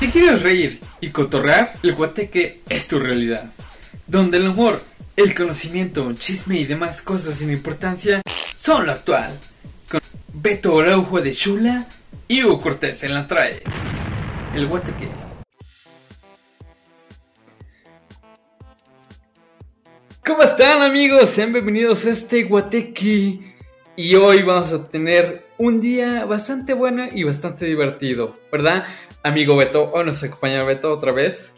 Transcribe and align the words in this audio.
Si 0.00 0.08
quieres 0.08 0.42
reír 0.42 0.80
y 1.02 1.10
cotorrear, 1.10 1.74
el 1.82 1.94
guateque 1.94 2.62
es 2.70 2.88
tu 2.88 2.98
realidad. 2.98 3.52
Donde 4.06 4.38
el 4.38 4.48
humor, 4.48 4.80
el 5.14 5.34
conocimiento, 5.34 6.10
chisme 6.14 6.58
y 6.58 6.64
demás 6.64 7.02
cosas 7.02 7.34
sin 7.34 7.52
importancia 7.52 8.22
son 8.56 8.86
lo 8.86 8.92
actual. 8.92 9.38
Con 9.90 10.00
Beto 10.32 10.80
Araujo 10.80 11.20
de 11.20 11.32
Chula 11.34 11.86
y 12.26 12.42
Hugo 12.42 12.62
Cortés 12.62 13.04
en 13.04 13.12
la 13.12 13.26
traes. 13.26 13.60
El 14.54 14.68
guateque. 14.68 15.10
¿Cómo 20.24 20.42
están 20.42 20.80
amigos? 20.80 21.28
Sean 21.28 21.52
bienvenidos 21.52 22.06
a 22.06 22.12
este 22.12 22.44
guateque. 22.44 23.54
Y 23.96 24.14
hoy 24.14 24.42
vamos 24.44 24.72
a 24.72 24.88
tener 24.88 25.44
un 25.58 25.78
día 25.82 26.24
bastante 26.24 26.72
bueno 26.72 27.04
y 27.12 27.22
bastante 27.22 27.66
divertido, 27.66 28.34
¿verdad? 28.50 28.86
Amigo 29.22 29.54
Beto, 29.54 29.90
hoy 29.92 30.06
nos 30.06 30.22
acompaña 30.22 30.64
Beto 30.64 30.90
otra 30.90 31.12
vez. 31.12 31.54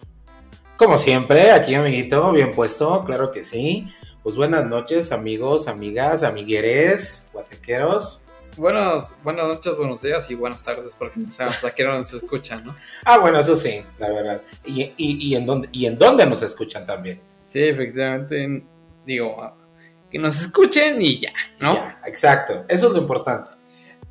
Como 0.77 0.99
siempre, 0.99 1.53
aquí 1.53 1.77
amiguito, 1.77 2.33
bien 2.33 2.51
puesto, 2.51 3.05
claro 3.05 3.31
que 3.31 3.45
sí. 3.45 3.87
Pues 4.25 4.35
buenas 4.35 4.67
noches, 4.67 5.13
amigos, 5.13 5.69
amigas, 5.69 6.25
amigueres, 6.25 7.31
guatequeros. 7.33 8.27
Buenos, 8.57 9.15
buenas 9.23 9.47
noches, 9.47 9.77
buenos 9.77 10.03
días 10.03 10.29
y 10.29 10.35
buenas 10.35 10.65
tardes, 10.65 10.97
porque 10.99 11.21
no 11.21 11.31
sabemos 11.31 11.63
a 11.63 11.73
qué 11.73 11.85
hora 11.85 11.99
nos 11.99 12.13
escuchan, 12.13 12.65
¿no? 12.65 12.75
Ah, 13.05 13.19
bueno, 13.19 13.39
eso 13.39 13.55
sí, 13.55 13.85
la 14.01 14.11
verdad. 14.11 14.43
Y, 14.65 14.83
y, 14.83 14.95
y, 14.97 15.37
en, 15.37 15.47
dónde, 15.47 15.69
y 15.71 15.87
en 15.87 15.97
dónde 15.97 16.27
nos 16.27 16.43
escuchan 16.43 16.85
también. 16.85 17.21
Sí, 17.47 17.61
efectivamente, 17.63 18.65
digo, 19.07 19.57
que 20.11 20.19
nos 20.19 20.41
escuchen 20.41 21.01
y 21.01 21.21
ya, 21.21 21.33
¿no? 21.61 21.77
Ya, 21.77 22.01
exacto, 22.07 22.65
eso 22.69 22.89
es 22.89 22.93
lo 22.93 22.99
importante. 22.99 23.62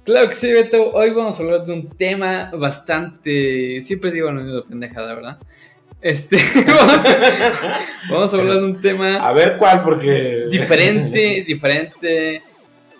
Claro 0.04 0.30
que 0.30 0.36
sí, 0.36 0.52
Beto. 0.52 0.91
Hoy 0.94 1.12
vamos 1.12 1.40
a 1.40 1.44
hablar 1.44 1.66
de 1.66 1.73
un 1.73 1.90
tema 1.90 2.50
bastante. 2.58 3.82
Siempre 3.84 4.12
digo 4.12 4.32
lo 4.32 4.41
mismo 4.41 4.64
pendejada, 4.64 5.14
¿verdad? 5.14 5.38
Este. 6.02 6.38
vamos, 6.68 7.05
a, 7.05 7.80
vamos 8.10 8.34
a 8.34 8.38
hablar 8.38 8.58
de 8.58 8.66
un 8.66 8.82
tema. 8.82 9.18
A 9.18 9.32
ver 9.32 9.58
cuál, 9.58 9.84
porque. 9.84 10.48
Diferente, 10.49 11.43
diferente. 11.46 12.41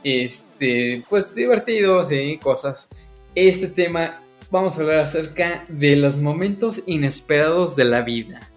Este. 0.04 1.04
Pues 1.10 1.34
divertido, 1.34 2.06
sí, 2.06 2.40
cosas. 2.42 2.88
Este 3.34 3.68
tema. 3.68 4.22
Vamos 4.52 4.78
a 4.78 4.82
hablar 4.82 5.00
acerca 5.00 5.64
de 5.70 5.96
los 5.96 6.18
momentos 6.18 6.84
inesperados 6.86 7.76
de 7.78 7.86
la 7.86 8.02
vida. 8.02 8.51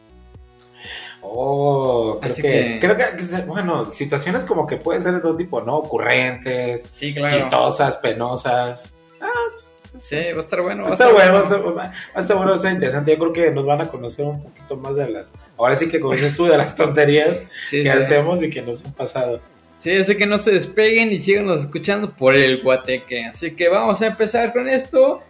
Oh, 1.26 2.18
creo 2.20 2.32
Así 2.32 2.42
que, 2.42 2.48
que- 2.50 2.78
creo 2.80 2.96
que, 2.96 3.42
bueno, 3.46 3.86
situaciones 3.86 4.44
como 4.44 4.66
que 4.66 4.76
pueden 4.76 5.02
ser 5.02 5.14
de 5.14 5.20
todo 5.20 5.36
tipo, 5.36 5.60
¿no? 5.62 5.76
Ocurrentes, 5.76 6.88
Sí, 6.92 7.14
claro. 7.14 7.36
chistosas, 7.36 7.96
penosas. 7.96 8.94
Sí, 9.98 10.16
va 10.32 10.38
a 10.38 10.40
estar 10.40 10.60
bueno. 10.60 10.82
va 10.82 10.88
a 10.90 10.92
estar 10.92 11.12
bueno, 11.12 11.32
va 11.34 11.38
a 11.38 11.42
estar- 11.42 11.64
va 11.78 11.92
a 12.14 12.20
estar 12.20 12.36
bueno, 12.36 12.50
va 12.50 12.54
a 12.54 12.56
estar 12.56 12.72
interesante. 12.72 13.12
Yo 13.12 13.18
creo 13.18 13.32
que 13.32 13.50
nos 13.52 13.64
van 13.64 13.80
a 13.80 13.86
conocer 13.86 14.24
un 14.26 14.42
poquito 14.42 14.76
más 14.76 14.96
de 14.96 15.08
las. 15.08 15.32
Ahora 15.56 15.76
sí 15.76 15.88
que 15.88 16.00
como 16.00 16.12
dices 16.14 16.36
tú, 16.36 16.46
de 16.46 16.56
las 16.58 16.74
tonterías 16.74 17.44
Sí, 17.68 17.82
que 17.84 17.92
sí. 17.92 17.98
hacemos 17.98 18.42
y 18.42 18.50
que 18.50 18.60
nos 18.62 18.84
han 18.84 18.92
pasado. 18.92 19.40
Sí, 19.76 19.94
así 19.96 20.16
que 20.16 20.26
no 20.26 20.38
se 20.38 20.50
despeguen 20.50 21.12
y 21.12 21.20
síganos 21.20 21.60
escuchando 21.60 22.10
por 22.10 22.34
el 22.34 22.60
guateque. 22.62 23.26
Así 23.26 23.52
que 23.54 23.68
vamos 23.68 24.02
a 24.02 24.06
empezar 24.08 24.52
con 24.52 24.68
esto. 24.68 25.22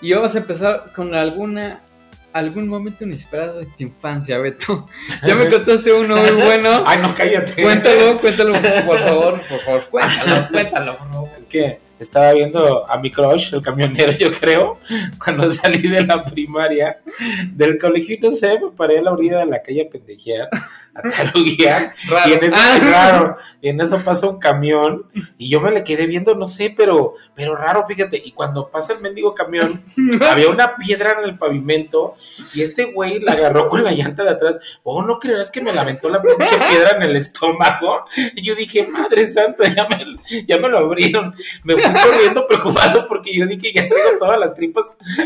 Y 0.00 0.12
vamos 0.14 0.34
a 0.34 0.38
empezar 0.38 0.92
con 0.94 1.14
alguna 1.14 1.82
algún 2.32 2.68
momento 2.68 3.04
inesperado 3.04 3.58
de 3.58 3.66
tu 3.66 3.82
infancia, 3.82 4.38
Beto. 4.38 4.86
Ya 5.26 5.34
me 5.34 5.48
contaste 5.48 5.92
uno 5.92 6.16
muy 6.16 6.32
bueno. 6.32 6.82
Ay, 6.86 6.98
no, 7.00 7.14
cállate. 7.14 7.62
Cuéntalo, 7.62 8.20
cuéntalo, 8.20 8.52
por 8.86 8.98
favor, 8.98 9.40
por 9.48 9.60
favor, 9.60 9.86
cuéntalo, 9.90 10.48
cuéntalo, 10.50 10.98
por 10.98 11.10
favor. 11.10 11.28
Es 11.38 11.46
que 11.46 11.78
estaba 11.98 12.32
viendo 12.32 12.90
a 12.90 12.98
mi 12.98 13.10
crush, 13.10 13.54
el 13.54 13.62
camionero, 13.62 14.12
yo 14.12 14.32
creo, 14.32 14.78
cuando 15.22 15.50
salí 15.50 15.88
de 15.88 16.04
la 16.04 16.24
primaria, 16.24 17.00
del 17.52 17.78
colegio, 17.78 18.16
y 18.16 18.20
no 18.20 18.30
sé, 18.30 18.58
me 18.58 18.70
paré 18.76 18.98
a 18.98 19.02
la 19.02 19.12
orilla 19.12 19.38
de 19.38 19.46
la 19.46 19.62
calle 19.62 19.86
a 19.86 19.90
pendejear, 19.90 20.48
a 20.94 21.02
taruguear, 21.02 21.94
Raro. 22.08 22.28
y 22.30 22.32
en 22.34 22.44
eso, 22.44 22.56
Ah. 22.58 22.78
raro, 22.82 23.36
y 23.62 23.68
en 23.70 23.80
eso 23.80 23.98
pasa 24.04 24.28
un 24.28 24.38
camión, 24.38 25.06
y 25.38 25.48
yo 25.48 25.60
me 25.60 25.70
le 25.70 25.84
quedé 25.84 26.06
viendo, 26.06 26.34
no 26.34 26.46
sé, 26.46 26.74
pero, 26.76 27.14
pero 27.34 27.56
raro, 27.56 27.86
fíjate, 27.88 28.20
y 28.22 28.32
cuando 28.32 28.68
pasa 28.68 28.92
el 28.92 29.00
mendigo 29.00 29.34
camión, 29.34 29.72
había 30.30 30.50
una 30.50 30.76
piedra 30.76 31.16
en 31.18 31.24
el 31.24 31.38
pavimento, 31.38 32.16
y 32.54 32.60
este 32.62 32.84
güey 32.84 33.20
la 33.20 33.32
agarró 33.32 33.68
con 33.68 33.82
la 33.84 33.92
llanta 33.92 34.22
de 34.22 34.30
atrás, 34.30 34.60
oh, 34.82 35.02
no 35.02 35.18
creerás 35.18 35.50
que 35.50 35.62
me 35.62 35.72
lamentó 35.72 36.08
la 36.10 36.20
pinche 36.20 36.56
piedra 36.68 36.96
en 36.96 37.02
el 37.04 37.16
estómago, 37.16 38.04
y 38.34 38.42
yo 38.42 38.54
dije, 38.54 38.86
madre 38.86 39.26
santa, 39.26 39.64
ya 39.74 39.88
me, 39.88 40.44
ya 40.46 40.58
me 40.58 40.68
lo 40.68 40.78
abrieron, 40.78 41.34
me 41.64 41.74
fui 41.74 41.92
corriendo 42.02 42.46
preocupado 42.46 43.08
porque 43.08 43.34
yo 43.34 43.46
dije, 43.46 43.72
ya 43.72 43.82
tengo 43.88 44.18
todas 44.18 44.38
las 44.38 44.54
tripas 44.54 44.84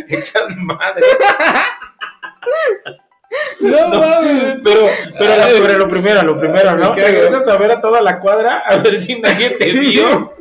hechas 0.08 0.56
madre, 0.58 1.02
No, 3.60 3.88
No, 3.88 4.00
mames. 4.00 4.58
pero, 4.62 4.86
pero, 5.18 5.36
la- 5.36 5.46
pero 5.46 5.78
lo 5.78 5.88
primero, 5.88 6.22
lo 6.22 6.38
primero, 6.38 6.76
¿no? 6.76 6.94
Me 6.94 7.02
cago. 7.02 7.12
Regresas 7.12 7.48
a 7.48 7.56
ver 7.56 7.70
a 7.72 7.80
toda 7.80 8.00
la 8.00 8.18
cuadra, 8.20 8.58
a 8.58 8.76
ver 8.76 8.98
si 8.98 9.20
nadie 9.20 9.50
te 9.50 9.72
vio. 9.78 10.32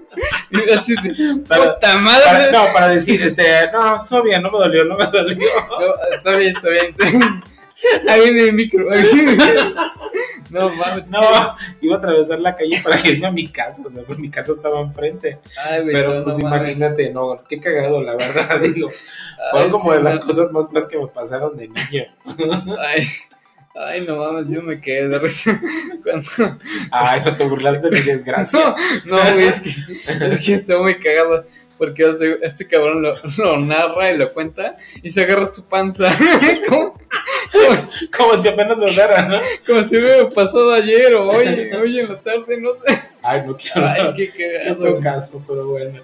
Así 0.78 0.94
de, 1.04 1.42
Para- 1.48 1.74
puta 1.76 1.98
madre. 1.98 2.24
Para- 2.26 2.52
no, 2.52 2.74
para 2.74 2.88
decir, 2.90 3.22
este, 3.22 3.44
no, 3.74 3.96
estoy 3.96 4.24
bien, 4.24 4.42
no 4.42 4.52
me 4.52 4.60
dolió, 4.60 4.86
no 4.86 4.96
me 4.98 5.06
dolió. 5.08 5.36
No, 5.38 6.16
está 6.16 6.36
bien, 6.36 6.56
está 6.56 6.70
bien. 6.70 6.86
está 6.98 7.10
bien. 7.10 7.44
Ahí 8.10 8.22
viene 8.22 8.42
el 8.50 8.54
micro. 8.54 8.92
ahí 8.92 9.04
viene. 9.14 9.38
No 10.50 10.70
mames. 10.70 11.10
No, 11.12 11.22
iba 11.82 11.96
a 11.96 11.98
atravesar 11.98 12.40
la 12.40 12.56
calle 12.56 12.80
para 12.84 13.06
irme 13.08 13.28
a 13.28 13.32
mi 13.32 13.48
casa, 13.48 13.82
o 13.86 13.90
sea, 13.92 14.04
pues 14.04 14.18
mi 14.18 14.30
casa 14.30 14.54
estaba 14.54 14.80
enfrente. 14.82 15.40
Ay, 15.70 15.86
Beto, 15.86 15.98
Pero 16.10 16.24
pues 16.24 16.38
no 16.40 16.50
mames. 16.50 16.78
imagínate, 16.78 17.10
no, 17.12 17.44
qué 17.48 17.60
cagado, 17.60 18.02
la 18.02 18.16
verdad, 18.16 18.60
digo. 18.74 18.90
Fueron 19.52 19.72
como 19.72 19.92
sí, 19.92 19.98
de 19.98 20.04
las 20.04 20.20
no. 20.20 20.26
cosas 20.26 20.52
más 20.52 20.70
feas 20.72 20.88
que 20.88 20.98
me 20.98 21.08
pasaron 21.08 21.56
de 21.58 21.68
niño. 21.68 22.06
Ay, 22.80 23.08
ay, 23.76 24.02
no 24.08 24.18
mames, 24.18 24.50
yo 24.52 24.62
me 24.62 24.80
quedé 24.82 25.08
de 25.10 25.20
risa. 25.20 25.60
Cuando... 26.04 26.60
Ay, 26.92 27.22
no 27.26 27.36
te 27.36 27.44
burlaste 27.46 27.90
de 27.90 27.98
mi 28.00 28.02
desgracia. 28.06 28.76
No, 29.06 29.18
no, 29.24 29.34
güey, 29.34 29.48
es 29.48 29.60
que, 29.60 29.70
es 30.32 30.46
que 30.46 30.54
está 30.56 30.78
muy 30.78 31.00
cagado. 31.00 31.46
Porque 31.78 32.10
este 32.42 32.66
cabrón 32.68 33.02
lo, 33.02 33.16
lo 33.38 33.60
narra 33.60 34.10
y 34.10 34.18
lo 34.18 34.32
cuenta 34.32 34.78
y 35.04 35.10
se 35.12 35.24
agarra 35.24 35.46
su 35.46 35.66
panza. 35.66 36.10
como, 36.70 36.94
como, 37.52 37.76
si- 37.76 38.08
Como 38.10 38.42
si 38.42 38.48
apenas 38.48 38.80
hablara, 38.82 39.28
¿no? 39.28 39.40
como 39.68 39.84
si 39.84 39.98
hubiera 39.98 40.30
pasado 40.30 40.72
ayer 40.72 41.14
o 41.16 41.28
hoy, 41.30 41.46
hoy 41.74 42.00
en 42.00 42.08
la 42.14 42.18
tarde, 42.18 42.62
no 42.62 42.70
sé. 42.76 42.98
Ay, 43.22 43.42
no 43.46 43.58
quiero. 43.58 43.86
Ay, 43.90 44.14
qué 44.16 44.32
Qué 44.32 44.64
cagado. 44.64 45.00
caso, 45.02 45.44
pero 45.46 45.68
bueno. 45.68 46.00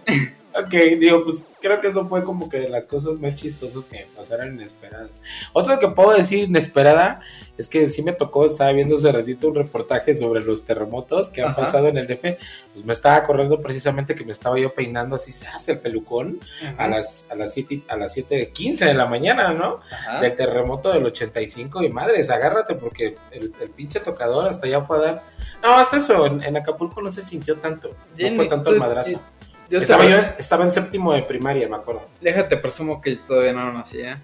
Ok, 0.53 0.71
digo, 0.99 1.23
pues 1.23 1.45
creo 1.61 1.79
que 1.79 1.87
eso 1.87 2.05
fue 2.07 2.23
como 2.23 2.49
que 2.49 2.59
de 2.59 2.69
las 2.69 2.85
cosas 2.85 3.19
más 3.21 3.35
chistosas 3.35 3.85
que 3.85 3.99
me 3.99 4.05
pasaron 4.15 4.53
inesperadas. 4.53 5.21
Otra 5.53 5.79
que 5.79 5.87
puedo 5.87 6.11
decir 6.11 6.39
inesperada 6.39 7.21
es 7.57 7.67
que 7.69 7.87
sí 7.87 8.03
me 8.03 8.11
tocó, 8.11 8.45
estaba 8.45 8.71
viendo 8.73 8.95
hace 8.95 9.11
ratito 9.11 9.47
un 9.47 9.55
reportaje 9.55 10.15
sobre 10.15 10.43
los 10.43 10.65
terremotos 10.65 11.29
que 11.29 11.41
han 11.41 11.51
Ajá. 11.51 11.61
pasado 11.61 11.87
en 11.87 11.97
el 11.97 12.07
DF. 12.07 12.37
Pues 12.73 12.85
me 12.85 12.91
estaba 12.91 13.15
acordando 13.15 13.61
precisamente 13.61 14.13
que 14.13 14.25
me 14.25 14.33
estaba 14.33 14.59
yo 14.59 14.73
peinando 14.73 15.15
así, 15.15 15.31
se 15.31 15.47
hace 15.47 15.73
el 15.73 15.79
pelucón 15.79 16.39
a 16.77 16.87
las, 16.87 17.27
a 17.31 17.35
las 17.35 17.53
7 17.53 17.83
a 17.87 17.95
las 17.95 18.17
7:15 18.17 18.85
de 18.85 18.93
la 18.93 19.05
mañana, 19.05 19.53
¿no? 19.53 19.79
Ajá. 19.89 20.19
Del 20.19 20.35
terremoto 20.35 20.91
del 20.91 21.05
85 21.05 21.83
y 21.83 21.89
madres, 21.89 22.29
agárrate 22.29 22.75
porque 22.75 23.15
el, 23.31 23.53
el 23.61 23.69
pinche 23.69 24.01
tocador 24.01 24.49
hasta 24.49 24.67
allá 24.67 24.81
fue 24.81 24.97
a 24.97 25.01
dar. 25.01 25.23
No, 25.63 25.75
hasta 25.75 25.97
eso, 25.97 26.25
en, 26.25 26.43
en 26.43 26.57
Acapulco 26.57 27.01
no 27.01 27.11
se 27.11 27.21
sintió 27.21 27.55
tanto, 27.57 27.95
Jenny, 28.17 28.31
no 28.31 28.35
fue 28.37 28.49
tanto 28.49 28.71
el 28.71 28.79
madrazo. 28.79 29.21
Yo 29.71 29.79
Estaba 29.79 30.05
yo, 30.05 30.17
estaba 30.37 30.65
en 30.65 30.71
séptimo 30.71 31.13
de 31.13 31.23
primaria, 31.23 31.69
me 31.69 31.77
acuerdo. 31.77 32.05
Déjate, 32.19 32.57
presumo 32.57 33.01
que 33.01 33.15
todavía 33.15 33.53
no 33.53 33.71
lo 33.71 33.79
hacía. 33.79 34.21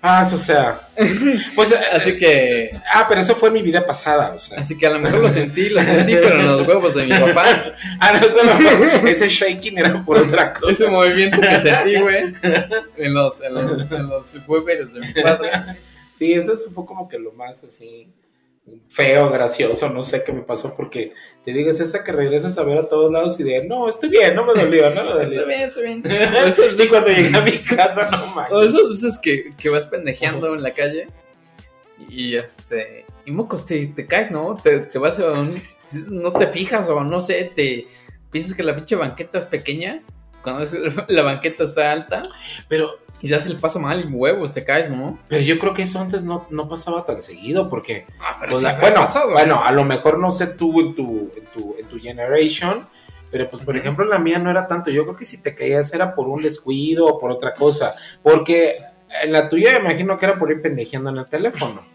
Ah, 0.00 0.22
eso 0.26 0.36
o 0.36 0.38
sea. 0.38 0.88
Pues, 1.54 1.72
eh, 1.72 1.78
Así 1.92 2.16
que, 2.16 2.70
ah, 2.94 3.04
pero 3.06 3.20
eso 3.20 3.34
fue 3.34 3.50
mi 3.50 3.60
vida 3.60 3.84
pasada, 3.84 4.32
o 4.34 4.38
sea. 4.38 4.60
así 4.60 4.78
que 4.78 4.86
a 4.86 4.90
lo 4.90 4.98
mejor 4.98 5.20
lo 5.20 5.28
sentí, 5.28 5.68
lo 5.68 5.82
sentí, 5.82 6.14
pero 6.14 6.40
en 6.40 6.46
los 6.46 6.66
huevos 6.66 6.94
de 6.94 7.04
mi 7.04 7.10
papá. 7.10 7.74
Ah, 8.00 8.12
no, 8.12 8.26
eso 8.26 8.42
no 8.42 8.50
fue. 8.52 9.10
Ese 9.10 9.28
shaking 9.28 9.76
era 9.76 10.02
por 10.06 10.18
otra 10.18 10.54
cosa. 10.54 10.72
Ese 10.72 10.86
movimiento 10.88 11.38
que 11.38 11.60
sentí, 11.60 12.00
güey, 12.00 12.32
en 12.96 13.12
los, 13.14 13.42
en 13.42 13.54
los, 13.54 13.90
en 13.90 14.08
los 14.08 14.36
huevos 14.46 14.92
de 14.94 15.00
mi 15.00 15.12
padre. 15.22 15.50
Sí, 16.14 16.32
eso 16.32 16.56
fue 16.74 16.86
como 16.86 17.06
que 17.08 17.18
lo 17.18 17.32
más 17.32 17.62
así 17.62 18.10
feo, 18.88 19.30
gracioso, 19.30 19.88
no 19.90 20.02
sé 20.02 20.24
qué 20.24 20.32
me 20.32 20.42
pasó, 20.42 20.74
porque 20.76 21.12
te 21.44 21.52
digo, 21.52 21.70
es 21.70 21.80
esa 21.80 22.02
que 22.04 22.12
regresas 22.12 22.56
a 22.58 22.64
ver 22.64 22.78
a 22.78 22.88
todos 22.88 23.10
lados 23.12 23.38
y 23.40 23.44
de, 23.44 23.66
no, 23.66 23.88
estoy 23.88 24.08
bien, 24.08 24.34
no 24.34 24.44
me 24.44 24.54
dolió, 24.54 24.90
no 24.90 25.04
me 25.04 25.10
dolió. 25.12 25.30
Está 25.32 25.44
bien, 25.44 25.60
está 25.60 25.80
bien. 25.80 26.02
O 26.78 26.82
y 26.84 26.88
cuando 26.88 27.08
llegué 27.08 27.36
a 27.36 27.40
mi 27.42 27.58
casa, 27.58 28.08
no 28.10 28.24
o 28.24 28.34
manches. 28.34 28.68
esas 28.74 28.88
veces 28.88 29.18
que, 29.18 29.50
que 29.56 29.68
vas 29.68 29.86
pendejeando 29.86 30.54
en 30.54 30.62
la 30.62 30.72
calle 30.74 31.06
y 32.08 32.36
este. 32.36 33.04
Y 33.24 33.32
mocos, 33.32 33.64
te, 33.64 33.86
te 33.88 34.06
caes, 34.06 34.30
¿no? 34.30 34.54
Te, 34.62 34.80
te 34.80 34.98
vas 34.98 35.18
a 35.20 35.32
un- 35.32 35.62
No 36.08 36.32
te 36.32 36.46
fijas 36.46 36.88
o 36.88 37.02
no 37.04 37.20
sé, 37.20 37.50
te 37.54 37.86
piensas 38.30 38.54
que 38.54 38.62
la 38.62 38.74
pinche 38.74 38.94
banqueta 38.96 39.38
es 39.38 39.46
pequeña. 39.46 40.02
Cuando 40.42 40.62
es- 40.62 40.74
la 41.08 41.22
banqueta 41.22 41.64
está 41.64 41.90
alta 41.92 42.22
Pero, 42.68 42.98
y 43.20 43.28
das 43.28 43.46
el 43.46 43.56
paso 43.56 43.80
mal 43.80 44.00
y 44.00 44.12
huevos, 44.12 44.54
te 44.54 44.64
caes, 44.64 44.90
¿no? 44.90 45.18
pero 45.28 45.42
yo 45.42 45.58
creo 45.58 45.74
que 45.74 45.82
eso 45.82 45.98
antes 46.00 46.22
no, 46.24 46.46
no 46.50 46.68
pasaba 46.68 47.04
tan 47.04 47.20
seguido, 47.20 47.68
porque 47.68 48.06
Ah, 48.20 48.36
pero 48.38 48.52
Pues, 48.52 48.62
siempre 48.62 48.82
bueno, 48.82 49.00
ha 49.00 49.04
pasado, 49.04 49.32
bueno, 49.32 49.62
a 49.64 49.72
lo 49.72 49.84
mejor 49.84 50.18
no 50.18 50.30
sé 50.32 50.46
tú 50.46 50.80
en 50.80 50.94
tu, 50.94 51.30
en 51.36 51.44
tu, 51.52 51.76
en 51.78 51.86
tu 51.86 51.98
generation, 51.98 52.86
pero 53.30 53.50
pues 53.50 53.64
por 53.64 53.76
ejemplo 53.76 54.04
la 54.04 54.18
mía 54.18 54.38
no 54.38 54.50
era 54.50 54.66
tanto. 54.68 54.90
Yo 54.90 55.02
creo 55.04 55.16
que 55.16 55.24
si 55.26 55.42
te 55.42 55.54
caías 55.54 55.92
era 55.92 56.14
por 56.14 56.28
un 56.28 56.42
descuido 56.42 57.06
o 57.06 57.18
por 57.18 57.30
otra 57.30 57.54
cosa, 57.54 57.94
porque 58.22 58.76
En 59.22 59.32
la 59.32 59.48
tuya 59.48 59.78
imagino 59.78 60.16
que 60.18 60.26
era 60.26 60.38
por 60.38 60.50
ir 60.50 60.60
pendejeando 60.62 61.10
en 61.10 61.18
el 61.18 61.26
teléfono. 61.26 61.80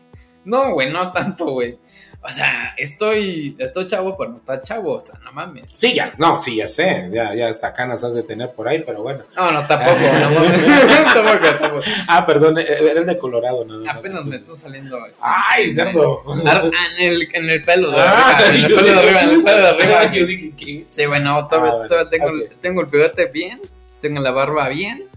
No, 0.45 0.73
güey, 0.73 0.91
no 0.91 1.09
tanto, 1.13 1.45
güey. 1.45 1.79
O 2.25 2.31
sea, 2.31 2.73
estoy, 2.77 3.55
estoy 3.59 3.85
chavo, 3.87 4.17
pero 4.17 4.31
no 4.31 4.37
está 4.37 4.61
chavo, 4.61 4.93
o 4.93 4.99
sea, 4.99 5.19
no 5.25 5.33
mames. 5.33 5.65
Sí, 5.73 5.93
ya, 5.93 6.13
no, 6.17 6.39
sí, 6.39 6.55
ya 6.55 6.67
sé, 6.69 7.09
ya, 7.11 7.35
ya 7.35 7.49
hasta 7.49 7.73
canas 7.73 8.01
has 8.05 8.13
de 8.13 8.23
tener 8.23 8.51
por 8.53 8.67
ahí, 8.69 8.81
pero 8.85 9.03
bueno. 9.03 9.23
No, 9.35 9.51
no, 9.51 9.67
tampoco, 9.67 9.97
no 10.21 10.29
mames. 10.39 10.65
tampoco, 11.13 11.57
tampoco. 11.59 11.81
Ah, 12.07 12.25
perdón, 12.25 12.59
eh, 12.59 12.65
era 12.65 13.01
el 13.01 13.05
de 13.05 13.17
Colorado, 13.17 13.65
nada 13.65 13.81
más. 13.81 13.97
Apenas 13.97 14.23
me 14.25 14.37
está 14.37 14.55
saliendo. 14.55 15.05
este, 15.05 15.19
Ay, 15.21 15.71
cerdo. 15.73 16.23
ah, 16.45 16.69
En 16.99 17.11
el, 17.13 17.27
en 17.33 17.49
el 17.49 17.61
pelo 17.61 17.91
de 17.91 17.97
Ah, 17.99 18.37
arriba, 18.37 18.47
en 18.55 18.63
el 18.65 18.73
pelo 18.75 18.87
de 18.93 18.99
arriba, 18.99 19.21
en 19.21 19.29
el 19.29 19.43
pelo 19.43 19.57
de 19.61 19.67
arriba. 19.67 20.05
Yo 20.13 20.25
dije, 20.25 20.53
¿qué? 20.57 20.85
Sí, 20.89 21.05
bueno, 21.05 21.45
todavía, 21.49 21.71
Ah, 21.71 21.75
bueno, 21.75 21.89
todavía 21.89 22.09
tengo, 22.09 22.27
ok. 22.27 22.51
tengo 22.61 22.81
el 22.81 22.87
bigote 22.87 23.25
bien, 23.27 23.59
tengo 23.99 24.21
la 24.21 24.31
barba 24.31 24.69
bien. 24.69 25.07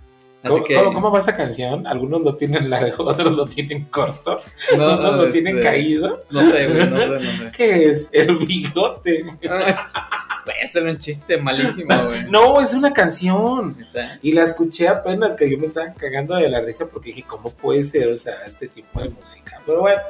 Así 0.46 0.54
¿Cómo, 0.54 0.64
que. 0.64 0.74
cómo- 0.76 0.92
cómo 0.94 1.10
va 1.10 1.18
esa 1.18 1.36
canción? 1.36 1.86
Algunos 1.86 2.22
lo 2.22 2.36
tienen 2.36 2.70
largo, 2.70 3.04
otros 3.06 3.32
lo 3.36 3.46
tienen 3.46 3.84
corto, 3.86 4.40
no, 4.76 4.84
otros 4.86 5.16
lo 5.16 5.30
tienen 5.30 5.56
este, 5.58 5.68
caído. 5.68 6.24
No 6.30 6.42
sé, 6.42 6.66
güey, 6.68 6.88
no 6.90 6.98
sé, 6.98 7.08
no 7.08 7.20
sé. 7.20 7.52
¿Qué 7.56 7.88
es? 7.88 8.08
El 8.12 8.36
bigote. 8.38 9.24
Puede 10.44 10.66
ser 10.68 10.86
un 10.86 10.96
chiste 10.98 11.38
malísimo, 11.38 11.92
güey. 12.06 12.24
No, 12.30 12.60
es 12.60 12.72
una 12.72 12.92
canción. 12.92 13.76
Y 14.22 14.30
la 14.32 14.44
escuché 14.44 14.86
apenas 14.88 15.34
que 15.34 15.50
yo 15.50 15.58
me 15.58 15.66
estaba 15.66 15.92
cagando 15.94 16.36
de 16.36 16.48
la 16.48 16.60
risa 16.60 16.86
porque 16.86 17.08
dije, 17.10 17.24
¿cómo 17.26 17.50
puede 17.50 17.82
ser? 17.82 18.06
O 18.08 18.14
sea, 18.14 18.34
este 18.46 18.68
tipo 18.68 19.00
de 19.00 19.08
música. 19.08 19.60
Pero 19.66 19.80
bueno, 19.80 20.00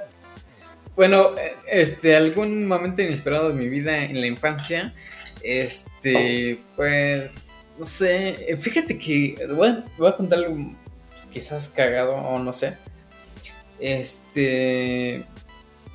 Bueno, 0.94 1.30
este, 1.66 2.16
algún 2.16 2.66
momento 2.66 3.00
inesperado 3.02 3.48
de 3.48 3.54
mi 3.54 3.68
vida 3.68 4.04
en 4.04 4.20
la 4.20 4.26
infancia, 4.26 4.94
este, 5.42 6.58
pues, 6.74 7.45
no 7.78 7.84
sé, 7.84 8.50
eh, 8.50 8.56
fíjate 8.56 8.98
que, 8.98 9.34
voy 9.54 9.68
a, 9.68 9.84
voy 9.98 10.08
a 10.08 10.16
contar 10.16 10.38
algo 10.40 10.56
pues, 11.10 11.26
quizás 11.26 11.68
cagado 11.68 12.12
o 12.12 12.38
no 12.38 12.52
sé. 12.52 12.76
Este, 13.78 15.24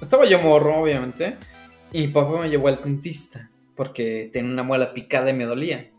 estaba 0.01 0.25
yo 0.25 0.39
morro, 0.39 0.81
obviamente, 0.81 1.37
y 1.91 2.07
mi 2.07 2.13
papá 2.13 2.39
me 2.39 2.49
llevó 2.49 2.67
al 2.67 2.83
dentista 2.83 3.49
porque 3.75 4.29
tenía 4.31 4.51
una 4.51 4.63
muela 4.63 4.93
picada 4.93 5.29
y 5.31 5.33
me 5.33 5.45
dolía. 5.45 5.89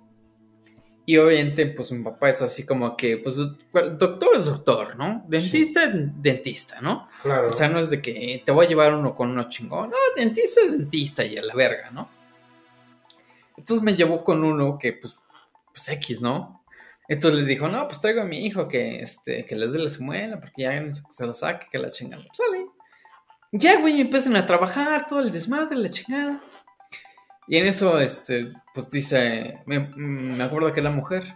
Y 1.04 1.16
obviamente, 1.16 1.66
pues 1.66 1.90
mi 1.90 2.04
papá 2.04 2.30
es 2.30 2.40
así 2.42 2.64
como 2.64 2.96
que, 2.96 3.18
pues, 3.18 3.34
doctor 3.36 4.36
es 4.36 4.46
doctor, 4.46 4.96
¿no? 4.96 5.24
Dentista 5.26 5.84
es 5.84 5.90
dentista, 6.22 6.80
¿no? 6.80 7.08
claro. 7.22 7.48
O 7.48 7.50
sea, 7.50 7.68
no 7.68 7.80
es 7.80 7.90
de 7.90 8.00
que 8.00 8.40
te 8.44 8.52
voy 8.52 8.66
a 8.66 8.68
llevar 8.68 8.94
uno 8.94 9.16
con 9.16 9.30
uno 9.30 9.48
chingón. 9.48 9.90
No, 9.90 9.96
dentista 10.14 10.60
es 10.60 10.70
dentista 10.70 11.24
y 11.24 11.36
a 11.36 11.42
la 11.42 11.54
verga, 11.54 11.90
¿no? 11.90 12.08
Entonces 13.56 13.82
me 13.82 13.96
llevó 13.96 14.22
con 14.22 14.44
uno 14.44 14.78
que, 14.78 14.92
pues, 14.92 15.16
pues 15.72 15.88
X, 15.88 16.20
¿no? 16.20 16.64
Entonces 17.08 17.40
le 17.40 17.46
dijo, 17.46 17.68
no, 17.68 17.86
pues 17.86 18.00
traigo 18.00 18.22
a 18.22 18.26
mi 18.26 18.46
hijo 18.46 18.68
que, 18.68 19.00
este, 19.00 19.44
que 19.44 19.56
le 19.56 19.68
dé 19.68 19.78
la 19.78 19.90
muela 20.00 20.40
porque 20.40 20.62
ya 20.62 20.82
se 21.10 21.26
lo 21.26 21.32
saque, 21.32 21.66
que 21.70 21.78
la 21.78 21.90
chingada. 21.90 22.22
Pues, 22.22 22.36
Sale. 22.38 22.66
Ya, 23.52 23.80
güey, 23.80 24.00
empiezan 24.00 24.36
a 24.36 24.46
trabajar, 24.46 25.06
todo 25.06 25.20
el 25.20 25.30
desmadre, 25.30 25.76
la 25.76 25.90
chingada. 25.90 26.42
Y 27.48 27.58
en 27.58 27.66
eso, 27.66 27.98
este, 27.98 28.52
pues 28.72 28.88
dice, 28.88 29.60
me, 29.66 29.80
me 29.96 30.44
acuerdo 30.44 30.72
que 30.72 30.80
era 30.80 30.90
mujer. 30.90 31.34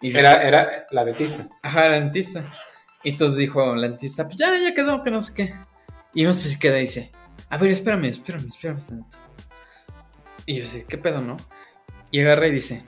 Y 0.00 0.16
Era, 0.16 0.42
era 0.42 0.86
la 0.90 1.04
dentista. 1.04 1.48
Ajá, 1.62 1.86
era 1.86 2.00
dentista. 2.00 2.44
Y 3.02 3.10
entonces 3.10 3.38
dijo 3.38 3.74
la 3.74 3.88
dentista, 3.88 4.24
pues 4.24 4.36
ya, 4.36 4.56
ya 4.58 4.74
quedó, 4.74 5.02
que 5.02 5.10
no 5.10 5.20
sé 5.20 5.34
qué. 5.34 5.54
Y 6.12 6.24
no 6.24 6.32
sé 6.32 6.48
si 6.48 6.58
queda 6.58 6.76
dice, 6.76 7.10
a 7.48 7.56
ver, 7.56 7.70
espérame, 7.70 8.06
espérame, 8.06 8.48
espérame. 8.48 8.80
tantito". 8.80 9.18
Y 10.46 10.58
yo 10.58 10.66
sé, 10.66 10.84
¿qué 10.86 10.98
pedo, 10.98 11.20
no? 11.20 11.36
Y 12.10 12.20
agarra 12.20 12.46
y 12.46 12.52
dice, 12.52 12.84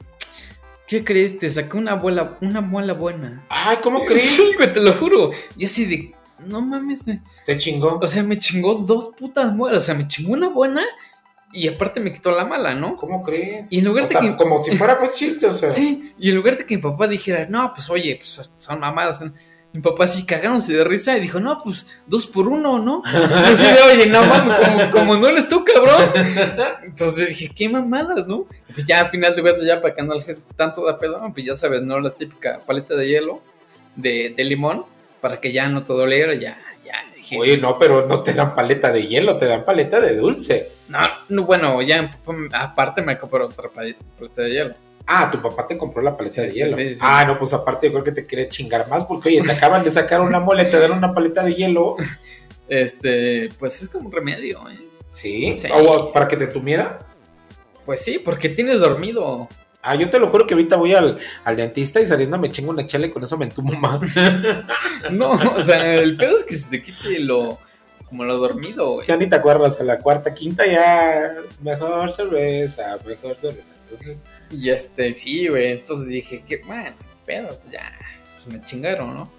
¿qué 0.91 1.05
crees? 1.05 1.39
Te 1.39 1.49
saqué 1.49 1.77
una 1.79 1.95
muela, 1.97 2.37
una 2.43 2.61
muela 2.61 2.93
buena. 2.93 3.47
Ay, 3.49 3.79
¿cómo 3.83 4.05
crees? 4.05 4.25
Sí, 4.29 4.53
güey, 4.57 4.73
te 4.73 4.81
lo 4.81 4.93
juro. 4.93 5.31
Y 5.57 5.65
así 5.65 5.85
de, 5.87 6.15
no 6.45 6.61
mames. 6.61 7.05
Te 7.47 7.57
chingó. 7.57 7.99
O 8.03 8.07
sea, 8.09 8.23
me 8.25 8.39
chingó 8.39 8.75
dos 8.75 9.11
putas 9.17 9.55
muelas. 9.55 9.85
O 9.85 9.87
sea, 9.87 9.95
me 9.95 10.09
chingó 10.09 10.33
una 10.33 10.49
buena 10.49 10.83
y 11.53 11.69
aparte 11.69 12.01
me 12.01 12.13
quitó 12.13 12.33
la 12.33 12.45
mala, 12.45 12.75
¿no? 12.75 12.97
¿Cómo 12.97 13.23
crees? 13.23 13.69
Y 13.71 13.79
en 13.79 13.85
lugar 13.85 14.05
O 14.05 14.09
de 14.09 14.13
sea, 14.13 14.21
que- 14.21 14.37
como 14.37 14.63
si 14.63 14.77
fuera 14.77 14.99
pues 14.99 15.15
chiste, 15.15 15.47
o 15.47 15.53
sea. 15.53 15.71
Sí, 15.71 16.13
y 16.19 16.31
en 16.31 16.37
lugar 16.37 16.59
de 16.59 16.67
que 16.67 16.77
mi 16.77 16.83
papá 16.83 17.07
dijera, 17.07 17.47
no, 17.49 17.73
pues 17.73 17.89
oye, 17.89 18.17
pues 18.17 18.51
son 18.57 18.81
mamadas. 18.81 19.21
¿no? 19.23 19.33
Mi 19.73 19.81
papá 19.81 20.05
así 20.05 20.25
cagándose 20.25 20.73
de 20.73 20.83
risa 20.83 21.17
y 21.17 21.21
dijo, 21.21 21.39
no, 21.39 21.57
pues 21.63 21.87
dos 22.07 22.27
por 22.27 22.49
uno, 22.49 22.81
¿no? 22.81 23.03
Y 23.07 23.53
así 23.53 23.65
de, 23.65 23.81
oye, 23.83 24.07
no 24.07 24.25
mames, 24.25 24.59
como, 24.59 24.91
como 24.91 25.17
no 25.17 25.29
eres 25.29 25.47
tú, 25.47 25.65
cabrón. 25.65 26.11
Entonces 26.83 27.29
dije, 27.29 27.51
qué 27.55 27.69
mamadas, 27.69 28.27
¿no? 28.27 28.47
Y 28.69 28.73
pues 28.73 28.85
ya 28.87 29.01
al 29.01 29.11
final 29.11 29.35
de 29.37 29.43
cuentas, 29.43 29.63
ya 29.65 29.81
para 29.81 29.95
que 29.95 30.03
no 30.03 30.15
le 30.15 30.37
tanto 30.57 30.85
de 30.85 30.95
pedo, 30.95 31.23
pues 31.33 31.47
ya 31.47 31.55
sabes, 31.55 31.83
¿no? 31.83 32.01
La 32.01 32.11
típica 32.11 32.61
paleta 32.67 32.97
de 32.97 33.07
hielo, 33.09 33.43
de, 33.95 34.35
de 34.37 34.45
limón, 34.45 34.85
para 35.21 35.41
que 35.41 35.53
ya 35.53 35.69
no 35.69 35.85
te 35.85 35.93
doliera, 35.93 36.35
ya, 36.35 36.59
ya. 36.85 36.95
Dije, 37.15 37.39
Oye, 37.39 37.59
no, 37.59 37.79
pero 37.79 38.09
no 38.09 38.25
te 38.25 38.35
dan 38.35 38.57
paleta 38.57 38.91
de 38.91 39.07
hielo, 39.07 39.39
te 39.39 39.47
dan 39.47 39.65
paleta 39.65 40.01
de 40.01 40.17
dulce. 40.17 40.69
no, 40.89 40.99
no, 41.29 41.45
bueno, 41.45 41.81
ya 41.83 42.11
aparte 42.55 43.03
me 43.03 43.17
compró 43.17 43.47
otra 43.47 43.69
paleta 43.69 44.43
de 44.43 44.51
hielo. 44.51 44.75
Ah, 45.07 45.31
tu 45.31 45.41
papá 45.43 45.67
te 45.67 45.77
compró 45.77 46.03
la 46.03 46.17
paleta 46.17 46.43
de 46.43 46.51
Sí, 46.51 46.59
hielo. 46.59 46.77
sí, 46.77 46.95
sí. 46.95 47.01
Ah, 47.03 47.25
no, 47.25 47.39
pues 47.39 47.53
aparte 47.53 47.87
yo 47.89 47.93
creo 47.93 48.05
que 48.05 48.13
te 48.13 48.27
quiere 48.27 48.49
chingar 48.49 48.89
más 48.89 49.05
porque, 49.05 49.29
oye, 49.31 49.41
te 49.43 49.53
acaban 49.53 49.83
de 49.83 49.91
sacar 49.91 50.21
una 50.21 50.39
mole, 50.41 50.65
te 50.67 50.79
dan 50.79 50.93
una 50.93 51.13
paleta 51.15 51.43
de 51.43 51.55
hielo. 51.55 51.97
Este, 52.69 53.49
pues 53.59 53.83
es 53.83 53.89
como 53.89 54.07
un 54.07 54.13
remedio, 54.13 54.61
¿eh? 54.69 54.79
Sí. 55.13 55.57
Sí. 55.59 55.69
O 55.73 56.13
para 56.13 56.29
que 56.29 56.37
te 56.37 56.47
tumiera. 56.47 57.01
Pues 57.85 58.03
sí, 58.03 58.19
porque 58.21 58.49
tienes 58.49 58.81
dormido. 58.81 59.49
Ah, 59.83 59.95
yo 59.97 60.11
te 60.11 60.19
lo 60.19 60.29
juro 60.29 60.47
que 60.47 60.55
ahorita 60.55 60.77
voy 60.77 60.95
al, 60.95 61.19
al 61.43 61.57
dentista 61.57 62.01
y 62.01 62.07
saliendo 62.07 62.39
me 62.39 62.51
chingo 62.51 62.71
una 62.71 62.87
chela 62.87 63.07
y 63.07 63.11
con 63.11 63.25
eso 63.25 63.37
me 63.39 63.47
entumo 63.47 63.73
más. 63.81 64.01
No, 65.11 65.31
o 65.33 65.65
sea, 65.65 65.95
el 65.97 66.17
pedo 66.19 66.37
es 66.37 66.45
que 66.45 66.57
se 66.57 66.69
te 66.71 66.83
quite 66.83 67.19
lo. 67.21 67.59
como 68.07 68.25
lo 68.25 68.37
dormido, 68.37 68.93
güey. 68.93 69.07
ya 69.09 69.17
ni 69.17 69.27
te 69.29 69.37
acuerdas, 69.37 69.81
a 69.81 69.85
la 69.85 69.99
cuarta, 69.99 70.35
quinta 70.35 70.67
ya. 70.67 71.33
Mejor 71.63 72.11
cerveza, 72.13 72.99
mejor 73.07 73.37
cerveza. 73.39 73.75
Entonces, 73.91 74.19
Y 74.51 74.71
este, 74.71 75.13
sí, 75.15 75.49
güey. 75.49 75.73
Entonces 75.73 76.09
dije, 76.09 76.43
que 76.47 76.59
bueno, 76.67 76.97
pedo, 77.25 77.49
ya. 77.73 77.93
Pues 78.35 78.47
me 78.57 78.65
chingaron, 78.65 79.15
¿no? 79.15 79.31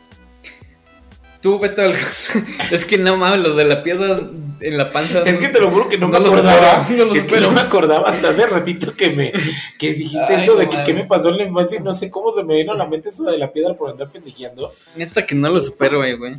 Tú, 1.42 1.58
Beto, 1.58 1.81
algo- 1.81 1.98
es 2.72 2.86
que 2.86 3.00
no 3.00 3.18
mames, 3.18 3.40
lo 3.40 3.56
de 3.56 3.66
la 3.66 3.81
piedra 3.81 4.19
en 4.60 4.78
la 4.78 4.92
panza. 4.92 5.24
Es 5.24 5.40
que 5.40 5.48
te 5.48 5.60
lo 5.60 5.72
juro 5.72 5.90
que 5.90 5.98
no, 5.98 6.08
No 6.08 6.19
me 6.19 6.28
acordaba. 6.28 6.88
no 6.88 7.16
es 7.16 7.25
que 7.25 7.42
no 7.42 7.52
me 7.52 7.62
acordaba 7.62 8.08
hasta 8.08 8.30
hace 8.30 8.46
ratito 8.46 8.96
que 8.96 9.10
me 9.10 9.31
que 9.80 9.92
dijiste 9.94 10.36
Ay, 10.36 10.44
eso 10.44 10.54
no 10.54 10.60
de 10.60 10.69
que 10.69 10.84
qué 10.86 10.94
me 10.94 11.08
pasó 11.08 11.30
en 11.30 11.38
la 11.38 11.44
infancia 11.46 11.80
y 11.80 11.84
no 11.84 11.94
sé 11.94 12.12
cómo 12.12 12.31
se 12.31 12.44
me 12.44 12.56
vino 12.58 12.74
a 12.74 12.75
la 12.75 12.86
mente 12.86 13.10
eso 13.10 13.24
de 13.24 13.40
la 13.40 13.52
piedra 13.52 13.74
por 13.74 13.90
andar 13.90 14.12
pendejeando. 14.12 14.72
Neta 14.96 15.25
que 15.25 15.34
no 15.34 15.50
lo 15.50 15.60
supero, 15.60 15.98
güey, 15.98 16.13
güey. 16.16 16.36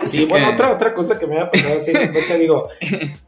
Así 0.00 0.18
Sí, 0.18 0.24
bueno, 0.26 0.50
otra, 0.50 0.72
otra 0.72 0.92
cosa 0.94 1.18
que 1.18 1.26
me 1.26 1.34
había 1.36 1.50
pasado 1.50 1.76
así 1.78 1.90
en 1.90 1.96
la 1.98 2.04
infancia, 2.04 2.36
digo, 2.36 2.68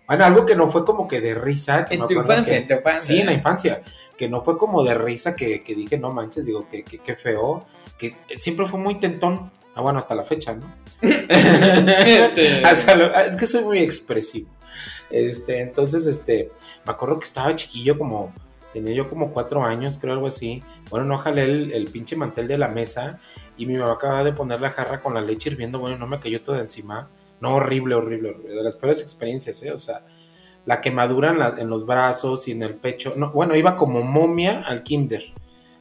bueno, 0.09 0.25
algo 0.25 0.47
que 0.47 0.57
no 0.57 0.71
fue 0.71 0.85
como 0.85 1.07
que 1.07 1.21
de 1.21 1.35
risa. 1.35 1.85
Que 1.85 1.95
En 1.95 2.01
me 2.03 2.07
tu 2.07 2.15
infancia, 2.15 2.55
que- 2.55 2.63
en 2.63 2.69
tu 2.69 2.75
infancia. 2.75 3.15
Sí, 3.15 3.21
en 3.21 3.27
la 3.27 3.33
infancia, 3.33 3.83
que 4.17 4.29
no 4.29 4.43
fue 4.43 4.59
como 4.59 4.83
de 4.83 4.95
risa 4.95 5.37
que, 5.37 5.61
que 5.63 5.75
dije, 5.75 5.99
no 5.99 6.11
manches, 6.11 6.45
digo, 6.45 6.69
que, 6.69 6.83
que, 6.85 6.99
que 6.99 7.15
feo, 7.17 7.65
que 7.99 8.17
siempre 8.37 8.67
fue 8.67 8.81
muy 8.81 8.97
tentón. 9.01 9.51
Ah, 9.75 9.83
bueno, 9.83 9.99
hasta 9.99 10.15
la 10.15 10.25
fecha, 10.25 10.55
¿no? 10.55 10.75
Este- 11.03 12.97
lo- 12.97 13.15
es 13.15 13.37
que 13.37 13.47
soy 13.47 13.65
muy 13.65 13.79
expresivo. 13.81 14.49
Este, 15.11 15.61
entonces, 15.61 16.07
este, 16.07 16.51
me 16.85 16.93
acuerdo 16.93 17.19
que 17.19 17.25
estaba 17.27 17.55
chiquillo, 17.55 17.97
como, 17.99 18.33
tenía 18.73 18.95
yo 18.95 19.09
como 19.09 19.33
cuatro 19.33 19.63
años, 19.65 19.99
creo, 20.01 20.15
algo 20.15 20.27
así. 20.27 20.63
Bueno, 20.91 21.07
no 21.07 21.17
jalé 21.19 21.45
el, 21.45 21.73
el 21.73 21.85
pinche 21.89 22.17
mantel 22.17 22.49
de 22.49 22.59
la 22.59 22.69
mesa 22.69 23.21
y 23.57 23.67
mi 23.67 23.77
mamá 23.77 23.93
acababa 23.93 24.25
de 24.25 24.33
poner 24.33 24.61
la 24.61 24.71
jarra 24.71 25.01
con 25.01 25.15
la 25.15 25.21
leche 25.21 25.51
hirviendo, 25.51 25.79
bueno, 25.79 25.97
no 25.99 26.07
me 26.07 26.21
cayó 26.21 26.43
todo 26.43 26.59
encima. 26.59 27.09
No, 27.41 27.55
horrible, 27.57 27.95
horrible, 27.95 28.31
horrible. 28.31 28.55
De 28.55 28.63
las 28.63 28.77
peores 28.77 29.03
experiencias, 29.03 29.63
¿eh? 29.63 29.73
O 29.73 29.79
sea, 29.79 30.05
la 30.65 30.81
quemadura 30.81 31.55
en, 31.59 31.69
los 31.69 31.87
brazos 31.87 32.49
y 32.49 32.53
en 32.53 32.63
el 32.63 32.75
pecho. 32.75 33.15
No, 33.17 33.31
bueno, 33.31 33.55
iba 33.55 33.77
como 33.77 34.03
momia 34.03 34.63
al 34.63 34.83
kinder. 34.83 35.25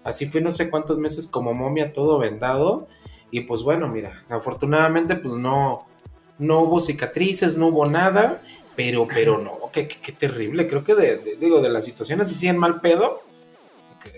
Así 0.03 0.27
fui 0.27 0.41
no 0.41 0.51
sé 0.51 0.69
cuántos 0.69 0.97
meses 0.97 1.27
como 1.27 1.53
momia, 1.53 1.93
todo 1.93 2.19
vendado. 2.19 2.87
Y 3.31 3.41
pues 3.41 3.63
bueno, 3.63 3.87
mira, 3.87 4.23
afortunadamente 4.29 5.15
pues 5.15 5.33
no, 5.33 5.87
no 6.37 6.61
hubo 6.61 6.79
cicatrices, 6.79 7.57
no 7.57 7.67
hubo 7.67 7.85
nada. 7.85 8.41
Pero, 8.75 9.07
pero 9.07 9.37
no, 9.37 9.71
qué, 9.71 9.87
qué, 9.87 9.97
qué 10.01 10.11
terrible. 10.11 10.67
Creo 10.67 10.83
que 10.83 10.95
de, 10.95 11.37
digo, 11.39 11.61
de 11.61 11.69
las 11.69 11.85
situaciones 11.85 12.29
así 12.29 12.47
en 12.47 12.57
mal 12.57 12.81
pedo, 12.81 13.21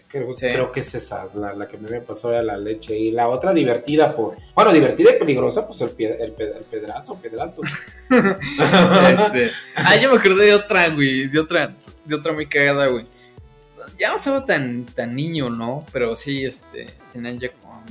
creo, 0.08 0.34
Sí. 0.34 0.42
creo 0.48 0.72
que 0.72 0.80
es 0.82 0.96
esa, 0.96 1.28
la, 1.36 1.54
la 1.54 1.68
que 1.68 1.78
me 1.78 2.02
pasó 2.02 2.32
era 2.32 2.42
la 2.42 2.58
leche. 2.58 2.98
Y 2.98 3.12
la 3.12 3.28
otra 3.28 3.54
divertida 3.54 4.16
por, 4.16 4.36
bueno, 4.56 4.74
divertida 4.74 5.12
y 5.16 5.20
peligrosa, 5.20 5.68
pues 5.68 5.82
el, 5.82 5.90
pie- 5.96 6.16
el, 6.20 6.34
el 6.40 6.64
pedrazo, 6.70 7.20
pedrazo. 7.22 7.62
Este, 8.10 9.52
ah, 9.76 9.96
yo 9.96 10.10
me 10.10 10.18
acordé 10.18 10.46
de 10.46 10.54
otra, 10.54 10.90
güey, 10.90 11.28
de 11.28 11.40
otra, 11.40 11.76
de 12.06 12.16
otra 12.16 12.34
muy 12.34 12.48
cagada, 12.48 12.88
güey. 12.88 13.06
Ya 14.00 14.10
no 14.10 14.18
estaba 14.18 14.46
tan, 14.46 14.86
tan 14.86 15.16
niño, 15.16 15.50
¿no? 15.50 15.86
Pero 15.92 16.16
sí, 16.16 16.46
este, 16.46 16.88
tenía 17.14 17.32
ya 17.34 17.50
como, 17.54 17.84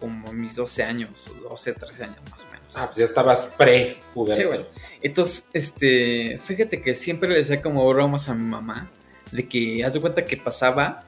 como 0.00 0.32
mis 0.32 0.54
12 0.54 0.82
años, 0.82 1.26
o 1.28 1.48
12, 1.50 1.72
13 1.72 2.04
años 2.04 2.18
más 2.30 2.40
o 2.42 2.46
menos. 2.52 2.76
Ah, 2.76 2.86
pues 2.86 2.96
ya 2.98 3.04
estabas 3.04 3.46
pre 3.56 3.98
Sí, 4.34 4.44
güey. 4.44 4.64
Entonces, 5.02 5.48
este, 5.52 6.38
fíjate 6.44 6.80
que 6.80 6.94
siempre 6.94 7.28
le 7.28 7.36
decía 7.36 7.60
como 7.62 7.86
bromas 7.88 8.28
a 8.28 8.34
mi 8.34 8.44
mamá 8.44 8.90
de 9.32 9.48
que 9.48 9.84
haz 9.84 9.94
de 9.94 10.00
cuenta 10.00 10.24
que 10.24 10.36
pasaba 10.36 11.04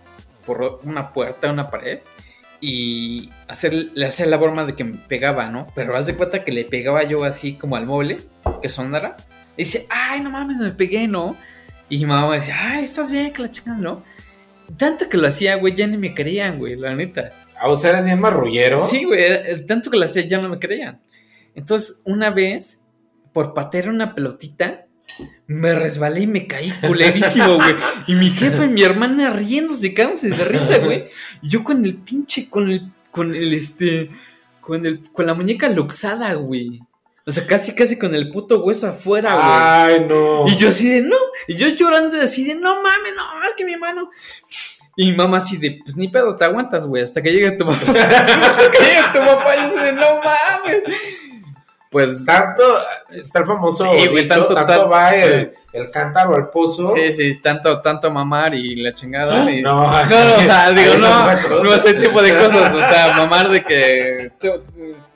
por 0.49 0.81
una 0.83 1.13
puerta, 1.13 1.51
una 1.51 1.69
pared 1.69 2.01
y 2.61 3.31
hacer, 3.47 3.73
le 3.73 4.07
hacía 4.07 4.25
la 4.25 4.39
broma 4.39 4.65
de 4.65 4.75
que 4.75 4.83
me 4.83 4.97
pegaba, 4.97 5.51
¿no? 5.51 5.67
Pero 5.75 5.95
haz 5.95 6.07
de 6.07 6.17
cuenta 6.17 6.43
que 6.43 6.53
le 6.53 6.65
pegaba 6.65 7.05
yo 7.05 7.23
así 7.25 7.55
como 7.55 7.77
al 7.77 7.87
mueble, 7.87 8.19
que 8.63 8.71
sonara. 8.71 9.17
Y 9.57 9.65
dice, 9.65 9.87
ay, 9.91 10.21
no 10.21 10.31
mames, 10.31 10.57
me 10.57 10.73
pegué, 10.73 11.07
¿no? 11.07 11.37
Y 11.91 11.99
mi 11.99 12.07
mamá 12.07 12.29
me 12.29 12.35
decía, 12.37 12.57
ay, 12.59 12.85
estás 12.85 13.11
bien, 13.11 13.31
que 13.33 13.43
la 13.43 13.51
chingada, 13.51 13.79
¿no? 13.79 14.03
Tanto 14.79 15.09
que 15.09 15.19
lo 15.19 15.29
hacía, 15.29 15.57
güey, 15.57 15.75
ya 15.75 15.87
ni 15.87 15.99
me 15.99 16.15
creían, 16.15 16.59
güey, 16.59 16.77
la 16.77 16.95
neta. 16.95 17.33
Ah, 17.61 17.69
o 17.69 17.77
sea, 17.77 17.91
eras 17.91 18.07
bien 18.07 18.21
marrullero. 18.21 18.81
Sí, 18.81 19.05
güey, 19.05 19.67
tanto 19.67 19.91
que 19.91 19.99
lo 19.99 20.07
hacía 20.07 20.27
ya 20.27 20.41
no 20.41 20.49
me 20.49 20.59
creían. 20.59 21.01
Entonces, 21.55 22.01
una 22.05 22.31
vez, 22.31 22.81
por 23.33 23.55
patear 23.55 23.91
una 23.91 24.15
pelotita, 24.15 24.87
me 25.47 25.75
resbalé 25.75 26.23
y 26.23 26.27
me 26.27 26.47
caí 26.47 26.71
culerísimo, 26.87 27.57
güey. 27.57 27.75
Y 28.07 28.15
mi 28.15 28.31
jefa 28.31 28.65
y 28.65 28.69
mi 28.69 28.83
hermana 28.83 29.31
riéndose, 29.31 29.95
cagándose 29.95 30.31
de 30.31 30.45
risa, 30.45 30.79
güey. 30.79 31.07
Y 31.43 31.49
yo 31.49 31.65
con 31.65 31.85
el 31.85 31.97
pinche, 31.97 32.49
con 32.49 32.71
el, 32.71 32.93
con 33.11 33.35
el, 33.35 33.55
este, 33.55 34.11
con 34.61 34.85
el, 34.85 35.03
con 35.11 35.27
la 35.27 35.35
muñeca 35.35 35.69
luxada, 35.69 36.35
güey. 36.35 36.81
O 37.27 37.31
sea, 37.31 37.47
casi, 37.47 37.75
casi 37.75 37.99
con 37.99 38.15
el 38.15 38.31
puto 38.31 38.63
hueso 38.63 38.89
afuera, 38.89 39.35
güey. 39.35 39.47
Ay, 39.47 40.07
no. 40.09 40.45
Y 40.47 40.57
yo 40.57 40.71
así 40.71 40.89
de, 40.89 41.03
no. 41.03 41.17
Y 41.47 41.57
yo 41.57 41.69
llorando 41.69 42.19
así 42.21 42.45
de, 42.45 42.55
no 42.55 42.77
mames, 42.83 43.15
no, 43.15 43.43
es 43.45 43.55
que 43.55 43.65
mi 43.65 43.75
hermano. 43.75 44.11
Y 44.97 45.11
mi 45.11 45.17
mamá 45.17 45.37
así 45.37 45.59
de, 45.59 45.79
pues 45.85 45.97
ni 45.97 46.09
pedo, 46.09 46.35
te 46.37 46.45
aguantas, 46.45 46.87
güey, 46.87 47.03
hasta 47.03 47.23
que 47.23 47.31
llegue 47.31 47.53
tu 47.53 47.67
papá. 47.67 47.79
hasta 47.87 48.71
que 48.71 48.79
llegue 48.79 49.03
tu 49.13 49.19
papá, 49.19 49.57
y 49.57 49.61
yo 49.61 49.67
así 49.67 49.79
de, 49.79 49.93
no 49.93 50.21
mames. 50.25 50.83
Pues. 52.07 52.25
Tanto 52.25 52.63
está 53.11 53.41
el 53.41 53.47
famoso. 53.47 53.85
Sí, 53.99 54.09
güey, 54.09 54.25
dicho, 54.25 54.29
tanto- 54.35 54.55
tanto, 54.55 54.73
tanto- 54.73 54.89
va 54.89 55.15
el, 55.15 55.47
sí. 55.47 55.51
el 55.73 55.91
cántaro 55.91 56.35
al 56.37 56.51
pozo. 56.51 56.93
Sí, 56.95 57.13
sí, 57.13 57.41
tanto, 57.41 57.81
tanto 57.81 58.11
mamar 58.11 58.55
y 58.55 58.77
la 58.77 58.93
chingada. 58.93 59.51
y- 59.51 59.63
No, 59.63 59.75
No, 59.83 60.05
no, 60.05 60.35
o 60.37 60.41
sea, 60.41 60.71
digo, 60.73 60.95
no, 60.95 61.63
no 61.63 61.75
ese 61.75 61.95
tipo 61.95 62.21
de 62.23 62.35
cosas, 62.35 62.75
o 62.75 62.79
sea, 62.81 63.13
mamar 63.17 63.49
de 63.51 63.65
que 63.65 64.31
te, 64.41 64.61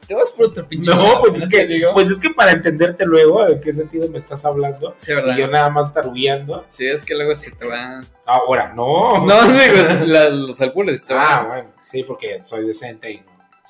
te 0.06 0.14
vas 0.14 0.30
por 0.36 0.46
otro 0.46 0.66
pinche. 0.66 0.90
No, 0.94 1.20
pues 1.20 1.42
es 1.42 1.48
que, 1.48 1.64
digo. 1.66 1.92
pues 1.94 2.10
es 2.10 2.18
que 2.18 2.30
para 2.30 2.50
entenderte 2.52 3.06
luego 3.06 3.46
en 3.46 3.60
qué 3.60 3.72
sentido 3.72 4.08
me 4.10 4.18
estás 4.18 4.44
hablando. 4.44 4.94
Sí, 4.96 5.14
¿verdad? 5.14 5.36
Y 5.36 5.40
yo 5.40 5.46
nada 5.48 5.70
más 5.70 5.94
tarugueando. 5.94 6.64
Sí, 6.68 6.86
es 6.86 7.02
que 7.04 7.14
luego 7.14 7.34
se 7.36 7.52
te 7.52 7.64
van. 7.66 8.04
Ahora, 8.26 8.72
no. 8.74 9.24
No, 9.24 9.42
digo, 9.44 9.76
la- 10.06 10.28
los 10.28 10.60
albures 10.60 11.04
te 11.06 11.14
van. 11.14 11.26
Ah, 11.28 11.44
bueno, 11.48 11.68
sí, 11.80 12.02
porque 12.02 12.42
soy 12.42 12.66
decente 12.66 13.10
y. 13.12 13.22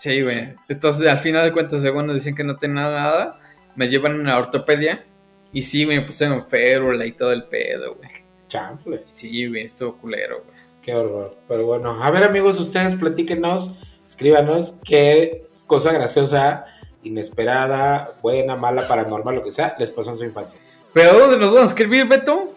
Sí, 0.03 0.21
güey. 0.21 0.53
Entonces, 0.69 1.07
al 1.07 1.21
final 1.21 1.45
de 1.45 1.53
cuentas, 1.53 1.81
según 1.81 2.09
nos 2.09 2.17
dicen 2.17 2.35
que 2.35 2.43
no 2.43 2.57
tenía 2.57 2.91
nada, 2.91 3.39
me 3.77 3.89
llevan 3.89 4.27
a 4.27 4.33
la 4.33 4.39
ortopedia. 4.39 5.05
Y 5.53 5.63
sí, 5.63 5.85
güey, 5.85 6.01
me 6.01 6.05
pusieron 6.05 6.45
férula 6.45 7.07
y 7.07 7.13
todo 7.13 7.31
el 7.31 7.45
pedo, 7.45 7.95
güey. 7.95 8.11
Chample. 8.49 9.05
Sí, 9.13 9.47
güey, 9.47 9.63
estuvo 9.63 9.97
culero, 9.99 10.43
güey. 10.45 10.59
Qué 10.83 10.93
horror. 10.93 11.39
Pero 11.47 11.67
bueno, 11.67 12.03
a 12.03 12.11
ver, 12.11 12.25
amigos, 12.25 12.59
ustedes 12.59 12.97
platíquenos, 12.97 13.79
escríbanos 14.05 14.81
qué 14.85 15.45
cosa 15.69 15.93
graciosa, 15.93 16.65
inesperada, 17.05 18.11
buena, 18.23 18.57
mala, 18.57 18.89
paranormal, 18.89 19.37
lo 19.37 19.45
que 19.45 19.53
sea, 19.53 19.77
les 19.79 19.91
pasó 19.91 20.11
en 20.11 20.19
su 20.19 20.25
infancia. 20.25 20.59
¿Pero 20.93 21.17
dónde 21.17 21.37
nos 21.37 21.55
van 21.55 21.63
a 21.63 21.67
escribir, 21.67 22.09
Beto? 22.09 22.57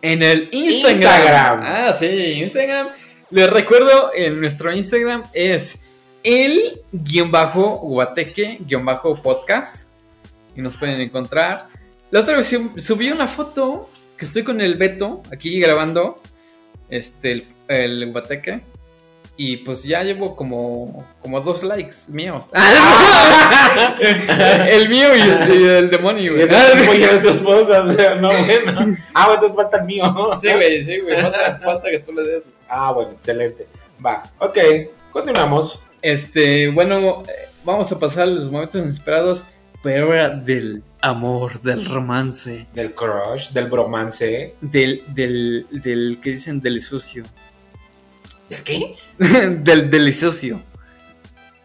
En 0.00 0.22
el 0.22 0.48
Instagram. 0.52 1.00
Instagram. 1.00 1.60
Ah, 1.64 1.92
sí, 1.92 2.06
Instagram. 2.06 2.90
Les 3.30 3.50
recuerdo, 3.50 4.12
en 4.14 4.38
nuestro 4.38 4.72
Instagram 4.72 5.24
es 5.32 5.80
el 6.24 6.82
guion 6.90 7.30
bajo 7.30 7.76
guateque 7.78 8.58
guion 8.66 8.84
bajo 8.84 9.22
podcast. 9.22 9.90
Y 10.56 10.62
nos 10.62 10.76
pueden 10.76 11.00
encontrar. 11.00 11.68
La 12.10 12.20
otra 12.20 12.36
vez 12.36 12.46
sub- 12.48 12.78
subí 12.80 13.10
una 13.10 13.26
foto 13.28 13.88
que 14.16 14.24
estoy 14.24 14.42
con 14.44 14.60
el 14.60 14.76
Beto 14.76 15.22
aquí 15.32 15.58
grabando 15.60 16.16
este 16.88 17.32
el, 17.32 17.46
el 17.68 18.12
guateque. 18.12 18.60
Y 19.36 19.56
pues 19.58 19.82
ya 19.82 20.02
llevo 20.04 20.36
como, 20.36 21.04
como 21.20 21.40
dos 21.40 21.64
likes 21.64 21.96
míos. 22.08 22.50
el 24.68 24.88
mío 24.88 25.08
y 25.16 25.20
el, 25.20 25.60
y 25.60 25.64
el 25.64 25.90
demonio, 25.90 26.34
güey. 26.34 26.44
a 26.44 27.20
tu 27.22 27.28
esposa, 27.30 27.82
o 27.82 27.92
sea, 27.92 28.14
no, 28.14 28.28
bueno. 28.28 28.96
Ah, 29.12 29.30
entonces 29.34 29.56
falta 29.56 29.78
el 29.78 29.84
mío. 29.86 30.04
Sí, 30.40 30.48
güey, 30.52 30.84
sí, 30.84 30.98
güey. 31.00 31.20
Falta, 31.20 31.60
falta 31.64 31.90
que 31.90 31.98
tú 32.00 32.12
le 32.12 32.22
des. 32.22 32.44
güey. 32.44 32.54
Ah, 32.68 32.92
bueno, 32.92 33.10
excelente. 33.10 33.66
Va, 34.04 34.22
ok, 34.38 34.58
continuamos. 35.10 35.82
Este, 36.04 36.68
bueno, 36.68 37.22
vamos 37.64 37.90
a 37.90 37.98
pasar 37.98 38.24
a 38.24 38.26
los 38.26 38.52
momentos 38.52 38.78
inesperados, 38.82 39.44
pero 39.82 40.04
ahora 40.04 40.28
del 40.28 40.82
amor, 41.00 41.62
del 41.62 41.86
romance, 41.86 42.66
Del 42.74 42.94
crush, 42.94 43.48
del 43.52 43.68
bromance. 43.70 44.54
del, 44.60 45.02
del, 45.08 45.66
del, 45.70 46.18
¿qué 46.22 46.32
dicen? 46.32 46.60
Del 46.60 46.82
sucio. 46.82 47.24
¿Del 48.50 48.62
qué? 48.62 48.96
del 49.18 49.88
delicioso. 49.88 50.60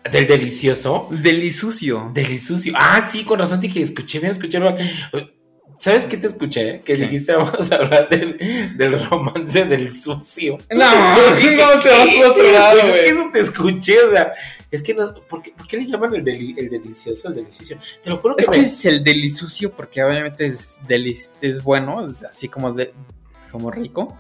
Del 0.10 0.26
delicioso. 0.26 1.10
Delisucio. 1.12 2.10
Delicioso. 2.14 2.70
Ah, 2.76 3.02
sí, 3.02 3.26
con 3.26 3.40
razón 3.40 3.60
dije, 3.60 3.82
escuché 3.82 4.20
bien, 4.20 4.32
escuché. 4.32 4.58
¿Sabes 5.80 6.06
qué 6.08 6.18
te 6.18 6.28
escuché? 6.28 6.82
Que 6.82 6.96
¿Qué? 6.96 7.04
dijiste, 7.04 7.32
vamos 7.34 7.72
a 7.72 7.76
hablar 7.76 8.10
del, 8.10 8.78
del 8.78 9.10
romance 9.10 9.64
del 9.66 9.92
sucio. 9.92 10.58
No, 10.70 10.86
Dije, 11.36 11.56
no 11.56 11.80
te 11.80 11.90
vas 11.90 12.08
por 12.16 12.26
otro 12.32 12.52
lado, 12.52 12.72
Pues 12.80 12.84
es 12.86 12.90
güey. 12.92 13.02
que 13.04 13.10
eso 13.10 13.30
te 13.32 13.40
escuché, 13.40 14.04
o 14.04 14.12
sea, 14.12 14.34
es 14.70 14.84
que 14.84 14.94
no, 14.94 15.14
¿por 15.14 15.42
qué, 15.42 15.54
por 15.58 15.66
qué 15.68 15.78
le 15.78 15.86
llaman 15.88 16.14
el, 16.16 16.24
deli- 16.26 16.54
el 16.58 16.70
delicioso, 16.70 17.30
el 17.30 17.36
delicioso? 17.36 17.76
Te 18.04 18.10
lo 18.10 18.18
juro 18.18 18.36
que, 18.36 18.44
Es 18.44 18.50
me- 18.50 18.56
que 18.58 18.62
es 18.62 18.86
el 18.86 19.04
delisucio 19.06 19.72
porque 19.72 20.04
obviamente 20.04 20.46
es, 20.46 20.80
delic- 20.88 21.32
es 21.42 21.64
bueno, 21.64 22.06
es 22.06 22.24
así 22.26 22.50
como, 22.50 22.74
de, 22.74 22.94
como 23.52 23.72
rico. 23.72 24.18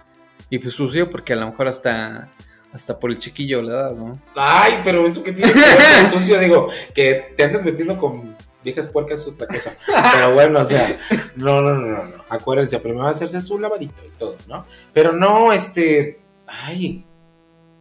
Y 0.50 0.60
pues 0.60 0.74
sucio 0.74 1.10
porque 1.10 1.34
a 1.34 1.36
lo 1.36 1.46
mejor 1.48 1.68
hasta, 1.68 2.32
hasta 2.72 2.98
por 2.98 3.12
el 3.12 3.20
chiquillo 3.20 3.62
le 3.62 3.72
das, 3.74 3.98
¿no? 3.98 4.20
Ay, 4.36 4.80
pero 4.84 5.06
eso 5.06 5.22
que 5.24 5.34
tiene 5.34 5.52
que 5.52 5.60
ver 5.60 5.76
con 5.78 6.00
el 6.00 6.08
sucio, 6.08 6.40
digo, 6.40 6.70
que 6.96 7.34
te 7.38 7.44
andas 7.44 7.64
metiendo 7.64 7.98
con 7.98 8.36
viejas 8.64 8.88
puercas 8.88 9.22
es 9.22 9.28
otra 9.28 9.48
cosa. 9.48 9.74
Pero 10.14 10.34
bueno, 10.34 10.60
o 10.60 10.66
sea, 10.66 11.00
no, 11.36 11.62
no, 11.62 11.74
no, 11.74 11.88
no, 11.88 12.04
no. 12.04 12.24
Acuérdense, 12.30 12.80
primero 12.80 13.04
va 13.04 13.10
a 13.10 13.12
hacerse 13.12 13.42
su 13.42 13.60
lavadito 13.60 14.02
y 14.06 14.18
todo, 14.18 14.36
¿no? 14.48 14.66
Pero 14.94 15.12
no, 15.12 15.54
este, 15.54 16.20
ay, 16.48 17.06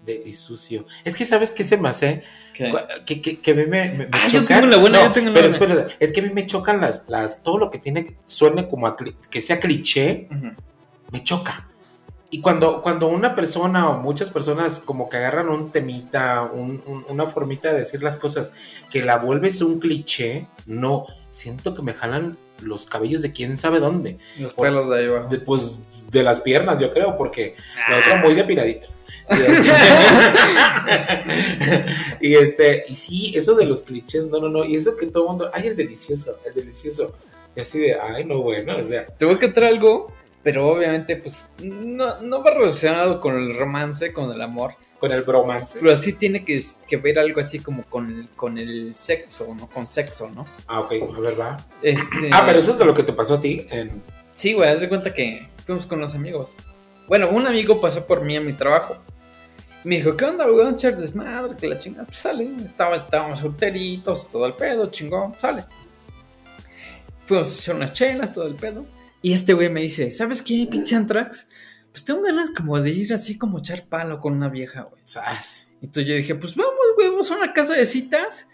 delisucio. 0.05 0.87
Es 1.05 1.17
que 1.17 1.25
sabes 1.25 1.53
qué 1.53 1.63
se 1.63 1.77
me 1.77 1.89
hace, 1.89 2.23
que, 2.53 3.21
que, 3.21 3.41
que 3.41 3.51
a 3.51 3.55
mí 3.55 3.67
me, 3.67 3.91
me, 3.91 4.09
Ah, 4.11 4.27
yo 4.29 4.45
tengo 4.45 4.67
la 4.67 4.79
buena, 4.79 5.05
yo 5.05 5.13
tengo 5.13 5.31
la 5.31 5.49
buena. 5.59 5.87
es 6.01 6.13
que 6.13 6.21
a 6.21 6.23
mí 6.23 6.31
me 6.31 6.47
chocan 6.47 6.81
las, 6.81 7.09
las, 7.09 7.43
todo 7.43 7.59
lo 7.59 7.71
que 7.71 7.79
tiene, 7.79 8.17
suene 8.25 8.69
como 8.69 8.95
que 9.31 9.41
sea 9.41 9.61
cliché, 9.61 10.29
me 11.13 11.23
choca. 11.23 11.68
Y 12.31 12.43
cuando, 12.43 12.83
cuando 12.83 13.09
una 13.09 13.35
persona 13.35 13.89
o 13.89 14.01
muchas 14.01 14.29
personas 14.29 14.81
como 14.81 15.09
que 15.09 15.17
agarran 15.17 15.49
un 15.49 15.71
temita, 15.71 16.43
un- 16.43 16.83
un- 16.87 17.07
una 17.09 17.27
formita 17.27 17.73
de 17.73 17.79
decir 17.79 18.03
las 18.03 18.19
cosas, 18.19 18.53
que 18.91 19.03
la 19.03 19.17
vuelves 19.17 19.63
un 19.63 19.81
cliché, 19.81 20.47
no, 20.67 21.07
siento 21.31 21.75
que 21.75 21.81
me 21.83 21.95
jalan 21.95 22.37
los 22.61 22.85
cabellos 22.87 23.23
de 23.23 23.33
quién 23.33 23.57
sabe 23.57 23.81
dónde. 23.81 24.19
Los 24.39 24.53
pelos 24.53 24.91
de 24.91 24.99
ahí 24.99 25.07
abajo. 25.07 25.29
De, 25.31 25.39
pues 25.39 25.79
de 26.11 26.23
las 26.23 26.41
piernas, 26.41 26.79
yo 26.81 26.93
creo, 26.93 27.17
porque 27.17 27.55
la 27.89 27.97
otra 27.99 28.21
muy 28.23 28.35
depiladita. 28.35 28.89
Y 29.31 29.41
este, 29.41 29.71
y 32.21 32.35
este, 32.35 32.85
y 32.89 32.95
sí, 32.95 33.33
eso 33.37 33.55
de 33.55 33.67
los 33.67 33.83
clichés, 33.83 34.29
no, 34.29 34.41
no, 34.41 34.49
no, 34.49 34.65
y 34.65 34.77
eso 34.77 34.97
que 34.97 35.07
todo 35.07 35.25
el 35.25 35.29
mundo, 35.31 35.51
ay, 35.53 35.69
el 35.69 35.77
delicioso, 35.77 36.37
el 36.47 36.55
delicioso. 36.55 37.15
Y 37.57 37.61
así 37.61 37.79
de, 37.79 37.99
ay, 38.01 38.25
no, 38.25 38.43
bueno, 38.43 38.77
o 38.77 38.83
sea, 38.85 39.07
Te 39.07 39.25
voy 39.25 39.35
a 39.35 39.39
contar 39.39 39.65
algo, 39.65 40.13
pero 40.43 40.69
obviamente, 40.69 41.17
pues, 41.17 41.49
no, 41.63 42.21
no 42.21 42.43
va 42.43 42.53
relacionado 42.53 43.21
con 43.21 43.35
el 43.37 43.57
romance, 43.59 44.13
con 44.13 44.31
el 44.33 44.41
amor. 44.41 44.75
con 45.01 45.13
el 45.13 45.23
bromance. 45.23 45.79
Pero 45.81 45.97
sí 45.97 46.13
tiene 46.15 46.45
que, 46.45 46.61
que 46.89 46.97
ver 46.97 47.19
algo 47.19 47.41
así 47.41 47.59
como 47.61 47.85
con 47.85 48.09
el, 48.11 48.29
con 48.31 48.59
el 48.59 48.95
sexo, 48.95 49.55
¿no? 49.55 49.69
Con 49.69 49.87
sexo, 49.87 50.29
¿no? 50.31 50.45
Ah, 50.67 50.81
ok, 50.81 50.93
a 51.17 51.21
ver, 51.21 51.41
va. 51.41 51.57
Este, 51.83 52.31
Ah, 52.33 52.43
pero 52.47 52.59
eso 52.59 52.73
es 52.73 52.79
de 52.79 52.85
lo 52.85 52.95
que 52.95 53.03
te 53.05 53.13
pasó 53.13 53.35
a 53.35 53.41
ti. 53.41 53.67
En... 53.71 54.03
Sí, 54.33 54.55
güey, 54.55 54.69
haz 54.71 54.81
de 54.81 54.89
cuenta 54.89 55.13
que 55.15 55.49
fuimos 55.67 55.87
con 55.87 56.01
los 56.01 56.15
amigos. 56.15 56.57
Bueno, 57.07 57.31
un 57.31 57.47
amigo 57.47 57.81
pasó 57.81 58.07
por 58.07 58.23
mí 58.23 58.37
a 58.37 58.41
mi 58.41 58.53
trabajo. 58.55 58.97
Me 59.85 59.97
dijo, 59.97 60.17
¿qué 60.17 60.25
onda, 60.25 60.47
güey? 60.47 60.69
Echar 60.69 60.97
desmadre, 60.97 61.57
que 61.57 61.69
la 61.69 61.79
chingada. 61.79 62.05
Pues 62.07 62.19
sale. 62.19 62.51
Estaba, 62.65 62.97
estábamos 62.97 63.39
solteritos, 63.41 64.31
todo 64.31 64.47
el 64.47 64.53
pedo, 64.55 64.91
chingón, 64.91 65.35
sale. 65.39 65.65
Fuimos 67.27 67.55
a 67.55 67.61
echar 67.61 67.77
unas 67.77 67.93
chelas, 67.93 68.33
todo 68.35 68.47
el 68.47 68.55
pedo. 68.57 68.85
Y 69.23 69.33
este 69.33 69.53
güey 69.55 69.69
me 69.71 69.81
dice, 69.83 70.11
¿sabes 70.11 70.43
qué, 70.43 70.67
pinche 70.71 70.95
Antrax? 70.97 71.49
Pues 71.93 72.05
tengo 72.05 72.23
ganas 72.23 72.51
como 72.57 72.81
de 72.81 72.91
ir 72.91 73.13
así 73.13 73.37
como 73.37 73.59
echar 73.59 73.87
palo 73.87 74.21
con 74.21 74.35
una 74.35 74.49
vieja, 74.49 74.83
güey. 74.83 75.01
Sas. 75.05 75.71
Entonces 75.83 76.07
yo 76.07 76.15
dije, 76.15 76.35
pues 76.35 76.55
vamos, 76.55 76.73
güey, 76.97 77.09
vamos 77.09 77.31
a 77.31 77.37
una 77.37 77.53
casa 77.53 77.75
de 77.75 77.87
citas. 77.87 78.49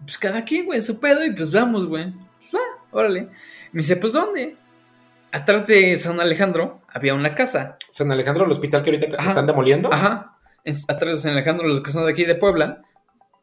Pues 0.00 0.18
cada 0.18 0.44
quien, 0.44 0.66
güey, 0.66 0.80
su 0.82 0.98
pedo 1.00 1.24
y 1.24 1.32
pues 1.32 1.50
vamos, 1.50 1.86
güey. 1.86 2.12
Pues 2.12 2.50
va, 2.54 2.60
órale. 2.90 3.22
Me 3.72 3.80
dice, 3.82 3.96
pues 3.96 4.12
¿dónde? 4.12 4.56
Atrás 5.30 5.66
de 5.66 5.94
San 5.96 6.20
Alejandro 6.20 6.80
había 6.88 7.14
una 7.14 7.34
casa. 7.34 7.76
San 7.90 8.10
Alejandro, 8.10 8.44
el 8.44 8.50
hospital 8.50 8.82
que 8.82 8.90
ahorita 8.90 9.16
Ajá. 9.18 9.28
están 9.30 9.46
demoliendo. 9.46 9.92
Ajá. 9.92 10.36
Es- 10.64 10.88
atrás 10.88 11.16
de 11.16 11.20
San 11.20 11.32
Alejandro, 11.32 11.66
los 11.68 11.80
que 11.80 11.90
son 11.90 12.06
de 12.06 12.12
aquí 12.12 12.24
de 12.24 12.34
Puebla, 12.34 12.82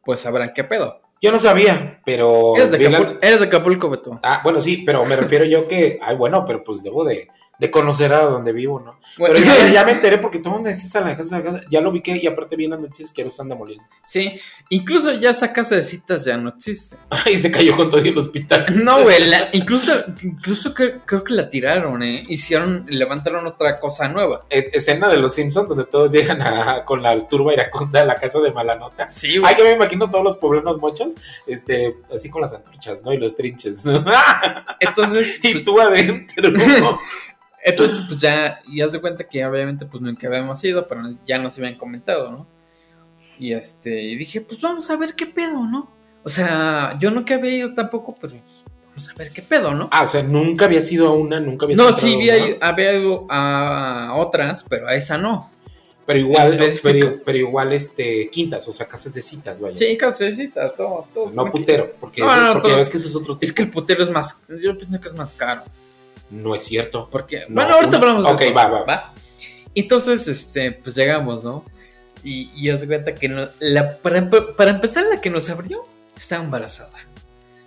pues 0.04 0.20
sabrán 0.20 0.52
qué 0.54 0.64
pedo. 0.64 1.00
Yo 1.22 1.32
no 1.32 1.38
sabía, 1.38 2.00
pero. 2.04 2.54
Eres 2.56 2.70
de, 2.72 2.78
la- 2.90 2.98
Acapul- 2.98 3.18
eres 3.22 3.40
de 3.40 3.46
Acapulco, 3.46 3.88
Beto. 3.90 4.20
Ah, 4.22 4.40
bueno, 4.44 4.60
sí, 4.60 4.82
pero 4.84 5.04
me 5.06 5.16
refiero 5.16 5.44
yo 5.44 5.66
que. 5.66 5.98
Ay, 6.02 6.16
bueno, 6.16 6.44
pero 6.46 6.62
pues 6.62 6.82
debo 6.82 7.04
de, 7.04 7.28
de 7.58 7.70
conocer 7.70 8.12
a 8.12 8.20
donde 8.22 8.52
vivo, 8.52 8.80
¿no? 8.80 8.98
Bueno, 9.18 9.34
Pero 9.38 9.46
ya, 9.46 9.68
ya 9.72 9.84
me 9.84 9.92
enteré 9.96 10.18
porque 10.18 10.38
todo 10.40 10.54
mundo 10.54 10.68
decía 10.68 11.00
a 11.00 11.04
la 11.04 11.16
casa. 11.16 11.42
Ya 11.70 11.80
lo 11.80 11.90
vi 11.90 12.02
que, 12.02 12.16
y 12.16 12.26
aparte 12.26 12.54
vi 12.56 12.66
las 12.66 12.78
noticias 12.80 13.12
que 13.12 13.22
lo 13.22 13.28
están 13.28 13.48
demoliendo. 13.48 13.84
Sí, 14.04 14.38
incluso 14.68 15.12
ya 15.12 15.30
esa 15.30 15.52
casa 15.52 15.74
de 15.74 15.82
citas 15.82 16.24
ya 16.24 16.36
no 16.36 16.50
existe. 16.50 16.96
Ay, 17.10 17.36
se 17.38 17.50
cayó 17.50 17.74
con 17.76 17.88
todo 17.90 18.00
el 18.00 18.16
hospital. 18.18 18.66
No, 18.84 19.02
güey, 19.02 19.16
incluso, 19.52 19.92
incluso 20.22 20.74
cre- 20.74 21.00
creo 21.06 21.24
que 21.24 21.32
la 21.34 21.48
tiraron, 21.48 22.02
¿eh? 22.02 22.22
Hicieron, 22.28 22.84
levantaron 22.88 23.46
otra 23.46 23.80
cosa 23.80 24.08
nueva. 24.08 24.42
E- 24.50 24.70
escena 24.74 25.08
de 25.08 25.16
los 25.16 25.34
Simpsons 25.34 25.68
donde 25.68 25.84
todos 25.84 26.12
llegan 26.12 26.42
a- 26.42 26.84
con 26.84 27.02
la 27.02 27.16
turba 27.26 27.54
iraconda 27.54 28.02
a 28.02 28.04
la 28.04 28.16
casa 28.16 28.40
de 28.40 28.52
Malanota. 28.52 29.06
Sí, 29.08 29.40
Ay, 29.42 29.56
que 29.56 29.62
me 29.62 29.72
imagino 29.72 30.10
todos 30.10 30.24
los 30.24 30.36
poblanos 30.36 30.78
mochos, 30.78 31.14
este, 31.46 31.96
así 32.14 32.28
con 32.28 32.42
las 32.42 32.52
antorchas, 32.52 33.02
¿no? 33.02 33.12
Y 33.14 33.18
los 33.18 33.34
trinches. 33.34 33.84
Entonces, 34.80 35.38
y 35.42 35.62
tú 35.62 35.80
adentro. 35.80 36.50
Entonces, 37.70 38.02
pues 38.06 38.20
ya, 38.20 38.60
y 38.68 38.80
haz 38.80 38.92
de 38.92 39.00
cuenta 39.00 39.24
que 39.28 39.44
obviamente, 39.44 39.84
pues 39.86 40.02
nunca 40.02 40.26
habíamos 40.26 40.62
ido, 40.64 40.86
pero 40.86 41.02
ya 41.26 41.38
nos 41.38 41.58
habían 41.58 41.74
comentado, 41.74 42.30
¿no? 42.30 42.46
Y 43.38 43.52
este, 43.52 44.02
y 44.02 44.16
dije, 44.16 44.40
pues 44.40 44.60
vamos 44.60 44.88
a 44.88 44.96
ver 44.96 45.14
qué 45.14 45.26
pedo, 45.26 45.66
¿no? 45.66 45.90
O 46.24 46.28
sea, 46.28 46.96
yo 46.98 47.10
nunca 47.10 47.34
había 47.34 47.52
ido 47.54 47.74
tampoco, 47.74 48.14
pero 48.20 48.34
vamos 48.88 49.08
a 49.10 49.14
ver 49.14 49.30
qué 49.32 49.42
pedo, 49.42 49.74
¿no? 49.74 49.88
Ah, 49.92 50.04
o 50.04 50.08
sea, 50.08 50.22
nunca 50.22 50.64
había 50.64 50.80
sido 50.80 51.08
a 51.08 51.12
una, 51.12 51.38
nunca 51.40 51.66
había 51.66 51.76
No, 51.76 51.92
sí, 51.92 52.14
había, 52.14 52.38
ido- 52.48 52.56
había 52.60 52.94
ido 52.94 53.26
a 53.28 54.14
otras, 54.16 54.64
pero 54.68 54.88
a 54.88 54.94
esa 54.94 55.18
no. 55.18 55.50
Pero 56.06 56.20
igual, 56.20 56.56
pero, 56.84 57.20
pero 57.24 57.36
igual, 57.38 57.72
este, 57.72 58.28
quintas, 58.30 58.66
o 58.68 58.72
sea, 58.72 58.86
casas 58.86 59.12
de 59.12 59.20
citas, 59.20 59.58
vaya. 59.60 59.74
Sí, 59.74 59.96
casecitas, 59.96 60.76
todo, 60.76 60.88
O 60.88 61.08
todo. 61.12 61.24
sea, 61.24 61.32
no 61.34 61.50
putero, 61.50 61.92
porque, 62.00 62.20
No, 62.22 62.32
eso- 62.32 62.42
no, 62.44 62.52
porque 62.54 62.68
todo- 62.68 62.76
ves 62.78 62.90
que 62.90 62.96
eso 62.98 63.08
es 63.08 63.16
otro 63.16 63.34
tipo. 63.36 63.44
Es 63.44 63.52
que 63.52 63.62
el 63.62 63.70
putero 63.70 64.02
es 64.04 64.10
más. 64.10 64.40
Yo 64.48 64.78
pienso 64.78 65.00
que 65.00 65.08
es 65.08 65.14
más 65.14 65.32
caro. 65.32 65.62
No 66.30 66.54
es 66.54 66.62
cierto. 66.62 67.08
Porque. 67.10 67.40
No, 67.48 67.54
bueno, 67.62 67.74
ahorita 67.74 67.96
hablamos 67.96 68.24
de 68.24 68.30
ok, 68.32 68.40
eso. 68.40 68.54
va, 68.54 68.68
va. 68.84 69.14
Entonces, 69.74 70.26
este, 70.28 70.72
pues 70.72 70.94
llegamos, 70.96 71.44
¿no? 71.44 71.64
Y, 72.24 72.50
y 72.54 72.70
haz 72.70 72.80
de 72.80 72.86
cuenta 72.86 73.14
que 73.14 73.28
no- 73.28 73.48
la, 73.60 73.98
para, 73.98 74.28
para 74.56 74.70
empezar, 74.70 75.04
la 75.06 75.20
que 75.20 75.30
nos 75.30 75.48
abrió 75.50 75.82
estaba 76.16 76.42
embarazada. 76.42 76.90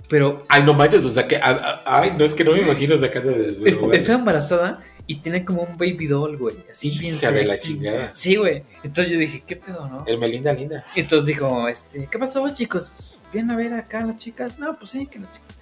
Pero 0.10 0.44
Ay, 0.50 0.63
no 0.63 0.74
manches, 0.74 1.06
o 1.06 1.10
sea, 1.10 1.28
que, 1.28 1.36
a- 1.38 1.42
a- 1.86 2.00
ay, 2.01 2.13
no, 2.18 2.25
es 2.25 2.34
que 2.34 2.44
no 2.44 2.54
me 2.54 2.62
imagino 2.63 2.96
esa 2.96 3.12
casa 3.12 3.28
de... 3.30 3.56
pero 3.63 3.80
bueno. 3.82 3.94
estaba 3.94 4.18
embarazada 4.18 4.82
y 5.06 5.18
tenía 5.18 5.46
como 5.46 5.62
un 5.62 5.78
baby 5.78 6.08
doll, 6.08 6.36
güey. 6.36 6.56
Así 6.70 6.89
bien 6.98 7.16
Hija 7.16 7.32
de 7.32 7.46
la 7.46 7.54
sexy. 7.54 7.68
chingada. 7.75 8.10
Sí, 8.13 8.36
güey. 8.36 8.63
Entonces 8.84 9.13
yo 9.13 9.20
dije, 9.20 9.44
¿qué 9.46 9.56
pedo, 9.56 9.88
no? 9.88 10.04
El 10.08 10.18
Melinda 10.18 10.51
linda. 10.51 10.84
Entonces 10.96 11.28
dijo, 11.28 11.68
este, 11.68 12.08
¿qué 12.12 12.18
pasó, 12.18 12.50
chicos? 12.50 12.92
¿Vienen 13.32 13.51
a 13.51 13.56
ver 13.56 13.72
acá 13.75 14.04
las 14.04 14.18
chicas? 14.18 14.58
No, 14.58 14.74
pues 14.74 14.89
sí, 14.89 15.06
que 15.06 15.20
la 15.20 15.32
chingada. 15.32 15.54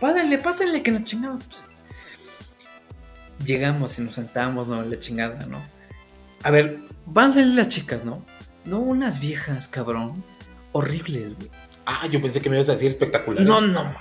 Pásenle, 0.00 0.38
pásenle, 0.38 0.82
que 0.82 0.90
la 0.92 1.04
chingada. 1.04 1.36
Pues. 1.36 1.66
Llegamos 3.44 3.98
y 3.98 4.02
nos 4.02 4.14
sentamos, 4.14 4.68
¿no? 4.68 4.82
La 4.82 4.98
chingada, 4.98 5.46
¿no? 5.46 5.62
A 6.42 6.50
ver, 6.50 6.78
van 7.06 7.30
a 7.30 7.32
salir 7.34 7.54
las 7.54 7.68
chicas, 7.68 8.04
¿no? 8.04 8.24
No 8.64 8.80
unas 8.80 9.20
viejas, 9.20 9.68
cabrón. 9.68 10.22
Horribles, 10.72 11.34
güey. 11.36 11.50
Ah, 11.86 12.06
yo 12.06 12.20
pensé 12.20 12.40
que 12.40 12.50
me 12.50 12.56
ibas 12.56 12.68
a 12.68 12.72
decir 12.72 12.88
espectacular. 12.88 13.42
No, 13.42 13.60
no, 13.60 13.84
man. 13.84 13.96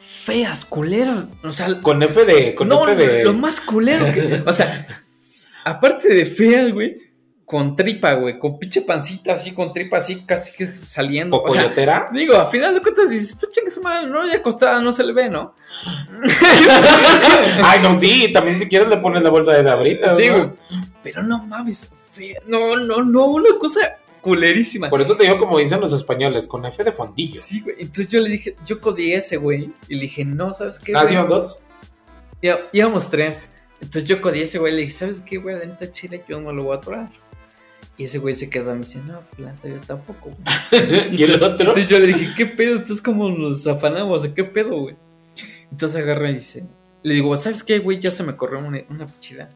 Feas, 0.00 0.64
culeras. 0.64 1.26
O 1.42 1.50
sea, 1.50 1.80
Con 1.80 2.02
F 2.02 2.24
de... 2.24 2.54
Con 2.54 2.68
no, 2.68 2.86
F 2.86 3.06
de... 3.06 3.24
lo 3.24 3.32
más 3.34 3.60
culero 3.60 4.04
que. 4.12 4.42
O 4.46 4.52
sea, 4.52 4.86
aparte 5.64 6.12
de 6.12 6.26
feas, 6.26 6.72
güey. 6.72 7.11
Con 7.52 7.76
tripa, 7.76 8.14
güey. 8.14 8.38
Con 8.38 8.58
pinche 8.58 8.80
pancita 8.80 9.34
así, 9.34 9.52
con 9.52 9.74
tripa 9.74 9.98
así, 9.98 10.22
casi 10.24 10.54
que 10.56 10.68
saliendo. 10.68 11.42
O 11.42 11.50
sea. 11.50 12.08
Digo, 12.10 12.34
a 12.34 12.46
final 12.46 12.74
de 12.74 12.80
cuentas 12.80 13.10
dices, 13.10 13.36
pues 13.38 13.52
chingue 13.52 13.70
su 13.70 13.82
madre, 13.82 14.08
no, 14.08 14.26
ya 14.26 14.36
acostada, 14.36 14.80
no 14.80 14.90
se 14.90 15.04
le 15.04 15.12
ve, 15.12 15.28
¿no? 15.28 15.54
Ay, 17.62 17.80
no, 17.82 17.98
sí, 17.98 18.32
también 18.32 18.58
si 18.58 18.66
quieres 18.70 18.88
le 18.88 18.96
pones 18.96 19.22
la 19.22 19.28
bolsa 19.28 19.52
de 19.52 19.64
sabritas. 19.64 20.16
Sí, 20.16 20.28
¿no? 20.28 20.36
güey. 20.38 20.50
Pero 21.02 21.22
no 21.22 21.44
mames, 21.44 21.90
fea. 22.12 22.40
No, 22.46 22.74
no, 22.76 23.02
no, 23.04 23.26
una 23.26 23.50
cosa 23.58 23.98
culerísima. 24.22 24.88
Por 24.88 25.02
eso 25.02 25.14
te 25.14 25.24
digo 25.24 25.36
como 25.38 25.58
dicen 25.58 25.78
los 25.78 25.92
españoles, 25.92 26.46
con 26.46 26.64
F 26.64 26.82
de 26.82 26.92
fondillo. 26.92 27.42
Sí, 27.42 27.60
güey. 27.60 27.76
Entonces 27.80 28.08
yo 28.08 28.20
le 28.20 28.30
dije, 28.30 28.56
yo 28.64 28.80
codié 28.80 29.16
ese 29.16 29.36
güey 29.36 29.70
y 29.88 29.96
le 29.96 30.00
dije, 30.00 30.24
no, 30.24 30.54
¿sabes 30.54 30.78
qué? 30.78 30.94
Ah, 30.96 31.04
van 31.04 31.28
dos?Ía- 31.28 32.60
íbamos 32.72 33.10
tres. 33.10 33.52
Entonces 33.74 34.04
yo 34.04 34.22
codié 34.22 34.44
ese 34.44 34.58
güey 34.58 34.72
y 34.72 34.76
le 34.76 34.82
dije, 34.84 34.94
¿sabes 34.94 35.20
qué, 35.20 35.36
güey? 35.36 35.58
La 35.58 35.66
neta 35.66 35.92
chile 35.92 36.24
yo 36.26 36.40
no 36.40 36.50
lo 36.50 36.62
voy 36.62 36.76
a 36.76 36.78
atorar. 36.78 37.10
Y 37.98 38.04
ese 38.04 38.18
güey 38.18 38.34
se 38.34 38.48
quedó 38.48 38.72
me 38.72 38.78
dice, 38.78 39.00
no, 39.06 39.20
pues 39.28 39.40
la 39.40 39.52
neta 39.52 39.68
yo 39.68 39.76
tampoco. 39.80 40.30
güey". 40.30 41.14
y 41.16 41.22
el 41.22 41.34
otro. 41.34 41.50
Entonces 41.58 41.86
yo 41.88 41.98
le 41.98 42.06
dije, 42.06 42.32
¿qué 42.36 42.46
pedo? 42.46 42.72
Entonces, 42.72 43.02
como 43.02 43.28
nos 43.30 43.66
afanamos? 43.66 44.26
¿Qué 44.28 44.44
pedo, 44.44 44.80
güey? 44.80 44.96
Entonces 45.70 46.02
agarra 46.02 46.30
y 46.30 46.34
dice, 46.34 46.64
le 47.02 47.14
digo, 47.14 47.36
¿sabes 47.36 47.62
qué, 47.62 47.78
güey? 47.78 47.98
Ya 48.00 48.10
se 48.10 48.22
me 48.22 48.34
corrió 48.36 48.60
una, 48.60 48.80
una 48.88 49.06
chida. 49.20 49.48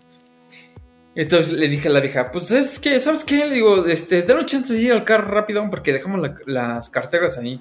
Entonces 1.15 1.53
le 1.53 1.69
dije 1.69 1.89
a 1.89 1.93
la 1.93 2.01
vieja, 2.01 2.31
pues, 2.31 2.49
¿sabes 2.49 2.79
qué? 2.79 3.01
¿Sabes 3.01 3.25
qué? 3.25 3.47
Le 3.47 3.55
digo, 3.55 3.87
este, 3.87 4.23
dame 4.23 4.45
chance 4.45 4.73
de 4.75 4.81
ir 4.83 4.93
al 4.93 5.05
carro 5.05 5.29
rápido 5.29 5.67
porque 5.71 5.93
dejamos 5.93 6.21
la- 6.21 6.37
las 6.47 6.91
carteras 6.91 7.39
ahí. 7.39 7.59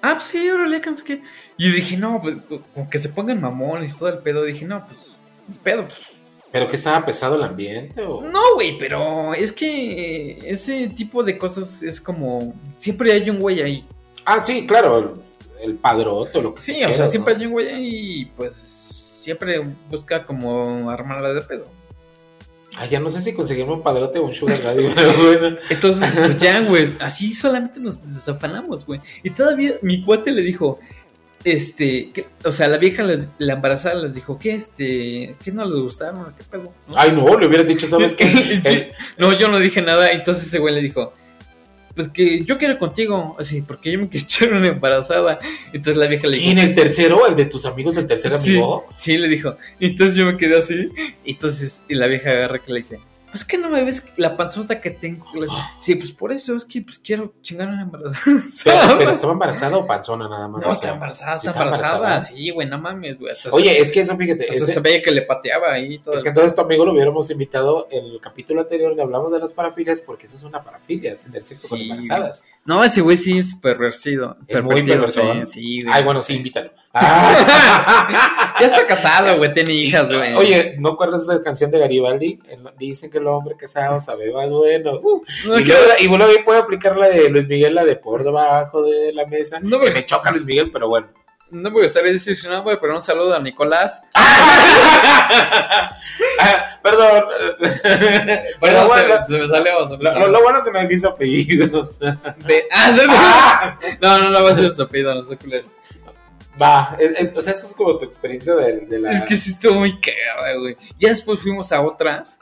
Ah, 0.00 0.14
pues 0.14 0.26
sí, 0.26 0.48
órale, 0.48 0.80
qué. 1.04 1.22
Y 1.58 1.70
dije, 1.72 1.96
no, 1.96 2.22
pues, 2.22 2.36
como 2.72 2.88
que 2.88 2.98
se 2.98 3.08
pongan 3.10 3.40
mamones 3.40 3.94
y 3.94 3.98
todo 3.98 4.08
el 4.10 4.18
pedo. 4.18 4.44
Dije, 4.44 4.64
no, 4.64 4.86
pues, 4.86 5.08
pedo, 5.64 5.84
pues. 5.86 5.98
¿Pero 6.52 6.68
que 6.68 6.76
estaba 6.76 7.04
pesado 7.06 7.36
el 7.36 7.42
ambiente? 7.42 8.02
O... 8.02 8.22
No, 8.22 8.54
güey, 8.54 8.76
pero 8.76 9.34
es 9.34 9.52
que 9.52 10.38
ese 10.44 10.88
tipo 10.88 11.22
de 11.22 11.38
cosas 11.38 11.82
es 11.82 12.00
como. 12.00 12.54
Siempre 12.78 13.12
hay 13.12 13.30
un 13.30 13.38
güey 13.38 13.62
ahí. 13.62 13.84
Ah, 14.24 14.40
sí, 14.40 14.66
claro, 14.66 14.98
el, 14.98 15.10
el 15.62 15.74
padrote, 15.76 16.42
lo 16.42 16.54
que 16.54 16.60
Sí, 16.60 16.80
tú 16.82 16.90
o 16.90 16.92
sea, 16.92 17.06
siempre 17.06 17.34
¿no? 17.34 17.40
hay 17.40 17.46
un 17.46 17.52
güey 17.52 17.68
ahí 17.68 18.20
y 18.20 18.24
pues 18.26 18.56
siempre 19.20 19.62
busca 19.88 20.26
como 20.26 20.90
armarla 20.90 21.32
de 21.32 21.42
pedo. 21.42 21.66
Ah, 22.76 22.86
ya 22.86 23.00
no 23.00 23.10
sé 23.10 23.20
si 23.20 23.32
conseguimos 23.32 23.78
un 23.78 23.82
padrote 23.82 24.18
o 24.18 24.24
un 24.24 24.34
sugar 24.34 24.62
daddy, 24.62 24.84
bueno. 25.22 25.58
Entonces, 25.68 26.14
pues 26.16 26.38
ya, 26.38 26.60
güey, 26.60 26.94
así 27.00 27.32
solamente 27.32 27.80
nos 27.80 28.00
desafanamos, 28.00 28.86
güey. 28.86 29.00
Y 29.22 29.30
todavía 29.30 29.74
mi 29.82 30.02
cuate 30.04 30.30
le 30.30 30.42
dijo, 30.42 30.78
este, 31.44 32.10
que- 32.12 32.26
o 32.44 32.52
sea, 32.52 32.68
la 32.68 32.76
vieja, 32.78 33.02
les- 33.02 33.28
la 33.38 33.54
embarazada 33.54 33.94
les 33.96 34.14
dijo, 34.14 34.38
¿qué, 34.38 34.54
este, 34.54 35.34
qué 35.42 35.52
no 35.52 35.64
les 35.64 35.80
gustaron? 35.82 36.34
¿Qué 36.36 36.44
pedo? 36.50 36.72
¿No? 36.88 36.94
Ay, 36.96 37.12
no, 37.12 37.38
le 37.38 37.46
hubieras 37.46 37.66
dicho, 37.66 37.86
¿sabes 37.86 38.14
qué? 38.14 38.92
No, 39.18 39.36
yo 39.38 39.48
no 39.48 39.58
dije 39.58 39.80
nada, 39.82 40.10
entonces 40.10 40.46
ese 40.46 40.58
güey 40.58 40.74
le 40.74 40.82
dijo, 40.82 41.12
pues 41.94 42.08
que 42.08 42.44
yo 42.44 42.56
quiero 42.56 42.78
contigo, 42.78 43.36
así, 43.38 43.62
porque 43.62 43.90
yo 43.90 43.98
me 43.98 44.08
quiero 44.08 44.24
echar 44.24 44.52
una 44.52 44.68
embarazada. 44.68 45.38
Entonces 45.72 45.96
la 45.96 46.06
vieja 46.06 46.26
le 46.28 46.36
dijo, 46.36 46.46
¿Quién, 46.46 46.58
el 46.58 46.74
tercero? 46.74 47.26
¿El 47.26 47.34
de 47.36 47.46
tus 47.46 47.66
amigos, 47.66 47.96
el 47.96 48.06
tercer 48.06 48.30
Sí, 48.32 48.52
amigo? 48.52 48.86
sí, 48.94 49.18
le 49.18 49.28
dijo. 49.28 49.56
Entonces 49.80 50.14
yo 50.14 50.24
me 50.26 50.36
quedé 50.36 50.56
así. 50.58 50.88
Y 51.24 51.32
entonces 51.32 51.82
y 51.88 51.94
la 51.96 52.06
vieja 52.06 52.30
agarra 52.30 52.58
que 52.58 52.72
le 52.72 52.78
dice, 52.78 53.00
pues 53.30 53.44
que 53.44 53.56
no 53.58 53.68
me 53.68 53.84
ves 53.84 54.06
la 54.16 54.36
panzota 54.36 54.80
que 54.80 54.90
tengo. 54.90 55.24
Le- 55.34 55.46
Sí, 55.80 55.94
pues 55.94 56.12
por 56.12 56.32
eso 56.32 56.56
es 56.56 56.64
que 56.64 56.82
pues 56.82 56.98
quiero 56.98 57.34
chingar 57.42 57.68
una 57.68 57.82
embarazada. 57.82 58.40
Pero, 58.64 58.78
pero 58.98 59.10
estaba 59.10 59.32
embarazada 59.32 59.76
o 59.76 59.86
panzona 59.86 60.28
nada 60.28 60.48
más. 60.48 60.62
no, 60.62 60.68
O 60.68 60.72
está 60.72 60.90
embarazada, 60.92 61.36
está 61.36 61.48
está 61.50 61.62
embarazada. 61.62 61.96
embarazada. 61.96 62.20
Sí, 62.36 62.50
güey, 62.50 62.68
no 62.68 62.78
mames, 62.78 63.18
güey. 63.18 63.32
Oye, 63.52 63.80
es 63.80 63.90
que 63.90 64.00
eso, 64.00 64.16
fíjate, 64.16 64.44
hasta 64.50 64.54
ese- 64.64 64.72
se 64.74 64.80
veía 64.80 65.00
que 65.02 65.10
le 65.10 65.22
pateaba 65.22 65.72
ahí 65.72 65.94
y 65.94 65.98
todo. 66.00 66.14
es 66.14 66.22
que 66.22 66.28
entonces 66.30 66.54
tu 66.54 66.60
amigo 66.62 66.84
lo 66.84 66.92
hubiéramos 66.92 67.30
invitado 67.30 67.86
en 67.90 68.04
el 68.06 68.20
capítulo 68.20 68.60
anterior 68.62 68.94
le 68.94 69.02
hablamos 69.02 69.32
de 69.32 69.38
las 69.38 69.52
parafilias 69.52 70.00
porque 70.00 70.26
eso 70.26 70.36
es 70.36 70.42
una 70.44 70.62
parafilia, 70.64 71.16
tener 71.18 71.42
sexo 71.42 71.68
con 71.68 71.80
embarazadas. 71.80 72.44
No, 72.64 72.84
ese 72.84 73.00
güey 73.00 73.16
sí 73.16 73.38
es 73.38 73.54
perversido. 73.54 74.36
Es 74.46 74.62
muy 74.62 74.82
perversón. 74.82 75.46
sí, 75.46 75.80
güey. 75.82 75.94
Ay, 75.94 76.04
bueno, 76.04 76.20
sí, 76.20 76.34
invítalo. 76.34 76.70
Ah. 76.92 78.36
Ya 78.60 78.66
está 78.66 78.86
casado, 78.86 79.38
güey, 79.38 79.54
tiene 79.54 79.72
hijas, 79.72 80.12
güey. 80.12 80.34
Oye, 80.34 80.74
¿no 80.78 80.90
acuerdas 80.90 81.22
esa 81.22 81.40
canción 81.40 81.70
de 81.70 81.78
Garibaldi? 81.78 82.38
Dicen 82.78 83.10
que 83.10 83.16
el 83.16 83.26
hombre 83.26 83.56
casado 83.56 83.98
sabe 84.00 84.30
más 84.30 84.50
bueno. 84.50 85.00
Uh, 85.02 85.22
no, 85.46 85.58
y, 85.58 85.64
luego, 85.64 85.82
y 85.98 86.06
luego 86.08 86.24
ahí 86.26 86.42
puede 86.44 86.58
aplicar 86.58 86.94
la 86.98 87.08
de 87.08 87.30
Luis 87.30 87.48
Miguel, 87.48 87.74
la 87.74 87.84
de 87.84 87.96
por 87.96 88.22
debajo 88.22 88.82
de 88.82 89.14
la 89.14 89.24
mesa. 89.24 89.60
No, 89.60 89.80
que 89.80 89.86
pues- 89.86 89.94
me 89.94 90.04
choca 90.04 90.30
Luis 90.30 90.44
Miguel, 90.44 90.70
pero 90.70 90.88
bueno. 90.88 91.08
No 91.50 91.70
me 91.70 91.82
gustaría 91.82 92.12
decepcionar, 92.12 92.62
güey, 92.62 92.78
pero 92.80 92.94
un 92.94 93.02
saludo 93.02 93.34
a 93.34 93.40
Nicolás. 93.40 94.02
Ah, 96.42 96.78
perdón. 96.82 97.24
Bueno, 98.60 98.88
se, 98.88 99.32
se 99.32 99.38
me 99.38 99.48
salió, 99.48 99.86
se 99.86 99.96
me 99.96 100.04
lo, 100.04 100.10
salió. 100.10 100.26
lo- 100.26 100.32
lo 100.32 100.42
bueno 100.42 100.64
que 100.64 100.70
me 100.70 100.82
dijiste 100.82 101.06
apellidos. 101.06 101.98
De- 101.98 102.64
ah, 102.72 102.90
no, 102.96 103.04
no. 103.04 103.12
Ah, 103.14 103.78
No, 104.00 104.18
no, 104.20 104.30
no 104.30 104.44
va 104.44 104.50
a 104.50 104.54
ser 104.54 104.70
su 104.70 104.82
apellido, 104.82 105.14
no 105.14 105.22
sé 105.24 105.36
va, 106.60 106.96
o 107.36 107.40
sea, 107.42 107.52
esa 107.54 107.66
es 107.66 107.74
como 107.74 107.96
tu 107.96 108.04
experiencia 108.04 108.54
de, 108.54 108.80
de 108.80 108.98
la... 108.98 109.12
Es 109.12 109.22
que 109.22 109.34
sí 109.36 109.50
estuvo 109.50 109.74
muy 109.76 109.98
cagada, 109.98 110.54
güey. 110.58 110.76
Ya 110.98 111.08
después 111.08 111.40
fuimos 111.40 111.72
a 111.72 111.80
otras. 111.80 112.38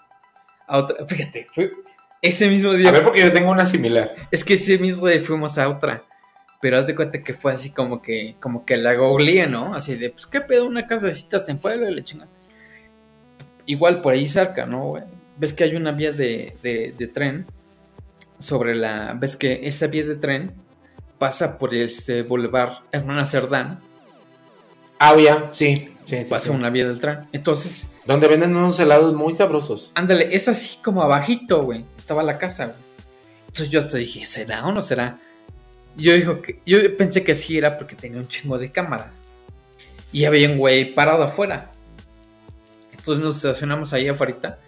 A 0.67 0.79
otra, 0.79 1.07
fíjate, 1.07 1.47
fue 1.53 1.71
ese 2.21 2.49
mismo 2.49 2.73
día. 2.73 2.89
A 2.89 2.93
ver, 2.93 3.05
porque 3.05 3.21
yo 3.21 3.31
tengo 3.33 3.51
una 3.53 3.65
similar. 3.65 4.13
Es 4.33 4.45
que 4.45 4.55
ese 4.55 4.77
mismo 4.79 5.07
día 5.07 5.21
fuimos 5.21 5.57
a 5.59 5.69
otra. 5.69 6.03
Pero 6.61 6.79
haz 6.79 6.87
de 6.87 6.97
cuenta 6.97 7.23
que 7.23 7.35
fue 7.35 7.53
así 7.53 7.71
como 7.71 8.03
que, 8.03 8.37
como 8.41 8.65
que 8.65 8.77
la 8.77 8.95
googleé, 8.95 9.47
¿no? 9.47 9.75
Así 9.75 9.95
de, 9.95 10.11
pues, 10.11 10.27
¿qué 10.27 10.41
pedo? 10.41 10.67
Una 10.67 10.87
casacita 10.87 11.41
en 11.47 11.59
pueblo 11.59 11.89
y 11.89 11.95
la 11.95 12.03
chingada. 12.03 12.31
Igual 13.67 14.03
por 14.03 14.15
ahí 14.15 14.27
cerca, 14.27 14.67
¿no, 14.67 14.89
güey? 14.89 15.05
Ves 15.37 15.53
que 15.53 15.65
hay 15.65 15.77
una 15.77 15.93
vía 15.93 16.11
de, 16.13 16.57
de, 16.63 16.95
de 16.99 17.07
tren 17.07 17.47
sobre 18.39 18.75
la... 18.75 19.15
Ves 19.15 19.37
que 19.37 19.67
esa 19.69 19.87
vía 19.87 20.05
de 20.05 20.17
tren 20.17 20.53
pasa 21.19 21.59
por 21.59 21.75
este 21.75 22.23
boulevard 22.23 22.79
Hernán 22.91 23.27
Cerdán. 23.27 23.81
Ah, 24.99 25.17
ya, 25.17 25.49
sí, 25.53 25.77
sí, 26.03 26.25
sí. 26.25 26.31
pasa 26.31 26.47
sí. 26.47 26.51
una 26.51 26.71
vía 26.71 26.89
del 26.89 27.01
tren. 27.01 27.21
Entonces, 27.33 27.93
Donde 28.05 28.27
venden 28.27 28.57
unos 28.57 28.81
helados 28.81 29.15
muy 29.15 29.33
sabrosos. 29.33 29.93
Ándale, 29.95 30.35
es 30.35 30.49
así 30.49 30.79
como 30.83 31.03
abajito, 31.03 31.63
güey. 31.63 31.85
Estaba 31.97 32.23
la 32.25 32.39
casa, 32.39 32.67
güey. 32.67 32.79
Entonces 33.47 33.71
yo 33.71 33.79
hasta 33.81 33.99
dije, 33.99 34.25
¿será 34.25 34.67
o 34.67 34.73
no 34.73 34.83
será? 34.83 35.19
Yo, 35.99 36.15
dijo 36.15 36.41
que, 36.41 36.61
yo 36.65 36.97
pensé 36.97 37.25
que 37.25 37.35
sí 37.35 37.59
era 37.59 37.77
porque 37.77 37.97
tenía 37.97 38.21
un 38.21 38.29
chingo 38.29 38.57
de 38.57 38.71
cámaras. 38.71 39.25
Y 40.13 40.25
había 40.25 40.49
un 40.49 40.57
güey 40.57 40.95
parado 40.95 41.25
afuera. 41.25 41.73
Entonces 42.97 43.23
nos 43.23 43.37
estacionamos 43.37 43.93
ahí 43.93 44.09
afuera. 44.09 44.59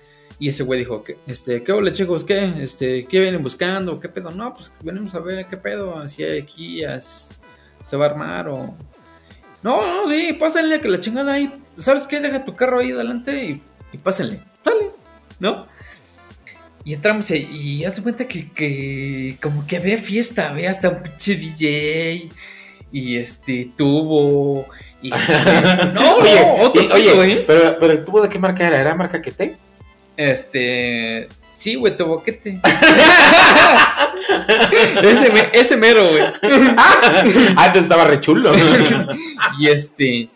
Y 0.40 0.48
ese 0.48 0.64
güey 0.64 0.80
dijo, 0.80 1.04
¿qué, 1.04 1.18
este, 1.26 1.62
¿qué 1.62 1.70
hola 1.70 1.92
chicos? 1.92 2.24
¿Qué? 2.24 2.52
Este, 2.60 3.04
¿Qué 3.04 3.20
vienen 3.20 3.42
buscando? 3.42 4.00
¿Qué 4.00 4.08
pedo? 4.08 4.30
No, 4.32 4.52
pues 4.52 4.72
venimos 4.82 5.14
a 5.14 5.20
ver 5.20 5.46
qué 5.46 5.56
pedo. 5.56 6.08
Si 6.08 6.24
hay 6.24 6.40
aquí 6.40 6.82
se 7.84 7.96
va 7.96 8.06
a 8.06 8.10
armar 8.10 8.48
o... 8.48 8.74
No, 9.62 9.86
no, 9.86 10.10
sí, 10.10 10.32
pásenle 10.32 10.80
que 10.80 10.88
la 10.88 10.98
chingada 11.00 11.34
ahí. 11.34 11.52
¿Sabes 11.78 12.06
qué? 12.06 12.20
Deja 12.20 12.44
tu 12.44 12.54
carro 12.54 12.80
ahí 12.80 12.90
adelante 12.90 13.44
y, 13.44 13.62
y 13.92 13.98
pásenle. 13.98 14.42
Dale, 14.64 14.90
¿no? 15.38 15.66
Y 16.90 16.94
entramos 16.94 17.30
y, 17.30 17.36
y 17.52 17.84
haz 17.84 17.94
de 17.94 18.02
cuenta 18.02 18.26
que, 18.26 18.50
que 18.50 19.36
como 19.40 19.64
que 19.64 19.76
había 19.76 19.96
fiesta, 19.96 20.48
había 20.48 20.70
hasta 20.72 20.88
un 20.88 21.00
pinche 21.04 21.36
DJ 21.36 22.28
y 22.90 23.16
este 23.16 23.70
tubo 23.76 24.66
y 25.00 25.10
no, 25.94 26.16
oye, 26.16 26.40
no, 26.42 26.54
otro 26.64 26.82
y- 26.82 26.88
tubo, 26.88 26.96
oye, 26.96 27.32
¿eh? 27.32 27.44
pero, 27.46 27.78
pero 27.78 27.92
el 27.92 28.04
tubo 28.04 28.20
de 28.22 28.28
qué 28.28 28.40
marca 28.40 28.66
era? 28.66 28.80
¿Era 28.80 28.96
marca 28.96 29.22
Quete? 29.22 29.56
Este, 30.16 31.28
sí, 31.30 31.76
güey, 31.76 31.96
tu 31.96 32.06
boquete. 32.06 32.60
ese, 35.04 35.30
me- 35.32 35.50
ese 35.52 35.76
mero, 35.76 36.08
güey. 36.10 36.24
ah, 36.76 37.22
entonces 37.66 37.84
estaba 37.84 38.04
re 38.04 38.20
chulo. 38.20 38.50
y 39.60 39.68
este, 39.68 40.28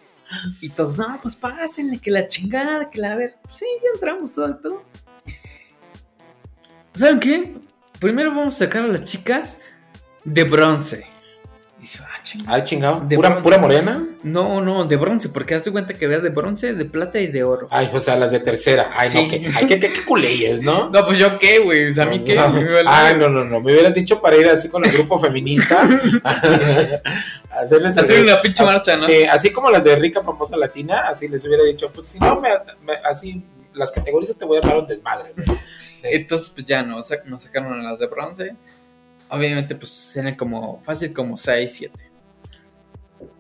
y 0.61 0.69
todos, 0.69 0.99
no, 0.99 1.19
pues 1.21 1.35
pásenle, 1.35 1.99
que 1.99 2.13
la 2.13 2.29
chingada, 2.29 2.91
que 2.91 3.01
la 3.01 3.11
a 3.11 3.17
ver. 3.17 3.35
Sí, 3.53 3.67
ya 3.83 3.89
entramos 3.93 4.33
todo 4.33 4.47
el 4.47 4.55
pedo. 4.59 4.85
¿Saben 6.95 7.21
qué? 7.21 7.55
Primero 8.01 8.31
vamos 8.31 8.55
a 8.57 8.59
sacar 8.67 8.85
a 8.85 8.89
las 8.89 9.05
chicas 9.05 9.59
de 10.25 10.45
bronce. 10.45 11.07
Y 11.79 11.83
dice, 11.83 11.99
ah, 12.03 12.23
chingada. 12.23 12.55
Ay, 12.57 12.63
chingado. 12.65 13.01
De 13.07 13.17
¿Pura, 13.17 13.41
pura 13.41 13.59
morena? 13.59 14.07
No, 14.23 14.61
no, 14.63 14.85
de 14.87 14.97
bronce, 14.97 15.29
porque 15.29 15.55
haz 15.55 15.65
de 15.65 15.71
cuenta 15.73 15.93
que 15.93 16.07
veas 16.07 16.23
de 16.23 16.31
bronce, 16.31 16.73
de 16.73 16.85
plata 16.87 17.19
y 17.21 17.27
de 17.27 17.45
oro. 17.45 17.67
Ay, 17.71 17.91
o 17.93 18.01
sea, 18.01 18.17
las 18.17 18.31
de 18.33 18.41
tercera. 18.41 18.91
Ay, 18.97 19.11
Sí. 19.11 19.23
no, 19.23 19.29
que, 19.29 19.51
ay, 19.55 19.67
que, 19.67 19.81
que, 19.81 19.93
que 19.93 20.05
culeyes, 20.05 20.63
¿no? 20.63 20.89
No, 20.89 21.05
pues 21.05 21.19
yo 21.19 21.39
qué, 21.39 21.59
güey. 21.59 21.91
O 21.91 21.93
sea, 21.93 22.05
a 22.05 22.07
mí 22.07 22.21
qué. 22.25 22.37
No. 22.37 22.49
Me 22.49 22.65
vale. 22.65 22.85
Ay, 22.89 23.17
no, 23.19 23.29
no, 23.29 23.45
no. 23.45 23.61
Me 23.61 23.73
hubieras 23.73 23.93
dicho 23.93 24.21
para 24.21 24.37
ir 24.37 24.49
así 24.49 24.69
con 24.69 24.85
el 24.87 24.93
grupo 24.93 25.19
feminista. 25.21 25.83
hacerles 27.51 27.97
Hacer 27.97 28.23
una 28.23 28.41
pinche 28.41 28.63
a- 28.63 28.67
marcha, 28.67 28.97
¿no? 28.97 29.05
Sí, 29.07 29.25
así 29.25 29.51
como 29.51 29.71
las 29.71 29.85
de 29.85 29.97
rica 29.97 30.23
famosa 30.23 30.57
latina, 30.57 31.01
así 31.09 31.29
les 31.29 31.45
hubiera 31.47 31.65
dicho, 31.65 31.91
pues 31.93 32.07
si 32.07 32.19
no, 32.19 32.41
me, 32.41 32.49
me- 32.85 32.97
así 33.05 33.43
las 33.75 33.91
categorías 33.93 34.37
te 34.39 34.45
voy 34.45 34.57
a 34.57 34.61
armar 34.61 34.79
un 34.79 34.87
desmadre. 34.87 35.35
¿sí? 35.35 35.43
Sí. 36.05 36.17
Entonces, 36.17 36.51
pues 36.51 36.67
ya 36.67 36.83
no, 36.83 37.01
nos 37.27 37.43
sacaron 37.43 37.81
a 37.81 37.83
las 37.83 37.99
de 37.99 38.07
bronce. 38.07 38.57
Obviamente, 39.31 39.75
pues 39.75 40.17
eran 40.17 40.35
como 40.35 40.81
fácil 40.83 41.13
como 41.15 41.37
6, 41.37 41.73
7. 41.73 42.11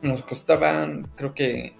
Nos 0.02 0.22
costaban, 0.22 1.08
creo 1.14 1.34
que, 1.34 1.76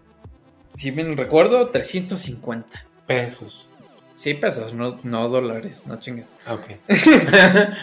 si 0.74 0.90
bien 0.90 1.16
recuerdo, 1.16 1.70
350. 1.70 2.84
Pesos. 3.06 3.68
Sí, 4.14 4.34
pesos, 4.34 4.74
no, 4.74 4.98
no 5.02 5.28
dólares, 5.28 5.86
no 5.86 5.98
chingues. 6.00 6.32
Ok. 6.48 6.78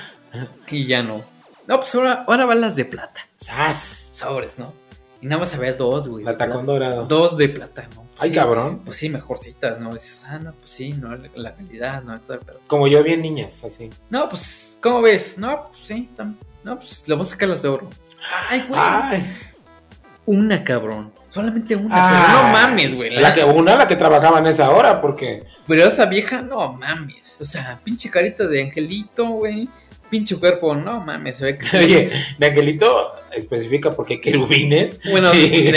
Y 0.70 0.86
ya 0.88 1.04
no. 1.04 1.22
No, 1.68 1.80
pues 1.80 1.94
ahora, 1.96 2.24
ahora 2.28 2.46
van 2.46 2.62
las 2.62 2.78
de 2.78 2.86
plata. 2.86 3.28
¡Sas! 3.36 4.10
Sobres, 4.14 4.58
¿no? 4.58 4.74
Y 5.22 5.26
nada 5.26 5.40
más 5.42 5.54
había 5.54 5.74
dos, 5.74 6.08
güey. 6.08 6.24
Plata. 6.24 6.48
dorado. 6.48 7.06
Dos 7.06 7.38
de 7.38 7.50
plata, 7.50 7.88
¿no? 7.96 8.06
Ay, 8.22 8.30
sí, 8.30 8.36
cabrón. 8.36 8.82
Pues 8.86 8.98
sí, 8.98 9.10
mejorcitas, 9.10 9.80
¿no? 9.80 9.92
Dices, 9.94 10.24
ah, 10.28 10.40
no, 10.40 10.54
pues 10.54 10.70
sí, 10.72 10.94
no, 10.94 11.16
la, 11.16 11.30
la 11.36 11.56
calidad, 11.56 12.04
no, 12.04 12.20
todo 12.22 12.40
pedo. 12.40 12.60
Como 12.68 12.88
yo 12.88 13.04
vi 13.04 13.14
en 13.14 13.22
niñas, 13.22 13.64
así. 13.64 13.90
No, 14.10 14.30
pues, 14.30 14.78
¿cómo 14.82 15.02
ves? 15.02 15.38
No, 15.38 15.66
pues 15.66 15.80
sí, 15.86 16.10
tam- 16.16 16.36
no, 16.64 16.78
pues 16.78 17.08
le 17.08 17.14
vamos 17.16 17.28
a 17.28 17.32
sacar 17.32 17.50
las 17.50 17.62
de 17.64 17.70
oro. 17.70 17.90
Ay, 18.50 18.64
güey. 18.68 18.80
Ay. 18.84 19.38
Una, 20.26 20.64
cabrón. 20.64 21.12
Solamente 21.30 21.76
una. 21.76 21.96
Pero 22.10 22.44
no 22.44 22.50
mames, 22.54 22.96
güey. 22.96 23.10
La 23.16 23.34
que, 23.34 23.44
una, 23.44 23.76
la 23.76 23.88
que 23.88 23.96
trabajaba 23.96 24.40
en 24.40 24.48
esa 24.48 24.70
hora, 24.70 25.02
porque. 25.02 25.44
Pero 25.66 25.86
esa 25.86 26.06
vieja, 26.06 26.42
no 26.42 26.74
mames. 26.74 27.38
O 27.42 27.46
sea, 27.46 27.80
pinche 27.84 28.10
carita 28.10 28.46
de 28.46 28.62
angelito, 28.64 29.28
güey. 29.28 29.68
Pinche 30.12 30.36
cuerpo, 30.36 30.76
no 30.76 31.00
mames. 31.00 31.38
Se 31.38 31.46
ve 31.46 31.58
que. 31.58 31.78
Oye, 31.78 32.12
de 32.38 32.46
Angelito 32.46 33.14
especifica 33.34 33.92
porque 33.92 34.16
hay 34.16 34.22
querubines. 34.22 35.00
Bueno, 35.10 35.32
de, 35.32 35.72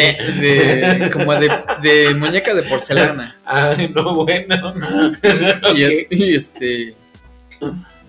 de- 0.98 1.10
como 1.12 1.34
de, 1.36 1.48
de 1.82 2.14
muñeca 2.16 2.52
de 2.52 2.64
porcelana. 2.64 3.36
Ay, 3.44 3.90
no, 3.94 4.12
bueno. 4.24 4.74
Y, 6.10 6.34
este. 6.34 6.96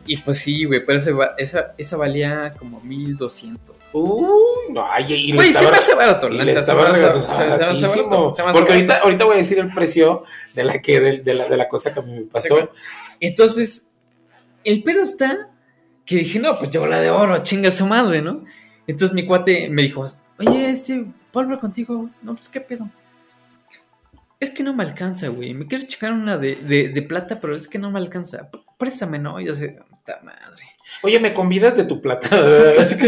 Y 0.08 0.18
pues 0.18 0.40
sí, 0.40 0.66
güey, 0.66 0.84
pero 0.86 0.98
ese 0.98 1.14
esa, 1.38 1.74
esa 1.78 1.98
valía 1.98 2.54
como 2.58 2.82
1200. 2.82 3.76
Uy, 3.94 4.74
no, 4.74 4.86
ay, 4.92 5.06
y 5.14 5.32
Güey, 5.34 5.54
se 5.54 5.64
me 5.64 5.78
hace 5.78 5.94
barato, 5.94 6.28
la 6.28 6.44
neta, 6.44 6.64
se 6.64 6.74
me 6.74 6.82
hace 6.82 7.00
barato, 7.00 8.34
Porque 8.52 8.74
ahorita, 8.74 8.98
ahorita 8.98 9.24
voy 9.26 9.36
a 9.36 9.38
decir 9.38 9.58
el 9.60 9.72
precio 9.74 10.24
de 10.54 10.64
la 10.66 10.82
que 10.82 11.00
de, 11.00 11.18
de 11.20 11.34
la, 11.34 11.48
de 11.48 11.56
la 11.56 11.70
cosa 11.70 11.94
que 11.94 12.00
a 12.00 12.04
mí 12.04 12.12
me 12.14 12.22
pasó. 12.24 12.72
Entonces, 13.20 13.88
el 14.64 14.84
pedo 14.84 15.02
está 15.02 15.50
que 16.06 16.18
dije, 16.18 16.40
no, 16.40 16.58
pues 16.60 16.70
yo 16.72 16.86
la 16.86 17.00
de 17.00 17.10
oro, 17.10 17.38
chinga 17.40 17.72
su 17.72 17.86
madre, 17.88 18.22
¿no? 18.22 18.44
Entonces 18.88 19.14
mi 19.16 19.26
cuate 19.26 19.70
me 19.70 19.82
dijo, 19.82 20.04
oye, 20.40 20.70
este, 20.70 21.06
¿puedo 21.32 21.46
hablar 21.46 21.60
contigo? 21.60 22.10
No, 22.22 22.36
pues 22.36 22.50
qué 22.50 22.62
pedo. 22.62 22.88
Es 24.40 24.52
que 24.52 24.64
no 24.64 24.74
me 24.74 24.84
alcanza, 24.84 25.30
güey. 25.30 25.54
Me 25.54 25.66
quiero 25.66 25.86
checar 25.88 26.12
una 26.12 26.38
de, 26.38 26.56
de, 26.58 26.90
de 26.90 27.02
plata, 27.02 27.40
pero 27.40 27.56
es 27.56 27.68
que 27.68 27.80
no 27.80 27.90
me 27.90 28.00
alcanza. 28.00 28.50
Préstame, 28.78 29.18
¿no? 29.18 29.40
Y 29.40 29.46
yo 29.46 29.54
sé, 29.54 29.80
puta 29.90 30.20
madre. 30.24 30.64
Oye, 31.02 31.20
¿me 31.20 31.34
convidas 31.34 31.78
de 31.78 31.86
tu 31.86 32.02
plata? 32.02 32.30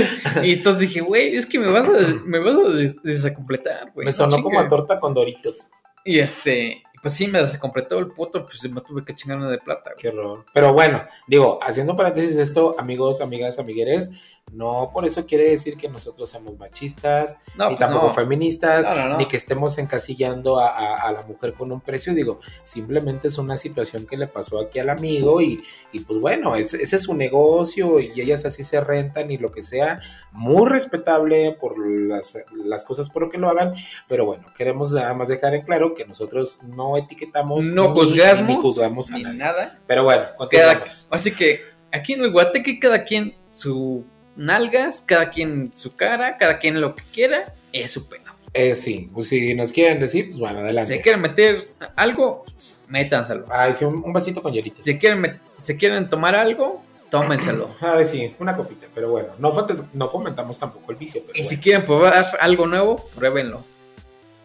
Y 0.43 0.53
entonces 0.53 0.81
dije, 0.81 1.01
güey, 1.01 1.35
es 1.35 1.45
que 1.45 1.59
me 1.59 1.69
vas 1.69 1.87
a, 1.87 1.91
me 2.25 2.39
vas 2.39 2.55
a 2.55 2.69
des- 2.69 3.01
desacompletar, 3.03 3.91
güey. 3.93 4.05
me 4.05 4.11
no 4.11 4.17
sonó 4.17 4.41
como 4.41 4.59
a 4.59 4.63
chingues". 4.63 4.69
torta 4.79 4.99
con 4.99 5.13
doritos. 5.13 5.69
Y 6.05 6.19
este, 6.19 6.81
pues 7.07 7.15
sí, 7.15 7.27
me 7.29 7.41
desacompletó 7.41 7.99
el 7.99 8.07
puto, 8.07 8.43
pues 8.43 8.69
me 8.69 8.81
tuve 8.81 9.05
que 9.05 9.15
chingar 9.15 9.37
una 9.37 9.49
de 9.49 9.59
plata. 9.59 9.91
Qué 9.97 10.09
horror. 10.09 10.45
Pero 10.53 10.73
bueno, 10.73 11.05
digo, 11.25 11.57
haciendo 11.61 11.95
paréntesis 11.95 12.35
esto, 12.35 12.75
amigos, 12.77 13.21
amigas, 13.21 13.59
amigueres, 13.59 14.11
no 14.53 14.91
por 14.93 15.05
eso 15.05 15.25
quiere 15.25 15.43
decir 15.49 15.75
que 15.77 15.89
nosotros 15.89 16.29
somos 16.29 16.57
machistas, 16.57 17.37
No, 17.55 17.65
ni 17.69 17.75
pues 17.75 17.79
tampoco 17.79 18.07
no. 18.07 18.13
feministas, 18.13 18.87
No, 18.87 19.17
ni 19.17 19.27
que 19.27 19.37
estemos 19.37 19.77
encasillando 19.77 20.59
a, 20.59 20.67
a- 20.69 21.07
a 21.07 21.11
la 21.11 21.21
mujer 21.23 21.53
con 21.53 21.71
un 21.71 21.81
precio. 21.81 22.13
Digo, 22.13 22.39
simplemente 22.63 23.27
es 23.27 23.37
una 23.37 23.57
situación 23.57 24.05
que 24.05 24.17
le 24.17 24.27
pasó 24.27 24.59
aquí 24.61 24.79
al 24.79 24.89
amigo 24.89 25.41
y, 25.41 25.61
y 25.91 25.99
pues 25.99 26.19
bueno, 26.19 26.55
ese, 26.55 26.81
ese 26.81 26.95
es 26.95 27.03
su 27.03 27.13
negocio 27.13 27.99
y 27.99 28.19
ellas 28.21 28.45
así 28.45 28.63
se 28.63 28.79
rentan 28.81 29.29
y 29.31 29.37
lo 29.37 29.51
que 29.51 29.63
sea. 29.63 29.99
Muy 30.31 30.69
respetable 30.69 31.51
por 31.59 31.77
las, 31.77 32.37
las 32.63 32.85
cosas 32.85 33.09
por 33.09 33.23
lo 33.23 33.29
que 33.29 33.37
lo 33.37 33.49
hagan, 33.49 33.73
pero 34.07 34.25
bueno, 34.25 34.45
queremos 34.55 34.91
nada 34.91 35.13
más 35.13 35.27
dejar 35.27 35.55
en 35.55 35.63
claro 35.63 35.93
que 35.93 36.05
nosotros 36.05 36.59
no 36.63 36.95
etiquetamos, 36.97 37.65
no 37.65 37.83
ni- 37.83 37.89
juzgamos, 37.89 38.47
ni 38.47 38.55
juzgamos 38.55 39.11
a 39.11 39.17
ni 39.17 39.23
nadie. 39.23 39.37
nada. 39.37 39.79
Pero 39.87 40.03
bueno, 40.03 40.23
Cada, 40.23 40.35
continuamos. 40.37 41.07
así 41.11 41.31
que 41.33 41.61
aquí 41.91 42.13
en 42.13 42.21
el 42.23 42.31
Guateque 42.31 42.79
cada 42.79 43.03
quien 43.03 43.35
su 43.49 44.05
nalgas, 44.37 45.01
cada 45.01 45.29
quien 45.29 45.73
su 45.73 45.95
cara, 45.95 46.37
cada 46.37 46.59
quien 46.59 46.79
lo 46.79 46.95
que 46.95 47.03
quiera, 47.13 47.53
es 47.73 47.91
su 47.91 48.07
pena. 48.07 48.33
Eh, 48.53 48.75
sí, 48.75 49.09
pues 49.13 49.27
si 49.27 49.53
nos 49.53 49.71
quieren 49.71 49.99
decir, 49.99 50.29
pues 50.29 50.39
bueno, 50.39 50.59
Si 50.59 50.63
adelante. 50.63 51.01
quieren 51.01 51.21
meter 51.21 51.69
algo, 51.95 52.43
pues, 52.45 52.81
métanselo. 52.87 53.45
Ay, 53.49 53.73
sí, 53.73 53.85
un, 53.85 54.01
un 54.03 54.13
vasito 54.13 54.41
con 54.41 54.53
hielitos. 54.53 54.83
Si 54.85 54.97
quieren, 54.97 55.39
si 55.61 55.75
quieren 55.77 56.07
tomar 56.09 56.33
algo, 56.35 56.81
tómenselo. 57.11 57.69
Ay, 57.81 58.05
sí, 58.05 58.33
una 58.39 58.55
copita, 58.55 58.87
pero 58.95 59.09
bueno, 59.11 59.29
no, 59.37 59.67
no 59.93 60.09
fomentamos 60.09 60.57
tampoco 60.57 60.91
el 60.91 60.97
vicio. 60.97 61.21
Pero 61.27 61.37
Y 61.37 61.43
si 61.43 61.57
quieren 61.57 61.85
probar 61.85 62.25
algo 62.39 62.65
nuevo, 62.65 62.95
pruébenlo. 63.15 63.63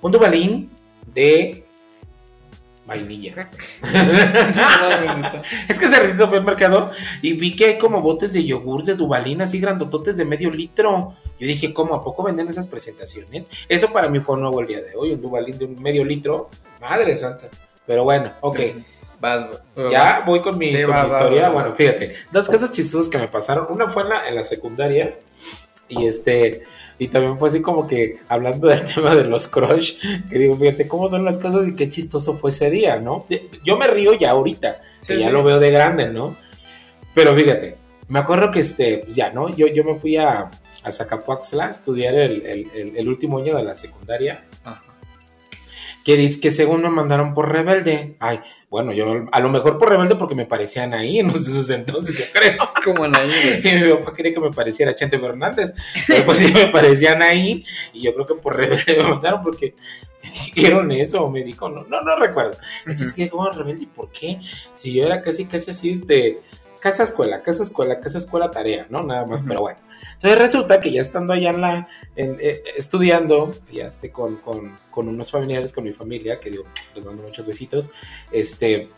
Un 0.02 0.12
dubalín 0.12 0.70
de 1.14 1.64
vainilla. 2.96 3.50
es 5.68 5.78
que 5.78 5.86
hace 5.86 6.00
ratito 6.00 6.28
fui 6.28 6.38
al 6.38 6.44
mercado 6.44 6.90
y 7.20 7.32
vi 7.34 7.54
que 7.56 7.66
hay 7.66 7.78
como 7.78 8.00
botes 8.00 8.32
de 8.32 8.44
yogur 8.44 8.82
de 8.84 8.94
dubalín 8.94 9.42
así 9.42 9.60
grandototes 9.60 10.16
de 10.16 10.24
medio 10.24 10.50
litro. 10.50 11.14
Yo 11.38 11.46
dije, 11.46 11.72
¿cómo? 11.72 11.94
¿A 11.94 12.02
poco 12.02 12.22
venden 12.22 12.48
esas 12.48 12.66
presentaciones? 12.66 13.50
Eso 13.68 13.92
para 13.92 14.08
mí 14.08 14.20
fue 14.20 14.36
nuevo 14.38 14.60
el 14.60 14.66
día 14.66 14.80
de 14.80 14.94
hoy, 14.96 15.12
un 15.12 15.20
dubalín 15.20 15.58
de 15.58 15.64
un 15.64 15.82
medio 15.82 16.04
litro. 16.04 16.50
Madre 16.80 17.16
santa. 17.16 17.48
Pero 17.86 18.04
bueno, 18.04 18.32
ok. 18.40 18.60
Vas, 19.20 19.46
Ya 19.76 20.02
vas. 20.02 20.26
voy 20.26 20.40
con 20.40 20.58
mi, 20.58 20.70
Sí, 20.72 20.82
con 20.82 20.92
va, 20.94 21.04
mi 21.04 21.10
va, 21.10 21.16
historia. 21.18 21.48
Bueno, 21.50 21.74
fíjate, 21.74 22.14
dos 22.32 22.48
cosas 22.48 22.70
chistosas 22.72 23.08
que 23.08 23.18
me 23.18 23.28
pasaron. 23.28 23.66
Una 23.70 23.88
fue 23.88 24.02
en 24.02 24.08
la, 24.10 24.28
en 24.28 24.34
la 24.34 24.44
secundaria 24.44 25.18
y 25.88 26.06
este 26.06 26.64
y 26.98 27.08
también 27.08 27.38
fue 27.38 27.48
así 27.48 27.60
como 27.62 27.86
que 27.86 28.18
hablando 28.28 28.68
del 28.68 28.82
tema 28.94 29.14
de 29.14 29.24
los 29.24 29.48
crush, 29.48 29.94
que 30.30 30.38
digo, 30.38 30.56
fíjate 30.56 30.86
cómo 30.88 31.08
son 31.08 31.24
las 31.24 31.38
cosas 31.38 31.66
y 31.68 31.74
qué 31.74 31.88
chistoso 31.88 32.36
fue 32.38 32.50
ese 32.50 32.70
día, 32.70 32.98
¿no? 32.98 33.26
Yo 33.64 33.76
me 33.76 33.86
río 33.86 34.14
ya 34.14 34.30
ahorita, 34.30 34.76
que 35.06 35.14
Sí, 35.14 35.18
ya 35.20 35.26
sí. 35.26 35.32
lo 35.32 35.42
veo 35.42 35.58
de 35.58 35.70
grande, 35.70 36.10
¿no? 36.10 36.36
Pero 37.14 37.34
fíjate, 37.34 37.76
me 38.08 38.18
acuerdo 38.18 38.50
que 38.50 38.60
este, 38.60 38.98
pues 38.98 39.14
ya, 39.14 39.30
¿no? 39.30 39.48
Yo, 39.54 39.66
yo 39.66 39.84
me 39.84 39.98
fui 39.98 40.16
a, 40.16 40.50
a 40.82 40.92
Zacapuaxtla 40.92 41.66
a 41.66 41.70
estudiar 41.70 42.14
el, 42.14 42.44
el- 42.46 42.66
el- 42.74 42.96
el 42.96 43.08
último 43.08 43.38
año 43.38 43.56
de 43.56 43.62
la 43.64 43.74
secundaria. 43.76 44.44
Que 46.04 46.16
dice 46.16 46.40
que 46.40 46.50
según 46.50 46.82
me 46.82 46.90
mandaron 46.90 47.34
por 47.34 47.50
rebelde. 47.50 48.16
Ay, 48.18 48.40
bueno, 48.68 48.92
yo 48.92 49.26
a 49.30 49.40
lo 49.40 49.50
mejor 49.50 49.78
por 49.78 49.90
rebelde 49.90 50.16
porque 50.16 50.34
me 50.34 50.46
parecían 50.46 50.94
ahí 50.94 51.18
en 51.18 51.30
esos 51.30 51.70
entonces, 51.70 52.18
yo 52.18 52.40
creo. 52.40 52.56
Como 52.84 53.04
en 53.06 53.16
ahí, 53.16 53.60
Y 53.64 53.80
mi 53.80 53.92
papá 53.92 54.12
quería 54.12 54.32
que 54.32 54.40
me 54.40 54.50
pareciera 54.50 54.94
Chente 54.94 55.18
Fernández. 55.18 55.74
Pero 56.06 56.24
pues 56.24 56.38
sí 56.38 56.52
me 56.52 56.68
parecían 56.68 57.22
ahí. 57.22 57.64
Y 57.92 58.02
yo 58.02 58.14
creo 58.14 58.26
que 58.26 58.34
por 58.34 58.56
rebelde 58.56 58.96
me 58.96 59.04
mandaron 59.04 59.42
porque 59.42 59.74
me 60.22 60.30
dijeron 60.30 60.90
eso. 60.92 61.28
Me 61.28 61.44
dijo, 61.44 61.68
no, 61.68 61.84
no, 61.84 62.00
no 62.02 62.16
recuerdo. 62.16 62.58
Entonces, 62.80 63.12
¿qué? 63.12 63.28
¿Cómo 63.28 63.48
rebelde? 63.50 63.84
¿Y 63.84 63.86
por 63.86 64.10
qué? 64.10 64.40
Si 64.74 64.92
yo 64.92 65.04
era 65.04 65.22
casi, 65.22 65.46
casi 65.46 65.70
así, 65.70 65.90
este. 65.90 66.40
Casa 66.82 67.04
escuela, 67.04 67.42
casa 67.42 67.62
escuela, 67.62 68.00
casa 68.00 68.18
escuela 68.18 68.50
tarea, 68.50 68.88
¿no? 68.90 69.04
Nada 69.04 69.24
más, 69.24 69.42
pero 69.46 69.60
bueno. 69.60 69.78
Entonces 70.14 70.36
resulta 70.36 70.80
que 70.80 70.90
ya 70.90 71.00
estando 71.00 71.32
allá 71.32 71.50
en 71.50 71.60
la, 71.60 71.88
en, 72.16 72.38
eh, 72.40 72.60
estudiando, 72.76 73.52
ya 73.72 73.86
este, 73.86 74.10
con, 74.10 74.38
con, 74.38 74.76
con 74.90 75.06
unos 75.06 75.30
familiares, 75.30 75.72
con 75.72 75.84
mi 75.84 75.92
familia, 75.92 76.40
que 76.40 76.50
digo, 76.50 76.64
les 76.96 77.04
mando 77.04 77.22
muchos 77.22 77.46
besitos, 77.46 77.92
este, 78.32 78.88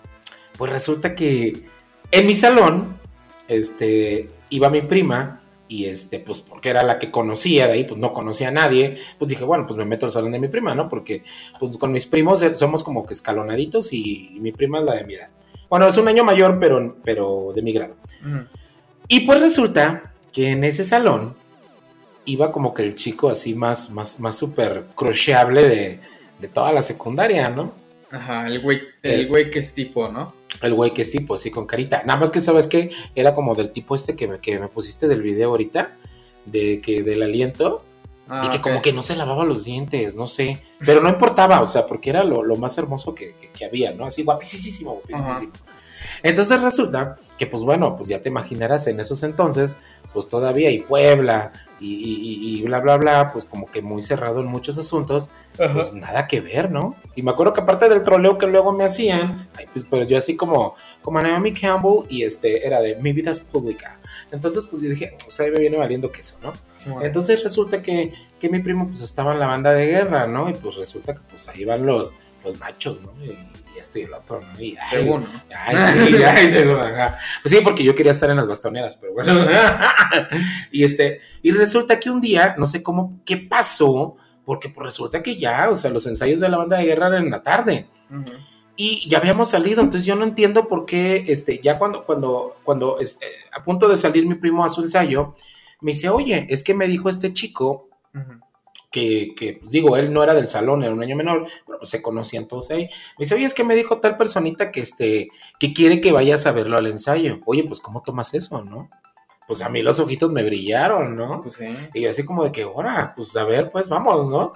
pues 0.56 0.72
resulta 0.72 1.14
que 1.14 1.66
en 2.10 2.26
mi 2.26 2.34
salón, 2.34 2.96
este, 3.48 4.30
iba 4.48 4.70
mi 4.70 4.80
prima 4.80 5.42
y 5.68 5.84
este, 5.84 6.20
pues 6.20 6.40
porque 6.40 6.70
era 6.70 6.84
la 6.84 6.98
que 6.98 7.10
conocía 7.10 7.66
de 7.66 7.74
ahí, 7.74 7.84
pues 7.84 8.00
no 8.00 8.14
conocía 8.14 8.48
a 8.48 8.52
nadie, 8.52 8.96
pues 9.18 9.28
dije, 9.28 9.44
bueno, 9.44 9.66
pues 9.66 9.76
me 9.76 9.84
meto 9.84 10.06
al 10.06 10.12
salón 10.12 10.32
de 10.32 10.38
mi 10.38 10.48
prima, 10.48 10.74
¿no? 10.74 10.88
Porque 10.88 11.22
pues 11.60 11.76
con 11.76 11.92
mis 11.92 12.06
primos 12.06 12.40
eh, 12.40 12.54
somos 12.54 12.82
como 12.82 13.04
que 13.04 13.12
escalonaditos 13.12 13.92
y, 13.92 14.30
y 14.34 14.40
mi 14.40 14.52
prima 14.52 14.78
es 14.78 14.84
la 14.86 14.94
de 14.94 15.04
mi 15.04 15.14
edad. 15.16 15.28
Bueno, 15.74 15.88
es 15.88 15.96
un 15.96 16.06
año 16.06 16.22
mayor, 16.22 16.60
pero, 16.60 16.98
pero 17.02 17.52
de 17.52 17.60
mi 17.60 17.72
grado. 17.72 17.96
Y 19.08 19.26
pues 19.26 19.40
resulta 19.40 20.12
que 20.32 20.50
en 20.50 20.62
ese 20.62 20.84
salón 20.84 21.34
iba 22.26 22.52
como 22.52 22.72
que 22.72 22.84
el 22.84 22.94
chico 22.94 23.28
así 23.28 23.56
más, 23.56 23.90
más, 23.90 24.20
más 24.20 24.38
súper 24.38 24.84
crushable 24.94 25.68
de, 25.68 25.98
de 26.38 26.46
toda 26.46 26.70
la 26.70 26.80
secundaria, 26.80 27.48
¿no? 27.48 27.74
Ajá, 28.12 28.46
el 28.46 28.60
güey, 28.60 28.82
el 29.02 29.26
güey 29.26 29.50
que 29.50 29.58
es 29.58 29.72
tipo, 29.72 30.06
¿no? 30.06 30.32
El 30.62 30.74
güey 30.74 30.94
que 30.94 31.02
es 31.02 31.10
tipo, 31.10 31.34
así 31.34 31.50
con 31.50 31.66
carita. 31.66 32.04
Nada 32.06 32.20
más 32.20 32.30
que, 32.30 32.40
¿sabes 32.40 32.68
qué? 32.68 32.92
Era 33.16 33.34
como 33.34 33.56
del 33.56 33.72
tipo 33.72 33.96
este 33.96 34.14
que 34.14 34.28
me, 34.28 34.38
que 34.38 34.56
me 34.60 34.68
pusiste 34.68 35.08
del 35.08 35.22
video 35.22 35.50
ahorita, 35.50 35.90
de 36.46 36.80
que 36.80 37.02
del 37.02 37.20
aliento, 37.20 37.84
Ah, 38.28 38.44
y 38.46 38.50
que 38.50 38.56
ok. 38.56 38.62
como 38.62 38.80
que 38.82 38.92
no 38.92 39.02
se 39.02 39.16
lavaba 39.16 39.44
los 39.44 39.64
dientes, 39.64 40.16
no 40.16 40.26
sé. 40.26 40.62
Pero 40.84 41.00
no 41.02 41.08
importaba, 41.10 41.60
o 41.60 41.66
sea, 41.66 41.86
porque 41.86 42.10
era 42.10 42.24
lo, 42.24 42.42
lo 42.42 42.56
más 42.56 42.76
hermoso 42.78 43.14
que, 43.14 43.34
que- 43.34 43.50
que 43.50 43.64
había, 43.64 43.92
¿no? 43.92 44.06
Así 44.06 44.22
guapísimo, 44.24 45.00
guapísimo. 45.08 45.52
Entonces 46.22 46.60
resulta 46.60 47.16
que, 47.38 47.46
pues 47.46 47.62
bueno, 47.62 47.96
pues 47.96 48.08
ya 48.08 48.20
te 48.20 48.28
imaginarás 48.28 48.86
en 48.86 49.00
esos 49.00 49.22
entonces, 49.22 49.78
pues 50.12 50.28
todavía 50.28 50.70
y 50.70 50.80
Puebla 50.80 51.52
y, 51.80 51.94
y- 51.94 52.58
y 52.58 52.62
bla, 52.62 52.80
bla, 52.80 52.96
bla, 52.96 53.30
pues 53.32 53.44
como 53.44 53.66
que 53.66 53.82
muy 53.82 54.00
cerrado 54.00 54.40
en 54.40 54.46
muchos 54.46 54.78
asuntos, 54.78 55.30
Ajá. 55.58 55.72
pues 55.74 55.92
nada 55.92 56.26
que 56.26 56.40
ver, 56.40 56.70
¿no? 56.70 56.94
Y 57.14 57.22
me 57.22 57.30
acuerdo 57.32 57.52
que 57.52 57.60
aparte 57.62 57.88
del 57.88 58.02
troleo 58.02 58.38
que 58.38 58.46
luego 58.46 58.72
me 58.72 58.84
hacían, 58.84 59.48
ay, 59.58 59.66
pues, 59.72 59.84
pero 59.90 60.04
yo 60.04 60.16
así 60.16 60.36
como, 60.36 60.74
como 61.02 61.20
Naomi 61.20 61.52
Campbell 61.52 62.04
y 62.08 62.22
este 62.22 62.66
era 62.66 62.80
de 62.80 62.96
mi 62.96 63.12
vida 63.12 63.30
es 63.32 63.40
pública. 63.40 63.98
Entonces, 64.34 64.64
pues 64.64 64.82
yo 64.82 64.90
dije, 64.90 65.16
o 65.26 65.30
sea, 65.30 65.46
ahí 65.46 65.52
me 65.52 65.60
viene 65.60 65.76
valiendo 65.76 66.10
queso, 66.10 66.38
¿no? 66.42 66.52
Entonces 67.02 67.42
resulta 67.42 67.82
que, 67.82 68.12
que 68.38 68.48
mi 68.48 68.58
primo 68.58 68.86
pues 68.86 69.00
estaba 69.00 69.32
en 69.32 69.40
la 69.40 69.46
banda 69.46 69.72
de 69.72 69.86
guerra, 69.86 70.26
¿no? 70.26 70.50
Y 70.50 70.52
pues 70.52 70.74
resulta 70.76 71.14
que 71.14 71.20
pues 71.30 71.48
ahí 71.48 71.64
van 71.64 71.86
los, 71.86 72.14
los 72.44 72.58
machos, 72.58 72.98
¿no? 73.00 73.12
Y, 73.24 73.30
y 73.30 73.78
esto 73.78 73.98
y 73.98 74.02
el 74.02 74.12
otro, 74.12 74.40
¿no? 74.40 74.60
Y, 74.60 74.76
ay, 74.76 74.88
Según. 74.90 75.26
Ay, 75.56 75.76
sí, 75.76 76.22
ay, 76.22 76.50
según, 76.50 76.80
ajá. 76.80 77.18
Pues 77.42 77.54
sí, 77.54 77.60
porque 77.62 77.84
yo 77.84 77.94
quería 77.94 78.12
estar 78.12 78.28
en 78.28 78.36
las 78.36 78.46
bastoneras, 78.46 78.96
pero 78.96 79.14
bueno. 79.14 79.46
y 80.70 80.84
este, 80.84 81.20
y 81.42 81.52
resulta 81.52 81.98
que 81.98 82.10
un 82.10 82.20
día, 82.20 82.54
no 82.58 82.66
sé 82.66 82.82
cómo, 82.82 83.20
qué 83.24 83.36
pasó, 83.38 84.16
porque 84.44 84.68
pues 84.68 84.84
resulta 84.84 85.22
que 85.22 85.36
ya, 85.36 85.70
o 85.70 85.76
sea, 85.76 85.90
los 85.90 86.06
ensayos 86.06 86.40
de 86.40 86.48
la 86.48 86.58
banda 86.58 86.76
de 86.76 86.84
guerra 86.84 87.06
eran 87.06 87.24
en 87.24 87.30
la 87.30 87.42
tarde 87.42 87.88
Ujú. 88.10 88.24
Y 88.76 89.08
ya 89.08 89.18
habíamos 89.18 89.50
salido, 89.50 89.80
entonces 89.80 90.06
yo 90.06 90.16
no 90.16 90.24
entiendo 90.24 90.68
por 90.68 90.84
qué, 90.84 91.24
este, 91.28 91.60
ya 91.60 91.78
cuando, 91.78 92.04
cuando, 92.04 92.56
cuando, 92.64 92.98
este, 92.98 93.26
a 93.52 93.62
punto 93.62 93.88
de 93.88 93.96
salir 93.96 94.26
mi 94.26 94.34
primo 94.34 94.64
a 94.64 94.68
su 94.68 94.82
ensayo, 94.82 95.34
me 95.80 95.92
dice, 95.92 96.08
oye, 96.08 96.46
es 96.48 96.64
que 96.64 96.74
me 96.74 96.88
dijo 96.88 97.08
este 97.08 97.32
chico 97.32 97.88
que, 98.90 99.34
que, 99.36 99.58
pues 99.60 99.72
digo, 99.72 99.96
él 99.96 100.12
no 100.12 100.22
era 100.22 100.34
del 100.34 100.48
salón, 100.48 100.82
era 100.82 100.92
un 100.92 101.02
año 101.02 101.16
menor, 101.16 101.46
pero 101.66 101.78
pues 101.78 101.90
se 101.90 102.00
conocían 102.00 102.46
todos 102.46 102.70
ahí. 102.70 102.84
Me 103.18 103.24
dice, 103.24 103.34
oye, 103.34 103.44
es 103.44 103.54
que 103.54 103.64
me 103.64 103.74
dijo 103.74 103.98
tal 103.98 104.16
personita 104.16 104.70
que, 104.70 104.80
este, 104.80 105.30
que 105.58 105.72
quiere 105.72 106.00
que 106.00 106.12
vayas 106.12 106.46
a 106.46 106.52
verlo 106.52 106.76
al 106.76 106.86
ensayo. 106.86 107.40
Oye, 107.44 107.64
pues, 107.64 107.80
¿cómo 107.80 108.02
tomas 108.02 108.32
eso, 108.34 108.62
no? 108.62 108.88
Pues 109.46 109.62
a 109.62 109.68
mí 109.68 109.82
los 109.82 110.00
ojitos 110.00 110.30
me 110.30 110.42
brillaron, 110.42 111.16
¿no? 111.16 111.42
Pues 111.42 111.56
sí. 111.56 111.76
Y 111.92 112.06
así 112.06 112.24
como 112.24 112.44
de 112.44 112.52
que, 112.52 112.62
ahora, 112.62 113.12
pues 113.16 113.36
a 113.36 113.44
ver, 113.44 113.70
pues 113.70 113.88
vamos, 113.88 114.30
¿no? 114.30 114.52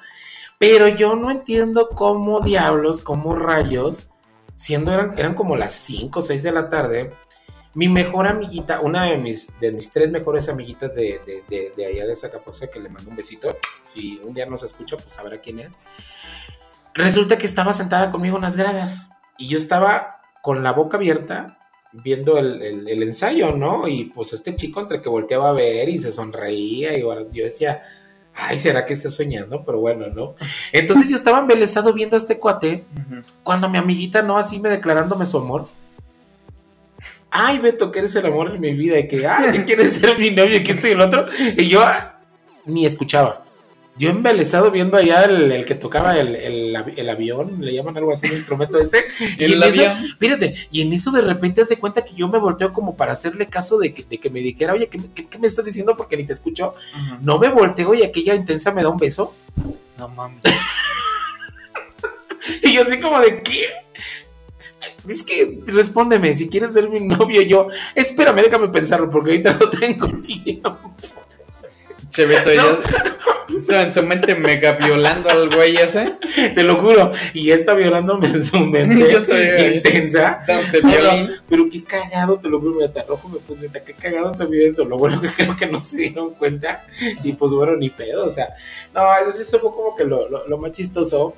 Pero 0.59 0.89
yo 0.89 1.15
no 1.15 1.31
entiendo 1.31 1.89
cómo 1.91 2.41
diablos, 2.41 3.01
cómo 3.01 3.35
rayos, 3.37 4.11
siendo 4.57 4.93
eran, 4.93 5.17
eran 5.19 5.35
como 5.35 5.57
las 5.57 5.73
5 5.75 6.19
o 6.19 6.23
6 6.23 6.43
de 6.43 6.53
la 6.53 6.69
tarde, 6.69 7.13
mi 7.75 7.89
mejor 7.89 8.27
amiguita, 8.27 8.81
una 8.81 9.05
de 9.05 9.19
mis, 9.19 9.59
de 9.61 9.71
mis 9.71 9.93
tres 9.93 10.11
mejores 10.11 10.49
amiguitas 10.49 10.95
de, 10.97 11.21
de, 11.25 11.45
de, 11.49 11.73
de 11.77 11.87
allá 11.87 12.07
de 12.07 12.17
Zacapoza, 12.17 12.67
que 12.69 12.81
le 12.81 12.89
mando 12.89 13.11
un 13.11 13.17
besito, 13.17 13.57
si 13.83 14.21
un 14.25 14.35
día 14.35 14.47
nos 14.47 14.65
escucha, 14.65 14.97
pues 14.97 15.13
sabrá 15.13 15.39
quién 15.41 15.61
es, 15.61 15.81
resulta 16.95 17.39
que 17.39 17.47
estaba 17.47 17.73
sentada 17.73 18.11
conmigo 18.11 18.37
en 18.37 18.43
las 18.43 18.57
gradas 18.57 19.11
y 19.37 19.47
yo 19.49 19.57
estaba 19.59 20.21
con 20.43 20.65
la 20.65 20.73
boca 20.73 20.97
abierta 20.97 21.59
viendo 21.93 22.39
el, 22.39 22.61
el- 22.63 22.89
el 22.89 23.03
ensayo, 23.05 23.53
¿no? 23.53 23.87
Y 23.87 24.07
pues 24.07 24.33
este 24.33 24.57
chico 24.57 24.81
entre 24.81 25.01
que 25.01 25.09
volteaba 25.09 25.51
a 25.51 25.53
ver 25.53 25.89
y 25.89 25.99
se 25.99 26.11
sonreía 26.11 26.97
y 26.99 27.03
yo 27.03 27.45
decía, 27.45 27.83
ay, 28.39 28.59
¿será 28.59 28.87
que 28.87 28.93
está 28.93 29.11
soñando? 29.11 29.65
Pero 29.65 29.81
bueno, 29.81 30.07
¿no? 30.09 30.35
Entonces 30.73 31.09
yo 31.09 31.17
estaba 31.17 31.39
embelesado 31.39 31.93
viendo 31.93 32.17
a 32.17 32.19
este 32.19 32.39
cuate 32.39 32.85
cuando 33.43 33.69
mi 33.69 33.79
amiguita, 33.79 34.23
¿no? 34.23 34.39
Así 34.39 34.61
me 34.61 34.69
declarándome 34.69 35.27
su 35.27 35.39
amor. 35.39 35.69
Ay, 37.31 37.59
Beto, 37.59 37.91
que 37.93 37.99
eres 37.99 38.15
el 38.15 38.27
amor 38.27 38.53
de 38.53 38.59
mi 38.59 38.73
vida 38.73 38.99
y 38.99 39.07
que, 39.07 39.27
ay, 39.27 39.53
que 39.53 39.65
quieres 39.65 39.93
ser 39.95 40.19
mi 40.19 40.31
novio 40.31 40.57
y 40.57 40.63
que 40.63 40.73
esto 40.73 40.89
y 40.89 40.93
el 40.93 41.01
otro. 41.01 41.27
Y 41.57 41.69
yo 41.69 41.83
ah, 41.83 42.21
ni 42.65 42.87
escuchaba. 42.87 43.45
Yo 43.99 44.11
embelesado 44.11 44.71
viendo 44.71 44.97
allá 44.97 45.25
el, 45.25 45.51
el 45.51 45.65
que 45.67 45.75
tocaba 45.75 46.17
el, 46.19 46.37
el 46.37 46.75
avi- 46.77 46.95
el 46.97 47.11
avión, 47.11 47.57
le 47.61 47.73
llaman 47.75 47.97
algo 47.97 48.13
así, 48.13 48.27
el 48.27 48.35
instrumento 48.35 48.79
este. 48.79 49.05
Y 49.39 49.45
en 49.53 49.63
eso, 49.63 49.83
fíjate, 50.19 50.55
y 50.71 50.83
en 50.83 50.93
eso 50.93 51.11
de 51.11 51.23
repente 51.23 51.63
haz 51.63 51.69
de 51.69 51.77
cuenta 51.79 52.05
que 52.05 52.15
yo 52.15 52.29
me 52.29 52.39
volteo 52.39 52.73
como 52.73 52.97
para 52.97 53.13
hacerle 53.13 53.47
caso 53.47 53.79
de 53.79 53.93
que, 53.93 54.05
de 54.05 54.19
que 54.19 54.31
me 54.31 54.41
dijera, 54.41 54.73
oye, 54.75 54.87
¿qué, 54.89 54.99
qué- 55.15 55.27
qué 55.27 55.39
me 55.39 55.47
estás 55.47 55.65
diciendo? 55.65 55.97
Porque 55.97 56.17
ni 56.17 56.25
te 56.25 56.33
escucho. 56.33 56.75
No 57.23 57.39
me 57.39 57.49
volteo 57.49 57.93
y 57.95 58.03
aquella 58.03 58.35
intensa 58.35 58.73
me 58.73 58.83
da 58.83 58.89
un 58.89 58.99
beso. 58.99 59.35
No 59.99 60.09
mames. 60.09 60.43
Y 62.63 62.73
yo 62.73 62.83
así 62.83 62.99
como 62.99 63.21
de, 63.21 63.43
¿qué? 63.43 63.67
Es 65.09 65.23
que 65.23 65.61
respóndeme, 65.67 66.35
si 66.35 66.49
quieres 66.49 66.73
ser 66.73 66.89
mi 66.89 67.01
novio, 67.01 67.43
yo, 67.43 67.69
espérame, 67.95 68.43
déjame 68.43 68.69
pensarlo, 68.69 69.11
porque 69.11 69.31
ahorita 69.33 69.59
no 69.61 69.71
tengo 69.71 70.07
tiempo. 70.23 70.95
Cheveto, 72.11 72.51
ya 72.53 73.83
en 73.83 73.93
su 73.93 74.03
mente 74.03 74.35
mega 74.35 74.73
violando 74.73 75.31
al 75.31 75.55
güey 75.55 75.77
ese. 75.77 76.17
Te 76.55 76.63
lo 76.63 76.79
juro. 76.79 77.13
Y 77.35 77.51
está 77.51 77.75
violándome 77.75 78.29
en 78.29 78.43
su 78.43 78.59
mente 78.65 79.13
Yo 79.13 79.21
soy, 79.21 79.43
intensa. 79.75 80.43
No, 80.47 80.63
no, 81.23 81.35
pero 81.49 81.65
qué 81.71 81.83
cagado, 81.83 82.39
te 82.39 82.49
lo 82.49 82.61
juro, 82.61 82.85
hasta 82.85 83.03
rojo 83.05 83.29
me 83.29 83.39
puse, 83.39 83.69
qué 83.85 83.95
cagado 83.95 84.35
se 84.35 84.45
vio 84.47 84.67
eso. 84.67 84.85
Lo 84.85 84.97
bueno 84.97 85.21
que 85.21 85.29
creo 85.29 85.57
que 85.57 85.67
no 85.67 85.83
se 85.83 85.97
dieron 85.99 86.35
cuenta. 86.35 86.85
Y 87.23 87.33
pues 87.33 87.53
bueno, 87.53 87.77
ni 87.77 87.91
pedo, 87.91 88.27
o 88.27 88.31
sea, 88.31 88.49
no, 88.95 89.03
eso 89.19 89.59
fue 89.59 89.71
como 89.71 89.97
que 89.97 90.05
lo, 90.05 90.29
lo, 90.29 90.47
lo 90.47 90.59
más 90.59 90.73
chistoso. 90.73 91.35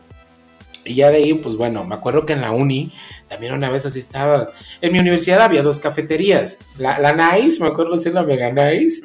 Y 0.85 0.95
ya 0.95 1.11
de 1.11 1.19
ahí, 1.19 1.35
pues 1.35 1.57
bueno, 1.57 1.85
me 1.85 1.95
acuerdo 1.95 2.25
que 2.25 2.33
en 2.33 2.41
la 2.41 2.53
uni, 2.53 2.93
también 3.31 3.55
una 3.55 3.71
vez 3.71 3.87
así 3.87 4.01
estaba. 4.01 4.49
En 4.81 4.93
mi 4.93 4.99
universidad 4.99 5.41
había 5.41 5.63
dos 5.63 5.79
cafeterías. 5.79 6.59
La, 6.79 6.99
la 6.99 7.13
Nice, 7.13 7.63
me 7.63 7.69
acuerdo 7.69 7.95
decir 7.95 8.13
la 8.13 8.25
Mega 8.25 8.51
Nice. 8.51 9.03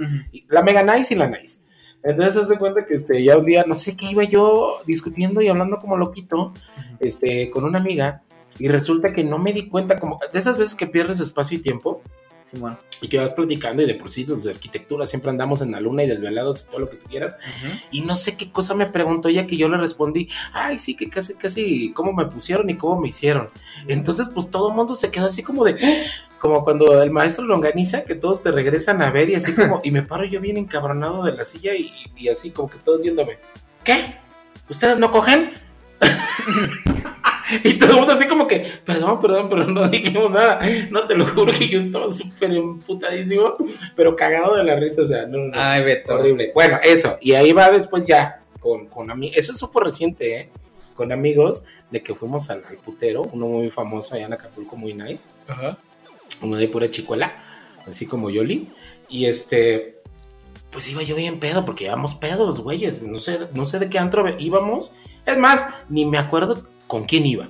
La 0.50 0.64
Mega 0.64 0.82
Nice 0.82 1.14
y 1.14 1.18
la 1.18 1.28
Nice. 1.28 1.60
Entonces, 2.04 2.36
hace 2.36 2.58
cuenta 2.58 2.88
que 2.88 2.96
este, 2.96 3.24
ya 3.24 3.38
un 3.38 3.46
día, 3.46 3.66
no 3.68 3.78
sé 3.78 3.96
qué, 3.96 4.08
iba 4.08 4.24
yo 4.24 4.80
discutiendo 4.88 5.42
y 5.42 5.48
hablando 5.48 5.78
como 5.78 5.96
loquito 5.96 6.54
este, 7.00 7.52
con 7.52 7.66
una 7.66 7.78
amiga. 7.78 8.24
Y 8.58 8.68
resulta 8.68 9.14
que 9.14 9.24
no 9.24 9.38
me 9.38 9.54
di 9.54 9.68
cuenta, 9.68 10.00
como 10.00 10.20
de 10.34 10.40
esas 10.40 10.58
veces 10.58 10.74
que 10.74 10.88
pierdes 10.88 11.20
espacio 11.20 11.60
y 11.60 11.62
tiempo 11.62 12.02
Y 13.02 13.08
que 13.08 13.18
vas 13.18 13.34
platicando 13.34 13.84
y 13.84 13.86
de 13.86 13.96
por 13.96 14.12
sí 14.12 14.26
los 14.26 14.44
de 14.44 14.52
arquitectura 14.52 15.06
siempre 15.06 15.30
andamos 15.30 15.62
en 15.62 15.72
la 15.72 15.80
luna 15.80 16.04
y 16.04 16.08
desvelados 16.08 16.64
y 16.64 16.66
todo 16.66 16.80
lo 16.80 16.90
que 16.90 16.98
tú 16.98 17.10
quieras. 17.10 17.36
Y 17.92 18.02
no 18.02 18.16
sé 18.16 18.38
qué 18.38 18.52
cosa 18.52 18.74
me 18.74 18.86
preguntó 18.86 19.28
ella 19.28 19.48
que 19.48 19.58
yo 19.58 19.70
le 19.70 19.78
respondí, 19.78 20.30
ay, 20.54 20.80
sí, 20.80 20.96
que 20.96 21.10
casi, 21.10 21.36
casi, 21.36 21.92
cómo 21.94 22.14
me 22.14 22.26
pusieron 22.26 22.70
y 22.70 22.76
cómo 22.76 23.00
me 23.00 23.10
hicieron. 23.10 23.48
Entonces, 23.88 24.30
pues 24.34 24.50
todo 24.50 24.70
el 24.70 24.76
mundo 24.76 24.96
se 24.96 25.12
quedó 25.12 25.26
así 25.26 25.44
como 25.44 25.64
de, 25.64 26.06
como 26.40 26.64
cuando 26.64 27.02
el 27.02 27.12
maestro 27.12 27.46
longaniza, 27.46 28.04
que 28.04 28.16
todos 28.16 28.44
te 28.44 28.52
regresan 28.52 29.02
a 29.02 29.12
ver 29.12 29.30
y 29.30 29.36
así 29.36 29.54
como, 29.54 29.82
y 29.84 29.92
me 29.92 30.04
paro 30.04 30.26
yo 30.26 30.40
bien 30.40 30.58
encabronado 30.58 31.24
de 31.24 31.34
la 31.34 31.44
silla 31.44 31.76
y, 31.76 31.92
y 32.16 32.30
así 32.30 32.52
como 32.52 32.70
que 32.70 32.78
todos 32.78 33.02
viéndome, 33.02 33.40
¿qué? 33.84 34.16
¿Ustedes 34.70 35.00
no 35.00 35.12
cogen? 35.12 35.52
y 37.64 37.74
todo 37.74 37.92
el 37.92 37.96
mundo 37.98 38.14
así 38.14 38.28
como 38.28 38.48
que, 38.48 38.66
perdón, 38.84 39.20
perdón, 39.20 39.50
pero 39.50 39.66
no 39.66 39.88
dijimos 39.88 40.32
nada. 40.32 40.62
No, 40.90 41.08
te 41.08 41.16
lo 41.16 41.26
juro 41.26 41.52
que 41.52 41.68
yo 41.68 41.80
estaba 41.80 42.12
súper 42.12 42.52
emputadísimo, 42.52 43.54
pero 43.96 44.16
cagado 44.16 44.56
de 44.56 44.64
la 44.64 44.76
risa, 44.76 45.02
o 45.02 45.06
sea, 45.06 45.26
no, 45.26 45.38
no, 45.38 45.46
no. 45.48 45.54
Ay, 45.56 45.84
Beto. 45.84 46.16
Horrible. 46.16 46.52
Bueno, 46.54 46.80
eso. 46.84 47.18
Y 47.22 47.34
ahí 47.34 47.52
va 47.54 47.72
después 47.72 48.08
ya 48.08 48.42
con, 48.60 48.88
con 48.88 49.12
a 49.12 49.16
mí. 49.16 49.32
Eso 49.36 49.52
es 49.52 49.58
súper 49.60 49.84
reciente, 49.84 50.40
¿eh? 50.40 50.50
con 50.96 51.12
amigos 51.12 51.66
de 51.92 52.02
que 52.02 52.16
fuimos 52.16 52.50
al, 52.50 52.64
al 52.68 52.78
putero, 52.78 53.24
uno 53.32 53.48
muy 53.48 53.70
famoso 53.70 54.16
allá 54.16 54.26
en 54.26 54.34
Acapulco, 54.34 54.76
muy 54.76 54.94
nice, 54.94 55.30
Ajá. 55.48 55.78
uno 56.42 56.56
de 56.56 56.68
pura 56.68 56.90
chicuela, 56.90 57.34
así 57.86 58.06
como 58.06 58.30
Yoli, 58.30 58.70
y 59.10 59.26
este, 59.26 60.02
pues 60.72 60.90
iba 60.90 61.04
yo 61.04 61.16
bien 61.16 61.40
pedo, 61.40 61.66
porque 61.66 61.86
íbamos 61.86 62.16
pedos, 62.16 62.62
güeyes, 62.62 63.04
no 63.04 63.20
sé, 63.20 63.40
no 63.54 63.66
sé 63.66 63.80
de 63.80 63.90
qué 63.90 64.00
antro 64.00 64.26
íbamos, 64.40 64.94
es 65.26 65.38
más, 65.38 65.68
ni 65.90 66.06
me 66.06 66.18
acuerdo 66.18 66.66
con 66.88 67.06
quién 67.06 67.26
iba, 67.26 67.48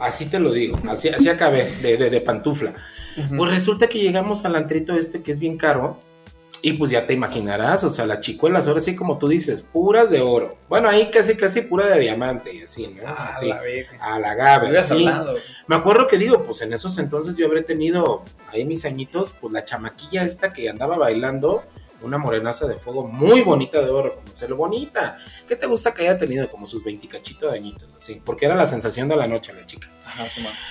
así 0.00 0.26
te 0.26 0.38
lo 0.38 0.52
digo, 0.52 0.78
así, 0.88 1.08
así 1.08 1.28
acabé, 1.28 1.76
de, 1.82 1.96
de, 1.96 2.10
de 2.10 2.20
pantufla. 2.20 2.74
Pues 3.36 3.50
resulta 3.50 3.86
que 3.88 3.98
llegamos 3.98 4.44
al 4.44 4.56
antrito 4.56 4.94
este 4.94 5.22
que 5.22 5.32
es 5.32 5.38
bien 5.38 5.56
caro. 5.56 5.98
Y 6.62 6.72
pues 6.72 6.90
ya 6.90 7.06
te 7.06 7.12
imaginarás, 7.12 7.84
o 7.84 7.90
sea, 7.90 8.06
las 8.06 8.20
chicuelas, 8.20 8.66
ahora 8.66 8.80
sí 8.80 8.96
como 8.96 9.18
tú 9.18 9.28
dices, 9.28 9.62
puras 9.62 10.10
de 10.10 10.20
oro. 10.22 10.56
Bueno, 10.68 10.88
ahí 10.88 11.10
casi 11.12 11.36
casi 11.36 11.60
pura 11.60 11.86
de 11.86 12.00
diamante 12.00 12.52
y 12.54 12.62
así, 12.62 12.88
¿no? 12.88 13.02
Ah, 13.06 13.30
Así, 13.32 13.46
la 13.46 13.60
a 14.00 14.18
la 14.18 14.34
gabe. 14.34 14.82
sí. 14.82 15.06
Me 15.68 15.76
acuerdo 15.76 16.06
que 16.06 16.16
digo, 16.18 16.42
pues 16.42 16.62
en 16.62 16.72
esos 16.72 16.98
entonces 16.98 17.36
yo 17.36 17.46
habré 17.46 17.62
tenido 17.62 18.24
ahí 18.50 18.64
mis 18.64 18.84
añitos, 18.84 19.32
pues 19.40 19.52
la 19.52 19.64
chamaquilla 19.64 20.24
esta 20.24 20.52
que 20.52 20.68
andaba 20.68 20.96
bailando, 20.96 21.62
una 22.06 22.18
morenaza 22.18 22.66
de 22.66 22.76
fuego 22.76 23.06
muy 23.06 23.42
bonita 23.42 23.80
de 23.80 23.90
oro, 23.90 24.14
como 24.14 24.34
ser 24.34 24.54
bonita. 24.54 25.16
¿Qué 25.46 25.56
te 25.56 25.66
gusta 25.66 25.92
que 25.92 26.02
haya 26.02 26.18
tenido 26.18 26.48
como 26.48 26.66
sus 26.66 26.82
20 26.84 27.06
cachitos 27.08 27.50
de 27.52 27.58
añitos, 27.58 27.88
así? 27.94 28.20
Porque 28.24 28.46
era 28.46 28.54
la 28.54 28.66
sensación 28.66 29.08
de 29.08 29.16
la 29.16 29.26
noche 29.26 29.52
la 29.52 29.66
chica. 29.66 29.88
Ajá. 30.06 30.24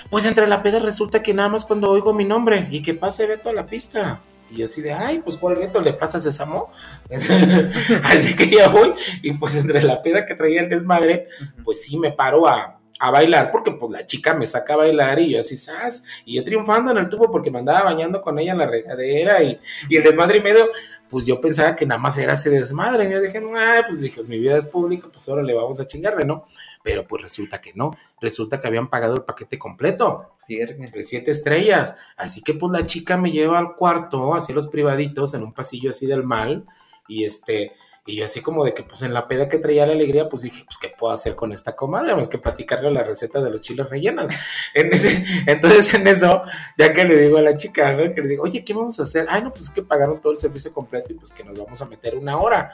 Pues 0.10 0.26
entre 0.26 0.48
la 0.48 0.64
peda 0.64 0.80
resulta 0.80 1.22
que 1.22 1.34
nada 1.34 1.50
más 1.50 1.66
cuando 1.66 1.90
oigo 1.92 2.14
mi 2.14 2.26
nombre 2.26 2.68
y 2.72 2.82
que 2.82 2.94
pase 2.94 3.28
Beto 3.28 3.50
a 3.50 3.54
la 3.54 3.66
pista. 3.68 4.22
Y 4.50 4.62
así 4.64 4.82
de, 4.82 4.94
ay, 4.94 5.20
pues 5.20 5.38
¿cuál 5.38 5.56
Beto? 5.56 5.82
¿Le 5.82 5.94
pasas 5.94 6.24
de 6.24 6.32
Samo? 6.32 6.72
así 8.04 8.36
que 8.36 8.50
ya 8.50 8.70
voy. 8.70 8.94
Y 9.22 9.34
pues 9.34 9.56
entre 9.56 9.82
la 9.84 10.02
peda 10.02 10.26
que 10.26 10.36
traía 10.36 10.62
el 10.62 10.70
desmadre, 10.70 11.28
pues 11.64 11.82
sí 11.82 11.98
me 11.98 12.12
paro 12.12 12.48
a, 12.48 12.80
a 13.00 13.12
bailar, 13.12 13.52
porque 13.52 13.72
pues 13.72 13.92
la 13.92 14.06
chica 14.06 14.34
me 14.34 14.46
saca 14.46 14.74
a 14.74 14.78
bailar 14.78 15.20
y 15.20 15.34
yo 15.34 15.40
así, 15.40 15.58
¡zas! 15.58 16.06
Y 16.24 16.36
yo 16.36 16.44
triunfando 16.44 16.92
en 16.92 16.98
el 16.98 17.10
tubo 17.10 17.30
porque 17.30 17.52
me 17.52 17.60
andaba 17.60 17.84
bañando 17.84 18.22
con 18.22 18.40
ella 18.40 18.54
en 18.54 18.58
la 18.60 18.68
regadera 18.68 19.44
y, 19.44 19.60
y 19.90 19.98
el 19.98 20.04
desmadre 20.04 20.38
y 20.38 20.42
medio, 20.42 20.70
pues 21.16 21.26
yo 21.26 21.40
pensaba 21.40 21.78
que 21.78 21.86
nada 21.86 21.98
más 21.98 22.18
era 22.18 22.34
ese 22.34 22.50
desmadre. 22.50 23.06
Y 23.06 23.14
yo 23.14 23.22
dije, 23.22 23.42
ah, 23.56 23.84
pues 23.88 24.02
dije, 24.02 24.22
mi 24.24 24.38
vida 24.38 24.58
es 24.58 24.66
pública, 24.66 25.08
pues 25.10 25.30
ahora 25.30 25.44
le 25.44 25.54
vamos 25.54 25.80
a 25.80 25.88
chingarle, 25.88 26.26
¿no? 26.26 26.46
Pero 26.84 27.08
pues 27.08 27.24
resulta 27.24 27.62
que 27.62 27.72
no, 27.74 27.92
resulta 28.20 28.60
que 28.60 28.68
habían 28.68 28.90
pagado 28.90 29.16
el 29.16 29.24
paquete 29.24 29.58
completo 29.58 30.34
Verga. 30.50 30.88
de 30.92 31.04
siete 31.06 31.32
estrellas. 31.32 31.96
Así 32.18 32.42
que 32.42 32.54
pues 32.54 32.70
la 32.70 32.86
chica 32.86 33.16
me 33.16 33.32
lleva 33.32 33.60
al 33.60 33.78
cuarto, 33.78 34.36
así 34.36 34.52
los 34.52 34.68
privaditos, 34.68 35.34
en 35.36 35.44
un 35.44 35.54
pasillo 35.54 35.92
así 35.92 36.06
del 36.06 36.26
mal. 36.26 36.66
Y 37.08 37.24
este, 37.24 37.78
y 38.08 38.18
yo 38.18 38.26
así 38.26 38.42
como 38.42 38.64
de 38.64 38.74
que 38.74 38.84
pues 38.84 39.02
en 39.02 39.14
la 39.14 39.28
peda 39.28 39.50
que 39.50 39.58
traía 39.58 39.86
la 39.86 39.94
alegría, 39.94 40.30
pues 40.30 40.44
dije, 40.44 40.64
pues 40.64 40.78
qué 40.78 40.90
puedo 40.90 41.12
hacer 41.12 41.36
con 41.36 41.52
esta 41.52 41.76
comadre, 41.76 42.16
más 42.16 42.28
que 42.28 42.38
platicarle 42.38 42.92
la 42.92 43.04
receta 43.04 43.42
de 43.42 43.50
los 43.50 43.62
chiles 43.62 43.90
rellenos. 43.90 44.30
Entonces 44.76 45.94
en 45.94 46.08
eso, 46.08 46.44
ya 46.78 46.94
que 46.94 47.04
le 47.04 47.18
digo 47.18 47.40
a 47.40 47.42
la 47.42 47.56
chica, 47.56 47.96
que 48.14 48.22
le 48.22 48.28
digo, 48.28 48.44
oye, 48.44 48.64
¿qué 48.64 48.74
vamos 48.76 49.00
a 49.00 49.04
hacer? 49.04 49.26
Ay, 49.30 49.42
no, 49.42 49.50
pues 49.50 49.64
es 49.64 49.70
que 49.72 49.82
pagaron 49.82 50.22
todo 50.22 50.34
el 50.34 50.38
servicio 50.38 50.72
completo 50.72 51.12
y 51.12 51.16
pues 51.16 51.32
que 51.32 51.44
nos 51.44 51.58
vamos 51.58 51.82
a 51.82 51.86
meter 51.88 52.16
una 52.16 52.38
hora. 52.38 52.74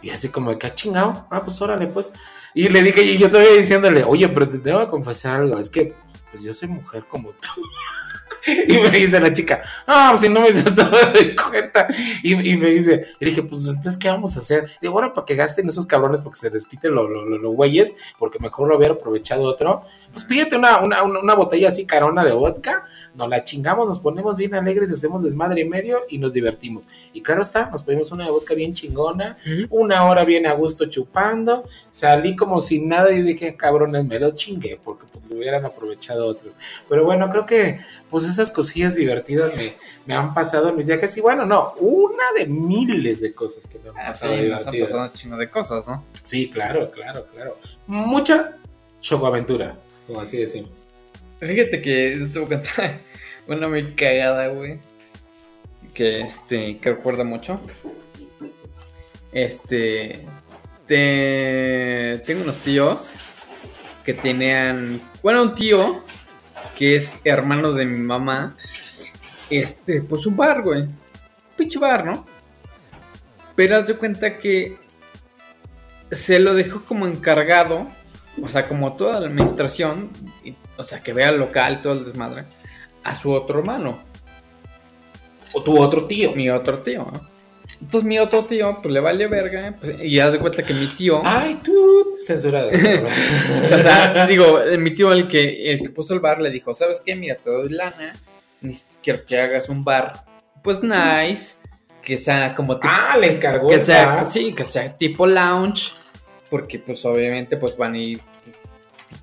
Y 0.00 0.10
así 0.10 0.28
como 0.28 0.50
de 0.50 0.58
que 0.58 0.66
"Ah, 0.66 0.74
chingado, 0.74 1.26
ah, 1.30 1.42
pues 1.44 1.60
órale, 1.60 1.86
pues. 1.86 2.12
Y 2.54 2.68
le 2.68 2.82
dije, 2.82 3.02
y 3.02 3.18
yo 3.18 3.28
todavía 3.30 3.52
diciéndole, 3.54 4.04
oye, 4.04 4.28
pero 4.28 4.48
te 4.48 4.58
tengo 4.58 4.80
que 4.80 4.88
confesar 4.88 5.36
algo, 5.36 5.58
es 5.58 5.68
que 5.70 5.94
pues 6.34 6.42
yo 6.42 6.52
soy 6.52 6.68
mujer 6.68 7.04
como 7.08 7.30
tú. 7.30 7.62
Y 8.46 8.74
me 8.78 8.90
dice 8.90 9.18
la 9.20 9.32
chica, 9.32 9.62
ah, 9.86 10.08
pues 10.10 10.20
si 10.20 10.28
no 10.28 10.42
me 10.42 10.48
dices 10.48 10.76
nada 10.76 11.12
de 11.12 11.34
cuenta. 11.34 11.88
Y, 12.22 12.34
y 12.50 12.56
me 12.58 12.72
dice, 12.72 13.06
y 13.18 13.24
dije, 13.24 13.42
pues 13.42 13.66
entonces, 13.68 13.96
¿qué 13.96 14.08
vamos 14.08 14.36
a 14.36 14.40
hacer? 14.40 14.64
Y 14.64 14.82
digo, 14.82 14.92
bueno, 14.92 15.14
para 15.14 15.24
que 15.24 15.34
gasten 15.34 15.66
esos 15.66 15.86
cabrones, 15.86 16.20
porque 16.20 16.38
se 16.38 16.50
les 16.50 16.66
quiten 16.66 16.94
los 16.94 17.08
lo, 17.08 17.24
lo- 17.24 17.38
los 17.38 17.54
güeyes, 17.54 17.96
porque 18.18 18.38
mejor 18.38 18.68
lo 18.68 18.76
hubiera 18.76 18.92
aprovechado 18.94 19.44
otro. 19.44 19.84
Pues 20.12 20.24
pídete 20.24 20.56
una, 20.56 20.78
una, 20.80 21.02
una, 21.02 21.34
botella 21.34 21.68
así 21.68 21.86
carona 21.86 22.22
de 22.22 22.32
vodka, 22.32 22.84
nos 23.14 23.30
la 23.30 23.44
chingamos, 23.44 23.88
nos 23.88 23.98
ponemos 23.98 24.36
bien 24.36 24.54
alegres, 24.54 24.92
hacemos 24.92 25.22
desmadre 25.22 25.62
y 25.62 25.64
medio 25.64 26.00
y 26.10 26.18
nos 26.18 26.34
divertimos. 26.34 26.86
Y 27.14 27.22
claro 27.22 27.40
está, 27.40 27.70
nos 27.70 27.82
pedimos 27.82 28.12
una 28.12 28.24
de 28.26 28.30
vodka 28.30 28.52
bien 28.52 28.74
chingona, 28.74 29.38
una 29.70 30.04
hora 30.04 30.24
bien 30.26 30.46
a 30.46 30.52
gusto 30.52 30.84
chupando, 30.86 31.66
salí 31.90 32.36
como 32.36 32.60
sin 32.60 32.88
nada 32.90 33.10
y 33.10 33.22
dije, 33.22 33.56
cabrones, 33.56 34.04
me 34.04 34.18
lo 34.20 34.32
chingué, 34.32 34.78
porque 34.84 35.06
pues, 35.10 35.24
lo 35.30 35.36
hubieran 35.36 35.64
aprovechado 35.64 36.23
otros. 36.26 36.56
Pero 36.88 37.04
bueno, 37.04 37.30
creo 37.30 37.46
que 37.46 37.80
pues 38.10 38.24
esas 38.24 38.50
cosillas 38.50 38.94
divertidas 38.94 39.54
me, 39.56 39.74
me 40.06 40.14
han 40.14 40.34
pasado 40.34 40.68
en 40.68 40.76
mis 40.76 40.86
viajes 40.86 41.16
y 41.16 41.20
bueno, 41.20 41.44
no, 41.46 41.74
una 41.78 42.32
de 42.36 42.46
miles 42.46 43.20
de 43.20 43.32
cosas 43.34 43.66
que 43.66 43.78
me 43.78 43.90
han 43.90 43.96
Ah, 43.98 44.12
sí, 44.14 44.20
pasado 44.26 44.30
nos 44.36 44.36
han 44.36 44.48
divertidas. 44.72 44.90
pasado 44.90 45.04
un 45.10 45.12
chingo 45.12 45.36
de 45.36 45.50
cosas, 45.50 45.88
¿no? 45.88 46.04
Sí, 46.22 46.48
claro, 46.50 46.90
claro, 46.90 47.26
claro. 47.32 47.56
Mucha 47.86 48.56
chocoaventura, 49.00 49.76
como 50.06 50.20
así 50.20 50.38
decimos. 50.38 50.86
Fíjate 51.40 51.82
que 51.82 52.16
yo 52.18 52.28
te 52.32 52.38
voy 52.38 52.54
a 52.54 52.58
contar 52.62 52.98
una 53.46 53.68
muy 53.68 53.92
cagada, 53.94 54.48
güey. 54.48 54.78
Que 55.92 56.20
este, 56.22 56.78
que 56.78 56.90
recuerdo 56.90 57.24
mucho. 57.24 57.60
Este. 59.32 60.24
Te, 60.86 62.20
tengo 62.26 62.42
unos 62.42 62.58
tíos 62.58 63.12
que 64.04 64.14
tenían. 64.14 65.00
Bueno, 65.22 65.42
un 65.42 65.54
tío 65.54 66.03
que 66.76 66.96
es 66.96 67.18
hermano 67.24 67.72
de 67.72 67.86
mi 67.86 67.98
mamá. 68.00 68.56
Este, 69.50 70.00
pues 70.02 70.26
un 70.26 70.36
bar, 70.36 70.62
güey. 70.62 70.82
Un 70.82 70.96
pinche 71.56 71.78
bar, 71.78 72.04
¿no? 72.04 72.26
Pero 73.54 73.76
haz 73.76 73.86
de 73.86 73.96
cuenta 73.96 74.36
que 74.38 74.76
se 76.10 76.38
lo 76.40 76.54
dejó 76.54 76.84
como 76.84 77.06
encargado. 77.06 77.86
O 78.42 78.48
sea, 78.48 78.66
como 78.68 78.94
toda 78.94 79.20
la 79.20 79.28
administración. 79.28 80.10
y- 80.42 80.56
o 80.76 80.82
sea, 80.82 81.00
que 81.02 81.12
vea 81.12 81.28
el 81.28 81.38
local, 81.38 81.80
todo 81.82 81.92
el 81.92 82.04
desmadre. 82.04 82.44
A 83.04 83.14
su 83.14 83.30
otro 83.30 83.60
hermano, 83.60 84.00
O 85.52 85.62
tu 85.62 85.78
otro 85.80 86.04
tío. 86.06 86.32
mi 86.32 86.50
otro 86.50 86.80
tío, 86.80 87.06
¿no? 87.12 87.20
Entonces 87.80 88.06
mi 88.08 88.18
otro 88.18 88.44
tío, 88.46 88.78
pues 88.80 88.92
le 88.92 89.00
vale 89.00 89.26
verga. 89.26 89.74
pues, 89.80 90.00
y 90.02 90.18
haz 90.20 90.32
de 90.32 90.38
cuenta 90.38 90.62
que 90.62 90.72
mi 90.74 90.86
tío. 90.86 91.20
Ay, 91.24 91.60
tú, 91.62 92.16
censurado. 92.24 92.70
O 93.74 93.78
sea, 93.78 94.26
digo, 94.26 94.60
mi 94.78 94.92
tío, 94.92 95.12
el 95.12 95.28
que, 95.28 95.72
el 95.72 95.80
que 95.80 95.90
puso 95.90 96.14
el 96.14 96.20
bar, 96.20 96.40
le 96.40 96.50
dijo: 96.50 96.74
¿Sabes 96.74 97.02
qué? 97.04 97.14
Mira, 97.16 97.36
te 97.36 97.50
doy 97.50 97.68
lana. 97.70 98.14
ni- 98.60 98.74
Quiero 99.02 99.24
que 99.24 99.38
hagas 99.38 99.68
un 99.68 99.84
bar, 99.84 100.24
pues 100.62 100.82
nice. 100.82 101.56
Que 102.02 102.16
sea 102.18 102.54
como 102.54 102.76
tipo. 102.78 102.88
ah, 102.92 103.16
le 103.18 103.28
encargó 103.32 103.68
que 103.68 103.74
el 103.76 103.80
sea, 103.80 104.06
bar. 104.06 104.26
sí, 104.26 104.52
que 104.52 104.64
sea 104.64 104.96
tipo 104.96 105.26
lounge. 105.26 105.92
Porque, 106.50 106.78
pues 106.78 107.04
obviamente, 107.04 107.56
pues 107.56 107.76
van 107.76 107.94
a 107.94 107.98
ir. 107.98 108.20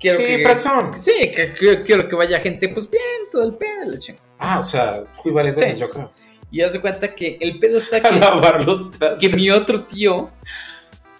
Quiero 0.00 0.18
sí, 0.18 0.24
que. 0.26 0.42
fresón. 0.42 0.90
Sí, 1.00 1.12
que, 1.34 1.52
que- 1.54 1.82
quiero 1.84 2.08
que 2.08 2.16
vaya 2.16 2.40
gente, 2.40 2.68
pues 2.68 2.90
bien, 2.90 3.02
todo 3.30 3.44
el 3.44 3.54
pedo. 3.54 3.98
Ah, 4.38 4.58
o 4.58 4.62
sea, 4.62 5.04
fui 5.22 5.30
varias 5.32 5.54
veces, 5.56 5.74
Sí. 5.78 5.80
yo 5.80 5.90
creo. 5.90 6.12
Y 6.52 6.60
haz 6.60 6.72
de 6.74 6.80
cuenta 6.80 7.14
que 7.14 7.38
el 7.40 7.58
pedo 7.58 7.78
está 7.78 7.96
A 7.96 8.00
que, 8.02 8.20
lavar 8.20 8.62
los 8.64 8.90
trastes. 8.92 9.18
que 9.30 9.34
mi 9.34 9.50
otro 9.50 9.82
tío, 9.84 10.30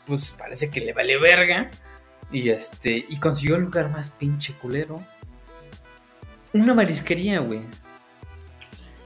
pues 0.06 0.30
parece 0.38 0.70
que 0.70 0.80
le 0.80 0.92
vale 0.92 1.18
verga. 1.18 1.70
Y 2.30 2.48
este, 2.50 3.04
y 3.08 3.18
consiguió 3.18 3.56
el 3.56 3.62
lugar 3.62 3.90
más 3.90 4.10
pinche 4.10 4.54
culero. 4.54 5.04
Una 6.52 6.74
marisquería, 6.74 7.40
güey. 7.40 7.60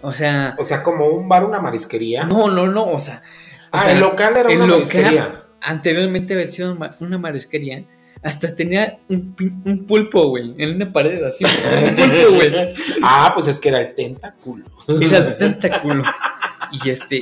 O 0.03 0.13
sea, 0.13 0.55
O 0.59 0.65
sea, 0.65 0.83
como 0.83 1.07
un 1.09 1.29
bar, 1.29 1.45
una 1.45 1.61
marisquería. 1.61 2.25
no, 2.25 2.49
no, 2.51 2.67
no, 2.67 2.85
o 2.91 2.99
sea. 3.01 3.23
o 3.67 3.69
ah, 3.73 3.83
sea, 3.85 3.93
el 3.93 4.01
local 4.01 4.37
era 4.37 4.49
el 4.51 4.57
una 4.59 4.67
local- 4.67 4.79
marisquería. 4.79 5.43
Anteriormente 5.61 6.35
había 6.35 6.49
sido 6.49 6.77
una 7.01 7.19
marisquería. 7.19 7.85
Hasta 8.27 8.53
tenía 8.57 8.99
un, 9.09 9.63
un 9.65 9.87
pulpo, 9.87 10.31
güey, 10.31 10.53
en 10.59 10.75
una 10.75 10.93
pared 10.93 11.23
así. 11.23 11.45
Un 11.89 11.95
pulpo, 11.95 12.35
güey. 12.35 12.75
Ah, 13.01 13.31
pues 13.33 13.47
es 13.47 13.61
que 13.61 13.69
era 13.69 13.79
el 13.79 13.95
tentáculo. 13.95 14.65
Era 15.01 15.19
el 15.19 15.39
tentáculo. 15.39 16.03
Y 16.73 16.91
este, 16.91 17.21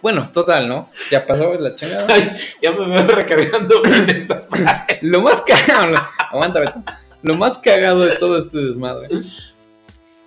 bueno, 0.00 0.26
total, 0.32 0.66
¿no? 0.66 0.88
Ya 1.10 1.26
pasó 1.26 1.52
la 1.52 1.76
chingada. 1.76 2.06
Ay, 2.08 2.38
ya 2.62 2.72
me 2.72 2.86
veo 2.86 3.06
recargando 3.08 3.84
esta. 4.08 4.46
Lo 5.02 5.20
más 5.20 5.42
cagado, 5.42 5.94
aguanta, 6.32 6.60
Beto. 6.60 6.82
Lo 7.20 7.34
más 7.36 7.58
cagado 7.58 8.06
de 8.06 8.16
todo 8.16 8.38
este 8.38 8.56
desmadre 8.56 9.08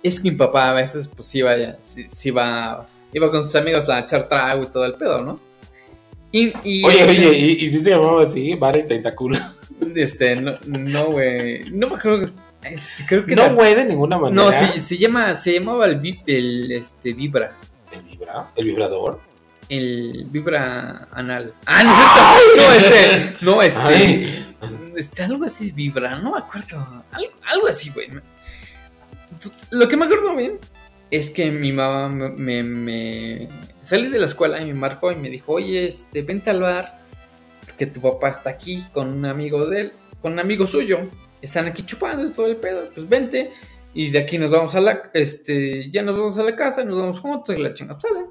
es 0.04 0.20
que 0.20 0.30
mi 0.30 0.36
papá 0.36 0.70
a 0.70 0.72
veces, 0.74 1.08
pues 1.08 1.34
iba, 1.34 1.52
sí, 1.80 2.06
sí 2.08 2.28
iba, 2.28 2.86
iba 3.12 3.28
con 3.28 3.42
sus 3.42 3.56
amigos 3.56 3.88
a 3.88 3.98
echar 3.98 4.28
trago 4.28 4.62
y 4.62 4.66
todo 4.66 4.84
el 4.84 4.94
pedo, 4.94 5.20
¿no? 5.20 5.40
Y, 6.30 6.52
y 6.62 6.84
Oye, 6.84 7.04
oye, 7.08 7.38
¿y, 7.38 7.50
y 7.64 7.70
si 7.70 7.80
se 7.80 7.90
llamaba 7.90 8.22
así? 8.22 8.54
Bar 8.54 8.76
y 8.76 8.86
tentáculo. 8.86 9.36
Este, 9.96 10.36
no, 10.36 11.06
güey, 11.06 11.70
no 11.70 11.88
me 11.88 11.96
acuerdo, 11.96 12.22
este, 12.62 13.06
creo 13.06 13.24
que 13.26 13.34
No, 13.36 13.54
güey, 13.54 13.74
de 13.74 13.84
ninguna 13.84 14.18
manera. 14.18 14.42
no, 14.50 14.80
se 14.82 14.96
llama, 14.98 15.36
se 15.36 15.52
llamaba 15.58 15.86
el, 15.86 16.20
el, 16.26 16.72
este, 16.72 17.12
vibra, 17.12 17.52
¿El 17.92 18.02
vibra? 18.02 18.46
¿El 18.56 18.66
vibrador? 18.66 19.20
el 19.68 20.26
vibra 20.30 21.08
anal. 21.12 21.54
Ah, 21.66 21.82
no, 21.84 21.92
es 21.92 21.96
cierto, 22.56 22.56
no, 22.56 22.72
este, 22.74 23.36
no, 23.40 23.62
este, 23.62 23.80
Ay. 23.80 24.54
este, 24.96 25.22
algo 25.22 25.44
así 25.44 25.70
vibra, 25.72 26.16
no 26.16 26.32
me 26.32 26.38
acuerdo, 26.38 27.04
algo, 27.12 27.32
algo 27.46 27.68
así, 27.68 27.90
güey. 27.90 28.08
Lo 29.70 29.88
que 29.88 29.96
me 29.96 30.04
acuerdo 30.04 30.36
bien 30.36 30.58
es 31.10 31.30
que 31.30 31.50
mi 31.50 31.72
mamá 31.72 32.08
me, 32.08 32.30
me- 32.30 32.62
me- 32.62 33.48
salí 33.82 34.08
de 34.08 34.18
la 34.18 34.26
escuela 34.26 34.60
y 34.62 34.66
me 34.66 34.74
marcó 34.74 35.10
y 35.12 35.16
me 35.16 35.30
dijo, 35.30 35.52
oye, 35.52 35.88
este, 35.88 36.22
vente 36.22 36.50
al 36.50 36.60
bar, 36.60 37.01
que 37.86 37.92
tu 37.92 38.00
papá 38.00 38.28
está 38.28 38.50
aquí 38.50 38.84
con 38.92 39.08
un 39.12 39.24
amigo 39.24 39.66
de 39.66 39.80
él. 39.80 39.92
con 40.20 40.32
un 40.34 40.38
amigo 40.38 40.66
suyo. 40.66 40.98
Están 41.40 41.66
aquí 41.66 41.82
chupando 41.84 42.30
todo 42.32 42.46
el 42.46 42.56
pedo. 42.56 42.88
Pues 42.94 43.08
vente. 43.08 43.50
Y 43.92 44.10
de 44.10 44.20
aquí 44.20 44.38
nos 44.38 44.50
vamos 44.50 44.74
a 44.76 44.80
la. 44.80 45.10
Este. 45.14 45.90
Ya 45.90 46.02
nos 46.02 46.16
vamos 46.16 46.38
a 46.38 46.44
la 46.44 46.54
casa, 46.54 46.84
nos 46.84 46.96
vamos 46.98 47.18
juntos 47.18 47.56
y 47.56 47.60
la 47.60 47.74
chingada 47.74 47.98
sale. 48.00 48.26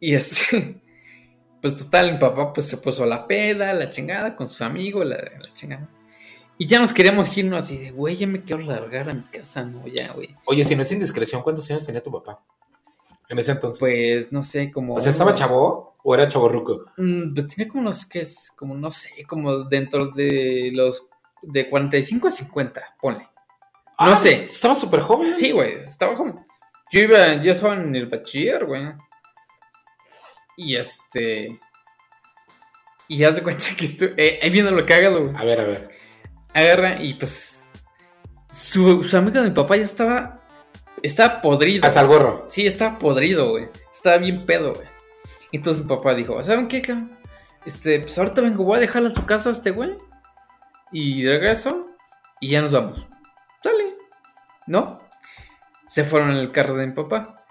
Y 0.00 0.14
este. 0.14 0.80
Pues 1.64 1.78
total, 1.78 2.12
mi 2.12 2.18
papá 2.18 2.52
pues 2.52 2.66
se 2.66 2.76
puso 2.76 3.06
la 3.06 3.26
peda, 3.26 3.72
la 3.72 3.88
chingada, 3.88 4.36
con 4.36 4.50
su 4.50 4.62
amigo, 4.64 5.02
la, 5.02 5.16
la 5.16 5.54
chingada. 5.54 5.88
Y 6.58 6.66
ya 6.66 6.78
nos 6.78 6.92
queríamos 6.92 7.34
irnos 7.38 7.64
así 7.64 7.78
de, 7.78 7.90
güey, 7.90 8.16
ya 8.18 8.26
me 8.26 8.42
quiero 8.42 8.60
largar 8.60 9.08
a 9.08 9.14
mi 9.14 9.22
casa, 9.22 9.64
no, 9.64 9.86
ya, 9.88 10.12
güey. 10.12 10.36
Oye, 10.44 10.62
si 10.66 10.76
no 10.76 10.82
es 10.82 10.92
indiscreción, 10.92 11.40
¿cuántos 11.42 11.70
años 11.70 11.86
tenía 11.86 12.02
tu 12.02 12.12
papá? 12.12 12.44
En 13.30 13.38
ese 13.38 13.52
entonces. 13.52 13.78
Pues, 13.80 14.30
no 14.30 14.42
sé, 14.42 14.70
como... 14.70 14.96
o 14.96 15.00
sea, 15.00 15.10
¿estaba 15.10 15.30
unos- 15.30 15.40
chavo 15.40 15.93
o 16.06 16.14
era 16.14 16.28
chavo 16.28 16.48
ruco? 16.48 16.84
Mm, 16.98 17.34
Pues 17.34 17.48
tenía 17.48 17.68
como 17.68 17.82
unos, 17.82 18.06
que 18.06 18.20
es, 18.20 18.52
como, 18.56 18.74
no 18.74 18.90
sé, 18.90 19.24
como 19.26 19.64
dentro 19.64 20.08
de 20.12 20.70
los, 20.72 21.02
de 21.42 21.68
45 21.68 22.28
a 22.28 22.30
50, 22.30 22.96
ponle. 23.00 23.28
No 23.98 24.14
sé. 24.16 24.28
pues, 24.30 24.50
Estaba 24.54 24.74
súper 24.74 25.00
joven. 25.00 25.34
Sí, 25.34 25.50
güey, 25.50 25.80
estaba 25.80 26.14
como... 26.14 26.44
Yo 26.92 27.00
iba, 27.00 27.42
yo 27.42 27.52
estaba 27.52 27.74
en 27.74 27.96
el 27.96 28.06
bachiller, 28.06 28.64
güey. 28.66 28.84
Y 30.56 30.76
este... 30.76 31.58
Y 33.08 33.24
haz 33.24 33.36
de 33.36 33.42
cuenta 33.42 33.64
que 33.76 33.86
estoy... 33.86 34.14
Eh, 34.16 34.38
ahí 34.42 34.50
viene 34.50 34.70
lo 34.70 34.84
cagado, 34.86 35.22
güey. 35.24 35.36
A 35.36 35.44
ver, 35.44 35.60
a 35.60 35.64
ver. 35.64 35.90
Agarra 36.52 37.02
y 37.02 37.14
pues... 37.14 37.68
Su, 38.52 39.02
su 39.02 39.16
amigo 39.16 39.40
de 39.40 39.48
mi 39.48 39.54
papá 39.54 39.76
ya 39.76 39.82
estaba... 39.82 40.40
Estaba 41.02 41.40
podrido. 41.40 41.86
Hasta 41.86 42.00
el 42.00 42.06
gorro. 42.06 42.44
Sí, 42.48 42.66
estaba 42.66 42.98
podrido, 42.98 43.50
güey. 43.50 43.68
Estaba 43.92 44.16
bien 44.18 44.46
pedo, 44.46 44.72
güey. 44.74 44.86
Entonces 45.56 45.84
mi 45.84 45.88
papá 45.88 46.14
dijo, 46.14 46.42
¿saben 46.42 46.66
qué, 46.66 46.82
cabrón? 46.82 47.16
Este, 47.64 48.00
pues 48.00 48.18
ahorita 48.18 48.40
vengo, 48.40 48.64
voy 48.64 48.78
a 48.78 48.80
dejarle 48.80 49.08
a 49.08 49.12
su 49.12 49.24
casa 49.24 49.50
a 49.50 49.52
este 49.52 49.70
güey. 49.70 49.92
Y 50.90 51.24
regreso. 51.24 51.90
Y 52.40 52.50
ya 52.50 52.60
nos 52.60 52.72
vamos. 52.72 53.06
Dale. 53.62 53.94
¿No? 54.66 54.98
Se 55.86 56.02
fueron 56.02 56.32
en 56.32 56.38
el 56.38 56.50
carro 56.50 56.74
de 56.74 56.88
mi 56.88 56.92
papá. 56.92 57.46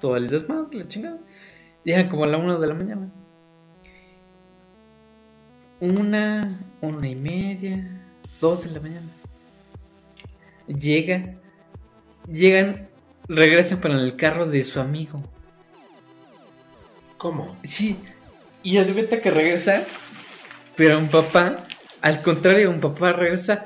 Todo 0.00 0.16
el 0.16 0.28
desmadre, 0.28 0.78
la 0.78 0.88
chingada. 0.88 1.18
Y 1.84 1.92
eran 1.92 2.08
como 2.08 2.24
a 2.24 2.26
la 2.26 2.38
una 2.38 2.56
de 2.56 2.66
la 2.66 2.74
mañana. 2.74 3.12
Una, 5.80 6.48
una 6.80 7.08
y 7.08 7.16
media, 7.16 8.02
dos 8.40 8.64
de 8.64 8.70
la 8.70 8.80
mañana. 8.80 9.08
Llega, 10.66 11.34
llegan, 12.26 12.88
regresan 13.28 13.80
para 13.82 13.94
el 13.94 14.16
carro 14.16 14.46
de 14.46 14.62
su 14.62 14.80
amigo. 14.80 15.20
¿Cómo? 17.24 17.56
Sí, 17.64 17.96
y 18.62 18.76
hace 18.76 18.92
cuenta 18.92 19.18
que 19.18 19.30
regresa, 19.30 19.82
pero 20.76 20.98
un 20.98 21.08
papá, 21.08 21.66
al 22.02 22.20
contrario, 22.20 22.68
un 22.68 22.80
papá 22.80 23.14
regresa 23.14 23.64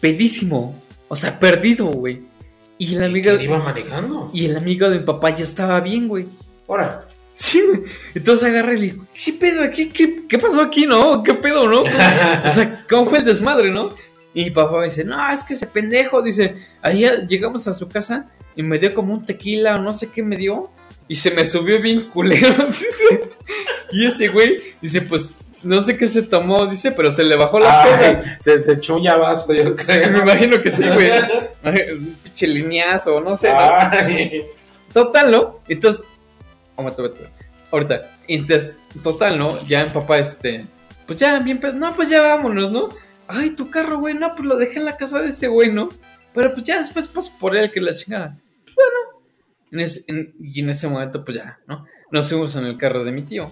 pedísimo, 0.00 0.74
o 1.06 1.14
sea, 1.14 1.38
perdido, 1.38 1.86
güey. 1.86 2.22
Y 2.78 2.96
el 2.96 3.04
amigo, 3.04 3.30
¿Quién 3.30 3.42
iba 3.42 3.58
manejando? 3.58 4.32
y 4.34 4.46
el 4.46 4.56
amigo 4.56 4.90
de 4.90 4.98
mi 4.98 5.04
papá 5.04 5.30
ya 5.30 5.44
estaba 5.44 5.78
bien, 5.78 6.08
güey. 6.08 6.26
Ahora. 6.66 7.04
Sí, 7.32 7.62
güey. 7.64 7.82
Entonces 8.12 8.48
agarra 8.48 8.74
y 8.74 8.80
le 8.80 8.82
digo, 8.90 9.06
¿qué 9.24 9.34
pedo 9.34 9.62
aquí? 9.62 9.88
¿Qué, 9.90 10.26
qué 10.26 10.38
pasó 10.40 10.60
aquí, 10.60 10.84
no? 10.84 11.22
¿Qué 11.22 11.34
pedo, 11.34 11.68
no? 11.68 11.82
O 12.44 12.50
sea, 12.50 12.84
¿cómo 12.90 13.06
fue 13.06 13.18
el 13.18 13.24
desmadre, 13.24 13.70
no? 13.70 13.90
Y 14.34 14.46
mi 14.46 14.50
papá 14.50 14.78
me 14.78 14.86
dice, 14.86 15.04
no, 15.04 15.30
es 15.30 15.44
que 15.44 15.54
ese 15.54 15.68
pendejo, 15.68 16.22
dice, 16.22 16.56
ahí 16.82 17.08
llegamos 17.28 17.68
a 17.68 17.72
su 17.72 17.88
casa 17.88 18.32
y 18.56 18.64
me 18.64 18.80
dio 18.80 18.92
como 18.92 19.14
un 19.14 19.24
tequila 19.24 19.76
o 19.76 19.80
no 19.80 19.94
sé 19.94 20.08
qué 20.08 20.24
me 20.24 20.36
dio. 20.36 20.72
Y 21.10 21.16
se 21.16 21.32
me 21.32 21.44
subió 21.44 21.80
bien 21.80 22.08
culero, 22.08 22.66
dice. 22.68 23.32
Y 23.90 24.06
ese 24.06 24.28
güey 24.28 24.60
dice, 24.80 25.02
pues, 25.02 25.50
no 25.64 25.82
sé 25.82 25.98
qué 25.98 26.06
se 26.06 26.22
tomó, 26.22 26.68
dice, 26.68 26.92
pero 26.92 27.10
se 27.10 27.24
le 27.24 27.34
bajó 27.34 27.58
la 27.58 27.82
Ay, 27.82 27.90
peda. 27.98 28.38
se, 28.40 28.60
se 28.60 28.72
echó 28.74 28.94
un 28.94 29.02
llavazo, 29.02 29.52
yo 29.52 29.76
Sí, 29.76 29.92
me 30.08 30.20
imagino 30.20 30.62
que 30.62 30.70
sí, 30.70 30.84
güey. 30.88 31.10
Un 31.64 32.16
pinche 32.22 32.46
lineazo, 32.46 33.20
no 33.20 33.36
sé. 33.36 33.52
Total, 34.92 35.32
¿no? 35.32 35.58
Entonces, 35.66 36.04
aguanta. 36.76 37.02
Ahorita, 37.72 38.12
entonces, 38.28 38.78
total, 39.02 39.36
¿no? 39.36 39.60
Ya 39.66 39.82
mi 39.82 39.90
papá, 39.90 40.18
este, 40.18 40.64
pues 41.06 41.18
ya, 41.18 41.40
bien, 41.40 41.60
no, 41.74 41.92
pues 41.92 42.08
ya 42.08 42.22
vámonos, 42.22 42.70
¿no? 42.70 42.88
Ay, 43.26 43.50
tu 43.50 43.68
carro, 43.68 43.98
güey, 43.98 44.14
no, 44.14 44.36
pues 44.36 44.46
lo 44.46 44.56
dejé 44.56 44.78
en 44.78 44.84
la 44.84 44.96
casa 44.96 45.20
de 45.20 45.30
ese 45.30 45.48
güey, 45.48 45.72
¿no? 45.72 45.88
Pero 46.32 46.54
pues 46.54 46.62
ya 46.62 46.78
después 46.78 47.08
paso 47.08 47.32
por 47.40 47.56
él, 47.56 47.72
que 47.72 47.80
la 47.80 47.96
chingada. 47.96 48.36
Pues, 48.64 48.76
bueno. 48.76 49.09
En 49.72 49.80
ese- 49.80 50.04
en- 50.08 50.34
y 50.40 50.60
en 50.60 50.70
ese 50.70 50.88
momento, 50.88 51.24
pues 51.24 51.36
ya, 51.36 51.58
¿no? 51.66 51.86
Nos 52.10 52.28
fuimos 52.28 52.54
en 52.56 52.66
el 52.66 52.76
carro 52.76 53.04
de 53.04 53.12
mi 53.12 53.22
tío. 53.22 53.50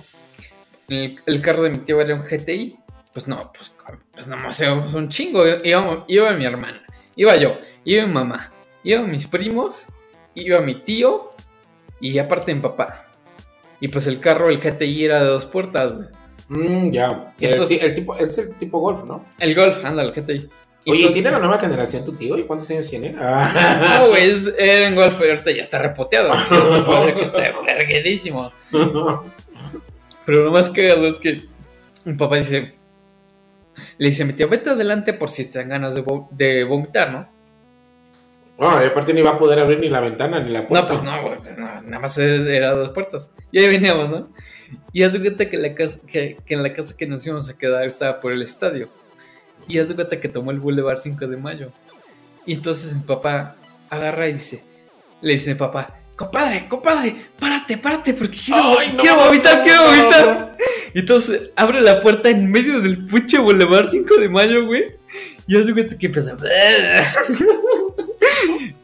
El, 0.88 1.18
el 1.26 1.40
carro 1.42 1.62
de 1.62 1.70
mi 1.70 1.78
tío 1.78 2.00
era 2.00 2.14
un 2.14 2.22
GTI. 2.22 2.76
Pues 3.12 3.26
no, 3.26 3.52
pues, 3.52 3.72
pues 4.12 4.28
nomás 4.28 4.60
íbamos 4.60 4.94
un 4.94 5.08
chingo. 5.08 5.44
Iba, 5.46 6.04
iba 6.08 6.32
mi 6.32 6.44
hermana, 6.44 6.82
iba 7.16 7.34
yo, 7.36 7.58
iba 7.84 8.06
mi 8.06 8.12
mamá, 8.12 8.52
iban 8.84 9.10
mis 9.10 9.26
primos, 9.26 9.86
iba 10.34 10.60
mi 10.60 10.74
tío 10.82 11.30
y 12.00 12.18
aparte 12.18 12.54
mi 12.54 12.60
papá. 12.60 13.06
Y 13.80 13.88
pues 13.88 14.06
el 14.06 14.20
carro, 14.20 14.50
el 14.50 14.58
GTI 14.60 15.04
era 15.04 15.20
de 15.22 15.26
dos 15.30 15.46
puertas, 15.46 15.92
güey. 15.92 16.08
Mm, 16.48 16.90
ya. 16.92 17.34
El 17.40 17.66
ti- 17.68 17.78
el, 17.80 17.94
tipo, 17.94 18.16
es 18.16 18.38
el 18.38 18.54
tipo 18.54 18.78
golf, 18.78 19.04
¿no? 19.04 19.24
El 19.38 19.54
Golf, 19.54 19.84
anda, 19.84 20.02
el 20.02 20.12
GTI. 20.12 20.48
Oye, 20.86 21.00
entonces- 21.00 21.14
¿tiene 21.22 21.30
la 21.30 21.38
nueva 21.38 21.58
generación 21.58 22.04
tu 22.04 22.12
tío? 22.12 22.36
¿Y 22.38 22.44
cuántos 22.44 22.70
años 22.70 22.88
tiene? 22.88 23.14
Ah. 23.18 23.98
No, 24.00 24.08
güey, 24.08 24.30
es, 24.30 24.46
era 24.58 24.86
en 24.86 24.94
Golf, 24.94 25.16
pero 25.18 25.32
ahorita 25.32 25.50
ya 25.50 25.62
está 25.62 25.78
repoteado. 25.78 26.32
Que 27.14 27.22
está 27.22 27.38
verguedísimo. 27.66 28.50
Pero 30.24 30.44
lo 30.44 30.50
más 30.50 30.70
cagado 30.70 31.06
es 31.06 31.18
que 31.18 31.42
mi 32.04 32.14
papá 32.14 32.36
dice, 32.36 32.74
le 33.98 34.08
dice 34.08 34.22
a 34.22 34.26
mi 34.26 34.32
tío, 34.34 34.48
vete 34.48 34.70
adelante 34.70 35.12
por 35.14 35.30
si 35.30 35.46
te 35.50 35.58
dan 35.58 35.68
ganas 35.70 35.94
de, 35.94 36.04
vo- 36.04 36.28
de 36.30 36.64
vomitar, 36.64 37.10
¿no? 37.12 37.28
No, 38.58 38.82
y 38.82 38.86
aparte 38.88 39.14
ni 39.14 39.22
va 39.22 39.30
a 39.30 39.38
poder 39.38 39.60
abrir 39.60 39.78
ni 39.80 39.88
la 39.88 40.00
ventana 40.00 40.40
ni 40.40 40.50
la 40.50 40.66
puerta. 40.66 40.86
No, 40.88 40.92
pues 40.92 41.02
no, 41.04 41.22
güey, 41.22 41.38
pues 41.38 41.58
no, 41.58 41.80
nada 41.82 41.98
más 42.00 42.18
era 42.18 42.72
dos 42.74 42.88
puertas. 42.90 43.34
Y 43.52 43.60
ahí 43.60 43.68
veníamos, 43.68 44.10
¿no? 44.10 44.28
Y 44.92 45.04
haz 45.04 45.12
de 45.12 45.20
cuenta 45.20 45.48
que, 45.48 45.56
la 45.56 45.74
casa, 45.74 46.00
que, 46.06 46.36
que 46.44 46.54
en 46.54 46.62
la 46.64 46.72
casa 46.72 46.96
que 46.96 47.06
nos 47.06 47.24
íbamos 47.24 47.48
a 47.48 47.56
quedar 47.56 47.84
estaba 47.86 48.20
por 48.20 48.32
el 48.32 48.42
estadio. 48.42 48.88
Y 49.68 49.78
haz 49.78 49.88
de 49.88 49.94
cuenta 49.94 50.20
que 50.20 50.28
tomó 50.28 50.50
el 50.50 50.58
Boulevard 50.58 50.98
5 50.98 51.26
de 51.26 51.36
mayo. 51.36 51.70
Y 52.46 52.54
entonces 52.54 52.94
mi 52.94 53.02
papá 53.02 53.56
agarra 53.90 54.28
y 54.28 54.32
dice, 54.32 54.64
le 55.20 55.34
dice 55.34 55.54
papá, 55.54 55.98
compadre, 56.16 56.66
compadre, 56.68 57.26
párate, 57.38 57.76
párate, 57.76 58.14
porque 58.14 58.38
quiero, 58.44 58.78
Ay, 58.78 58.92
no, 58.92 58.98
quiero 59.02 59.16
vomitar, 59.16 59.58
no, 59.58 59.62
quiero 59.62 59.82
no, 59.82 59.88
vomitar. 59.88 60.56
Y 60.94 61.00
entonces 61.00 61.50
abre 61.54 61.80
la 61.80 62.00
puerta 62.00 62.30
en 62.30 62.50
medio 62.50 62.80
del 62.80 63.04
puche 63.04 63.38
Boulevard 63.38 63.88
5 63.88 64.16
de 64.16 64.28
mayo, 64.28 64.66
güey. 64.66 64.96
Y 65.46 65.56
haz 65.56 65.66
de 65.66 65.74
cuenta 65.74 65.96
que 65.96 66.06
empieza. 66.06 66.36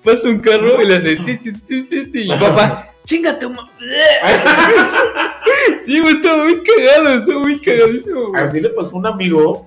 Pasa 0.04 0.28
un 0.28 0.40
carro 0.40 0.80
y 0.82 0.86
le 0.86 0.96
hace. 0.96 1.16
ti, 1.16 1.36
ti, 1.36 1.52
ti, 1.82 2.08
y 2.14 2.28
papá, 2.28 2.90
chingate, 3.04 3.48
ma-". 3.48 3.70
Sí, 5.84 6.00
güey, 6.00 6.14
estaba 6.14 6.44
muy 6.44 6.62
cagado, 6.62 7.14
estaba 7.14 7.40
muy 7.40 7.60
cagadísimo, 7.60 8.28
güey. 8.28 8.42
Así 8.42 8.60
le 8.60 8.70
pasó 8.70 8.96
a 8.96 8.98
un 8.98 9.06
amigo, 9.06 9.66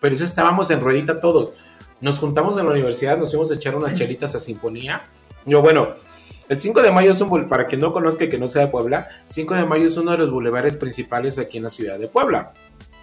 pero 0.00 0.14
eso 0.14 0.24
estábamos 0.24 0.70
en 0.70 0.80
ruedita 0.80 1.20
todos. 1.20 1.54
Nos 2.00 2.18
juntamos 2.18 2.56
en 2.56 2.64
la 2.66 2.72
universidad, 2.72 3.18
nos 3.18 3.30
fuimos 3.30 3.50
a 3.50 3.54
echar 3.54 3.76
unas 3.76 3.94
chelitas 3.94 4.34
a 4.34 4.40
Sinfonía. 4.40 5.02
Yo, 5.44 5.60
bueno, 5.62 5.94
el 6.48 6.58
5 6.58 6.82
de 6.82 6.90
mayo 6.90 7.12
es 7.12 7.20
un, 7.20 7.48
para 7.48 7.66
quien 7.66 7.80
no 7.80 7.92
conozca 7.92 8.24
y 8.24 8.28
que 8.28 8.38
no 8.38 8.48
sea 8.48 8.62
de 8.62 8.68
Puebla, 8.68 9.08
5 9.28 9.54
de 9.54 9.64
mayo 9.66 9.86
es 9.86 9.96
uno 9.96 10.10
de 10.12 10.18
los 10.18 10.30
bulevares 10.30 10.76
principales 10.76 11.38
aquí 11.38 11.58
en 11.58 11.64
la 11.64 11.70
ciudad 11.70 11.98
de 11.98 12.06
Puebla. 12.08 12.52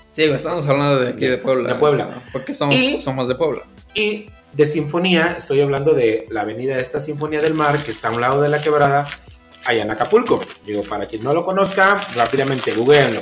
Sí, 0.07 0.23
estamos 0.23 0.65
hablando 0.67 0.99
de 1.01 1.09
aquí 1.09 1.27
de 1.27 1.37
Puebla. 1.37 1.73
De 1.73 1.79
Puebla. 1.79 2.23
Porque 2.33 2.53
somos, 2.53 2.75
Y- 2.75 2.99
somos 2.99 3.27
de 3.27 3.35
Puebla. 3.35 3.61
Y 3.93 4.29
de 4.53 4.65
Sinfonía, 4.65 5.35
estoy 5.37 5.61
hablando 5.61 5.93
de 5.93 6.25
la 6.31 6.41
avenida 6.41 6.79
esta 6.79 6.99
Sinfonía 6.99 7.39
del 7.41 7.53
Mar, 7.53 7.77
que 7.77 7.91
está 7.91 8.07
a 8.07 8.11
un 8.11 8.21
lado 8.21 8.41
de 8.41 8.49
la 8.49 8.59
quebrada, 8.61 9.07
allá 9.65 9.83
en 9.83 9.91
Acapulco. 9.91 10.41
Digo, 10.65 10.81
para 10.83 11.05
quien 11.05 11.23
no 11.23 11.33
lo 11.33 11.45
conozca, 11.45 12.01
rápidamente, 12.15 12.71
googleenlo. 12.73 13.21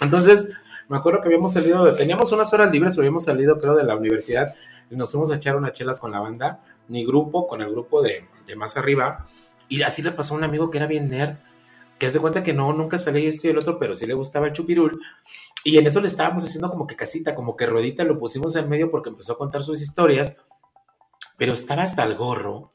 Entonces, 0.00 0.48
me 0.88 0.96
acuerdo 0.96 1.20
que 1.20 1.28
habíamos 1.28 1.52
salido, 1.52 1.84
de- 1.84 1.92
teníamos 1.92 2.32
unas 2.32 2.52
horas 2.52 2.70
libres, 2.72 2.96
habíamos 2.98 3.24
salido, 3.24 3.58
creo, 3.58 3.74
de 3.74 3.84
la 3.84 3.94
universidad, 3.96 4.54
y 4.90 4.96
nos 4.96 5.10
fuimos 5.12 5.30
a 5.30 5.36
echar 5.36 5.56
unas 5.56 5.72
chelas 5.72 6.00
con 6.00 6.10
la 6.12 6.20
banda, 6.20 6.60
mi 6.88 7.04
grupo, 7.04 7.46
con 7.46 7.60
el 7.60 7.70
grupo 7.70 8.00
de, 8.02 8.26
de 8.46 8.56
más 8.56 8.76
arriba, 8.76 9.26
y 9.68 9.82
así 9.82 10.02
le 10.02 10.12
pasó 10.12 10.34
a 10.34 10.38
un 10.38 10.44
amigo 10.44 10.70
que 10.70 10.78
era 10.78 10.86
bien 10.86 11.10
nerd, 11.10 11.36
que 11.98 12.06
hace 12.06 12.20
cuenta 12.20 12.42
que 12.42 12.54
no, 12.54 12.72
nunca 12.72 12.96
salía 12.96 13.28
esto 13.28 13.46
y 13.46 13.50
el 13.50 13.58
otro, 13.58 13.78
pero 13.78 13.94
sí 13.96 14.06
le 14.06 14.14
gustaba 14.14 14.46
el 14.46 14.52
chupirul, 14.52 15.00
y 15.64 15.76
en 15.76 15.86
eso 15.86 16.00
le 16.00 16.06
estábamos 16.06 16.44
haciendo 16.44 16.70
como 16.70 16.86
que 16.86 16.94
casita, 16.96 17.34
como 17.34 17.56
que 17.56 17.66
ruedita, 17.66 18.04
lo 18.04 18.18
pusimos 18.18 18.56
en 18.56 18.68
medio 18.68 18.90
porque 18.90 19.10
empezó 19.10 19.34
a 19.34 19.38
contar 19.38 19.62
sus 19.62 19.82
historias, 19.82 20.40
pero 21.36 21.52
estaba 21.52 21.82
hasta 21.82 22.04
el 22.04 22.14
gorro, 22.14 22.70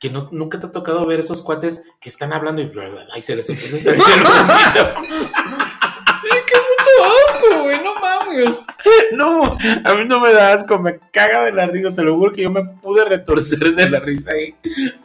que 0.00 0.10
no, 0.10 0.28
nunca 0.32 0.60
te 0.60 0.66
ha 0.66 0.72
tocado 0.72 1.06
ver 1.06 1.20
esos 1.20 1.40
cuates 1.40 1.82
que 2.00 2.08
están 2.08 2.32
hablando 2.32 2.60
y, 2.60 2.70
y 3.16 3.22
se 3.22 3.36
les 3.36 3.48
empieza 3.48 3.76
a 3.76 3.78
salir 3.78 4.02
el 4.14 4.22
vómito. 4.24 5.00
Sí, 6.20 6.28
qué 6.46 6.54
puto 6.58 7.33
asco, 7.50 7.62
güey, 7.64 7.84
no 7.84 7.94
mames. 7.96 8.58
No, 9.12 9.42
a 9.44 9.94
mí 9.94 10.04
no 10.06 10.20
me 10.20 10.32
da 10.32 10.52
asco, 10.52 10.78
me 10.78 10.98
caga 11.12 11.44
de 11.44 11.52
la 11.52 11.66
risa, 11.66 11.94
te 11.94 12.02
lo 12.02 12.16
juro 12.16 12.32
que 12.32 12.42
yo 12.42 12.50
me 12.50 12.64
pude 12.64 13.04
retorcer 13.04 13.74
de 13.74 13.88
la 13.90 14.00
risa 14.00 14.32
y 14.38 14.54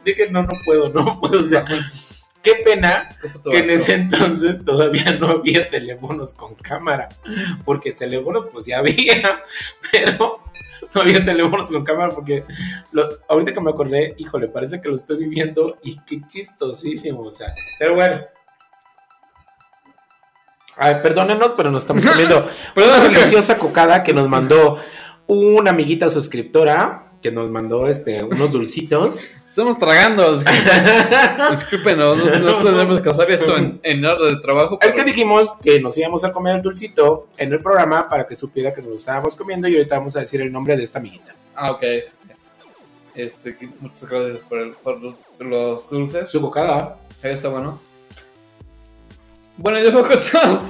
dije, 0.04 0.28
no, 0.30 0.42
no 0.42 0.52
puedo, 0.64 0.88
no 0.90 1.20
puedo, 1.20 1.40
o 1.40 1.44
sea, 1.44 1.64
Qué 2.42 2.54
pena 2.64 3.06
que 3.50 3.58
en 3.58 3.68
ese 3.70 3.92
entonces 3.94 4.64
todavía 4.64 5.12
no 5.20 5.28
había 5.28 5.68
teléfonos 5.68 6.32
con 6.32 6.54
cámara, 6.54 7.10
porque 7.66 7.92
teléfonos 7.92 8.46
pues 8.50 8.64
ya 8.64 8.78
había, 8.78 9.42
pero 9.92 10.42
no 10.94 11.00
había 11.02 11.22
teléfonos 11.22 11.70
con 11.70 11.84
cámara 11.84 12.14
porque 12.14 12.44
lo- 12.92 13.10
ahorita 13.28 13.52
que 13.52 13.60
me 13.60 13.68
acordé, 13.70 14.14
híjole, 14.16 14.48
parece 14.48 14.80
que 14.80 14.88
lo 14.88 14.94
estoy 14.94 15.18
viviendo 15.18 15.76
y 15.82 16.00
qué 16.06 16.22
chistosísimo, 16.28 17.20
o 17.24 17.30
sea, 17.30 17.54
pero 17.78 17.94
bueno. 17.94 18.22
Ay, 20.80 20.96
perdónenos, 21.02 21.52
pero 21.56 21.70
nos 21.70 21.82
estamos 21.82 22.04
comiendo 22.06 22.48
una 22.76 23.00
deliciosa 23.00 23.58
cocada 23.58 24.02
que 24.02 24.14
nos 24.14 24.28
mandó 24.28 24.78
una 25.26 25.70
amiguita 25.70 26.08
suscriptora 26.08 27.04
que 27.22 27.30
nos 27.30 27.50
mandó 27.50 27.86
este 27.86 28.24
unos 28.24 28.50
dulcitos. 28.50 29.20
Estamos 29.46 29.78
tragando. 29.78 30.38
Discúlpenos, 31.50 32.16
no, 32.24 32.38
no 32.38 32.62
tenemos 32.64 33.00
que 33.00 33.10
hacer 33.10 33.30
esto 33.30 33.56
en, 33.56 33.78
en 33.82 34.04
hora 34.04 34.24
de 34.24 34.36
trabajo. 34.40 34.78
Es 34.80 34.92
que 34.92 35.04
dijimos 35.04 35.52
que 35.62 35.80
nos 35.80 35.98
íbamos 35.98 36.24
a 36.24 36.32
comer 36.32 36.56
el 36.56 36.62
dulcito 36.62 37.28
en 37.36 37.52
el 37.52 37.60
programa 37.60 38.08
para 38.08 38.26
que 38.26 38.34
supiera 38.34 38.72
que 38.72 38.80
nos 38.80 39.00
estábamos 39.00 39.36
comiendo 39.36 39.68
y 39.68 39.76
ahorita 39.76 39.98
vamos 39.98 40.16
a 40.16 40.20
decir 40.20 40.40
el 40.40 40.50
nombre 40.50 40.76
de 40.76 40.82
esta 40.82 40.98
amiguita. 40.98 41.34
Ah, 41.54 41.72
ok. 41.72 41.82
Este, 43.14 43.56
muchas 43.80 44.08
gracias 44.08 44.38
por, 44.38 44.60
el- 44.60 44.72
por 44.72 44.98
los, 45.44 45.90
dulces. 45.90 46.30
Su 46.30 46.40
bocada. 46.40 46.96
Ahí 47.22 47.32
está 47.32 47.48
bueno. 47.48 47.80
Bueno, 49.60 49.78
yo 49.78 49.92
voy 49.92 50.02
a 50.04 50.08
contar. 50.08 50.60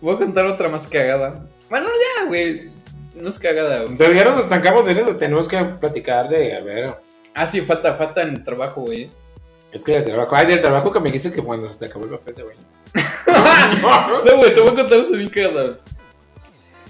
Voy 0.00 0.14
a 0.14 0.18
contar 0.18 0.44
otra 0.44 0.68
más 0.68 0.86
cagada. 0.86 1.46
Bueno, 1.70 1.86
ya, 1.88 2.26
güey. 2.26 2.68
No 3.14 3.30
es 3.30 3.38
cagada, 3.38 3.84
güey. 3.84 3.96
Pero 3.96 4.12
ya 4.12 4.24
nos 4.26 4.38
estancamos 4.38 4.86
en 4.88 4.98
eso, 4.98 5.16
tenemos 5.16 5.48
que 5.48 5.56
platicar 5.80 6.28
de, 6.28 6.54
a 6.54 6.60
ver, 6.60 6.94
Ah, 7.34 7.46
sí, 7.46 7.62
falta, 7.62 7.94
falta 7.94 8.20
en 8.22 8.28
el 8.30 8.44
trabajo, 8.44 8.82
güey. 8.82 9.08
es 9.72 9.82
que 9.84 9.92
del 9.92 10.04
trabajo, 10.04 10.36
ay, 10.36 10.46
del 10.46 10.60
trabajo 10.60 10.92
que 10.92 11.00
me 11.00 11.06
dijiste 11.10 11.32
que 11.32 11.42
cuando 11.42 11.66
se 11.68 11.78
te 11.78 11.86
acabó 11.86 12.04
el 12.04 12.10
papel 12.10 12.44
güey. 12.44 12.56
No, 14.26 14.36
güey, 14.36 14.54
te 14.54 14.60
voy 14.60 14.70
a 14.70 14.74
contar 14.74 14.98
eso 14.98 15.12
bien 15.12 15.28
cagada. 15.30 15.78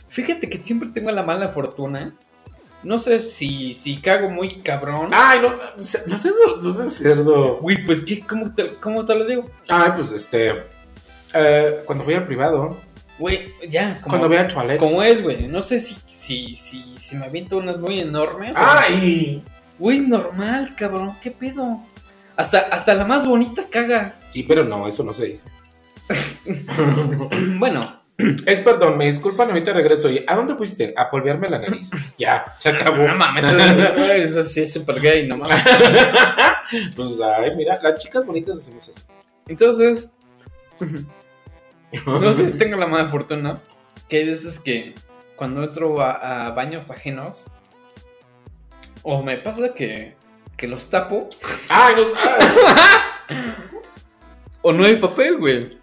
Fíjate 0.09 0.49
que 0.49 0.59
siempre 0.59 0.88
tengo 0.92 1.11
la 1.12 1.22
mala 1.22 1.49
fortuna. 1.49 2.12
No 2.82 2.99
sé 2.99 3.18
si, 3.20 3.74
si 3.74 3.97
cago 3.97 4.30
muy 4.30 4.62
cabrón. 4.62 5.11
Ay, 5.12 5.40
no, 5.40 5.51
no 5.51 5.82
sé, 5.82 6.03
no 6.07 6.72
sé 6.72 6.90
cerdo. 6.90 7.57
Güey, 7.57 7.84
pues, 7.84 8.01
¿qué? 8.03 8.20
¿Cómo 8.20 8.55
te, 8.55 8.74
cómo 8.76 9.05
te 9.05 9.14
lo 9.16 9.24
digo? 9.24 9.44
Ay, 9.68 9.92
pues 9.97 10.12
este, 10.12 10.64
eh, 11.35 11.83
cuando 11.85 12.05
voy 12.05 12.14
al 12.14 12.27
privado, 12.27 12.79
Güey, 13.18 13.51
ya. 13.68 13.95
Como, 13.97 14.09
cuando 14.09 14.29
voy 14.29 14.37
al 14.37 14.49
toilet. 14.49 14.79
como 14.79 15.03
es, 15.03 15.22
güey. 15.22 15.49
No 15.49 15.62
sé 15.62 15.79
si, 15.79 15.97
si, 16.07 16.57
si, 16.57 16.97
si 16.99 17.16
me 17.16 17.24
aviento 17.27 17.57
unas 17.57 17.79
muy 17.79 18.01
enormes. 18.01 18.53
Ay, 18.55 19.43
Güey, 19.79 20.01
normal, 20.01 20.74
cabrón. 20.77 21.16
¿Qué 21.22 21.31
pedo? 21.31 21.81
Hasta, 22.37 22.59
hasta 22.59 22.95
la 22.95 23.05
más 23.07 23.27
bonita 23.27 23.66
caga. 23.70 24.18
sí, 24.31 24.43
pero 24.43 24.64
no, 24.64 24.87
eso 24.87 25.03
no 25.03 25.12
se 25.14 25.27
dice. 25.27 25.45
bueno, 27.59 28.03
Es 28.47 28.61
perdón, 28.61 28.97
me 28.97 29.07
disculpan, 29.07 29.49
ahorita 29.51 29.72
regreso. 29.72 30.11
¿Y 30.11 30.24
¿A 30.27 30.35
dónde 30.37 30.55
fuiste? 30.55 30.95
A 30.97 31.11
polvearme 31.11 31.49
la 31.49 31.59
nariz. 31.59 31.91
Ya, 32.18 32.45
se 32.59 32.70
acabó. 32.70 33.03
no 33.07 33.14
mames, 33.14 33.45
eso 34.11 34.43
sí 34.43 34.61
es 34.61 34.72
súper 34.72 35.01
gay, 35.01 35.27
no 35.27 35.37
mames. 35.39 35.57
pues, 36.97 37.11
ay, 37.22 37.55
mira, 37.57 37.79
las 37.83 37.99
chicas 38.03 38.24
bonitas 38.24 38.59
hacemos 38.59 38.89
eso. 38.89 39.03
Entonces, 39.49 40.12
no 42.07 42.33
sé 42.33 42.49
si 42.49 42.53
tengo 42.59 42.77
la 42.77 42.87
mala 42.87 43.09
fortuna. 43.09 43.62
Que 44.09 44.18
hay 44.18 44.27
veces 44.29 44.61
que 44.61 44.95
cuando 45.35 45.64
entro 45.64 46.01
a, 46.01 46.47
a 46.47 46.51
baños 46.53 46.91
ajenos, 46.91 47.45
o 49.03 49.22
me 49.22 49.39
pasa 49.39 49.70
que, 49.70 50.16
que 50.57 50.66
los 50.66 50.91
tapo, 50.91 51.29
Ay, 51.68 51.95
no, 51.97 52.03
ay. 53.29 53.55
o 54.62 54.72
no 54.72 54.85
hay 54.85 54.97
papel, 54.97 55.39
güey. 55.39 55.79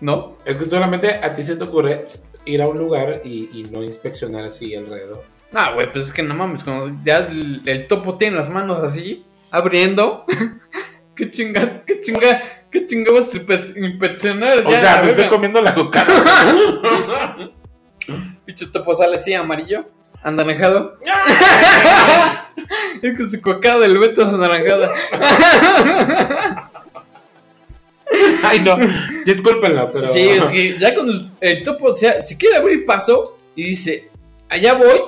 ¿No? 0.00 0.36
Es 0.44 0.58
que 0.58 0.64
solamente 0.64 1.08
a 1.08 1.32
ti 1.32 1.42
se 1.42 1.56
te 1.56 1.64
ocurre 1.64 2.02
ir 2.44 2.62
a 2.62 2.68
un 2.68 2.78
lugar 2.78 3.22
y, 3.24 3.48
y 3.52 3.64
no 3.70 3.82
inspeccionar 3.82 4.44
así 4.44 4.74
alrededor. 4.74 5.24
No, 5.52 5.74
güey, 5.74 5.90
pues 5.90 6.06
es 6.06 6.12
que 6.12 6.22
no 6.22 6.34
mames, 6.34 6.64
cuando 6.64 6.94
ya 7.04 7.18
el, 7.18 7.62
el 7.64 7.86
topo 7.86 8.18
tiene 8.18 8.36
las 8.36 8.50
manos 8.50 8.82
así, 8.82 9.24
abriendo. 9.52 10.24
qué 11.14 11.30
chingada, 11.30 11.84
qué 11.84 12.00
chingada, 12.00 12.42
qué 12.82 12.96
impe- 12.96 13.76
inspeccionar. 13.76 14.66
O 14.66 14.70
ya, 14.70 14.80
sea, 14.80 15.02
me 15.02 15.10
estoy 15.10 15.28
comiendo 15.28 15.60
la 15.60 15.74
cocada. 15.74 17.36
Pinche 18.44 18.66
topo 18.66 18.94
sale 18.94 19.16
así 19.16 19.32
amarillo, 19.32 19.86
anaranjado. 20.22 20.98
es 23.02 23.16
que 23.16 23.26
su 23.26 23.40
cocada 23.40 23.80
del 23.80 23.98
Beto 23.98 24.22
es 24.22 24.28
anaranjada. 24.28 24.92
Ay, 28.44 28.60
no. 28.60 28.76
Discúlpenla, 29.24 29.90
pero. 29.90 30.08
Sí, 30.08 30.20
es 30.20 30.44
que 30.44 30.78
ya 30.78 30.94
cuando 30.94 31.12
el, 31.12 31.20
el 31.40 31.62
topo, 31.62 31.86
o 31.86 31.96
sea, 31.96 32.22
si 32.22 32.36
quiere 32.36 32.56
abrir 32.56 32.84
paso 32.84 33.38
y 33.56 33.64
dice, 33.64 34.08
allá 34.48 34.74
voy, 34.74 35.00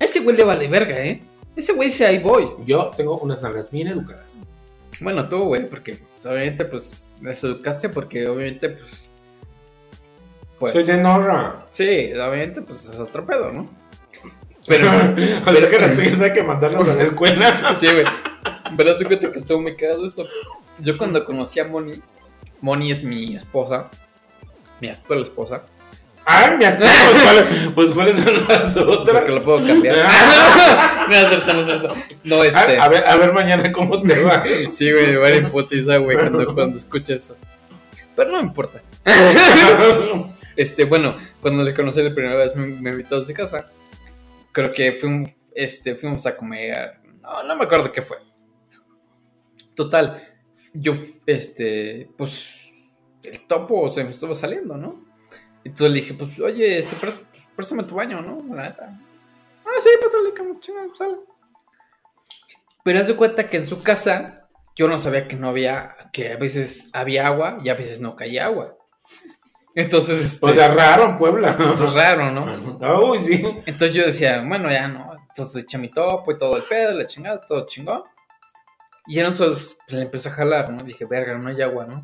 a 0.00 0.04
ese 0.04 0.20
güey 0.20 0.36
le 0.36 0.44
vale 0.44 0.66
verga, 0.66 0.98
¿eh? 0.98 1.22
Ese 1.54 1.74
güey 1.74 1.88
dice, 1.88 2.06
ahí 2.06 2.18
voy. 2.18 2.48
Yo 2.64 2.90
tengo 2.96 3.18
unas 3.18 3.42
nalgas 3.42 3.70
bien 3.70 3.88
educadas. 3.88 4.40
Bueno, 5.02 5.28
tú, 5.28 5.44
güey, 5.44 5.66
porque 5.66 5.98
obviamente, 6.24 6.64
pues, 6.64 7.14
les 7.20 7.42
educaste 7.44 7.88
porque 7.88 8.26
obviamente, 8.28 8.70
pues... 8.70 9.08
Pues... 10.58 10.72
Soy 10.72 10.84
de 10.84 11.02
Nora. 11.02 11.66
Sí, 11.70 12.12
obviamente, 12.12 12.62
pues 12.62 12.88
es 12.88 12.98
otro 12.98 13.26
pedo, 13.26 13.50
¿no? 13.50 13.66
Pero... 14.66 14.86
o 14.86 15.52
sea 15.52 15.68
que 15.68 15.78
las 15.78 15.96
tuyas 15.96 16.20
hay 16.20 16.32
que 16.32 16.42
mandarlas 16.42 16.88
a 16.88 16.94
la 16.94 17.02
escuela. 17.02 17.76
sí, 17.80 17.86
güey. 17.86 18.04
Pero 18.76 18.96
te 18.96 19.04
cuenta 19.04 19.32
que 19.32 19.38
estuvo 19.38 19.60
muy 19.60 19.76
cagado 19.76 20.06
esto. 20.06 20.26
Yo 20.78 20.96
cuando 20.96 21.24
conocí 21.24 21.60
a 21.60 21.64
Moni, 21.64 22.00
Moni 22.60 22.90
es 22.90 23.04
mi 23.04 23.36
esposa, 23.36 23.90
mi 24.80 24.88
actual 24.88 25.22
esposa, 25.22 25.64
Ay, 26.24 26.56
me 26.56 26.66
acuerdo. 26.66 26.92
Pues, 27.12 27.22
¿cuáles- 27.24 27.70
pues 27.74 27.90
cuáles 27.92 28.16
son 28.18 28.48
las 28.48 28.76
otras. 28.76 29.16
porque 29.16 29.32
lo 29.32 29.42
puedo 29.42 29.66
cambiar. 29.66 29.96
no 31.08 31.14
es 31.16 31.28
cierto, 31.28 31.52
no 31.54 31.60
es 31.60 31.66
cierto. 31.66 31.94
No, 32.24 32.42
A, 32.42 32.46
este... 32.46 32.78
a 32.78 32.88
ver, 32.88 33.04
a 33.06 33.16
ver 33.16 33.32
mañana 33.32 33.72
cómo 33.72 34.00
te 34.02 34.22
va. 34.22 34.42
Sí, 34.70 34.90
güey, 34.92 35.08
me 35.08 35.16
va 35.16 35.26
a 35.28 35.36
imputizar, 35.36 36.00
güey, 36.00 36.16
cuando, 36.16 36.54
cuando 36.54 36.76
escuche 36.78 37.14
esto. 37.14 37.36
Pero 38.14 38.30
no 38.30 38.36
me 38.38 38.42
importa. 38.44 38.80
Este, 40.54 40.84
bueno, 40.84 41.16
cuando 41.40 41.62
le 41.62 41.72
conocí 41.74 42.02
la 42.02 42.14
primera 42.14 42.36
vez 42.36 42.54
me, 42.54 42.66
me 42.66 42.90
invitó 42.90 43.16
a 43.16 43.24
su 43.24 43.32
casa. 43.32 43.64
Creo 44.52 44.70
que 44.70 44.92
fuimos, 44.92 45.30
este, 45.54 45.94
fuimos 45.96 46.26
a 46.26 46.36
comer. 46.36 46.98
No, 47.22 47.42
no 47.42 47.56
me 47.56 47.64
acuerdo 47.64 47.90
qué 47.90 48.02
fue. 48.02 48.18
Total, 49.74 50.22
yo, 50.74 50.92
este, 51.26 52.10
pues, 52.18 52.68
el 53.22 53.46
topo 53.46 53.88
se 53.88 54.04
me 54.04 54.10
estuvo 54.10 54.34
saliendo, 54.34 54.76
¿no? 54.76 55.02
Entonces 55.64 55.90
le 55.90 56.00
dije, 56.00 56.14
pues, 56.14 56.38
oye, 56.40 56.78
prés- 56.80 56.96
pues, 57.00 57.20
préstame 57.56 57.84
tu 57.84 57.94
baño, 57.94 58.20
¿no? 58.20 58.54
La 58.54 58.64
neta. 58.68 58.98
Ah, 59.64 59.80
sí, 59.82 59.88
pásale, 60.02 60.34
como 60.36 60.60
chingada, 60.60 60.86
sale. 60.96 61.16
Pero 62.84 62.98
haz 63.00 63.06
de 63.06 63.16
cuenta 63.16 63.48
que 63.48 63.58
en 63.58 63.66
su 63.66 63.82
casa 63.82 64.48
yo 64.74 64.88
no 64.88 64.98
sabía 64.98 65.28
que 65.28 65.36
no 65.36 65.48
había, 65.48 65.94
que 66.12 66.32
a 66.32 66.36
veces 66.36 66.90
había 66.92 67.26
agua 67.26 67.58
y 67.62 67.68
a 67.68 67.74
veces 67.74 68.00
no 68.00 68.16
caía 68.16 68.46
agua. 68.46 68.76
Entonces, 69.74 70.20
este, 70.34 70.44
O 70.46 70.52
sea, 70.52 70.68
raro 70.74 71.04
en 71.04 71.16
Puebla. 71.18 71.56
eso 71.74 71.84
es 71.86 71.94
raro, 71.94 72.30
¿no? 72.30 73.10
Uy, 73.10 73.18
sí. 73.20 73.42
Entonces 73.66 73.96
yo 73.96 74.04
decía, 74.04 74.42
bueno, 74.46 74.70
ya 74.70 74.88
no. 74.88 75.12
Entonces 75.28 75.64
eché 75.64 75.78
mi 75.78 75.88
topo 75.90 76.32
y 76.32 76.38
todo 76.38 76.56
el 76.56 76.64
pedo, 76.64 76.92
la 76.92 77.06
chingada, 77.06 77.40
todo 77.46 77.66
chingón. 77.66 78.02
Y 79.06 79.18
entonces 79.20 79.78
pues, 79.86 79.92
le 79.96 80.02
empecé 80.02 80.28
a 80.28 80.32
jalar, 80.32 80.70
¿no? 80.70 80.82
Dije, 80.82 81.04
verga, 81.06 81.38
no 81.38 81.48
hay 81.48 81.62
agua, 81.62 81.86
¿no? 81.86 82.02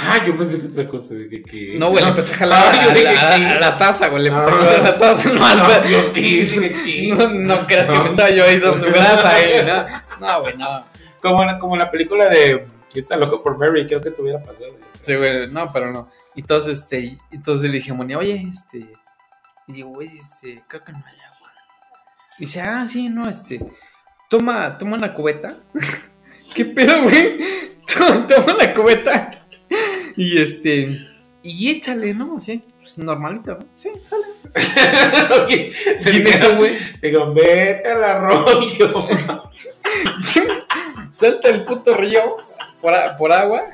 Ah, 0.00 0.24
yo 0.26 0.36
pensé 0.36 0.60
que 0.60 0.66
otra 0.68 0.86
cosa. 0.86 1.14
Dije 1.14 1.42
que. 1.42 1.78
No, 1.78 1.90
güey, 1.90 2.02
le 2.02 2.10
empecé 2.10 2.32
a 2.34 2.36
jalar 2.36 2.74
Ah, 2.74 2.82
a, 2.90 2.94
dije 2.94 3.04
la, 3.04 3.10
a- 3.34 3.36
que- 3.36 3.44
a 3.46 3.60
la 3.60 3.78
taza, 3.78 4.08
güey, 4.08 4.22
le 4.24 4.28
empecé 4.30 4.50
a 4.50 4.54
Ah. 4.54 4.56
jalar 4.58 4.82
la 4.82 4.98
taza, 4.98 5.28
no 5.30 5.84
yo 5.88 6.10
dije 6.12 6.72
que- 6.84 7.14
No, 7.16 7.28
no 7.28 7.66
creas 7.66 7.86
que 7.86 7.98
me 7.98 8.08
estaba 8.08 8.30
yo 8.30 8.44
ahí 8.44 8.58
dando 8.60 8.86
grasa 8.92 9.30
ahí, 9.34 9.64
¿no? 9.64 9.86
No, 10.26 10.40
güey, 10.42 10.56
no. 10.56 10.84
Como, 11.22 11.44
la- 11.44 11.58
como 11.58 11.76
la 11.76 11.90
película 11.90 12.28
de 12.28 12.66
que 12.92 13.00
está 13.00 13.16
loco 13.16 13.42
por 13.42 13.58
Mary, 13.58 13.86
creo 13.86 14.00
que 14.00 14.10
te 14.10 14.22
hubiera 14.22 14.40
pasado. 14.42 14.76
Sí, 15.00 15.14
güey, 15.16 15.50
no, 15.50 15.72
pero 15.72 15.90
no. 15.92 16.10
Entonces, 16.36 16.78
este, 16.80 17.18
entonces 17.32 17.70
le 17.70 17.76
dije 17.76 17.90
a 17.90 17.94
Moni, 17.94 18.14
oye, 18.14 18.46
este. 18.50 18.86
Y 19.66 19.72
digo, 19.72 19.90
güey, 19.90 20.08
este, 20.08 20.62
creo 20.68 20.84
que 20.84 20.92
no 20.92 20.98
hay 20.98 21.14
agua. 21.34 21.50
Y 22.38 22.44
dice, 22.44 22.60
ah, 22.60 22.84
sí, 22.86 23.08
no, 23.08 23.28
este. 23.28 23.60
Toma, 24.30 24.76
toma 24.78 24.96
una 24.96 25.12
cubeta. 25.14 25.48
¿Qué 26.54 26.64
pedo, 26.64 27.02
güey? 27.04 27.74
Toma 28.28 28.54
una 28.54 28.74
cubeta. 28.74 29.43
Y 30.16 30.40
este. 30.40 31.08
Y 31.42 31.70
échale, 31.70 32.14
¿no? 32.14 32.36
Así, 32.36 32.62
pues 32.78 32.96
normalito, 32.96 33.58
¿no? 33.58 33.66
Sí, 33.74 33.90
sale. 34.02 34.24
Oye, 35.44 35.72
Y 36.06 36.16
en 36.16 36.26
eso, 36.26 36.56
güey, 36.56 36.78
Digo, 37.02 37.34
vete 37.34 37.90
al 37.90 38.02
arroyo. 38.02 39.06
salta 41.10 41.48
el 41.50 41.64
puto 41.64 41.94
río 41.96 42.36
por, 42.80 42.94
por 43.18 43.32
agua. 43.32 43.64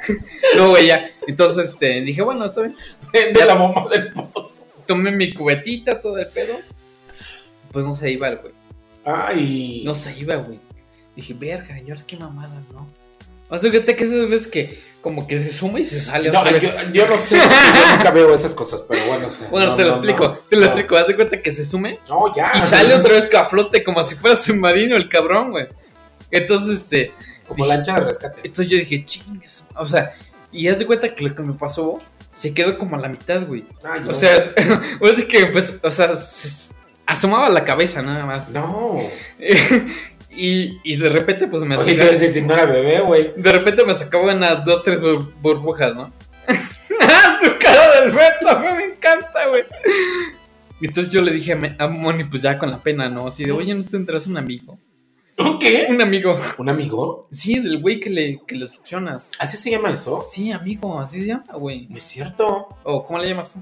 No, 0.57 0.71
güey, 0.71 0.89
ya. 0.89 1.11
Entonces, 1.29 1.71
este, 1.71 2.01
dije, 2.01 2.23
bueno, 2.23 2.45
está 2.45 2.63
bien. 2.63 2.77
De 3.13 3.45
la 3.45 3.55
bomba 3.55 3.89
del 3.89 4.13
pozo. 4.13 4.67
Tomé 4.87 5.13
mi 5.13 5.33
cubetita, 5.33 6.01
todo 6.01 6.19
el 6.19 6.27
pedo. 6.27 6.59
Pues 7.71 7.85
no 7.85 7.95
se 7.95 8.11
iba 8.11 8.29
el 8.29 8.39
güey. 8.39 8.53
Ay. 9.05 9.83
No 9.85 9.95
se 9.95 10.19
iba, 10.19 10.35
güey. 10.37 10.59
Dije, 11.15 11.35
verga, 11.35 11.81
¿y 11.81 11.91
ahora 11.91 12.03
qué 12.07 12.17
mamadas, 12.17 12.65
no? 12.73 12.89
O 13.49 13.59
sea, 13.59 13.71
fíjate 13.71 13.97
que 13.97 14.05
esas 14.05 14.29
veces 14.29 14.49
que 14.49 14.79
como 15.01 15.27
que 15.27 15.39
se 15.39 15.51
suma 15.53 15.81
y 15.81 15.85
se 15.85 15.99
sale 15.99 16.31
No, 16.31 16.41
otra 16.41 16.53
vez. 16.53 16.63
yo, 16.63 16.71
yo 16.93 17.09
no 17.09 17.17
sé, 17.19 17.37
yo 17.39 17.97
nunca 17.97 18.11
veo 18.11 18.35
esas 18.35 18.55
cosas, 18.55 18.83
pero 18.89 19.07
bueno, 19.07 19.27
o 19.27 19.31
sea, 19.31 19.49
Bueno, 19.49 19.67
no, 19.69 19.75
te 19.77 19.83
lo 19.83 19.89
no, 19.89 19.95
explico, 19.95 20.25
no, 20.25 20.35
te 20.49 20.57
lo 20.57 20.65
explico. 20.67 20.97
Haz 20.97 21.07
de 21.07 21.17
cuenta 21.17 21.41
que 21.41 21.53
se 21.53 21.65
sume 21.65 21.99
No, 22.09 22.35
ya. 22.35 22.53
y 22.55 22.61
sale 22.61 22.95
otra 22.95 23.15
vez 23.15 23.29
que 23.29 23.37
a 23.39 23.47
flote 23.47 23.83
como 23.83 24.03
si 24.03 24.15
fuera 24.15 24.37
submarino 24.37 24.97
el 24.97 25.09
cabrón, 25.09 25.51
güey. 25.53 25.67
Entonces, 26.31 26.81
este, 26.83 27.13
Como 27.49 27.65
lancha 27.67 27.95
de 27.95 28.01
rescate. 28.03 28.41
entonces 28.45 28.69
yo 28.69 28.77
dije, 28.79 29.05
chingues. 29.05 29.67
O 29.75 29.87
sea, 29.87 30.13
y 30.53 30.69
haz 30.69 30.79
de 30.79 30.87
cuenta 30.87 31.15
que 31.15 31.25
lo 31.25 31.35
que 31.35 31.43
me 31.43 31.55
pasó 31.55 32.01
se 32.31 32.53
quedó 32.55 32.77
como 32.79 32.97
a 32.97 33.01
la 33.01 33.09
mitad, 33.09 33.45
güey. 33.47 33.65
Ay, 33.83 34.01
no. 34.05 34.11
O 34.11 34.15
sea, 34.15 34.37
es, 34.37 34.51
o 35.01 35.07
sea, 35.07 35.27
que 35.27 35.47
pues, 35.47 35.75
o 35.83 35.91
sea, 35.91 36.15
se- 36.15 36.75
asomaba 37.07 37.49
la 37.49 37.65
cabeza 37.65 38.03
nada 38.03 38.25
más. 38.27 38.51
No. 38.51 39.01
y, 40.49 40.81
y 40.85 40.97
de 40.97 41.09
repente, 41.09 41.47
pues 41.49 41.63
me 41.63 41.77
Oye, 41.77 41.93
sacaba, 41.93 42.11
¿qué 42.11 42.19
decir 42.19 42.31
si 42.31 42.43
no 42.47 42.55
era 42.55 42.67
bebé, 42.67 43.01
güey? 43.01 43.33
de 43.37 43.53
repente 43.53 43.85
me 43.85 43.95
sacaba 43.95 44.33
unas 44.35 44.65
dos, 44.65 44.83
tres 44.83 45.01
bur- 45.01 45.31
burbujas, 45.41 45.95
¿no? 45.97 46.13
Su 47.41 47.57
cara 47.59 48.01
del 48.01 48.11
Beto, 48.11 48.61
güey, 48.61 48.75
me 48.75 48.85
encanta, 48.85 49.49
güey. 49.49 49.65
Y 50.81 50.87
entonces 50.87 51.13
yo 51.13 51.21
le 51.23 51.33
dije 51.33 51.53
a, 51.79 51.85
a 51.85 51.89
Moni, 51.89 52.25
pues 52.25 52.43
ya 52.43 52.59
con 52.59 52.71
la 52.71 52.79
pena, 52.79 53.09
¿no? 53.09 53.27
Así 53.29 53.45
de, 53.45 53.53
oye, 53.53 53.75
¿no 53.75 53.85
tendrás 53.85 54.27
un 54.27 54.37
amigo? 54.39 54.79
¿Qué? 55.59 55.87
Un 55.89 56.03
amigo. 56.03 56.39
¿Un 56.59 56.69
amigo? 56.69 57.27
Sí, 57.33 57.59
del 57.61 57.81
güey 57.81 57.99
que 57.99 58.11
le, 58.11 58.41
que 58.47 58.55
le 58.57 58.67
succionas. 58.67 59.31
¿Así 59.39 59.57
se 59.57 59.71
llama 59.71 59.91
eso? 59.91 60.23
Sí, 60.23 60.53
amigo, 60.53 61.01
así 61.01 61.21
se 61.21 61.29
llama, 61.29 61.45
güey. 61.55 61.87
No 61.89 61.97
es 61.97 62.05
cierto. 62.05 62.69
O, 62.83 63.05
¿cómo 63.07 63.19
le 63.19 63.29
llamas 63.29 63.55
tú? 63.55 63.61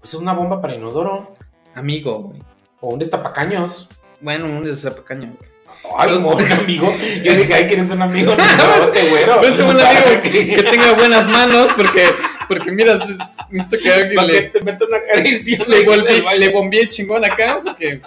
Pues 0.00 0.14
es 0.14 0.20
una 0.20 0.32
bomba 0.32 0.60
para 0.60 0.74
inodoro. 0.76 1.34
Amigo, 1.74 2.16
güey. 2.20 2.40
O 2.80 2.90
un 2.92 2.98
destapacaños. 3.00 3.88
Bueno, 4.20 4.46
un 4.46 4.64
desapecaño, 4.64 5.34
güey. 5.36 5.49
Ay, 5.96 6.12
un 6.14 6.52
amigo. 6.52 6.94
Yo 7.22 7.34
dije, 7.34 7.54
ay, 7.54 7.66
¿quieres 7.66 7.90
un 7.90 8.02
amigo? 8.02 8.34
No, 8.80 8.86
te 8.88 9.08
güero. 9.08 9.38
Pues 9.38 9.54
un 9.58 9.62
amigo 9.70 9.78
¿Para 9.82 10.22
que, 10.22 10.30
qué? 10.30 10.62
tenga 10.70 10.92
buenas 10.94 11.28
manos, 11.28 11.70
porque, 11.76 12.04
porque 12.48 12.70
mira, 12.70 12.94
es- 12.94 13.36
necesito 13.50 13.82
que 13.82 13.90
alguien 13.92 14.26
le, 14.26 14.42
te 14.42 14.60
meta 14.62 14.84
una 14.86 15.02
caricia. 15.02 15.64
le, 15.68 16.38
le 16.38 16.48
bombeé 16.50 16.88
chingón 16.88 17.24
acá, 17.24 17.60
porque... 17.64 18.00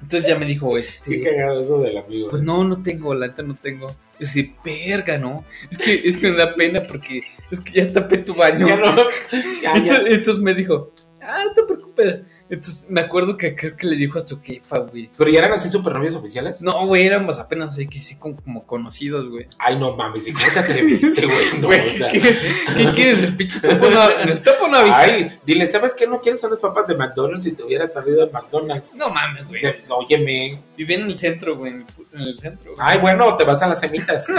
Entonces 0.00 0.28
ya 0.30 0.38
me 0.38 0.46
dijo, 0.46 0.72
Qué 0.74 0.80
este... 0.80 1.20
cagado 1.20 1.62
eso 1.62 1.78
del 1.80 1.98
amigo. 1.98 2.28
Pues 2.28 2.42
no, 2.42 2.64
no 2.64 2.82
tengo, 2.82 3.14
la 3.14 3.26
neta 3.26 3.42
no 3.42 3.54
tengo. 3.54 3.88
Yo 3.88 3.94
decía, 4.20 4.44
verga, 4.64 5.18
¿no? 5.18 5.44
Es 5.70 5.76
que, 5.76 6.00
es 6.04 6.16
que 6.16 6.30
me 6.30 6.36
da 6.38 6.54
pena 6.54 6.82
porque 6.86 7.22
es 7.50 7.60
que 7.60 7.72
ya 7.72 7.92
tapé 7.92 8.18
tu 8.18 8.34
baño. 8.34 8.66
Ya 8.66 8.76
no. 8.76 8.96
Ya, 9.62 9.72
entonces, 9.74 10.04
ya. 10.08 10.14
entonces 10.14 10.38
me 10.42 10.54
dijo, 10.54 10.92
ah, 11.20 11.42
no 11.44 11.52
te 11.52 11.62
preocupes. 11.64 12.22
Entonces 12.50 12.86
me 12.88 13.02
acuerdo 13.02 13.36
que 13.36 13.54
creo 13.54 13.76
que 13.76 13.86
le 13.86 13.96
dijo 13.96 14.18
a 14.18 14.26
su 14.26 14.40
jefa, 14.40 14.78
güey. 14.78 15.10
Pero 15.18 15.30
ya 15.30 15.40
eran 15.40 15.52
así 15.52 15.68
super 15.68 15.92
novios 15.92 16.14
oficiales. 16.16 16.62
No, 16.62 16.86
güey, 16.86 17.04
éramos 17.06 17.38
apenas 17.38 17.74
así 17.74 17.86
que 17.86 17.98
sí 17.98 18.18
como, 18.18 18.36
como 18.36 18.64
conocidos, 18.66 19.28
güey. 19.28 19.46
Ay, 19.58 19.78
no 19.78 19.94
mames, 19.96 20.26
¿y 20.28 20.32
cómo 20.32 20.46
te 20.54 20.58
atreviste, 20.60 21.26
güey? 21.26 21.46
No, 21.60 21.66
Güey, 21.66 21.94
o 21.94 21.98
sea. 21.98 22.08
¿qué, 22.08 22.20
qué 22.20 22.92
quieres? 22.94 23.22
El 23.22 23.36
pinche 23.36 23.60
topo 23.60 23.90
no, 23.90 24.08
el 24.10 24.42
topo 24.42 24.66
no 24.68 24.78
avisa. 24.78 25.00
Ay, 25.02 25.32
dile, 25.44 25.66
¿sabes 25.66 25.94
qué? 25.94 26.06
No 26.06 26.20
quieres 26.20 26.40
son 26.40 26.50
las 26.50 26.58
papas 26.58 26.86
de 26.86 26.94
McDonald's 26.96 27.44
si 27.44 27.52
te 27.52 27.62
hubieras 27.64 27.92
salido 27.92 28.24
de 28.24 28.32
McDonald's. 28.32 28.94
No 28.94 29.10
mames, 29.10 29.46
güey. 29.46 29.60
pues, 29.60 29.90
óyeme. 29.90 30.58
Vivía 30.76 30.96
en 30.98 31.06
el 31.10 31.18
centro, 31.18 31.56
güey, 31.56 31.72
en 31.72 31.78
el, 31.80 31.86
pu- 31.86 32.06
en 32.14 32.20
el 32.20 32.38
centro. 32.38 32.74
güey. 32.74 32.86
Ay, 32.88 32.98
bueno, 32.98 33.36
te 33.36 33.44
vas 33.44 33.60
a 33.62 33.66
las 33.68 33.80
semitas. 33.80 34.26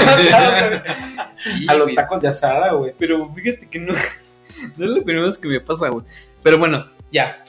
Sí, 1.38 1.66
a 1.68 1.74
los 1.74 1.86
güey. 1.86 1.95
tacos 1.95 2.22
de 2.22 2.28
asada, 2.28 2.74
güey. 2.74 2.93
Pero 2.97 3.32
fíjate 3.34 3.68
que 3.70 3.80
no, 3.80 3.93
no 4.78 4.86
es 4.86 4.91
la 4.91 5.03
primera 5.03 5.26
vez 5.26 5.38
que 5.38 5.47
me 5.47 5.60
pasa, 5.60 5.89
güey. 5.89 6.05
Pero 6.43 6.57
bueno, 6.57 6.86
ya. 7.12 7.43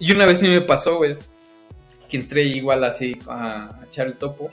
Y 0.00 0.12
una 0.12 0.26
vez 0.26 0.40
sí 0.40 0.48
me 0.48 0.62
pasó, 0.62 0.96
güey. 0.96 1.16
Que 2.08 2.16
entré 2.16 2.42
igual 2.42 2.82
así 2.82 3.16
a 3.28 3.78
echar 3.86 4.08
el 4.08 4.14
topo. 4.14 4.50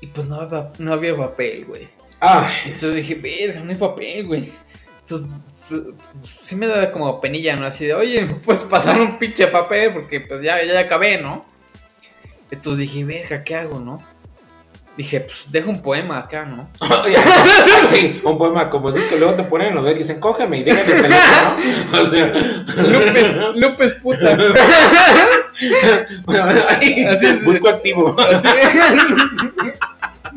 Y 0.00 0.06
pues 0.06 0.26
no 0.26 0.36
había, 0.36 0.70
no 0.78 0.92
había 0.92 1.16
papel, 1.16 1.66
güey. 1.66 1.88
Ay, 2.20 2.54
Entonces 2.66 2.94
dije, 2.94 3.16
verga, 3.16 3.60
no 3.60 3.70
hay 3.70 3.76
papel, 3.76 4.26
güey. 4.26 4.50
Entonces, 5.00 5.28
pues, 5.68 5.82
sí 6.22 6.56
me 6.56 6.66
daba 6.66 6.92
como 6.92 7.20
penilla, 7.20 7.56
¿no? 7.56 7.66
Así 7.66 7.84
de, 7.84 7.94
oye, 7.94 8.26
pues 8.44 8.62
pasar 8.62 9.00
un 9.00 9.18
pinche 9.18 9.48
papel 9.48 9.92
porque 9.92 10.20
pues 10.20 10.40
ya, 10.40 10.64
ya 10.64 10.78
acabé, 10.78 11.20
¿no? 11.20 11.44
Entonces 12.50 12.78
dije, 12.78 13.04
verga, 13.04 13.42
¿qué 13.42 13.56
hago, 13.56 13.80
no? 13.80 13.98
Dije, 14.96 15.20
pues 15.22 15.50
dejo 15.50 15.70
un 15.70 15.82
poema 15.82 16.18
acá, 16.18 16.44
¿no? 16.44 16.68
sí, 17.88 18.20
un 18.22 18.38
poema 18.38 18.70
como 18.70 18.90
esos 18.90 19.02
que 19.04 19.16
luego 19.18 19.34
te 19.34 19.42
ponen 19.42 19.68
en 19.68 19.74
los 19.74 19.82
dedos 19.84 19.96
que 19.98 20.04
dicen, 20.04 20.20
cógeme 20.20 20.58
y 20.58 20.62
déjame 20.62 20.92
el 20.92 21.02
teléfono. 21.02 21.56
O 22.00 22.06
sea, 22.06 22.26
López, 22.82 23.32
López 23.56 23.92
puta. 23.94 24.38
Ay, 26.80 27.04
Así 27.06 27.26
es. 27.26 27.44
busco 27.44 27.68
activo. 27.68 28.14
Así. 28.20 28.48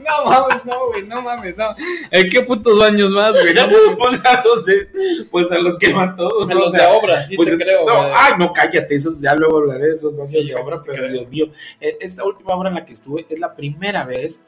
No 0.08 0.26
mames, 0.26 0.66
no, 0.66 0.88
güey, 0.88 1.03
no 1.03 1.22
mames, 1.22 1.58
no. 1.58 1.76
¿En 2.12 2.30
qué 2.30 2.41
putos 2.41 2.78
baños 2.80 3.12
más, 3.12 3.32
güey? 3.34 3.53
No 3.53 3.68
pues, 3.97 4.24
a 4.26 4.43
los 4.43 4.66
de- 4.66 4.88
pues 5.30 5.51
a 5.51 5.60
los 5.60 5.78
que 5.78 5.91
van 5.93 6.16
todos. 6.16 6.49
A 6.49 6.53
¿no? 6.53 6.60
los 6.62 6.70
O 6.70 6.72
sea, 6.72 6.89
de 6.89 6.95
obra, 6.97 7.24
sí 7.24 7.36
pues 7.36 7.49
te 7.49 7.55
es- 7.55 7.60
creo, 7.62 7.86
no, 7.86 7.93
ay, 8.16 8.34
no, 8.39 8.53
cállate, 8.53 8.95
esos 8.95 9.20
ya 9.20 9.36
luego 9.36 9.58
hablaré 9.58 9.88
de 9.88 9.93
esos 9.93 10.18
años 10.18 10.32
Sí, 10.32 10.45
de 10.45 10.55
obra, 10.55 10.82
pero 10.86 10.97
creo. 11.03 11.12
Dios 11.12 11.28
mío, 11.30 11.45
eh, 11.82 11.97
esta 11.99 12.24
última 12.24 12.53
obra 12.55 12.70
en 12.70 12.76
la 12.76 12.86
que 12.86 12.93
estuve 12.93 13.26
es 13.30 13.39
la 13.39 13.55
primera 13.55 14.03
vez 14.05 14.43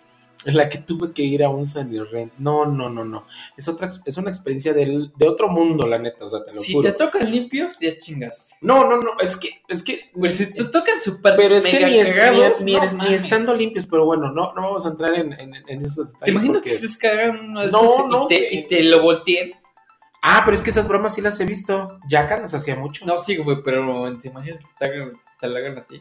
en 0.46 0.56
la 0.56 0.70
que 0.70 0.78
tuve 0.78 1.12
que 1.12 1.22
ir 1.22 1.44
a 1.44 1.50
un 1.50 1.66
Sunny 1.66 2.00
Rent. 2.00 2.32
No, 2.38 2.66
no, 2.66 2.90
no, 2.90 3.04
no. 3.04 3.26
Es 3.58 3.68
otra, 3.68 3.90
es 4.06 4.18
una 4.18 4.30
experiencia 4.30 4.74
del- 4.74 5.12
de 5.18 5.28
otro 5.28 5.50
mundo, 5.50 5.86
la 5.86 5.98
neta, 6.00 6.24
o 6.24 6.30
sea, 6.30 6.46
te 6.46 6.54
lo 6.54 6.62
Si 6.62 6.74
juro. 6.74 6.90
te 6.90 6.98
tocan 6.98 7.30
limpios, 7.30 7.78
ya 7.80 7.98
chingas. 8.00 8.52
No, 8.62 8.86
no, 8.90 8.98
no, 8.98 9.20
es 9.20 9.36
que, 9.36 9.62
es 9.68 9.84
que, 9.84 10.10
Pues 10.18 10.38
si 10.38 10.54
te 10.54 10.64
tocan 10.66 11.00
súper 11.02 11.36
pero 11.36 11.56
es 11.58 11.66
que 11.68 11.86
ni, 11.86 12.00
es- 12.00 12.10
ni- 12.10 12.16
cagados, 12.16 12.62
ni 12.62 12.72
no 12.72 12.78
eres- 12.80 12.94
ni 12.94 12.98
mames. 13.00 13.24
estando 13.24 13.54
limpios, 13.56 13.86
pero 13.86 14.06
bueno, 14.06 14.32
no, 14.32 14.54
no 14.54 14.62
vamos 14.62 14.86
a 14.86 14.90
entrar 14.90 15.14
en, 15.16 15.34
en, 15.34 15.56
en 15.56 15.78
esos 15.78 16.14
detalles. 16.14 16.20
¿Te 16.24 16.32
imaginas 16.32 16.58
porque- 16.58 16.70
que 16.70 16.76
se 16.76 16.88
descargan 16.88 17.40
uno 17.50 17.62
de 17.62 17.68
No, 17.68 17.82
y, 17.84 18.10
no 18.10 18.26
te, 18.28 18.56
y 18.56 18.68
te 18.68 18.84
lo 18.84 19.02
volteen? 19.02 19.54
Ah, 20.22 20.42
pero 20.46 20.56
es 20.56 20.62
que 20.62 20.70
esas 20.70 20.88
bromas 20.88 21.16
sí 21.16 21.22
las 21.22 21.40
he 21.40 21.46
visto. 21.46 22.00
Jackass 22.10 22.42
las 22.42 22.54
hacía 22.54 22.76
mucho. 22.76 23.06
No, 23.06 23.18
sí, 23.20 23.36
güey, 23.38 23.58
pero 23.64 24.18
te 24.20 24.28
imaginas 24.30 24.60
que 24.64 24.72
te, 24.80 24.86
hagan, 24.86 25.14
te 25.40 25.48
la 25.48 25.60
hagan 25.60 25.78
a 25.80 25.84
ti. 25.84 26.00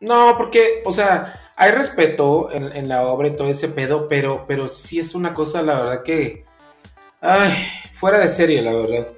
No, 0.00 0.34
porque, 0.36 0.82
o 0.84 0.92
sea, 0.92 1.40
hay 1.56 1.70
respeto 1.70 2.50
en, 2.50 2.74
en 2.74 2.88
la 2.88 3.06
obra 3.06 3.28
y 3.28 3.36
todo 3.36 3.48
ese 3.48 3.68
pedo, 3.68 4.08
pero, 4.08 4.44
pero 4.46 4.68
sí 4.68 4.98
es 4.98 5.14
una 5.14 5.34
cosa, 5.34 5.62
la 5.62 5.80
verdad 5.80 6.02
que. 6.02 6.44
Ay, 7.20 7.52
fuera 7.96 8.18
de 8.18 8.28
serie, 8.28 8.60
la 8.62 8.74
verdad. 8.74 9.08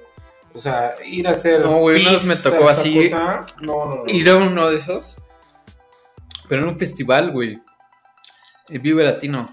O 0.53 0.59
sea, 0.59 0.93
ir 1.05 1.27
a 1.27 1.31
hacer. 1.31 1.61
No, 1.61 1.79
güey, 1.79 2.01
una 2.01 2.13
vez 2.13 2.25
me 2.25 2.35
tocó 2.35 2.69
así. 2.69 3.09
cosa, 3.09 3.45
no, 3.61 3.85
no, 3.85 3.95
no. 4.03 4.03
Ir 4.07 4.29
a 4.29 4.37
uno 4.37 4.69
de 4.69 4.75
esos, 4.75 5.21
pero 6.47 6.63
en 6.63 6.69
un 6.69 6.77
festival, 6.77 7.31
güey. 7.31 7.61
El 8.69 8.79
Vive 8.79 9.03
Latino. 9.03 9.49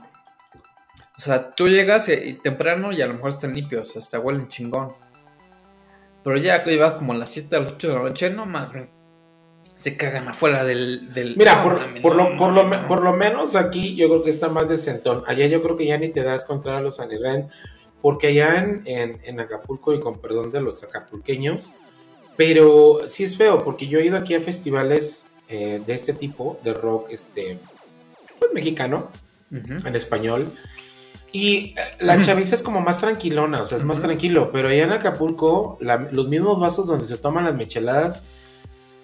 O 1.16 1.20
sea, 1.20 1.54
tú 1.54 1.68
llegas 1.68 2.08
y, 2.08 2.12
y 2.12 2.32
temprano 2.34 2.92
y 2.92 3.00
a 3.00 3.06
lo 3.06 3.14
mejor 3.14 3.30
están 3.30 3.54
limpios, 3.54 3.96
hasta 3.96 4.18
huelen 4.18 4.48
chingón. 4.48 4.94
Pero 6.24 6.36
ya 6.38 6.64
que 6.64 6.72
ibas 6.72 6.94
como 6.94 7.12
a 7.12 7.16
las 7.16 7.28
7 7.30 7.54
a 7.54 7.60
las 7.60 7.72
8 7.72 7.88
de 7.88 7.94
la 7.94 8.00
noche, 8.00 8.30
no 8.30 8.46
más, 8.46 8.72
güey. 8.72 8.88
Se 9.76 9.96
cagan 9.96 10.28
afuera 10.28 10.64
del. 10.64 11.12
del 11.12 11.36
Mira, 11.36 11.62
por, 11.64 12.00
por, 12.00 12.16
no, 12.16 12.30
lo, 12.30 12.38
por, 12.38 12.52
lo, 12.52 12.62
no. 12.68 12.88
por 12.88 13.02
lo 13.02 13.12
menos 13.12 13.56
aquí 13.56 13.96
yo 13.96 14.08
creo 14.08 14.22
que 14.22 14.30
está 14.30 14.48
más 14.48 14.68
decentón. 14.68 15.24
Allá 15.26 15.46
yo 15.46 15.62
creo 15.62 15.76
que 15.76 15.86
ya 15.86 15.98
ni 15.98 16.08
te 16.10 16.22
das 16.22 16.44
contra 16.44 16.80
los 16.80 17.00
Anirren, 17.00 17.48
porque 18.00 18.28
allá 18.28 18.62
en, 18.62 18.82
en, 18.86 19.20
en 19.24 19.40
Acapulco, 19.40 19.92
y 19.92 20.00
con 20.00 20.20
perdón 20.20 20.52
de 20.52 20.60
los 20.60 20.82
acapulqueños, 20.84 21.72
pero 22.36 23.00
sí 23.06 23.24
es 23.24 23.36
feo, 23.36 23.62
porque 23.64 23.86
yo 23.88 23.98
he 23.98 24.06
ido 24.06 24.16
aquí 24.16 24.34
a 24.34 24.40
festivales 24.40 25.28
eh, 25.48 25.80
de 25.84 25.94
este 25.94 26.12
tipo, 26.12 26.58
de 26.64 26.72
rock, 26.74 27.08
este, 27.10 27.58
pues 28.38 28.52
mexicano, 28.52 29.10
Ujú. 29.50 29.86
en 29.86 29.96
español. 29.96 30.52
Y 31.32 31.74
eh, 31.76 31.96
la 32.00 32.20
chaviza 32.22 32.54
es 32.54 32.62
como 32.62 32.80
más 32.80 33.00
tranquilona, 33.00 33.62
o 33.62 33.64
sea, 33.64 33.76
es 33.78 33.84
más 33.84 33.98
Ujú. 33.98 34.06
tranquilo. 34.06 34.50
Pero 34.52 34.68
allá 34.68 34.84
en 34.84 34.92
Acapulco, 34.92 35.78
la- 35.80 36.08
los 36.12 36.28
mismos 36.28 36.60
vasos 36.60 36.86
donde 36.86 37.06
se 37.06 37.18
toman 37.18 37.44
las 37.44 37.54
micheladas, 37.56 38.24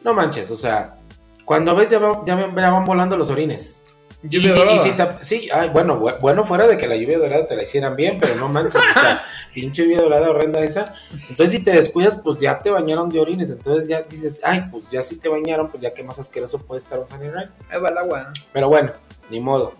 no 0.04 0.14
manches, 0.14 0.50
o 0.50 0.56
sea, 0.56 0.96
cuando 1.44 1.74
ves 1.74 1.90
ya, 1.90 1.98
va- 1.98 2.22
ya, 2.26 2.34
van- 2.36 2.56
ya 2.56 2.70
van 2.70 2.84
volando 2.84 3.16
los 3.16 3.30
orines. 3.30 3.84
Y 4.22 4.28
Lluvia 4.28 4.50
si- 4.52 4.56
y 4.56 4.58
dorada. 4.58 4.82
si 4.82 4.92
te- 4.92 5.24
sí, 5.24 5.48
ay, 5.50 5.70
bueno, 5.70 5.98
bu- 5.98 6.20
bueno, 6.20 6.44
fuera 6.44 6.66
de 6.66 6.76
que 6.76 6.86
la 6.86 6.94
lluvia 6.94 7.18
dorada 7.18 7.46
te 7.48 7.56
la 7.56 7.62
hicieran 7.62 7.96
bien, 7.96 8.18
pero 8.20 8.34
no 8.34 8.48
manches, 8.48 8.74
o 8.76 9.00
sea, 9.00 9.22
pinche 9.54 9.82
lluvia 9.84 10.02
dorada 10.02 10.28
horrenda 10.30 10.60
esa. 10.60 10.94
Entonces, 11.30 11.52
si 11.52 11.64
te 11.64 11.72
descuidas, 11.72 12.16
pues 12.22 12.38
ya 12.38 12.58
te 12.62 12.68
bañaron 12.70 13.08
de 13.08 13.18
orines. 13.18 13.48
Entonces, 13.50 13.88
ya 13.88 14.02
dices, 14.02 14.42
ay, 14.44 14.66
pues 14.70 14.84
ya 14.90 15.02
si 15.02 15.16
te 15.16 15.30
bañaron, 15.30 15.70
pues 15.70 15.82
ya 15.82 15.94
que 15.94 16.04
más 16.04 16.18
asqueroso 16.18 16.58
puede 16.58 16.78
estar 16.80 16.98
un 16.98 17.06
Ride. 17.08 17.48
Ahí 17.70 17.80
va 17.80 17.88
el 17.88 17.96
agua. 17.96 18.32
Pero 18.52 18.68
bueno, 18.68 18.92
ni 19.30 19.40
modo. 19.40 19.72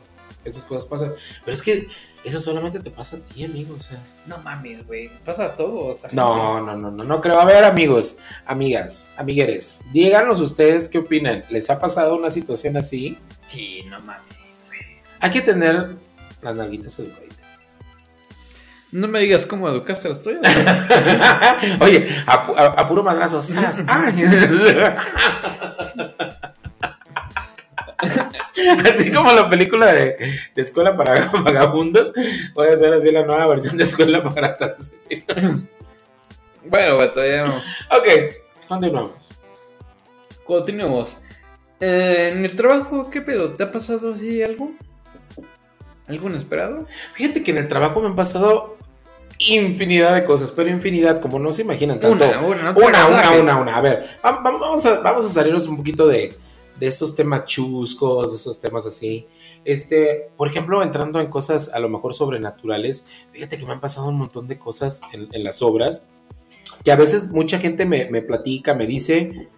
Esas 0.45 0.65
cosas 0.65 0.89
pasan. 0.89 1.13
Pero 1.45 1.55
es 1.55 1.63
que 1.63 1.87
eso 2.25 2.41
solamente 2.41 2.81
te 2.81 2.91
pasa 2.91 3.17
a 3.17 3.21
ti, 3.21 3.45
amigo. 3.45 3.77
O 3.79 3.83
sea. 3.83 3.99
No 4.27 4.39
mames, 4.39 4.87
güey. 4.87 5.11
Pasa 5.25 5.45
a 5.47 5.55
todos. 5.55 5.99
No, 6.13 6.61
no, 6.65 6.77
no, 6.77 6.91
no, 6.91 7.05
no 7.05 7.21
creo. 7.21 7.39
A 7.41 7.45
ver, 7.45 7.65
amigos, 7.65 8.17
amigas, 8.47 9.11
amigueres, 9.17 9.83
díganos 9.93 10.41
ustedes 10.41 10.89
qué 10.89 10.99
opinan. 10.99 11.45
¿Les 11.51 11.69
ha 11.71 11.79
pasado 11.79 12.17
una 12.17 12.31
situación 12.31 12.77
así? 12.79 13.19
Sí, 13.47 13.83
no 13.89 14.01
mames, 14.01 14.25
güey. 14.67 14.81
Hay 15.21 15.31
que 15.31 15.43
tener 15.43 15.97
las 16.41 16.57
nalguitas 16.57 16.99
educaditas. 16.99 17.29
No 18.93 19.07
me 19.07 19.21
digas 19.21 19.47
cómo 19.47 19.69
educaste 19.69 20.09
a 20.09 20.11
las 20.11 20.21
tuyas. 20.23 20.41
Oye, 21.81 22.09
a, 22.27 22.33
a- 22.35 22.75
a 22.81 22.89
puro 22.89 23.05
madrazo. 23.05 23.41
¡zas! 23.41 23.85
Así 28.95 29.11
como 29.13 29.33
la 29.33 29.49
película 29.49 29.87
de, 29.93 30.17
de 30.55 30.63
Escuela 30.63 30.97
para 30.97 31.27
Vagabundos, 31.33 32.13
voy 32.55 32.69
a 32.69 32.73
hacer 32.75 32.93
así 32.93 33.11
la 33.13 33.25
nueva 33.25 33.47
versión 33.47 33.77
de 33.77 33.85
Escuela 33.85 34.23
para 34.23 34.49
Asesinos. 34.49 35.63
Bueno, 36.63 36.99
vato, 36.99 37.25
ya 37.27 37.47
no. 37.47 37.57
Ok, 37.57 38.07
continuamos. 38.69 39.13
Continuemos. 40.45 41.17
Eh, 41.81 42.33
en 42.35 42.45
el 42.45 42.55
trabajo, 42.55 43.09
¿qué 43.11 43.23
pedo? 43.23 43.51
¿Te 43.55 43.63
ha 43.65 43.73
pasado 43.73 44.13
así 44.13 44.43
algo? 44.43 44.73
¿Algo 46.07 46.29
inesperado? 46.29 46.87
Fíjate 47.15 47.43
que 47.43 47.53
en 47.53 47.59
el 47.59 47.69
trabajo 47.69 48.01
me 48.01 48.09
han 48.09 48.15
pasado 48.15 48.77
infinidad 49.39 50.15
de 50.15 50.25
cosas, 50.25 50.51
pero 50.53 50.69
infinidad, 50.69 51.21
como 51.23 51.39
no 51.39 51.53
se 51.55 51.63
imaginan 51.63 51.99
tanto. 51.99 52.15
Una, 52.27 52.41
una, 52.43 52.63
no 52.73 52.79
una, 52.79 53.07
una, 53.09 53.31
una, 53.33 53.57
una. 53.57 53.77
A 53.77 53.81
ver, 53.81 54.05
va- 54.25 54.33
va- 54.33 54.51
vamos 54.59 54.85
a, 54.85 55.01
vamos 55.01 55.25
a 55.25 55.29
salirnos 55.31 55.67
un 55.67 55.79
poquito 55.79 56.07
de, 56.09 56.35
de 56.81 56.87
estos 56.87 57.15
temas 57.15 57.45
chuscos, 57.45 58.31
de 58.31 58.37
esos 58.37 58.59
temas 58.59 58.87
así. 58.87 59.27
Este, 59.65 60.31
por 60.37 60.49
ejemplo, 60.49 60.83
entrando 60.83 61.21
en 61.21 61.29
cosas 61.29 61.69
a 61.75 61.79
lo 61.79 61.91
mejor 61.91 62.15
sobrenaturales, 62.15 63.05
fíjate 63.33 63.59
que 63.59 63.67
me 63.67 63.73
han 63.73 63.81
pasado 63.81 64.09
un 64.09 64.17
montón 64.17 64.49
de 64.49 64.59
cosas 64.59 65.03
en, 65.13 65.45
las 65.45 65.61
obras, 65.61 66.09
que 66.83 66.91
a 66.91 66.97
veces 66.97 67.31
mucha 67.31 67.59
gente 67.59 67.85
me, 67.85 68.11
me 68.11 68.23
platica, 68.23 68.75
me 68.75 68.87
dice, 68.87 69.51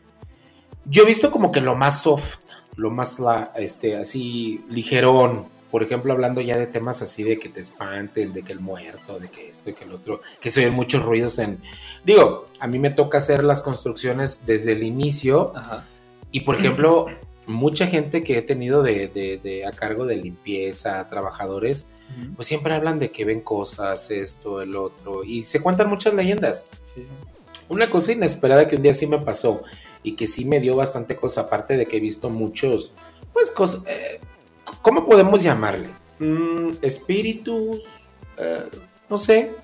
yo 0.84 1.04
he 1.04 1.06
visto 1.06 1.30
como 1.30 1.52
que 1.52 1.60
lo 1.60 1.76
más 1.76 2.02
soft, 2.02 2.38
lo 2.74 2.90
más, 2.90 3.20
la, 3.20 3.52
este, 3.56 3.96
así, 3.96 4.64
ligerón, 4.68 5.46
por 5.70 5.84
ejemplo, 5.84 6.12
hablando 6.12 6.40
ya 6.40 6.58
de 6.58 6.66
temas 6.66 7.02
así 7.02 7.22
de 7.22 7.38
que 7.38 7.48
te 7.48 7.60
espanten, 7.60 8.32
de 8.32 8.42
que 8.42 8.52
el 8.52 8.60
muerto, 8.60 9.18
de 9.20 9.30
que 9.30 9.48
esto 9.48 9.70
y 9.70 9.74
que 9.74 9.84
el 9.84 9.92
otro, 9.92 10.20
que 10.40 10.50
se 10.50 10.60
oyen 10.60 10.74
muchos 10.74 11.02
ruidos 11.02 11.38
en... 11.38 11.62
Digo, 12.04 12.46
a 12.58 12.66
mí 12.66 12.78
me 12.78 12.90
toca 12.90 13.18
hacer 13.18 13.42
las 13.42 13.62
construcciones 13.62 14.44
desde 14.44 14.72
el 14.72 14.82
inicio 14.82 15.56
Ajá. 15.56 15.86
Y, 16.32 16.40
por 16.40 16.56
ejemplo, 16.56 17.06
mucha 17.46 17.86
gente 17.86 18.24
que 18.24 18.38
he 18.38 18.42
tenido 18.42 18.82
de, 18.82 19.06
de- 19.08 19.38
de 19.42 19.66
a 19.66 19.70
cargo 19.72 20.06
de 20.06 20.16
limpieza, 20.16 21.06
trabajadores, 21.08 21.88
pues 22.36 22.46
siempre 22.48 22.74
hablan 22.74 22.98
de 22.98 23.10
que 23.10 23.24
ven 23.24 23.40
cosas, 23.40 24.10
esto, 24.10 24.60
el 24.60 24.74
otro, 24.76 25.24
y 25.24 25.44
se 25.44 25.60
cuentan 25.60 25.88
muchas 25.88 26.12
leyendas. 26.14 26.66
Sí. 26.94 27.06
Una 27.68 27.88
cosa 27.88 28.12
inesperada 28.12 28.68
que 28.68 28.76
un 28.76 28.82
día 28.82 28.92
sí 28.92 29.06
me 29.06 29.18
pasó 29.18 29.62
y 30.02 30.12
que 30.12 30.26
sí 30.26 30.44
me 30.44 30.60
dio 30.60 30.76
bastante 30.76 31.16
cosa, 31.16 31.42
aparte 31.42 31.76
de 31.76 31.86
que 31.86 31.96
he 31.96 32.00
visto 32.00 32.28
muchos, 32.28 32.92
pues 33.32 33.50
cosas, 33.50 33.84
eh, 33.86 34.20
¿cómo 34.82 35.06
podemos 35.06 35.42
llamarle? 35.42 35.88
Mm, 36.18 36.72
espíritus, 36.82 37.80
eh, 38.36 38.64
no 39.08 39.16
sé, 39.18 39.54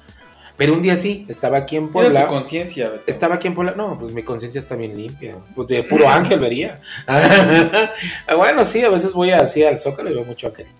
pero 0.59 0.75
un 0.75 0.83
día 0.83 0.97
sí, 0.97 1.25
estaba 1.29 1.57
aquí 1.59 1.77
en 1.77 1.85
Era 1.85 1.93
Puebla. 1.93 2.27
tu 2.27 2.35
conciencia. 2.35 2.93
Estaba 3.07 3.37
aquí 3.37 3.47
en 3.49 3.55
Puebla. 3.55 3.73
No, 3.77 3.99
pues 3.99 4.13
mi 4.13 4.23
conciencia 4.25 4.59
está 4.59 4.77
bien 4.77 4.95
limpia. 4.97 5.37
Pues 5.55 5.69
de 5.69 5.83
puro 5.85 6.07
ángel 6.11 6.39
vería. 6.41 6.81
bueno, 8.37 8.65
sí, 8.65 8.83
a 8.83 8.91
veces 8.91 9.13
voy 9.13 9.31
así 9.31 9.63
al 9.65 9.79
Zócalo 9.79 10.11
y 10.11 10.15
veo 10.15 10.25
mucho 10.25 10.49
angelito. 10.49 10.75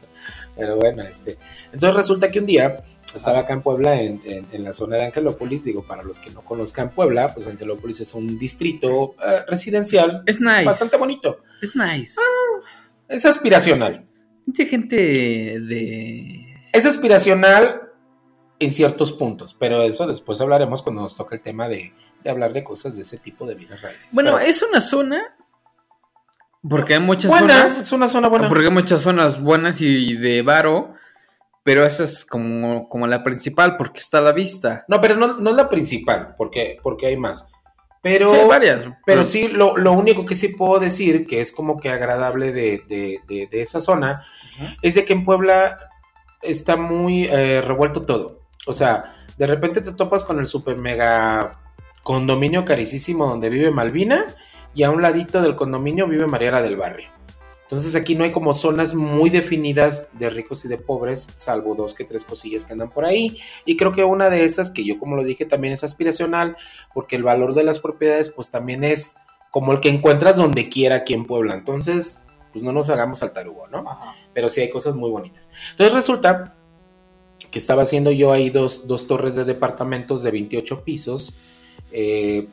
Pero 0.57 0.77
bueno, 0.77 1.03
este. 1.03 1.39
Entonces 1.73 1.95
resulta 1.97 2.29
que 2.31 2.41
un 2.41 2.47
día 2.47 2.83
estaba 3.15 3.39
acá 3.41 3.53
en 3.53 3.63
Puebla, 3.63 4.01
en, 4.01 4.21
en- 4.25 4.47
en 4.51 4.65
la 4.65 4.73
zona 4.73 4.97
de 4.97 5.05
Angelópolis. 5.07 5.63
Digo, 5.65 5.85
para 5.85 6.03
los 6.03 6.19
que 6.19 6.31
no 6.31 6.43
conozcan 6.43 6.91
Puebla, 6.91 7.29
pues 7.33 7.47
Angelópolis 7.47 8.01
es 8.01 8.13
un 8.15 8.39
distrito 8.39 9.15
eh, 9.25 9.43
residencial 9.47 10.23
Es 10.27 10.41
nice. 10.41 10.65
bastante 10.65 10.97
bonito. 10.97 11.39
Es 11.63 11.77
nice. 11.77 12.17
Es 13.09 13.25
aspiracional. 13.25 14.05
Mucha 14.47 14.65
gente 14.67 14.97
de. 14.97 16.45
Es 16.73 16.85
aspiracional 16.87 17.83
en 18.61 18.73
ciertos 18.73 19.13
puntos, 19.13 19.55
pero 19.55 19.83
eso 19.83 20.07
después 20.07 20.41
hablaremos 20.41 20.83
cuando 20.83 21.03
nos 21.03 21.17
toque 21.17 21.37
el 21.37 21.43
tema 21.43 21.69
de, 21.69 21.93
de 22.25 22.31
hablar 22.31 22.53
de 22.53 22.65
cosas 22.65 22.97
de 22.97 23.03
ese 23.03 23.19
tipo 23.19 23.47
de 23.47 23.55
bienes 23.55 23.81
raíces. 23.81 24.09
Bueno, 24.15 24.33
Pero- 24.37 24.47
es 24.49 24.63
una 24.63 24.81
zona. 24.81 25.35
Porque 26.69 26.95
hay 26.95 27.01
muchas 27.01 27.31
buenas, 27.31 27.57
zonas. 27.57 27.81
es 27.81 27.93
una 27.93 28.09
zona 28.09 28.29
buena. 28.29 28.49
Porque 28.49 28.67
hay 28.67 28.73
muchas 28.73 29.01
zonas 29.01 29.41
buenas 29.41 29.81
y 29.81 30.15
de 30.17 30.43
varo. 30.43 30.95
Pero 31.63 31.85
esa 31.85 32.05
es 32.05 32.25
como, 32.25 32.89
como 32.89 33.07
la 33.07 33.23
principal 33.23 33.77
porque 33.77 34.01
está 34.01 34.19
a 34.19 34.23
la 34.23 34.33
vista. 34.33 34.85
No, 34.89 35.01
pero 35.01 35.15
no, 35.17 35.35
no 35.39 35.51
es 35.51 35.57
la 35.57 35.69
principal, 35.69 36.35
porque, 36.37 36.79
porque 36.83 37.07
hay 37.07 37.17
más. 37.17 37.49
Pero, 38.03 38.33
Sí, 38.33 38.41
hay 38.41 38.49
varias. 38.49 38.87
pero 39.05 39.25
sí, 39.25 39.49
lo, 39.49 39.77
lo 39.77 39.93
único 39.93 40.25
que 40.25 40.35
sí 40.35 40.49
puedo 40.49 40.81
decir, 40.81 41.27
que 41.27 41.41
es 41.41 41.53
como 41.53 41.79
que 41.79 41.91
agradable 41.91 42.53
de, 42.53 42.83
de- 42.89 43.19
de- 43.29 43.49
de 43.51 43.61
esa 43.63 43.81
zona, 43.81 44.25
es 44.83 44.95
de 44.95 45.05
que 45.05 45.13
en 45.13 45.25
Puebla 45.25 45.77
está 46.43 46.77
muy 46.77 47.25
eh, 47.25 47.61
revuelto 47.61 48.03
todo. 48.03 48.38
O 48.69 48.75
sea, 48.75 49.15
de 49.39 49.47
repente 49.47 49.81
te 49.81 49.93
topas 49.93 50.25
con 50.25 50.39
el 50.39 50.47
super 50.47 50.77
mega 50.77 51.59
condominio 52.03 52.67
caricísimo 52.67 53.27
donde 53.27 53.49
vive 53.49 53.71
Malvina 53.71 54.27
y 54.75 54.83
a 54.83 54.91
un 54.91 55.01
ladito 55.01 55.41
del 55.41 55.57
condominio 55.57 56.07
vive 56.07 56.27
Mariana 56.27 56.61
del 56.61 56.77
Barrio. 56.77 57.09
Entonces 57.63 57.95
aquí 57.95 58.15
no 58.15 58.25
hay 58.25 58.31
como 58.31 58.53
zonas 58.53 58.95
muy 58.95 59.31
definidas 59.31 60.09
de 60.13 60.29
ricos 60.29 60.67
y 60.67 60.69
de 60.69 60.77
pobres, 60.77 61.29
salvo 61.35 61.75
dos 61.75 61.95
que 61.95 62.05
tres 62.05 62.27
cosillas 62.27 62.65
que 62.65 62.75
andan 62.75 62.91
por 62.91 63.07
ahí. 63.07 63.39
Y 63.65 63.79
creo 63.79 63.93
que 63.93 64.05
una 64.05 64.29
de 64.29 64.45
esas, 64.45 64.71
que 64.71 64.85
yo 64.85 64.99
como 64.99 65.17
lo 65.17 65.25
dije, 65.25 65.47
también 65.47 65.73
es 65.73 65.83
aspiracional, 65.83 66.59
porque 66.93 67.17
el 67.17 67.23
valor 67.23 67.55
de 67.55 67.65
las 67.65 67.81
propiedades 67.81 68.29
pues 68.29 68.51
también 68.51 68.85
es 68.85 69.17
como 69.51 69.73
el 69.73 69.81
que 69.81 69.89
encuentras 69.89 70.37
donde 70.37 70.69
quiera 70.69 70.97
aquí 70.97 71.15
en 71.15 71.25
Puebla. 71.25 71.55
Entonces, 71.55 72.23
pues 72.53 72.63
no 72.63 72.73
nos 72.73 72.91
hagamos 72.91 73.23
al 73.23 73.33
tarugo, 73.33 73.67
¿no? 73.69 73.85
pero 74.35 74.51
sí 74.51 74.61
hay 74.61 74.69
cosas 74.69 74.95
muy 74.95 75.11
bonitas. 75.11 75.51
Entonces 75.71 75.95
resulta 75.95 76.58
que 77.51 77.59
estaba 77.59 77.83
haciendo 77.83 78.11
yo 78.11 78.33
ahí 78.33 78.51
dos, 78.51 78.87
dos 78.87 79.07
torres 79.07 79.35
de 79.35 79.45
departamentos 79.45 80.23
de 80.23 80.31
28 80.31 80.85
pisos, 80.85 81.35
eh, 81.93 82.47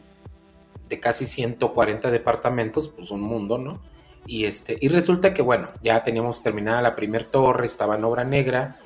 de 0.89 0.99
casi 0.99 1.25
140 1.25 2.11
departamentos, 2.11 2.87
pues 2.87 3.11
un 3.11 3.21
mundo, 3.21 3.57
¿no? 3.57 3.79
Y, 4.27 4.45
este, 4.45 4.77
y 4.79 4.87
resulta 4.87 5.33
que, 5.33 5.41
bueno, 5.41 5.67
ya 5.83 6.03
teníamos 6.03 6.41
terminada 6.41 6.81
la 6.81 6.95
primera 6.95 7.25
torre, 7.25 7.65
estaba 7.65 7.95
en 7.97 8.03
obra 8.05 8.23
negra, 8.23 8.77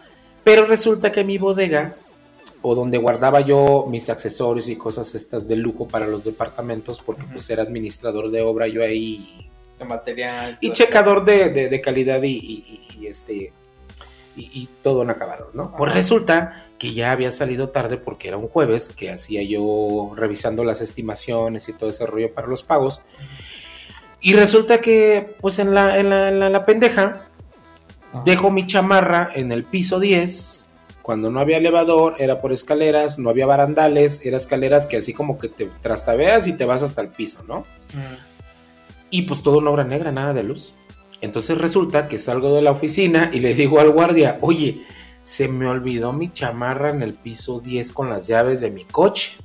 pero 0.44 0.66
resulta 0.66 1.12
que 1.12 1.24
mi 1.24 1.38
bodega, 1.38 1.96
o 2.62 2.76
donde 2.76 2.98
guardaba 2.98 3.40
yo 3.42 3.86
mis 3.90 4.10
accesorios 4.10 4.68
y 4.68 4.76
cosas 4.76 5.16
estas 5.16 5.48
de 5.48 5.56
lujo 5.56 5.88
para 5.88 6.08
los 6.08 6.24
departamentos, 6.26 7.00
porque 7.00 7.24
Ujú. 7.24 7.34
pues 7.34 7.50
era 7.50 7.64
administrador 7.64 8.32
de 8.32 8.42
obra 8.42 8.68
yo 8.68 8.84
ahí 8.84 9.50
De 9.78 9.86
material. 9.86 10.58
y 10.60 10.72
checador 10.74 11.24
de, 11.24 11.50
de- 11.50 11.70
de 11.70 11.82
calidad 11.82 12.22
y- 12.24 12.82
y 13.00 13.08
este 13.08 13.54
y, 14.40 14.50
y 14.62 14.70
todo 14.82 15.02
en 15.04 15.10
acabado, 15.10 15.52
¿no? 15.54 15.76
Pues 15.78 15.94
resulta 15.94 16.66
que 16.78 16.94
ya 16.94 17.12
había 17.12 17.32
salido 17.32 17.70
tarde 17.70 17.98
porque 17.98 18.28
era 18.30 18.38
un 18.38 18.48
jueves 18.48 18.90
que 18.90 19.12
hacía 19.12 19.44
yo 19.44 20.12
revisando 20.16 20.64
las 20.64 20.82
estimaciones 20.82 21.68
y 21.70 21.74
todo 21.74 21.90
ese 21.90 22.06
rollo 22.06 22.34
para 22.34 22.48
los 22.48 22.64
pagos. 22.64 23.02
Y 24.22 24.34
resulta 24.34 24.82
que, 24.82 25.36
pues 25.42 25.60
en 25.60 25.74
la, 25.74 25.98
en 25.98 26.10
la, 26.10 26.30
en 26.30 26.40
la- 26.40 26.48
en 26.48 26.54
la 26.54 26.64
pendeja, 26.66 27.28
Ajá. 28.12 28.24
dejo 28.26 28.52
mi 28.52 28.66
chamarra 28.66 29.30
en 29.34 29.52
el 29.52 29.64
piso 29.64 30.00
10. 30.00 30.66
Cuando 31.02 31.32
no 31.32 31.40
había 31.40 31.58
elevador, 31.58 32.16
era 32.20 32.40
por 32.40 32.52
escaleras, 32.54 33.18
no 33.18 33.30
había 33.30 33.46
barandales, 33.48 34.24
era 34.26 34.38
escaleras 34.38 34.86
que 34.88 34.98
así 34.98 35.12
como 35.14 35.38
que 35.40 35.50
te 35.50 35.66
trastaveas 35.82 36.48
y 36.48 36.54
te 36.54 36.66
vas 36.66 36.84
hasta 36.84 37.02
el 37.02 37.08
piso, 37.10 37.44
¿no? 37.48 37.66
Y 39.10 39.24
pues 39.24 39.42
todo 39.42 39.60
en 39.60 39.68
obra 39.68 39.84
negra, 39.84 40.12
nada 40.12 40.34
de 40.34 40.44
luz. 40.44 40.74
Entonces 41.22 41.58
resulta 41.58 42.08
que 42.08 42.18
salgo 42.18 42.54
de 42.54 42.62
la 42.62 42.72
oficina 42.72 43.30
y 43.34 43.40
le 43.40 43.54
digo 43.54 43.80
al 43.80 43.92
guardia, 43.92 44.38
oye, 44.42 44.84
se 45.24 45.48
me 45.48 45.68
olvidó 45.68 46.14
mi 46.14 46.32
chamarra 46.32 46.92
en 46.92 47.02
el 47.02 47.14
piso 47.14 47.60
10 47.60 47.92
con 47.92 48.10
las 48.10 48.28
llaves 48.28 48.62
de 48.62 48.72
mi 48.72 48.86
coche. 48.86 49.38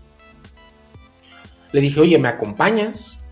Le 1.73 1.81
dije, 1.81 2.01
oye, 2.01 2.19
¿me 2.19 2.29
acompañas? 2.29 3.27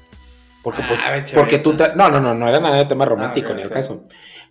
Porque 0.62 0.82
Ah, 0.82 0.86
pues, 0.88 1.32
porque 1.32 1.58
tú... 1.58 1.74
No, 1.96 2.08
no, 2.08 2.20
no, 2.20 2.34
no 2.34 2.48
era 2.48 2.60
nada 2.60 2.76
de 2.76 2.84
tema 2.86 3.04
romántico 3.04 3.50
ok, 3.50 3.56
ni 3.56 3.62
el 3.62 3.68
sí. 3.68 3.74
caso. 3.74 4.04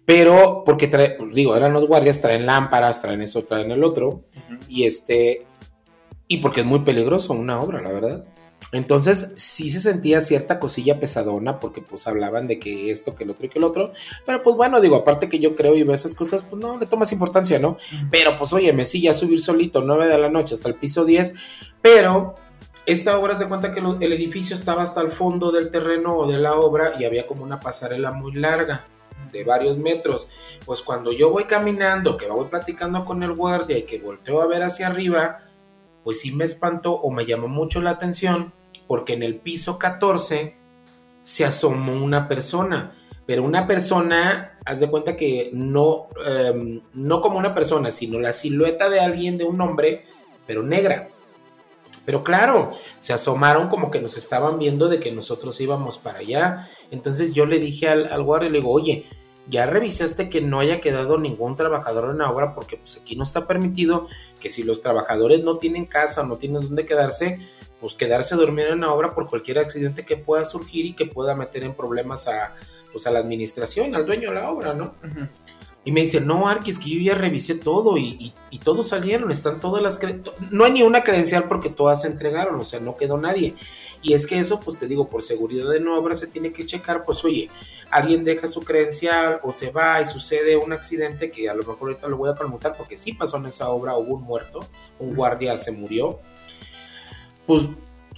Pero 0.05 0.63
porque, 0.65 0.87
trae, 0.87 1.11
pues, 1.11 1.33
digo, 1.33 1.55
eran 1.55 1.73
los 1.73 1.87
guardias, 1.87 2.21
traen 2.21 2.45
lámparas, 2.45 3.01
traen 3.01 3.21
eso, 3.21 3.43
traen 3.43 3.71
el 3.71 3.83
otro. 3.83 4.23
Y 4.67 4.85
este. 4.85 5.45
Y 6.27 6.37
porque 6.37 6.61
es 6.61 6.65
muy 6.65 6.79
peligroso 6.79 7.33
una 7.33 7.59
obra, 7.59 7.81
la 7.81 7.91
verdad. 7.91 8.25
Entonces, 8.71 9.33
sí 9.35 9.69
se 9.69 9.81
sentía 9.81 10.21
cierta 10.21 10.59
cosilla 10.59 10.99
pesadona, 10.99 11.59
porque 11.59 11.81
pues 11.81 12.07
hablaban 12.07 12.47
de 12.47 12.57
que 12.57 12.89
esto, 12.91 13.15
que 13.15 13.25
el 13.25 13.31
otro 13.31 13.45
y 13.45 13.49
que 13.49 13.59
el 13.59 13.65
otro. 13.65 13.91
Pero 14.25 14.41
pues 14.43 14.55
bueno, 14.55 14.79
digo, 14.79 14.95
aparte 14.95 15.27
que 15.27 15.39
yo 15.39 15.55
creo 15.55 15.75
y 15.75 15.83
veo 15.83 15.93
esas 15.93 16.15
cosas, 16.15 16.43
pues 16.43 16.61
no 16.61 16.77
le 16.79 16.85
tomas 16.85 17.11
importancia, 17.11 17.59
¿no? 17.59 17.77
Pero 18.09 18.37
pues 18.37 18.53
oye, 18.53 18.71
me 18.71 18.85
sí, 18.85 19.01
ya 19.01 19.13
subir 19.13 19.41
solito 19.41 19.81
9 19.81 20.07
de 20.07 20.17
la 20.17 20.29
noche 20.29 20.53
hasta 20.53 20.69
el 20.69 20.75
piso 20.75 21.03
10. 21.03 21.33
Pero 21.81 22.35
esta 22.85 23.17
obra 23.19 23.35
se 23.35 23.47
cuenta 23.47 23.73
que 23.73 23.81
lo- 23.81 23.99
el 23.99 24.13
edificio 24.13 24.55
estaba 24.55 24.83
hasta 24.83 25.01
el 25.01 25.11
fondo 25.11 25.51
del 25.51 25.69
terreno 25.69 26.15
o 26.17 26.25
de 26.31 26.37
la 26.37 26.53
obra 26.55 26.93
y 26.97 27.03
había 27.05 27.27
como 27.27 27.43
una 27.43 27.59
pasarela 27.59 28.11
muy 28.11 28.33
larga 28.33 28.85
de 29.33 29.43
varios 29.43 29.77
metros. 29.77 30.27
Pues 30.65 30.81
cuando 30.81 31.11
yo 31.11 31.29
voy 31.29 31.43
caminando, 31.43 32.15
que 32.17 32.27
voy 32.27 32.45
platicando 32.47 33.03
con 33.05 33.21
el 33.23 33.33
guardia 33.33 33.77
y 33.77 33.83
que 33.83 33.99
volteo 33.99 34.41
a 34.41 34.47
ver 34.47 34.63
hacia 34.63 34.87
arriba, 34.87 35.39
pues 36.03 36.21
sí 36.21 36.31
me 36.31 36.45
espantó 36.45 36.93
o 36.93 37.11
me 37.11 37.25
llamó 37.25 37.47
mucho 37.47 37.81
la 37.81 37.91
atención 37.91 38.53
porque 38.91 39.13
en 39.13 39.23
el 39.23 39.37
piso 39.37 39.79
14 39.79 40.53
se 41.23 41.45
asomó 41.45 41.93
una 41.93 42.27
persona. 42.27 42.93
Pero 43.25 43.41
una 43.41 43.65
persona, 43.65 44.59
haz 44.65 44.81
de 44.81 44.89
cuenta 44.89 45.15
que 45.15 45.49
no, 45.53 46.09
em, 46.25 46.81
no 46.93 47.21
como 47.21 47.39
una 47.39 47.55
persona, 47.55 47.89
sino 47.89 48.19
la 48.19 48.33
silueta 48.33 48.89
de 48.89 48.99
alguien, 48.99 49.37
de 49.37 49.45
un 49.45 49.61
hombre, 49.61 50.07
pero 50.45 50.61
negra. 50.61 51.07
Pero 52.03 52.21
claro, 52.21 52.71
se 52.99 53.13
asomaron 53.13 53.69
como 53.69 53.91
que 53.91 54.01
nos 54.01 54.17
estaban 54.17 54.59
viendo 54.59 54.89
de 54.89 54.99
que 54.99 55.13
nosotros 55.13 55.61
íbamos 55.61 55.97
para 55.97 56.19
allá. 56.19 56.67
Entonces 56.91 57.33
yo 57.33 57.45
le 57.45 57.59
dije 57.59 57.87
al, 57.87 58.11
al 58.11 58.23
guardia, 58.23 58.49
le 58.49 58.59
digo, 58.59 58.73
oye, 58.73 59.05
ya 59.51 59.65
revisaste 59.65 60.29
que 60.29 60.39
no 60.39 60.61
haya 60.61 60.79
quedado 60.79 61.19
ningún 61.19 61.57
trabajador 61.57 62.09
en 62.11 62.19
la 62.19 62.31
obra 62.31 62.55
porque 62.55 62.77
pues 62.77 62.97
aquí 62.97 63.17
no 63.17 63.25
está 63.25 63.47
permitido 63.47 64.07
que 64.39 64.49
si 64.49 64.63
los 64.63 64.81
trabajadores 64.81 65.43
no 65.43 65.57
tienen 65.57 65.85
casa, 65.85 66.23
no 66.23 66.37
tienen 66.37 66.61
dónde 66.61 66.85
quedarse, 66.85 67.37
pues 67.81 67.93
quedarse 67.93 68.33
a 68.33 68.37
dormir 68.37 68.67
en 68.67 68.79
la 68.79 68.93
obra 68.93 69.13
por 69.13 69.27
cualquier 69.29 69.59
accidente 69.59 70.05
que 70.05 70.15
pueda 70.15 70.45
surgir 70.45 70.85
y 70.85 70.93
que 70.93 71.05
pueda 71.05 71.35
meter 71.35 71.63
en 71.63 71.73
problemas 71.73 72.29
a, 72.29 72.55
pues, 72.93 73.05
a 73.07 73.11
la 73.11 73.19
administración, 73.19 73.93
al 73.93 74.05
dueño 74.05 74.29
de 74.29 74.35
la 74.35 74.49
obra, 74.49 74.73
¿no? 74.73 74.95
Y 75.83 75.91
me 75.91 76.01
dice, 76.01 76.21
no, 76.21 76.47
Arquis, 76.47 76.79
que 76.79 76.89
yo 76.89 77.01
ya 77.01 77.15
revisé 77.15 77.55
todo 77.55 77.97
y, 77.97 78.33
y, 78.51 78.59
todos 78.59 78.87
salieron, 78.87 79.31
están 79.31 79.59
todas 79.59 79.83
las... 79.83 79.99
No 80.49 80.63
hay 80.63 80.71
ni 80.71 80.83
una 80.83 81.03
credencial 81.03 81.45
porque 81.45 81.69
todas 81.69 82.03
se 82.03 82.07
entregaron, 82.07 82.57
o 82.59 82.63
sea, 82.63 82.79
no 82.79 82.95
quedó 82.95 83.17
nadie. 83.17 83.55
Y 84.01 84.13
es 84.13 84.25
que 84.25 84.39
eso, 84.39 84.59
pues 84.59 84.79
te 84.79 84.87
digo, 84.87 85.07
por 85.07 85.21
seguridad 85.21 85.69
de 85.69 85.79
no 85.79 85.97
obra 85.97 86.15
se 86.15 86.27
tiene 86.27 86.51
que 86.51 86.65
checar, 86.65 87.05
pues 87.05 87.23
oye, 87.23 87.49
alguien 87.91 88.23
deja 88.23 88.47
su 88.47 88.61
credencial 88.61 89.39
o 89.43 89.51
se 89.51 89.71
va 89.71 90.01
y 90.01 90.05
sucede 90.05 90.57
un 90.57 90.73
accidente 90.73 91.29
que 91.29 91.49
a 91.49 91.53
lo 91.53 91.59
mejor 91.59 91.89
ahorita 91.89 92.07
lo 92.07 92.17
voy 92.17 92.29
a 92.29 92.35
permutar 92.35 92.75
porque 92.75 92.97
sí 92.97 93.13
pasó 93.13 93.37
en 93.37 93.45
esa 93.45 93.69
obra, 93.69 93.95
hubo 93.95 94.15
un 94.15 94.23
muerto, 94.23 94.65
un 94.99 95.15
guardia 95.15 95.57
se 95.57 95.71
murió. 95.71 96.19
Pues 97.45 97.63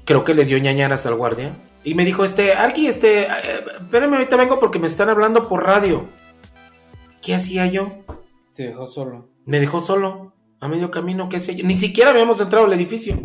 creo 0.06 0.24
que 0.24 0.34
le 0.34 0.46
dio 0.46 0.58
ñañaras 0.58 1.06
al 1.06 1.16
guardia. 1.16 1.54
Y 1.84 1.96
me 1.96 2.06
dijo, 2.06 2.24
este, 2.24 2.54
Arqui, 2.54 2.88
este, 2.88 3.24
eh, 3.24 3.28
espérame, 3.82 4.14
ahorita 4.14 4.38
vengo 4.38 4.60
porque 4.60 4.80
me 4.80 4.88
están 4.88 5.10
hablando 5.10 5.48
por 5.50 5.66
radio. 5.66 6.08
¿Qué 7.22 7.36
hacía 7.36 7.66
yo? 7.68 7.92
Te 8.54 8.68
dejó 8.68 8.88
solo. 8.88 9.28
Me 9.46 9.60
dejó 9.60 9.82
solo, 9.82 10.34
a 10.62 10.70
medio 10.70 10.92
camino, 10.92 11.28
¿qué 11.28 11.38
hacía 11.38 11.56
yo? 11.56 11.66
Ni 11.66 11.76
siquiera 11.76 12.12
habíamos 12.12 12.40
entrado 12.40 12.66
al 12.66 12.74
edificio. 12.74 13.18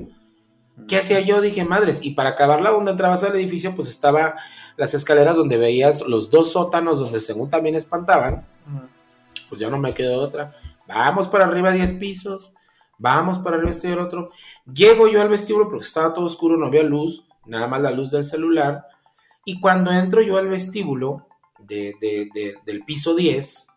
¿Qué 0.86 0.96
hacía 0.96 1.20
yo? 1.20 1.40
Dije, 1.40 1.64
madres. 1.64 2.04
Y 2.04 2.12
para 2.12 2.30
acabarla 2.30 2.70
donde 2.70 2.92
entrabas 2.92 3.24
al 3.24 3.34
edificio, 3.34 3.74
pues 3.74 3.88
estaba 3.88 4.36
las 4.76 4.94
escaleras 4.94 5.36
donde 5.36 5.56
veías 5.56 6.06
los 6.06 6.30
dos 6.30 6.52
sótanos 6.52 7.00
donde 7.00 7.20
según 7.20 7.50
también 7.50 7.74
espantaban. 7.74 8.46
Pues 9.48 9.60
ya 9.60 9.68
no 9.70 9.78
me 9.78 9.94
quedó 9.94 10.20
otra. 10.20 10.54
Vamos 10.86 11.26
para 11.28 11.46
arriba 11.46 11.72
10 11.72 11.94
pisos. 11.94 12.54
Vamos 12.96 13.38
para 13.38 13.56
arriba 13.56 13.70
este 13.70 13.88
y 13.88 13.92
el 13.92 13.98
otro. 13.98 14.30
Llego 14.72 15.08
yo 15.08 15.20
al 15.20 15.28
vestíbulo 15.28 15.68
porque 15.68 15.86
estaba 15.86 16.14
todo 16.14 16.24
oscuro, 16.24 16.56
no 16.56 16.66
había 16.66 16.82
luz, 16.82 17.24
nada 17.46 17.66
más 17.66 17.80
la 17.80 17.90
luz 17.90 18.10
del 18.10 18.24
celular. 18.24 18.86
Y 19.44 19.60
cuando 19.60 19.92
entro 19.92 20.20
yo 20.20 20.36
al 20.36 20.48
vestíbulo 20.48 21.26
de, 21.58 21.94
del 22.64 22.84
piso 22.84 23.14
10, 23.14 23.68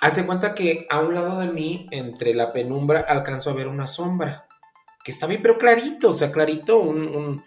hace 0.00 0.26
cuenta 0.26 0.54
que 0.54 0.86
a 0.88 1.00
un 1.00 1.14
lado 1.14 1.40
de 1.40 1.48
mí, 1.48 1.88
entre 1.90 2.34
la 2.34 2.52
penumbra, 2.52 3.00
alcanzo 3.00 3.50
a 3.50 3.54
ver 3.54 3.68
una 3.68 3.86
sombra 3.86 4.46
que 5.02 5.10
estaba 5.10 5.30
bien, 5.30 5.42
pero 5.42 5.58
clarito, 5.58 6.10
o 6.10 6.12
sea, 6.12 6.30
clarito, 6.30 6.78
un, 6.78 7.42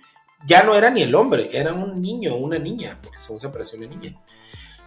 ya 0.45 0.63
no 0.63 0.75
era 0.75 0.89
ni 0.89 1.01
el 1.01 1.15
hombre, 1.15 1.49
era 1.51 1.73
un 1.73 2.01
niño, 2.01 2.35
una 2.35 2.57
niña, 2.57 2.97
porque 3.01 3.19
según 3.19 3.39
se 3.39 3.49
pareció 3.49 3.79
una 3.79 3.87
niña. 3.87 4.19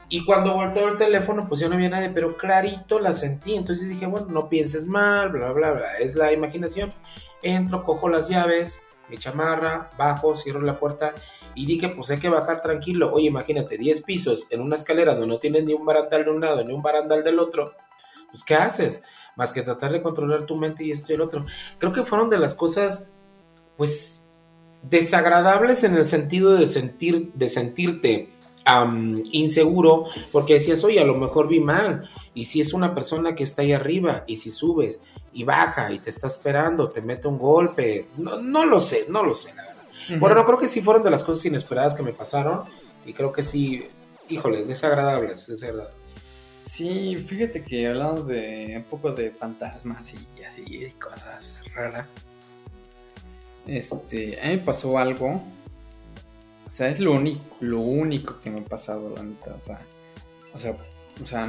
Y 0.09 0.25
cuando 0.25 0.55
volteó 0.55 0.89
el 0.89 0.99
teléfono, 0.99 1.49
pues 1.49 1.61
ya 1.61 1.69
no 1.69 1.75
había 1.75 1.89
nadie, 1.89 2.11
pero 2.11 2.37
clarito 2.37 3.01
la 3.01 3.13
sentí. 3.13 3.57
Entonces 3.57 3.89
dije, 3.89 4.07
bueno, 4.07 4.29
no 4.31 4.49
pienses 4.49 4.87
mal, 4.87 5.31
bla, 5.31 5.51
bla, 5.51 5.73
bla. 5.73 5.87
Es 5.99 6.15
la 6.15 6.33
imaginación. 6.33 6.93
Entro, 7.43 7.83
cojo 7.83 8.09
las 8.09 8.29
llaves, 8.29 8.83
mi 9.09 9.19
chamarra, 9.19 9.91
bajo, 9.99 10.37
cierro 10.37 10.61
la 10.61 10.79
puerta 10.79 11.13
y 11.57 11.67
dije, 11.67 11.89
pues 11.89 12.11
hay 12.11 12.19
que 12.19 12.29
bajar 12.29 12.61
tranquilo. 12.61 13.13
Oye, 13.13 13.27
imagínate, 13.27 13.79
10 13.79 14.03
pisos 14.03 14.47
en 14.51 14.61
una 14.61 14.77
escalera 14.77 15.13
donde 15.13 15.27
no 15.27 15.39
tienes 15.39 15.65
ni 15.65 15.73
un 15.73 15.85
barandal 15.85 16.25
de 16.25 16.31
un 16.31 16.41
lado 16.41 16.63
ni 16.63 16.73
un 16.73 16.83
barandal 16.83 17.25
del 17.25 17.39
otro. 17.39 17.73
Pues, 18.31 18.45
¿qué 18.45 18.55
haces? 18.55 19.03
Más 19.37 19.53
que 19.53 19.63
tratar 19.63 19.93
de 19.93 20.03
controlar 20.03 20.45
tu 20.45 20.57
mente 20.57 20.85
y 20.85 20.91
esto 20.91 21.13
y 21.13 21.15
el 21.15 21.21
otro. 21.21 21.47
Creo 21.79 21.93
que 21.93 22.03
fueron 22.03 22.29
de 22.29 22.39
las 22.39 22.55
cosas, 22.55 23.13
pues, 23.77 24.23
desagradables 24.83 25.85
en 25.85 25.95
el 25.95 26.07
sentido 26.07 26.55
de, 26.55 26.67
sentir, 26.67 27.33
de 27.35 27.49
sentirte 27.49 28.31
inseguro, 29.31 30.07
porque 30.33 30.55
decías, 30.55 30.83
oye, 30.83 30.99
a 31.01 31.05
lo 31.05 31.15
mejor 31.15 31.47
vi 31.47 31.61
mal, 31.61 32.11
y 32.35 32.47
si 32.47 32.61
es 32.61 32.73
una 32.73 32.95
persona 32.95 33.35
que 33.35 33.45
está 33.45 33.63
ahí 33.63 33.73
arriba, 33.73 34.25
y 34.27 34.39
si 34.39 34.51
subes 34.51 35.03
y 35.33 35.45
baja 35.45 35.93
y 35.93 36.01
te 36.01 36.11
está 36.11 36.27
esperando, 36.27 36.89
te 36.89 37.01
mete 37.01 37.29
un 37.29 37.39
golpe, 37.39 38.09
no, 38.17 38.41
no 38.41 38.65
lo 38.65 38.81
sé, 38.81 39.07
no 39.09 39.23
lo 39.23 39.35
sé, 39.35 39.55
la 39.55 39.63
verdad. 39.63 39.77
Bueno, 40.19 40.35
no, 40.35 40.45
creo 40.45 40.59
que 40.59 40.69
sí 40.69 40.81
fueron 40.81 41.03
de 41.05 41.11
las 41.11 41.23
cosas 41.23 41.45
inesperadas 41.47 41.95
que 41.95 42.03
me 42.03 42.13
pasaron, 42.13 42.63
y 43.05 43.13
creo 43.13 43.33
que 43.33 43.45
sí, 43.45 43.87
híjole, 44.29 44.65
desagradables, 44.65 45.47
desagradables. 45.47 46.17
Sí, 46.67 47.17
fíjate 47.17 47.63
que 47.63 47.87
hablando 47.87 48.25
de 48.25 48.75
un 48.77 48.83
poco 48.85 49.13
de 49.13 49.31
fantasmas 49.31 50.13
y 50.15 50.43
así, 50.43 50.91
cosas 51.01 51.63
raras. 51.73 52.07
Este, 53.67 54.41
a 54.41 54.49
mí 54.49 54.57
me 54.57 54.59
pasó 54.59 54.99
algo. 54.99 55.43
O 56.67 56.71
sea, 56.71 56.89
es 56.89 56.99
lo 56.99 57.13
único, 57.13 57.45
lo 57.61 57.81
único 57.81 58.41
que 58.41 58.51
me 58.51 58.61
ha 58.61 58.65
pasado, 58.65 59.15
la 59.15 59.23
neta. 59.23 59.55
O 59.55 59.61
sea, 59.61 59.81
o 60.55 60.59
sea, 60.59 60.77
o 61.23 61.27
sea, 61.27 61.49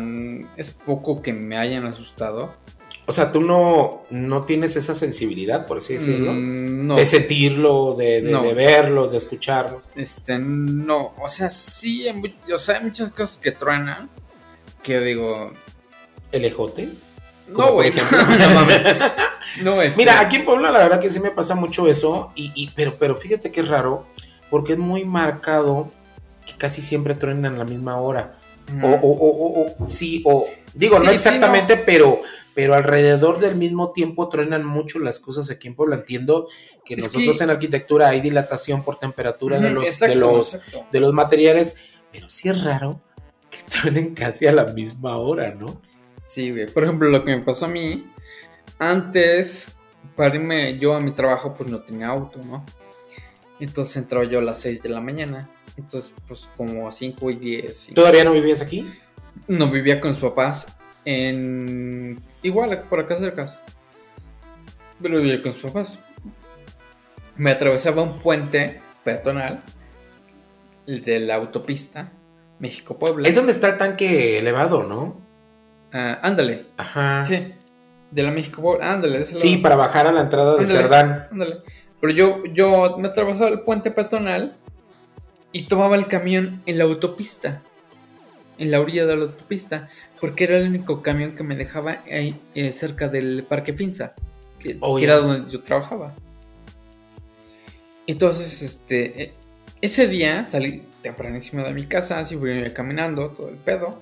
es 0.55 0.69
poco 0.69 1.21
que 1.23 1.33
me 1.33 1.57
hayan 1.57 1.87
asustado. 1.87 2.53
O 3.07 3.11
sea, 3.11 3.31
tú 3.31 3.41
no, 3.41 4.03
no 4.11 4.43
tienes 4.43 4.75
esa 4.75 4.93
sensibilidad, 4.93 5.65
por 5.65 5.79
así 5.79 5.93
decirlo. 5.93 6.33
Mm, 6.33 6.85
no. 6.85 6.95
De 6.95 7.05
sentirlo, 7.07 7.95
de, 7.95 8.21
de, 8.21 8.53
verlo, 8.53 9.09
de 9.09 9.17
escucharlo. 9.17 9.81
Este, 9.95 10.37
no. 10.37 11.15
O 11.19 11.27
sea, 11.27 11.49
sí, 11.49 12.05
o 12.53 12.59
sea, 12.59 12.77
hay 12.77 12.83
muchas 12.83 13.09
cosas 13.09 13.39
que 13.39 13.51
truenan 13.51 14.09
que 14.87 15.01
digo. 15.01 15.51
¿El 16.31 16.45
ejote? 16.45 16.89
No, 17.49 17.73
güey. 17.73 17.91
No, 19.63 19.81
es. 19.81 19.97
Mira, 19.97 20.19
aquí 20.19 20.35
en 20.35 20.45
Puebla 20.45 20.71
la 20.71 20.79
verdad 20.79 20.99
que 20.99 21.09
sí 21.09 21.19
me 21.19 21.31
pasa 21.31 21.55
mucho 21.55 21.87
eso. 21.87 22.31
Y, 22.35 22.69
pero, 22.75 22.95
pero 22.99 23.17
fíjate 23.17 23.51
que 23.51 23.61
es 23.61 23.67
raro. 23.67 24.05
Porque 24.49 24.73
es 24.73 24.79
muy 24.79 25.03
marcado 25.03 25.89
que 26.45 26.53
casi 26.53 26.81
siempre 26.81 27.15
truenan 27.15 27.55
a 27.55 27.57
la 27.57 27.65
misma 27.65 27.97
hora. 27.99 28.35
O, 28.81 28.87
o, 28.87 29.11
o, 29.11 29.75
o, 29.83 29.87
sí, 29.87 30.21
o. 30.25 30.47
Digo, 30.73 30.99
no 30.99 31.09
exactamente, 31.09 31.75
pero 31.77 32.21
pero 32.53 32.73
alrededor 32.73 33.39
del 33.39 33.55
mismo 33.55 33.91
tiempo 33.91 34.29
truenan 34.29 34.65
mucho 34.65 34.99
las 34.99 35.19
cosas 35.19 35.49
aquí 35.49 35.67
en 35.67 35.75
Puebla. 35.75 35.97
Entiendo 35.97 36.47
que 36.85 36.95
nosotros 36.95 37.41
en 37.41 37.49
arquitectura 37.49 38.09
hay 38.09 38.21
dilatación 38.21 38.83
por 38.83 38.99
temperatura 38.99 39.59
de 39.59 39.71
los, 39.71 39.99
de, 39.99 40.15
los, 40.15 40.59
de 40.91 40.99
los 40.99 41.13
materiales, 41.13 41.77
pero 42.11 42.29
sí 42.29 42.49
es 42.49 42.63
raro 42.63 43.01
truenen 43.69 44.13
casi 44.13 44.47
a 44.47 44.51
la 44.51 44.65
misma 44.65 45.17
hora, 45.17 45.53
¿no? 45.53 45.81
Sí, 46.25 46.51
güey. 46.51 46.67
Por 46.67 46.83
ejemplo, 46.83 47.09
lo 47.09 47.23
que 47.23 47.35
me 47.35 47.43
pasó 47.43 47.65
a 47.65 47.69
mí, 47.69 48.11
antes, 48.79 49.77
para 50.15 50.35
irme 50.35 50.77
yo 50.77 50.93
a 50.93 50.99
mi 50.99 51.11
trabajo, 51.11 51.53
pues 51.53 51.69
no 51.69 51.81
tenía 51.81 52.07
auto, 52.07 52.39
¿no? 52.43 52.65
Entonces 53.59 53.97
entraba 53.97 54.25
yo 54.25 54.39
a 54.39 54.41
las 54.41 54.59
6 54.59 54.81
de 54.81 54.89
la 54.89 55.01
mañana. 55.01 55.49
Entonces, 55.77 56.11
pues 56.27 56.49
como 56.57 56.87
a 56.87 56.91
5 56.91 57.31
y 57.31 57.35
10. 57.35 57.91
¿Todavía 57.95 58.23
no 58.23 58.33
vivías 58.33 58.61
aquí? 58.61 58.87
No, 59.47 59.67
vivía 59.69 59.99
con 59.99 60.09
mis 60.09 60.19
papás 60.19 60.77
en... 61.05 62.19
Igual, 62.41 62.83
por 62.89 62.99
acá 62.99 63.17
cerca. 63.17 63.45
Pero 65.01 65.21
vivía 65.21 65.41
con 65.41 65.51
mis 65.51 65.61
papás. 65.61 65.99
Me 67.35 67.51
atravesaba 67.51 68.01
un 68.01 68.19
puente 68.19 68.81
peatonal, 69.03 69.61
el 70.87 71.03
de 71.03 71.19
la 71.19 71.35
autopista, 71.35 72.11
México-Puebla. 72.59 73.27
Es 73.27 73.35
donde 73.35 73.51
está 73.51 73.67
el 73.67 73.77
tanque 73.77 74.39
elevado, 74.39 74.83
¿no? 74.83 75.21
Ah, 75.93 76.19
ándale. 76.21 76.67
Ajá. 76.77 77.23
Sí. 77.25 77.53
De 78.11 78.23
la 78.23 78.31
México-Puebla. 78.31 78.93
Ándale. 78.93 79.25
sí, 79.25 79.57
para 79.57 79.75
bajar 79.75 80.07
a 80.07 80.11
la 80.11 80.21
entrada 80.21 80.55
de 80.55 80.65
Cerdán. 80.65 81.27
Ándale. 81.31 81.57
Pero 81.99 82.13
yo, 82.13 82.43
yo 82.53 82.97
me 82.97 83.07
atravesaba 83.07 83.49
el 83.49 83.61
puente 83.61 83.91
peatonal 83.91 84.55
y 85.51 85.63
tomaba 85.63 85.95
el 85.95 86.07
camión 86.07 86.61
en 86.65 86.77
la 86.77 86.83
autopista. 86.83 87.61
En 88.57 88.71
la 88.71 88.79
orilla 88.79 89.05
de 89.05 89.15
la 89.15 89.23
autopista. 89.25 89.87
Porque 90.19 90.45
era 90.45 90.57
el 90.57 90.67
único 90.67 91.01
camión 91.01 91.35
que 91.35 91.43
me 91.43 91.55
dejaba 91.55 91.97
ahí 92.11 92.39
eh, 92.55 92.71
cerca 92.71 93.07
del 93.07 93.45
Parque 93.47 93.73
Finza. 93.73 94.13
Que, 94.59 94.79
que 94.79 95.03
era 95.03 95.17
donde 95.17 95.51
yo 95.51 95.61
trabajaba. 95.61 96.13
Entonces, 98.07 98.61
este. 98.61 99.23
Eh, 99.23 99.33
ese 99.81 100.07
día 100.07 100.47
salí, 100.47 100.83
tempranísimo 101.01 101.63
de 101.63 101.73
mi 101.73 101.85
casa, 101.85 102.19
así 102.19 102.35
voy 102.35 102.71
caminando, 102.71 103.29
todo 103.29 103.49
el 103.49 103.55
pedo. 103.55 104.01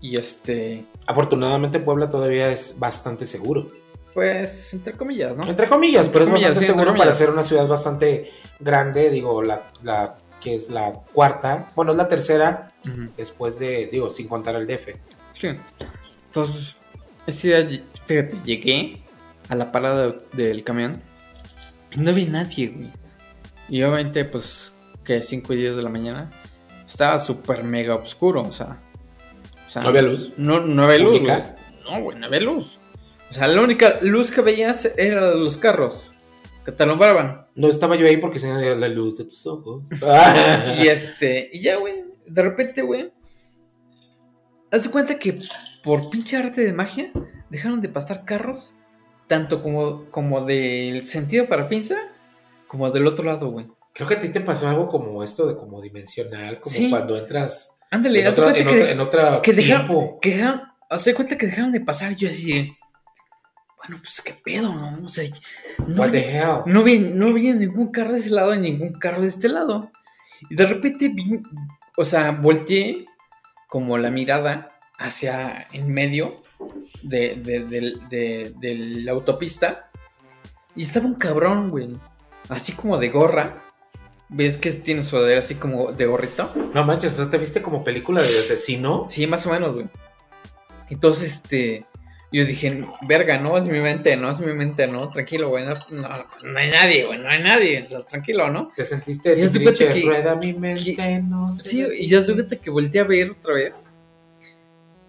Y 0.00 0.16
este. 0.16 0.84
Afortunadamente, 1.06 1.80
Puebla 1.80 2.10
todavía 2.10 2.50
es 2.50 2.76
bastante 2.78 3.26
seguro. 3.26 3.68
Pues, 4.12 4.72
entre 4.74 4.92
comillas, 4.92 5.36
¿no? 5.36 5.44
Entre 5.44 5.66
comillas, 5.66 6.08
pero 6.08 6.24
es 6.26 6.30
bastante 6.30 6.60
seguro 6.60 6.94
para 6.94 7.12
ser 7.12 7.30
una 7.30 7.42
ciudad 7.42 7.66
bastante 7.66 8.30
grande. 8.60 9.10
Digo, 9.10 9.42
la, 9.42 9.62
la 9.82 10.16
que 10.44 10.54
es 10.54 10.68
la 10.68 10.92
cuarta, 10.92 11.72
bueno, 11.74 11.92
es 11.92 11.96
la 11.96 12.06
tercera, 12.06 12.68
después 13.16 13.58
de, 13.58 13.88
digo, 13.90 14.10
sin 14.10 14.28
contar 14.28 14.54
el 14.56 14.66
DF. 14.66 14.88
Sí. 15.40 15.48
Entonces, 16.26 16.80
ese 17.26 17.64
día, 17.64 17.82
fíjate, 18.04 18.36
llegué 18.44 19.02
a 19.48 19.54
la 19.54 19.72
parada 19.72 20.14
del 20.32 20.62
camión 20.62 21.02
y 21.92 21.98
no 21.98 22.10
había 22.10 22.28
nadie, 22.28 22.68
güey. 22.68 22.92
Y 23.70 23.82
obviamente, 23.82 24.26
pues, 24.26 24.73
que 25.04 25.20
5 25.20 25.52
y 25.52 25.56
10 25.56 25.76
de 25.76 25.82
la 25.82 25.90
mañana, 25.90 26.30
estaba 26.86 27.18
súper 27.18 27.64
mega 27.64 27.94
oscuro, 27.94 28.42
o 28.42 28.52
sea, 28.52 28.78
¿No 29.82 29.88
había 29.88 30.02
luz? 30.02 30.32
No, 30.36 30.60
no 30.60 30.84
había 30.84 30.98
luz. 30.98 31.22
No, 31.84 32.02
güey, 32.02 32.18
no 32.18 32.26
había 32.26 32.40
luz. 32.40 32.78
O 33.30 33.32
sea, 33.32 33.48
la 33.48 33.60
única 33.62 33.98
luz 34.02 34.30
que 34.30 34.40
veías 34.40 34.90
era 34.96 35.34
los 35.34 35.56
carros 35.56 36.12
que 36.64 36.72
te 36.72 36.82
alumbraban. 36.82 37.46
No 37.54 37.68
estaba 37.68 37.96
yo 37.96 38.06
ahí 38.06 38.16
porque 38.16 38.38
se 38.38 38.52
veía 38.52 38.74
la 38.74 38.88
luz 38.88 39.18
de 39.18 39.24
tus 39.24 39.46
ojos. 39.46 39.90
y 40.78 40.86
este, 40.86 41.50
y 41.52 41.62
ya, 41.62 41.76
güey, 41.76 42.04
de 42.26 42.42
repente, 42.42 42.82
güey, 42.82 43.12
haz 44.70 44.84
de 44.84 44.90
cuenta 44.90 45.18
que 45.18 45.38
por 45.82 46.10
pinche 46.10 46.36
arte 46.36 46.62
de 46.62 46.72
magia 46.72 47.10
dejaron 47.50 47.80
de 47.80 47.88
pasar 47.88 48.24
carros, 48.24 48.74
tanto 49.26 49.62
como, 49.62 50.10
como 50.10 50.44
del 50.44 51.04
sentido 51.04 51.46
para 51.46 51.64
Finza, 51.64 51.96
como 52.66 52.90
del 52.90 53.06
otro 53.06 53.24
lado, 53.24 53.50
güey. 53.50 53.66
Creo 53.94 54.08
que 54.08 54.14
a 54.14 54.20
ti 54.20 54.28
te 54.28 54.40
pasó 54.40 54.68
algo 54.68 54.88
como 54.88 55.22
esto 55.22 55.46
de 55.46 55.56
como 55.56 55.80
dimensional, 55.80 56.60
como 56.60 56.74
Sí. 56.74 56.90
cuando 56.90 57.16
entras 57.16 57.78
Ándale, 57.90 58.20
en 58.22 58.26
otra, 58.28 58.44
cuenta 58.44 58.60
en 58.60 58.66
que, 58.66 58.74
otra, 58.80 58.90
en 58.90 59.00
otra 59.00 59.42
que 59.42 59.52
dejaron, 59.52 59.86
tiempo. 59.86 60.18
que 60.20 60.30
de 61.10 61.14
cuenta 61.14 61.38
que 61.38 61.46
dejaron 61.46 61.70
de 61.72 61.80
pasar 61.80 62.14
yo 62.16 62.28
así 62.28 62.52
de, 62.52 62.76
bueno, 63.78 63.98
pues 63.98 64.20
qué 64.20 64.32
pedo, 64.32 64.72
¿no? 64.74 65.04
O 65.04 65.08
sea, 65.08 65.28
no 65.86 66.02
What 66.02 66.10
the 66.10 66.18
había, 66.26 66.42
hell? 66.42 66.62
no 66.66 66.80
había, 66.80 67.00
no 67.00 67.26
había 67.28 67.54
ningún 67.54 67.92
carro 67.92 68.12
de 68.12 68.18
ese 68.18 68.30
lado 68.30 68.54
ni 68.56 68.70
ningún 68.72 68.98
carro 68.98 69.20
de 69.20 69.28
este 69.28 69.48
lado. 69.48 69.90
Y 70.50 70.56
de 70.56 70.66
repente 70.66 71.08
vi, 71.14 71.40
o 71.96 72.04
sea, 72.04 72.32
volteé 72.32 73.06
como 73.68 73.96
la 73.98 74.10
mirada 74.10 74.70
hacia 74.98 75.66
en 75.72 75.92
medio 75.92 76.36
de, 77.02 77.36
de- 77.36 78.54
de 78.58 78.74
la 79.02 79.12
autopista 79.12 79.90
y 80.74 80.82
estaba 80.82 81.06
un 81.06 81.14
cabrón, 81.14 81.70
güey, 81.70 81.90
así 82.48 82.72
como 82.72 82.98
de 82.98 83.08
gorra. 83.10 83.56
¿Ves 84.36 84.56
que 84.56 84.72
tiene 84.72 85.04
sudadera 85.04 85.38
así 85.38 85.54
como 85.54 85.92
de 85.92 86.06
gorrito? 86.06 86.52
No 86.74 86.84
manches, 86.84 87.12
o 87.14 87.16
sea, 87.22 87.30
¿te 87.30 87.38
viste 87.38 87.62
como 87.62 87.84
película 87.84 88.20
de 88.20 88.26
asesino? 88.26 89.06
Sí, 89.08 89.28
más 89.28 89.46
o 89.46 89.52
menos, 89.52 89.74
güey. 89.74 89.86
Entonces, 90.90 91.34
este, 91.34 91.86
yo 92.32 92.44
dije, 92.44 92.84
verga, 93.06 93.38
no 93.38 93.56
es 93.56 93.66
mi 93.66 93.78
mente, 93.78 94.16
no 94.16 94.28
es 94.32 94.40
mi 94.40 94.52
mente, 94.52 94.88
no, 94.88 95.08
tranquilo, 95.12 95.50
güey, 95.50 95.64
no, 95.64 95.74
no, 95.90 96.26
no 96.42 96.58
hay 96.58 96.68
nadie, 96.68 97.06
güey, 97.06 97.20
no 97.20 97.28
hay 97.28 97.40
nadie, 97.44 97.84
o 97.84 97.86
sea, 97.86 98.00
tranquilo, 98.00 98.50
¿no? 98.50 98.72
¿Te 98.74 98.84
sentiste 98.84 99.36
de 99.36 99.48
que- 99.72 100.02
rueda 100.02 100.34
mi 100.34 100.52
mente, 100.52 101.22
no 101.22 101.48
sé. 101.52 101.68
Sí, 101.68 101.86
y 102.00 102.08
ya 102.08 102.20
se 102.20 102.34
cuenta 102.34 102.56
que 102.56 102.70
volteé 102.70 103.02
a 103.02 103.04
ver 103.04 103.30
otra 103.30 103.54
vez. 103.54 103.90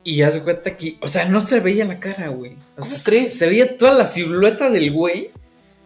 Y 0.03 0.17
ya 0.17 0.30
se 0.30 0.41
cuenta 0.41 0.78
que, 0.78 0.99
o 1.01 1.07
sea, 1.07 1.26
no 1.26 1.41
se 1.41 1.59
veía 1.61 1.84
la 1.84 1.99
cara, 1.99 2.28
güey. 2.28 2.53
O 2.78 2.82
¿Cómo 2.82 2.86
sea, 2.86 2.99
crees? 3.03 3.39
Se 3.39 3.49
veía 3.49 3.76
toda 3.76 3.91
la 3.95 4.05
silueta 4.05 4.69
del 4.69 4.91
güey, 4.91 5.32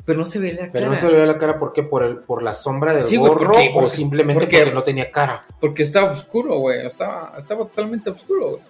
pero 0.09 0.17
no 0.21 0.25
se 0.25 0.39
veía 0.39 0.53
la 0.65 0.71
Pero 0.71 0.85
cara. 0.85 0.87
no 0.87 0.95
se 0.99 1.05
le 1.05 1.11
veía 1.13 1.25
la 1.27 1.37
cara, 1.37 1.59
¿por 1.59 1.71
qué? 1.71 1.83
¿Por, 1.83 2.01
el, 2.03 2.17
por 2.17 2.41
la 2.41 2.55
sombra 2.55 2.95
del 2.95 3.05
Sí, 3.05 3.15
güey, 3.17 3.31
gorro 3.31 3.51
porque- 3.53 3.71
o 3.75 3.87
simplemente 3.89 4.39
porque- 4.41 4.57
porque 4.57 4.73
no 4.73 4.81
tenía 4.81 5.11
cara? 5.11 5.45
Porque 5.59 5.83
estaba 5.83 6.11
oscuro, 6.11 6.57
güey. 6.57 6.87
Estaba, 6.87 7.35
estaba 7.37 7.61
totalmente 7.65 8.09
oscuro, 8.09 8.49
güey. 8.49 8.61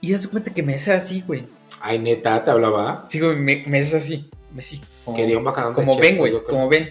Y 0.00 0.08
ya 0.08 0.18
se 0.18 0.28
cuenta 0.28 0.52
que 0.52 0.64
me 0.64 0.74
hacía 0.74 0.96
así, 0.96 1.22
güey. 1.24 1.44
Ay, 1.80 2.00
neta, 2.00 2.44
te 2.44 2.50
hablaba. 2.50 3.06
Sí, 3.08 3.20
güey, 3.20 3.36
me, 3.36 3.62
me 3.68 3.82
hacía 3.82 3.98
así. 3.98 4.28
Me 4.52 4.58
así, 4.58 4.80
como, 5.04 5.16
Quería 5.16 5.38
un 5.38 5.44
bacalón 5.44 5.74
de 5.76 5.84
como 5.84 5.96
ven, 5.96 6.18
güey, 6.18 6.42
como 6.42 6.68
ven. 6.68 6.90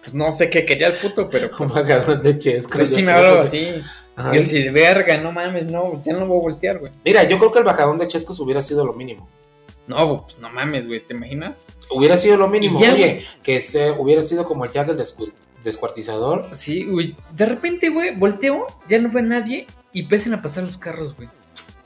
Pues 0.00 0.12
no 0.14 0.30
sé 0.30 0.50
qué 0.50 0.64
quería 0.66 0.88
el 0.88 0.98
puto, 0.98 1.28
pero 1.30 1.46
Un 1.52 1.56
pues, 1.56 1.74
bacalón 1.74 2.22
de 2.22 2.38
chesco. 2.38 2.76
pues 2.76 2.94
sí 2.94 3.02
me 3.02 3.12
hablaba 3.12 3.40
así. 3.42 3.82
Ajá. 4.16 4.34
Yo 4.34 4.40
así, 4.40 4.68
verga, 4.68 5.16
no 5.16 5.32
mames, 5.32 5.64
no, 5.66 6.02
ya 6.02 6.12
no 6.12 6.26
voy 6.26 6.38
a 6.38 6.42
voltear, 6.42 6.78
güey. 6.78 6.92
Mira, 7.04 7.24
yo 7.24 7.38
creo 7.38 7.52
que 7.52 7.58
el 7.60 7.64
bajadón 7.64 7.98
de 7.98 8.06
chescos 8.08 8.38
hubiera 8.40 8.60
sido 8.60 8.84
lo 8.84 8.92
mínimo. 8.92 9.28
No, 9.88 10.24
pues 10.24 10.38
no 10.38 10.50
mames, 10.50 10.86
güey, 10.86 11.00
¿te 11.00 11.14
imaginas? 11.14 11.66
Hubiera 11.90 12.16
sido 12.16 12.36
lo 12.36 12.46
mínimo. 12.48 12.78
Ya, 12.80 12.92
Oye, 12.92 13.24
que 13.42 13.60
se, 13.60 13.90
hubiera 13.90 14.22
sido 14.22 14.44
como 14.44 14.64
el 14.64 14.70
Jack 14.70 14.88
el 14.90 14.98
descu- 14.98 15.32
descuartizador. 15.64 16.48
Sí, 16.52 16.84
güey. 16.84 17.16
De 17.32 17.46
repente, 17.46 17.88
güey, 17.88 18.14
volteo, 18.16 18.66
ya 18.88 18.98
no 19.00 19.10
ve 19.10 19.20
a 19.20 19.22
nadie 19.24 19.66
y 19.92 20.02
empiezan 20.02 20.34
a 20.34 20.42
pasar 20.42 20.64
los 20.64 20.76
carros, 20.78 21.16
güey. 21.16 21.28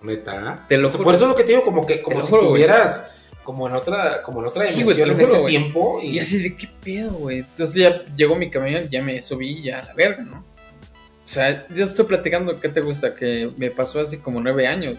Neta. 0.03 0.67
Te 0.69 0.77
lo 0.79 0.89
O 0.89 0.91
sea, 0.91 0.99
juro. 0.99 1.05
Por 1.07 1.15
eso 1.15 1.27
lo 1.29 1.37
que 1.37 1.45
te 1.45 1.53
digo, 1.53 1.65
como 1.65 1.87
que 1.87 2.03
como 2.03 2.21
si 2.21 2.29
juro, 2.31 2.49
tuvieras 2.49 3.09
como 3.45 3.69
en 3.69 3.75
otra, 3.75 4.23
como 4.23 4.41
en 4.41 4.47
otra 4.49 4.63
Sí, 4.65 4.81
dimensión 4.81 5.11
en 5.13 5.21
ese 5.21 5.39
tiempo. 5.45 6.01
Y, 6.03 6.17
Y 6.17 6.19
así 6.19 6.43
de 6.43 6.57
qué 6.57 6.69
pedo, 6.83 7.13
güey. 7.13 7.39
Entonces 7.39 7.77
ya 7.77 8.05
llegó 8.17 8.35
mi 8.35 8.51
camión, 8.51 8.89
ya 8.91 9.01
me 9.03 9.23
subí 9.23 9.63
ya 9.63 9.79
a 9.79 9.85
la 9.85 9.95
verga, 9.95 10.23
¿no? 10.25 10.39
O 10.39 11.29
sea, 11.33 11.67
yo 11.69 11.85
estoy 11.85 12.05
platicando, 12.07 12.59
¿qué 12.61 12.69
te 12.69 12.81
gusta? 12.81 13.15
Que 13.15 13.51
me 13.57 13.71
pasó 13.71 14.01
hace 14.01 14.19
como 14.21 14.41
nueve 14.41 14.67
años. 14.67 14.97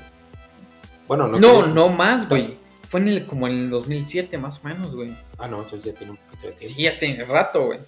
bueno, 1.07 1.27
no. 1.27 1.37
No, 1.39 1.67
no, 1.67 1.89
más, 1.89 2.27
güey. 2.29 2.55
Fue 2.93 2.99
en 3.01 3.07
el, 3.07 3.25
como 3.25 3.47
en 3.47 3.53
el 3.53 3.69
2007, 3.71 4.37
más 4.37 4.63
o 4.63 4.67
menos, 4.67 4.95
güey. 4.95 5.17
Ah, 5.39 5.47
no, 5.47 5.57
entonces 5.63 5.83
ya 5.91 5.97
tiene 5.97 6.11
un 6.11 6.17
poquito 6.17 6.45
de 6.45 6.53
tiempo. 6.53 6.75
Sí, 6.77 6.83
ya 6.83 6.99
tiene 6.99 7.23
rato, 7.25 7.65
güey. 7.65 7.79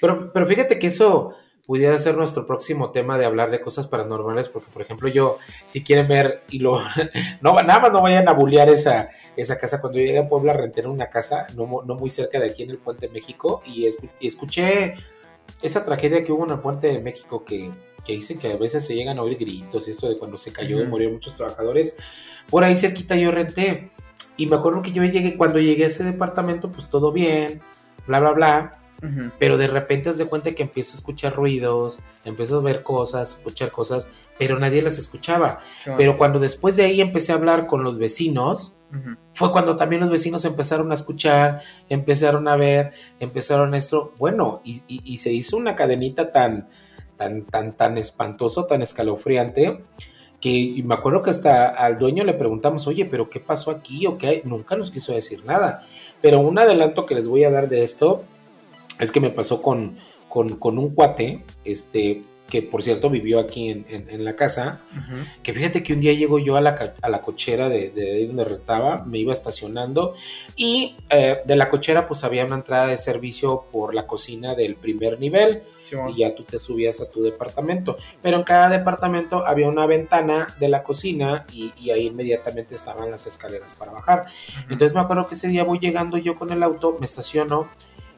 Pero, 0.00 0.32
pero 0.32 0.46
fíjate 0.48 0.80
que 0.80 0.88
eso 0.88 1.32
pudiera 1.64 1.96
ser 1.98 2.16
nuestro 2.16 2.44
próximo 2.44 2.90
tema 2.90 3.16
de 3.18 3.24
hablar 3.24 3.52
de 3.52 3.60
cosas 3.60 3.86
paranormales, 3.86 4.48
porque 4.48 4.68
por 4.72 4.82
ejemplo 4.82 5.06
yo, 5.08 5.38
si 5.64 5.84
quieren 5.84 6.08
ver 6.08 6.42
y 6.50 6.58
lo, 6.58 6.80
no, 7.40 7.54
nada 7.62 7.78
más 7.78 7.92
no 7.92 8.02
vayan 8.02 8.26
a 8.28 8.32
bullear 8.32 8.68
esa, 8.68 9.10
esa 9.36 9.58
casa, 9.58 9.80
cuando 9.80 10.00
yo 10.00 10.04
llegué 10.06 10.18
a 10.18 10.28
Puebla 10.28 10.54
renté 10.54 10.84
una 10.84 11.08
casa, 11.08 11.46
no, 11.54 11.82
no 11.86 11.94
muy 11.94 12.10
cerca 12.10 12.40
de 12.40 12.46
aquí 12.50 12.64
en 12.64 12.70
el 12.70 12.78
Puente 12.78 13.08
México, 13.08 13.62
y, 13.64 13.84
escu- 13.84 14.10
y 14.18 14.26
escuché 14.26 14.94
esa 15.62 15.84
tragedia 15.84 16.24
que 16.24 16.32
hubo 16.32 16.44
en 16.46 16.50
el 16.52 16.58
Puente 16.58 16.88
de 16.88 16.98
México 16.98 17.44
que, 17.44 17.70
que 18.04 18.12
dicen 18.14 18.40
que 18.40 18.50
a 18.50 18.56
veces 18.56 18.84
se 18.84 18.96
llegan 18.96 19.18
a 19.18 19.22
oír 19.22 19.38
gritos, 19.38 19.86
y 19.86 19.92
esto 19.92 20.08
de 20.08 20.16
cuando 20.16 20.36
se 20.36 20.52
cayó 20.52 20.78
y 20.78 20.82
Ujú. 20.82 20.90
murieron 20.90 21.14
muchos 21.14 21.36
trabajadores, 21.36 21.96
por 22.50 22.64
ahí 22.64 22.76
cerquita 22.76 23.14
yo 23.14 23.30
renté, 23.30 23.90
y 24.38 24.46
me 24.46 24.56
acuerdo 24.56 24.80
que 24.80 24.92
yo 24.92 25.04
llegué, 25.04 25.36
cuando 25.36 25.58
llegué 25.58 25.84
a 25.84 25.88
ese 25.88 26.02
departamento, 26.04 26.72
pues 26.72 26.88
todo 26.88 27.12
bien, 27.12 27.60
bla, 28.06 28.20
bla, 28.20 28.30
bla, 28.32 28.72
pero 29.38 29.56
de 29.58 29.66
repente 29.68 30.08
haz 30.08 30.18
de 30.18 30.24
cuenta 30.24 30.50
que 30.52 30.62
empiezo 30.64 30.94
a 30.94 30.96
escuchar 30.96 31.36
ruidos, 31.36 32.00
empiezo 32.24 32.58
a 32.58 32.62
ver 32.62 32.82
cosas, 32.82 33.36
escuchar 33.36 33.70
cosas, 33.70 34.10
pero 34.38 34.58
nadie 34.58 34.82
las 34.82 34.98
escuchaba. 34.98 35.60
Pero 35.96 36.16
cuando 36.16 36.38
después 36.40 36.74
de 36.76 36.84
ahí 36.84 37.00
empecé 37.00 37.30
a 37.32 37.36
hablar 37.36 37.66
con 37.66 37.84
los 37.84 37.98
vecinos, 37.98 38.74
fue 39.34 39.52
cuando 39.52 39.76
también 39.76 40.00
los 40.00 40.10
vecinos 40.10 40.44
empezaron 40.46 40.90
a 40.90 40.94
escuchar, 40.94 41.60
empezaron 41.90 42.48
a 42.48 42.56
ver, 42.56 42.92
empezaron 43.20 43.74
esto, 43.74 44.14
bueno, 44.18 44.62
y, 44.64 44.82
y- 44.88 45.02
y 45.04 45.18
se 45.18 45.30
hizo 45.32 45.56
una 45.58 45.76
cadenita 45.76 46.32
tan, 46.32 46.68
tan, 47.16 47.44
tan, 47.44 47.76
tan 47.76 47.98
espantoso, 47.98 48.66
tan 48.66 48.80
escalofriante, 48.82 49.84
que 50.40 50.82
me 50.84 50.94
acuerdo 50.94 51.22
que 51.22 51.30
hasta 51.30 51.68
al 51.68 51.98
dueño 51.98 52.24
le 52.24 52.34
preguntamos, 52.34 52.86
oye, 52.86 53.04
pero 53.04 53.28
¿qué 53.28 53.40
pasó 53.40 53.70
aquí? 53.70 54.06
o 54.06 54.18
qué? 54.18 54.42
Nunca 54.44 54.76
nos 54.76 54.90
quiso 54.90 55.12
decir 55.12 55.44
nada. 55.44 55.86
Pero 56.20 56.40
un 56.40 56.58
adelanto 56.58 57.06
que 57.06 57.14
les 57.14 57.26
voy 57.26 57.44
a 57.44 57.50
dar 57.50 57.68
de 57.68 57.82
esto 57.82 58.22
es 58.98 59.12
que 59.12 59.20
me 59.20 59.30
pasó 59.30 59.62
con, 59.62 59.96
con, 60.28 60.56
con 60.56 60.78
un 60.78 60.90
cuate, 60.90 61.44
este, 61.64 62.22
que 62.48 62.62
por 62.62 62.82
cierto 62.82 63.10
vivió 63.10 63.38
aquí 63.40 63.68
en, 63.68 63.84
en- 63.90 64.08
en 64.08 64.24
la 64.24 64.34
casa, 64.34 64.80
que 65.42 65.52
fíjate 65.52 65.82
que 65.82 65.92
un 65.92 66.00
día 66.00 66.14
llego 66.14 66.38
yo 66.38 66.56
a 66.56 66.60
la, 66.62 66.94
a 67.02 67.08
la 67.10 67.20
cochera 67.20 67.68
de, 67.68 68.26
donde 68.26 68.44
rentaba, 68.44 69.04
me 69.04 69.18
iba 69.18 69.32
estacionando 69.32 70.14
y 70.56 70.96
eh, 71.10 71.38
de 71.44 71.56
la 71.56 71.68
cochera 71.68 72.06
pues 72.08 72.24
había 72.24 72.44
una 72.46 72.56
entrada 72.56 72.86
de 72.86 72.96
servicio 72.96 73.66
por 73.70 73.94
la 73.94 74.06
cocina 74.06 74.54
del 74.54 74.76
primer 74.76 75.20
nivel 75.20 75.62
Sí, 75.84 75.94
bueno. 75.96 76.10
y 76.10 76.16
ya 76.18 76.34
tú 76.34 76.42
te 76.42 76.58
subías 76.58 77.00
a 77.00 77.10
tu 77.10 77.22
departamento. 77.22 77.96
Pero 78.20 78.36
en 78.36 78.42
cada 78.44 78.68
departamento 78.68 79.46
había 79.46 79.68
una 79.68 79.86
ventana 79.86 80.46
de 80.60 80.68
la 80.68 80.82
cocina 80.82 81.46
y, 81.50 81.72
y 81.80 81.90
ahí 81.90 82.06
inmediatamente 82.08 82.74
estaban 82.74 83.10
las 83.10 83.26
escaleras 83.26 83.74
para 83.74 83.92
bajar. 83.92 84.20
Ujú. 84.26 84.72
Entonces 84.72 84.94
me 84.94 85.00
acuerdo 85.00 85.26
que 85.28 85.34
ese 85.34 85.48
día 85.48 85.64
voy 85.64 85.78
llegando 85.78 86.18
yo 86.18 86.36
con 86.38 86.50
el 86.52 86.62
auto, 86.62 86.96
me 87.00 87.06
estaciono 87.06 87.68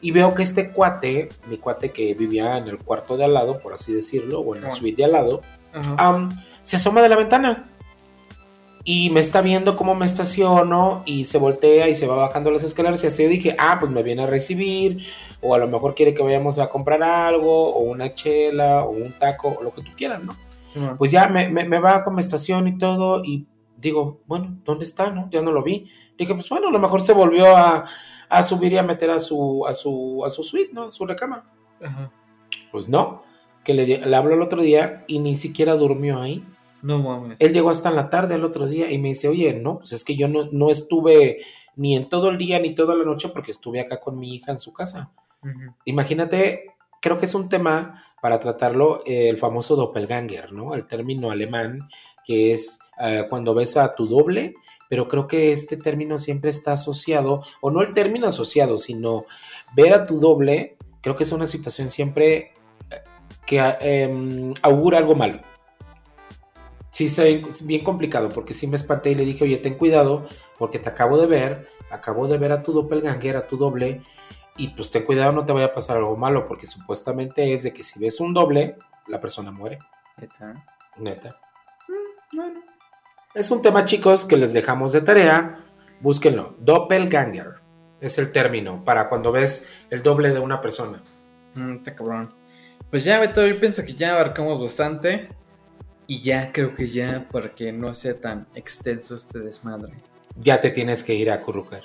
y 0.00 0.10
veo 0.12 0.34
que 0.34 0.42
este 0.42 0.70
cuate, 0.70 1.28
mi 1.48 1.58
cuate 1.58 1.90
que 1.90 2.14
vivía 2.14 2.58
en 2.58 2.68
el 2.68 2.78
cuarto 2.78 3.16
de 3.16 3.24
al 3.24 3.34
lado, 3.34 3.58
por 3.58 3.72
así 3.72 3.92
decirlo, 3.92 4.40
o 4.40 4.54
en 4.54 4.62
la 4.62 4.70
suite 4.70 4.96
de 4.98 5.04
al 5.04 5.12
lado, 5.12 5.42
am, 5.96 6.30
se 6.62 6.76
asoma 6.76 7.02
de 7.02 7.08
la 7.08 7.16
ventana 7.16 7.70
y 8.84 9.10
me 9.10 9.20
está 9.20 9.42
viendo 9.42 9.76
cómo 9.76 9.94
me 9.94 10.06
estaciono 10.06 11.02
y 11.04 11.24
se 11.24 11.38
voltea 11.38 11.88
y 11.88 11.94
se 11.94 12.06
va 12.06 12.16
bajando 12.16 12.50
las 12.50 12.62
escaleras 12.62 13.04
y 13.04 13.06
hasta 13.06 13.22
yo 13.22 13.28
dije, 13.28 13.54
ah, 13.58 13.76
pues 13.78 13.92
me 13.92 14.02
viene 14.02 14.22
a 14.22 14.26
recibir 14.26 15.06
o 15.42 15.54
a 15.54 15.58
lo 15.58 15.68
mejor 15.68 15.94
quiere 15.94 16.14
que 16.14 16.22
vayamos 16.22 16.58
a 16.58 16.68
comprar 16.68 17.02
algo 17.02 17.74
o 17.74 17.80
una 17.80 18.14
chela 18.14 18.84
o 18.84 18.90
un 18.90 19.12
taco 19.12 19.56
o 19.58 19.62
lo 19.62 19.72
que 19.72 19.82
tú 19.82 19.90
quieras, 19.96 20.22
¿no? 20.22 20.34
Pues 20.98 21.10
ya 21.10 21.26
me, 21.26 21.48
me, 21.48 21.64
me 21.64 21.80
bajo, 21.80 22.10
me 22.12 22.20
estaciono 22.20 22.68
y 22.68 22.78
todo 22.78 23.22
y 23.24 23.46
digo, 23.76 24.20
bueno, 24.26 24.56
¿dónde 24.64 24.84
está, 24.84 25.10
no? 25.10 25.28
Ya 25.30 25.42
no 25.42 25.50
lo 25.52 25.62
vi. 25.62 25.90
Dije, 26.16 26.34
pues 26.34 26.48
bueno, 26.48 26.68
a 26.68 26.70
lo 26.70 26.78
mejor 26.78 27.00
se 27.00 27.12
volvió 27.12 27.56
a, 27.56 27.86
a 28.30 28.42
subir 28.42 28.72
y 28.72 28.78
a 28.78 28.82
meter 28.82 29.10
a 29.10 29.18
su, 29.18 29.66
a 29.66 29.74
su, 29.74 30.24
a 30.24 30.30
su 30.30 30.42
suite, 30.42 30.72
¿no? 30.72 30.84
A 30.84 30.92
su 30.92 31.04
recámara. 31.04 31.44
Ajá. 31.82 32.10
Pues 32.72 32.88
no, 32.88 33.22
que 33.64 33.74
le, 33.74 33.86
le 33.86 34.16
habló 34.16 34.34
el 34.34 34.42
otro 34.42 34.62
día 34.62 35.04
y 35.06 35.18
ni 35.18 35.34
siquiera 35.34 35.74
durmió 35.74 36.20
ahí. 36.20 36.44
No 36.82 36.98
mames. 36.98 37.36
Él 37.40 37.52
llegó 37.52 37.70
hasta 37.70 37.90
en 37.90 37.96
la 37.96 38.08
tarde 38.08 38.36
el 38.36 38.44
otro 38.44 38.66
día 38.66 38.90
y 38.90 38.98
me 38.98 39.08
dice, 39.08 39.28
oye, 39.28 39.52
no, 39.52 39.78
pues 39.78 39.92
es 39.92 40.04
que 40.04 40.16
yo 40.16 40.28
no, 40.28 40.46
no 40.52 40.70
estuve 40.70 41.38
ni 41.76 41.96
en 41.96 42.08
todo 42.08 42.30
el 42.30 42.38
día 42.38 42.58
ni 42.60 42.74
toda 42.74 42.94
la 42.94 43.04
noche 43.04 43.28
porque 43.28 43.50
estuve 43.50 43.80
acá 43.80 44.00
con 44.00 44.18
mi 44.18 44.34
hija 44.34 44.52
en 44.52 44.58
su 44.58 44.72
casa. 44.72 45.12
Imagínate, 45.84 46.74
creo 47.00 47.18
que 47.18 47.26
es 47.26 47.34
un 47.34 47.48
tema 47.48 48.04
para 48.20 48.38
tratarlo, 48.38 49.00
eh, 49.06 49.28
el 49.28 49.38
famoso 49.38 49.76
doppelganger, 49.76 50.52
¿no? 50.52 50.74
El 50.74 50.86
término 50.86 51.30
alemán 51.30 51.88
que 52.24 52.52
es 52.52 52.78
eh, 53.00 53.24
cuando 53.28 53.54
ves 53.54 53.76
a 53.76 53.94
tu 53.94 54.06
doble, 54.06 54.54
pero 54.90 55.06
creo 55.06 55.28
que 55.28 55.52
este 55.52 55.76
término 55.76 56.18
siempre 56.18 56.50
está 56.50 56.72
asociado, 56.72 57.44
o 57.60 57.70
no 57.70 57.80
el 57.80 57.94
término 57.94 58.26
asociado, 58.26 58.76
sino 58.76 59.24
ver 59.72 59.94
a 59.94 60.04
tu 60.04 60.18
doble, 60.18 60.76
creo 61.00 61.14
que 61.14 61.22
es 61.22 61.30
una 61.30 61.46
situación 61.46 61.88
siempre 61.88 62.52
eh, 62.90 62.96
que 63.46 63.60
eh, 63.80 64.52
augura 64.62 64.98
algo 64.98 65.14
malo. 65.14 65.38
Sí, 66.90 67.06
es 67.06 67.64
bien 67.64 67.84
complicado, 67.84 68.30
porque 68.30 68.52
sí 68.52 68.66
me 68.66 68.74
espanté 68.74 69.12
y 69.12 69.14
le 69.14 69.24
dije, 69.24 69.44
oye, 69.44 69.58
ten 69.58 69.78
cuidado, 69.78 70.26
porque 70.58 70.80
te 70.80 70.88
acabo 70.88 71.18
de 71.18 71.28
ver, 71.28 71.68
acabo 71.92 72.26
de 72.26 72.38
ver 72.38 72.50
a 72.50 72.64
tu 72.64 72.72
doppelganger, 72.72 73.36
a 73.36 73.46
tu 73.46 73.56
doble, 73.56 74.02
y 74.56 74.70
pues 74.70 74.90
ten 74.90 75.04
cuidado, 75.04 75.30
no 75.30 75.46
te 75.46 75.52
vaya 75.52 75.66
a 75.66 75.72
pasar 75.72 75.98
algo 75.98 76.16
malo, 76.16 76.48
porque 76.48 76.66
supuestamente 76.66 77.54
es 77.54 77.62
de 77.62 77.72
que 77.72 77.84
si 77.84 78.00
ves 78.00 78.18
un 78.18 78.34
doble, 78.34 78.76
la 79.06 79.20
persona 79.20 79.52
muere, 79.52 79.78
Neta. 80.16 80.66
neta. 80.96 81.40
No 82.32 82.42
bueno. 82.42 82.69
Es 83.32 83.52
un 83.52 83.62
tema, 83.62 83.84
chicos, 83.84 84.24
que 84.24 84.36
les 84.36 84.52
dejamos 84.52 84.90
de 84.90 85.02
tarea. 85.02 85.60
Búsquenlo. 86.00 86.56
Doppelganger 86.58 87.60
es 88.00 88.18
el 88.18 88.32
término 88.32 88.84
para 88.84 89.08
cuando 89.08 89.30
ves 89.30 89.68
el 89.88 90.02
doble 90.02 90.30
de 90.30 90.40
una 90.40 90.60
persona. 90.60 91.00
Mm, 91.54 91.76
está 91.76 91.94
cabrón. 91.94 92.28
Pues 92.90 93.04
ya, 93.04 93.20
Beto, 93.20 93.46
yo 93.46 93.60
pienso 93.60 93.84
que 93.84 93.94
ya 93.94 94.14
abarcamos 94.14 94.60
bastante. 94.60 95.28
Y 96.08 96.22
ya 96.22 96.50
creo 96.50 96.74
que 96.74 96.88
ya, 96.88 97.28
para 97.30 97.50
que 97.50 97.70
no 97.70 97.94
sea 97.94 98.20
tan 98.20 98.48
extenso 98.56 99.14
este 99.14 99.38
desmadre. 99.38 99.92
Ya 100.34 100.60
te 100.60 100.70
tienes 100.70 101.04
que 101.04 101.14
ir 101.14 101.30
a 101.30 101.38
currucar. 101.38 101.82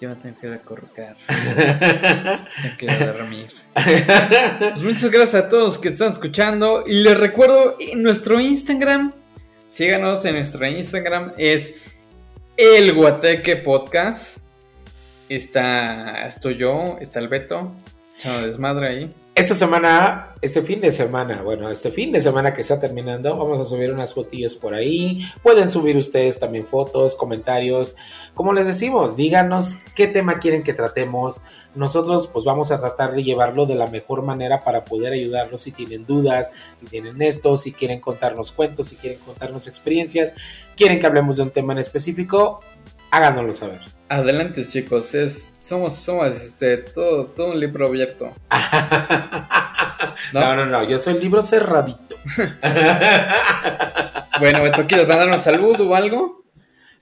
Yo 0.00 0.10
me 0.10 0.14
tengo 0.14 0.38
que 0.38 0.46
ir 0.46 0.52
a 0.52 0.60
que 2.78 2.84
ir 2.84 2.90
a 2.92 3.12
dormir. 3.12 3.52
Pues 4.60 4.84
muchas 4.84 5.10
gracias 5.10 5.46
a 5.46 5.48
todos 5.48 5.78
que 5.78 5.88
están 5.88 6.10
escuchando. 6.10 6.84
Y 6.86 7.02
les 7.02 7.18
recuerdo 7.18 7.74
en 7.80 8.04
nuestro 8.04 8.38
Instagram. 8.38 9.25
Síganos 9.68 10.24
en 10.24 10.34
nuestro 10.36 10.66
Instagram. 10.66 11.32
Es 11.36 11.74
el 12.56 12.94
Guateque 12.94 13.56
Podcast. 13.56 14.38
Está, 15.28 16.26
estoy 16.26 16.56
yo, 16.56 16.98
está 17.00 17.18
el 17.18 17.28
Beto. 17.28 17.72
Echando 18.16 18.46
desmadre 18.46 18.88
ahí. 18.88 19.10
Esta 19.36 19.54
semana, 19.54 20.30
este 20.40 20.62
fin 20.62 20.80
de 20.80 20.90
semana, 20.90 21.42
bueno, 21.42 21.68
este 21.68 21.90
fin 21.90 22.10
de 22.10 22.22
semana 22.22 22.54
que 22.54 22.62
está 22.62 22.80
terminando, 22.80 23.36
vamos 23.36 23.60
a 23.60 23.66
subir 23.66 23.92
unas 23.92 24.14
fotillos 24.14 24.54
por 24.54 24.72
ahí. 24.72 25.26
Pueden 25.42 25.68
subir 25.68 25.94
ustedes 25.98 26.38
también 26.38 26.66
fotos, 26.66 27.14
comentarios. 27.14 27.96
Como 28.32 28.54
les 28.54 28.64
decimos, 28.64 29.14
díganos 29.14 29.76
qué 29.94 30.06
tema 30.06 30.38
quieren 30.38 30.62
que 30.62 30.72
tratemos. 30.72 31.42
Nosotros 31.74 32.28
pues 32.28 32.46
vamos 32.46 32.70
a 32.70 32.80
tratar 32.80 33.14
de 33.14 33.24
llevarlo 33.24 33.66
de 33.66 33.74
la 33.74 33.88
mejor 33.88 34.22
manera 34.22 34.60
para 34.60 34.86
poder 34.86 35.12
ayudarlos 35.12 35.60
si 35.60 35.70
tienen 35.70 36.06
dudas, 36.06 36.52
si 36.76 36.86
tienen 36.86 37.20
esto, 37.20 37.58
si 37.58 37.74
quieren 37.74 38.00
contarnos 38.00 38.52
cuentos, 38.52 38.86
si 38.86 38.96
quieren 38.96 39.18
contarnos 39.18 39.68
experiencias, 39.68 40.32
quieren 40.78 40.98
que 40.98 41.04
hablemos 41.04 41.36
de 41.36 41.42
un 41.42 41.50
tema 41.50 41.74
en 41.74 41.80
específico, 41.80 42.60
háganoslo 43.16 43.52
saber. 43.52 43.80
Adelante, 44.08 44.66
chicos. 44.66 45.14
Es, 45.14 45.56
somos, 45.60 45.96
somos 45.96 46.28
este, 46.28 46.78
todo, 46.78 47.26
todo 47.26 47.52
un 47.52 47.60
libro 47.60 47.88
abierto. 47.88 48.32
¿No? 50.32 50.54
no, 50.54 50.66
no, 50.66 50.84
yo 50.84 50.98
soy 50.98 51.18
libro 51.18 51.42
cerradito. 51.42 52.16
bueno, 54.40 54.62
Beto, 54.62 54.86
¿quieres 54.86 55.08
mandar 55.08 55.28
un 55.28 55.38
saludo 55.38 55.88
o 55.88 55.94
algo? 55.94 56.44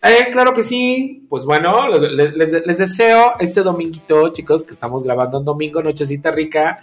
Eh, 0.03 0.29
claro 0.33 0.55
que 0.55 0.63
sí. 0.63 1.27
Pues 1.29 1.45
bueno, 1.45 1.89
les, 1.89 2.35
les, 2.35 2.67
les, 2.67 2.79
deseo 2.79 3.33
este 3.41 3.63
dominguito, 3.63 4.29
chicos, 4.31 4.65
que 4.65 4.73
estamos 4.73 5.03
grabando 5.03 5.39
un 5.39 5.45
domingo, 5.45 5.83
nochecita 5.83 6.31
rica. 6.31 6.81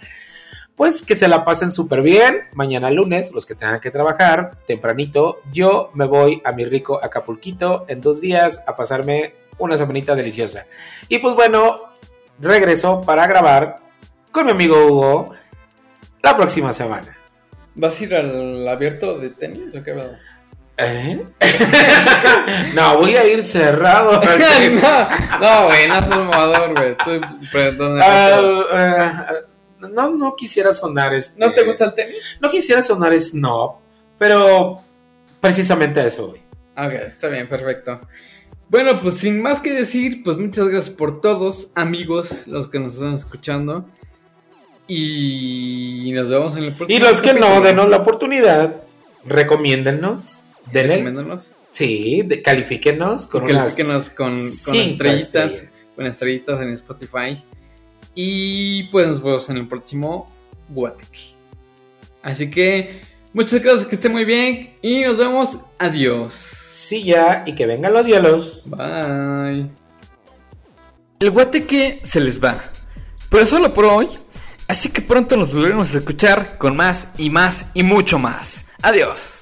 Pues 0.76 1.02
que 1.02 1.14
se 1.14 1.28
la 1.28 1.44
pasen 1.44 1.70
súper 1.70 2.02
bien. 2.02 2.48
Mañana 2.54 2.90
lunes, 2.90 3.32
los 3.32 3.44
que 3.44 3.54
tengan 3.54 3.80
que 3.80 3.90
trabajar 3.90 4.56
tempranito, 4.66 5.42
yo 5.52 5.90
me 5.94 6.06
voy 6.06 6.40
a 6.44 6.52
mi 6.52 6.64
rico 6.64 6.98
Acapulquito 7.02 7.84
en 7.88 8.00
dos 8.00 8.20
días 8.20 8.62
a 8.66 8.74
pasarme 8.74 9.34
una 9.58 9.76
semanita 9.76 10.14
deliciosa. 10.14 10.66
Y 11.08 11.18
pues 11.18 11.34
bueno, 11.34 11.92
regreso 12.38 13.02
para 13.02 13.26
grabar 13.26 13.76
con 14.30 14.46
mi 14.46 14.52
amigo 14.52 14.86
Hugo 14.86 15.34
la 16.22 16.36
próxima 16.36 16.72
semana. 16.72 17.16
¿Vas 17.74 18.00
a 18.00 18.04
ir 18.04 18.14
al 18.14 18.66
abierto 18.68 19.18
de 19.18 19.30
tenis 19.30 19.74
o 19.74 19.82
qué 19.82 19.92
va? 19.92 20.04
¿Eh? 20.78 21.22
no, 22.74 22.98
voy 22.98 23.16
a 23.16 23.26
ir 23.26 23.42
cerrado. 23.42 24.12
no, 25.40 25.64
güey, 25.66 25.88
no 25.88 26.06
soy 26.06 26.24
momador, 26.24 26.74
güey. 26.74 26.92
Uh, 27.06 27.20
no, 29.88 30.10
no 30.10 30.36
quisiera 30.36 30.72
sonar 30.72 31.14
este. 31.14 31.44
¿No 31.44 31.52
te 31.52 31.64
gusta 31.64 31.86
el 31.86 31.94
tenis? 31.94 32.38
No 32.40 32.50
quisiera 32.50 32.82
sonar 32.82 33.18
snob, 33.18 33.76
pero 34.18 34.80
precisamente 35.40 36.06
eso, 36.06 36.28
güey. 36.28 36.40
Ok, 36.76 36.92
está 37.06 37.28
bien, 37.28 37.48
perfecto. 37.48 38.00
Bueno, 38.68 38.98
pues 39.00 39.18
sin 39.18 39.42
más 39.42 39.60
que 39.60 39.70
decir, 39.70 40.22
pues 40.24 40.38
muchas 40.38 40.66
gracias 40.68 40.94
por 40.94 41.20
todos, 41.20 41.72
amigos, 41.74 42.46
los 42.46 42.68
que 42.68 42.78
nos 42.78 42.94
están 42.94 43.12
escuchando. 43.12 43.86
Y 44.88 46.10
nos 46.14 46.30
vemos 46.30 46.56
en 46.56 46.64
el 46.64 46.74
próximo. 46.74 46.98
Y 46.98 47.02
los 47.02 47.20
que 47.20 47.34
no, 47.34 47.60
denos 47.60 47.88
la 47.88 47.98
oportunidad, 47.98 48.82
recomiéndennos, 49.24 50.48
denle. 50.72 50.96
Recomiéndanos. 50.96 51.52
Sí, 51.70 52.22
de, 52.24 52.42
califíquenos 52.42 53.26
con 53.26 53.46
califíquenos 53.46 54.10
con, 54.10 54.30
con 54.30 54.38
estrellitas, 54.76 55.52
estrellas. 55.52 55.72
con 55.96 56.06
estrellitas 56.06 56.60
en 56.60 56.72
Spotify. 56.74 57.44
Y 58.14 58.84
pues 58.84 59.06
nos 59.06 59.22
vemos 59.22 59.48
en 59.50 59.56
el 59.58 59.68
próximo 59.68 60.30
Guateque. 60.68 61.34
Así 62.22 62.50
que 62.50 63.00
muchas 63.32 63.62
gracias, 63.62 63.86
que 63.86 63.96
estén 63.96 64.12
muy 64.12 64.24
bien 64.24 64.74
y 64.82 65.02
nos 65.02 65.16
vemos. 65.16 65.58
Adiós. 65.78 66.34
Sí, 66.34 67.04
ya, 67.04 67.44
y 67.46 67.54
que 67.54 67.66
vengan 67.66 67.92
los 67.92 68.06
hielos. 68.06 68.62
Bye. 68.66 69.70
El 71.20 71.30
Guateque 71.30 72.00
se 72.02 72.20
les 72.20 72.42
va. 72.42 72.60
Pero 73.30 73.46
solo 73.46 73.72
por 73.72 73.84
hoy. 73.84 74.08
Así 74.68 74.88
que 74.88 75.02
pronto 75.02 75.36
nos 75.36 75.52
volveremos 75.52 75.94
a 75.94 75.98
escuchar 75.98 76.56
con 76.58 76.76
más 76.76 77.08
y 77.18 77.30
más 77.30 77.66
y 77.74 77.82
mucho 77.82 78.18
más. 78.18 78.66
Adiós. 78.82 79.41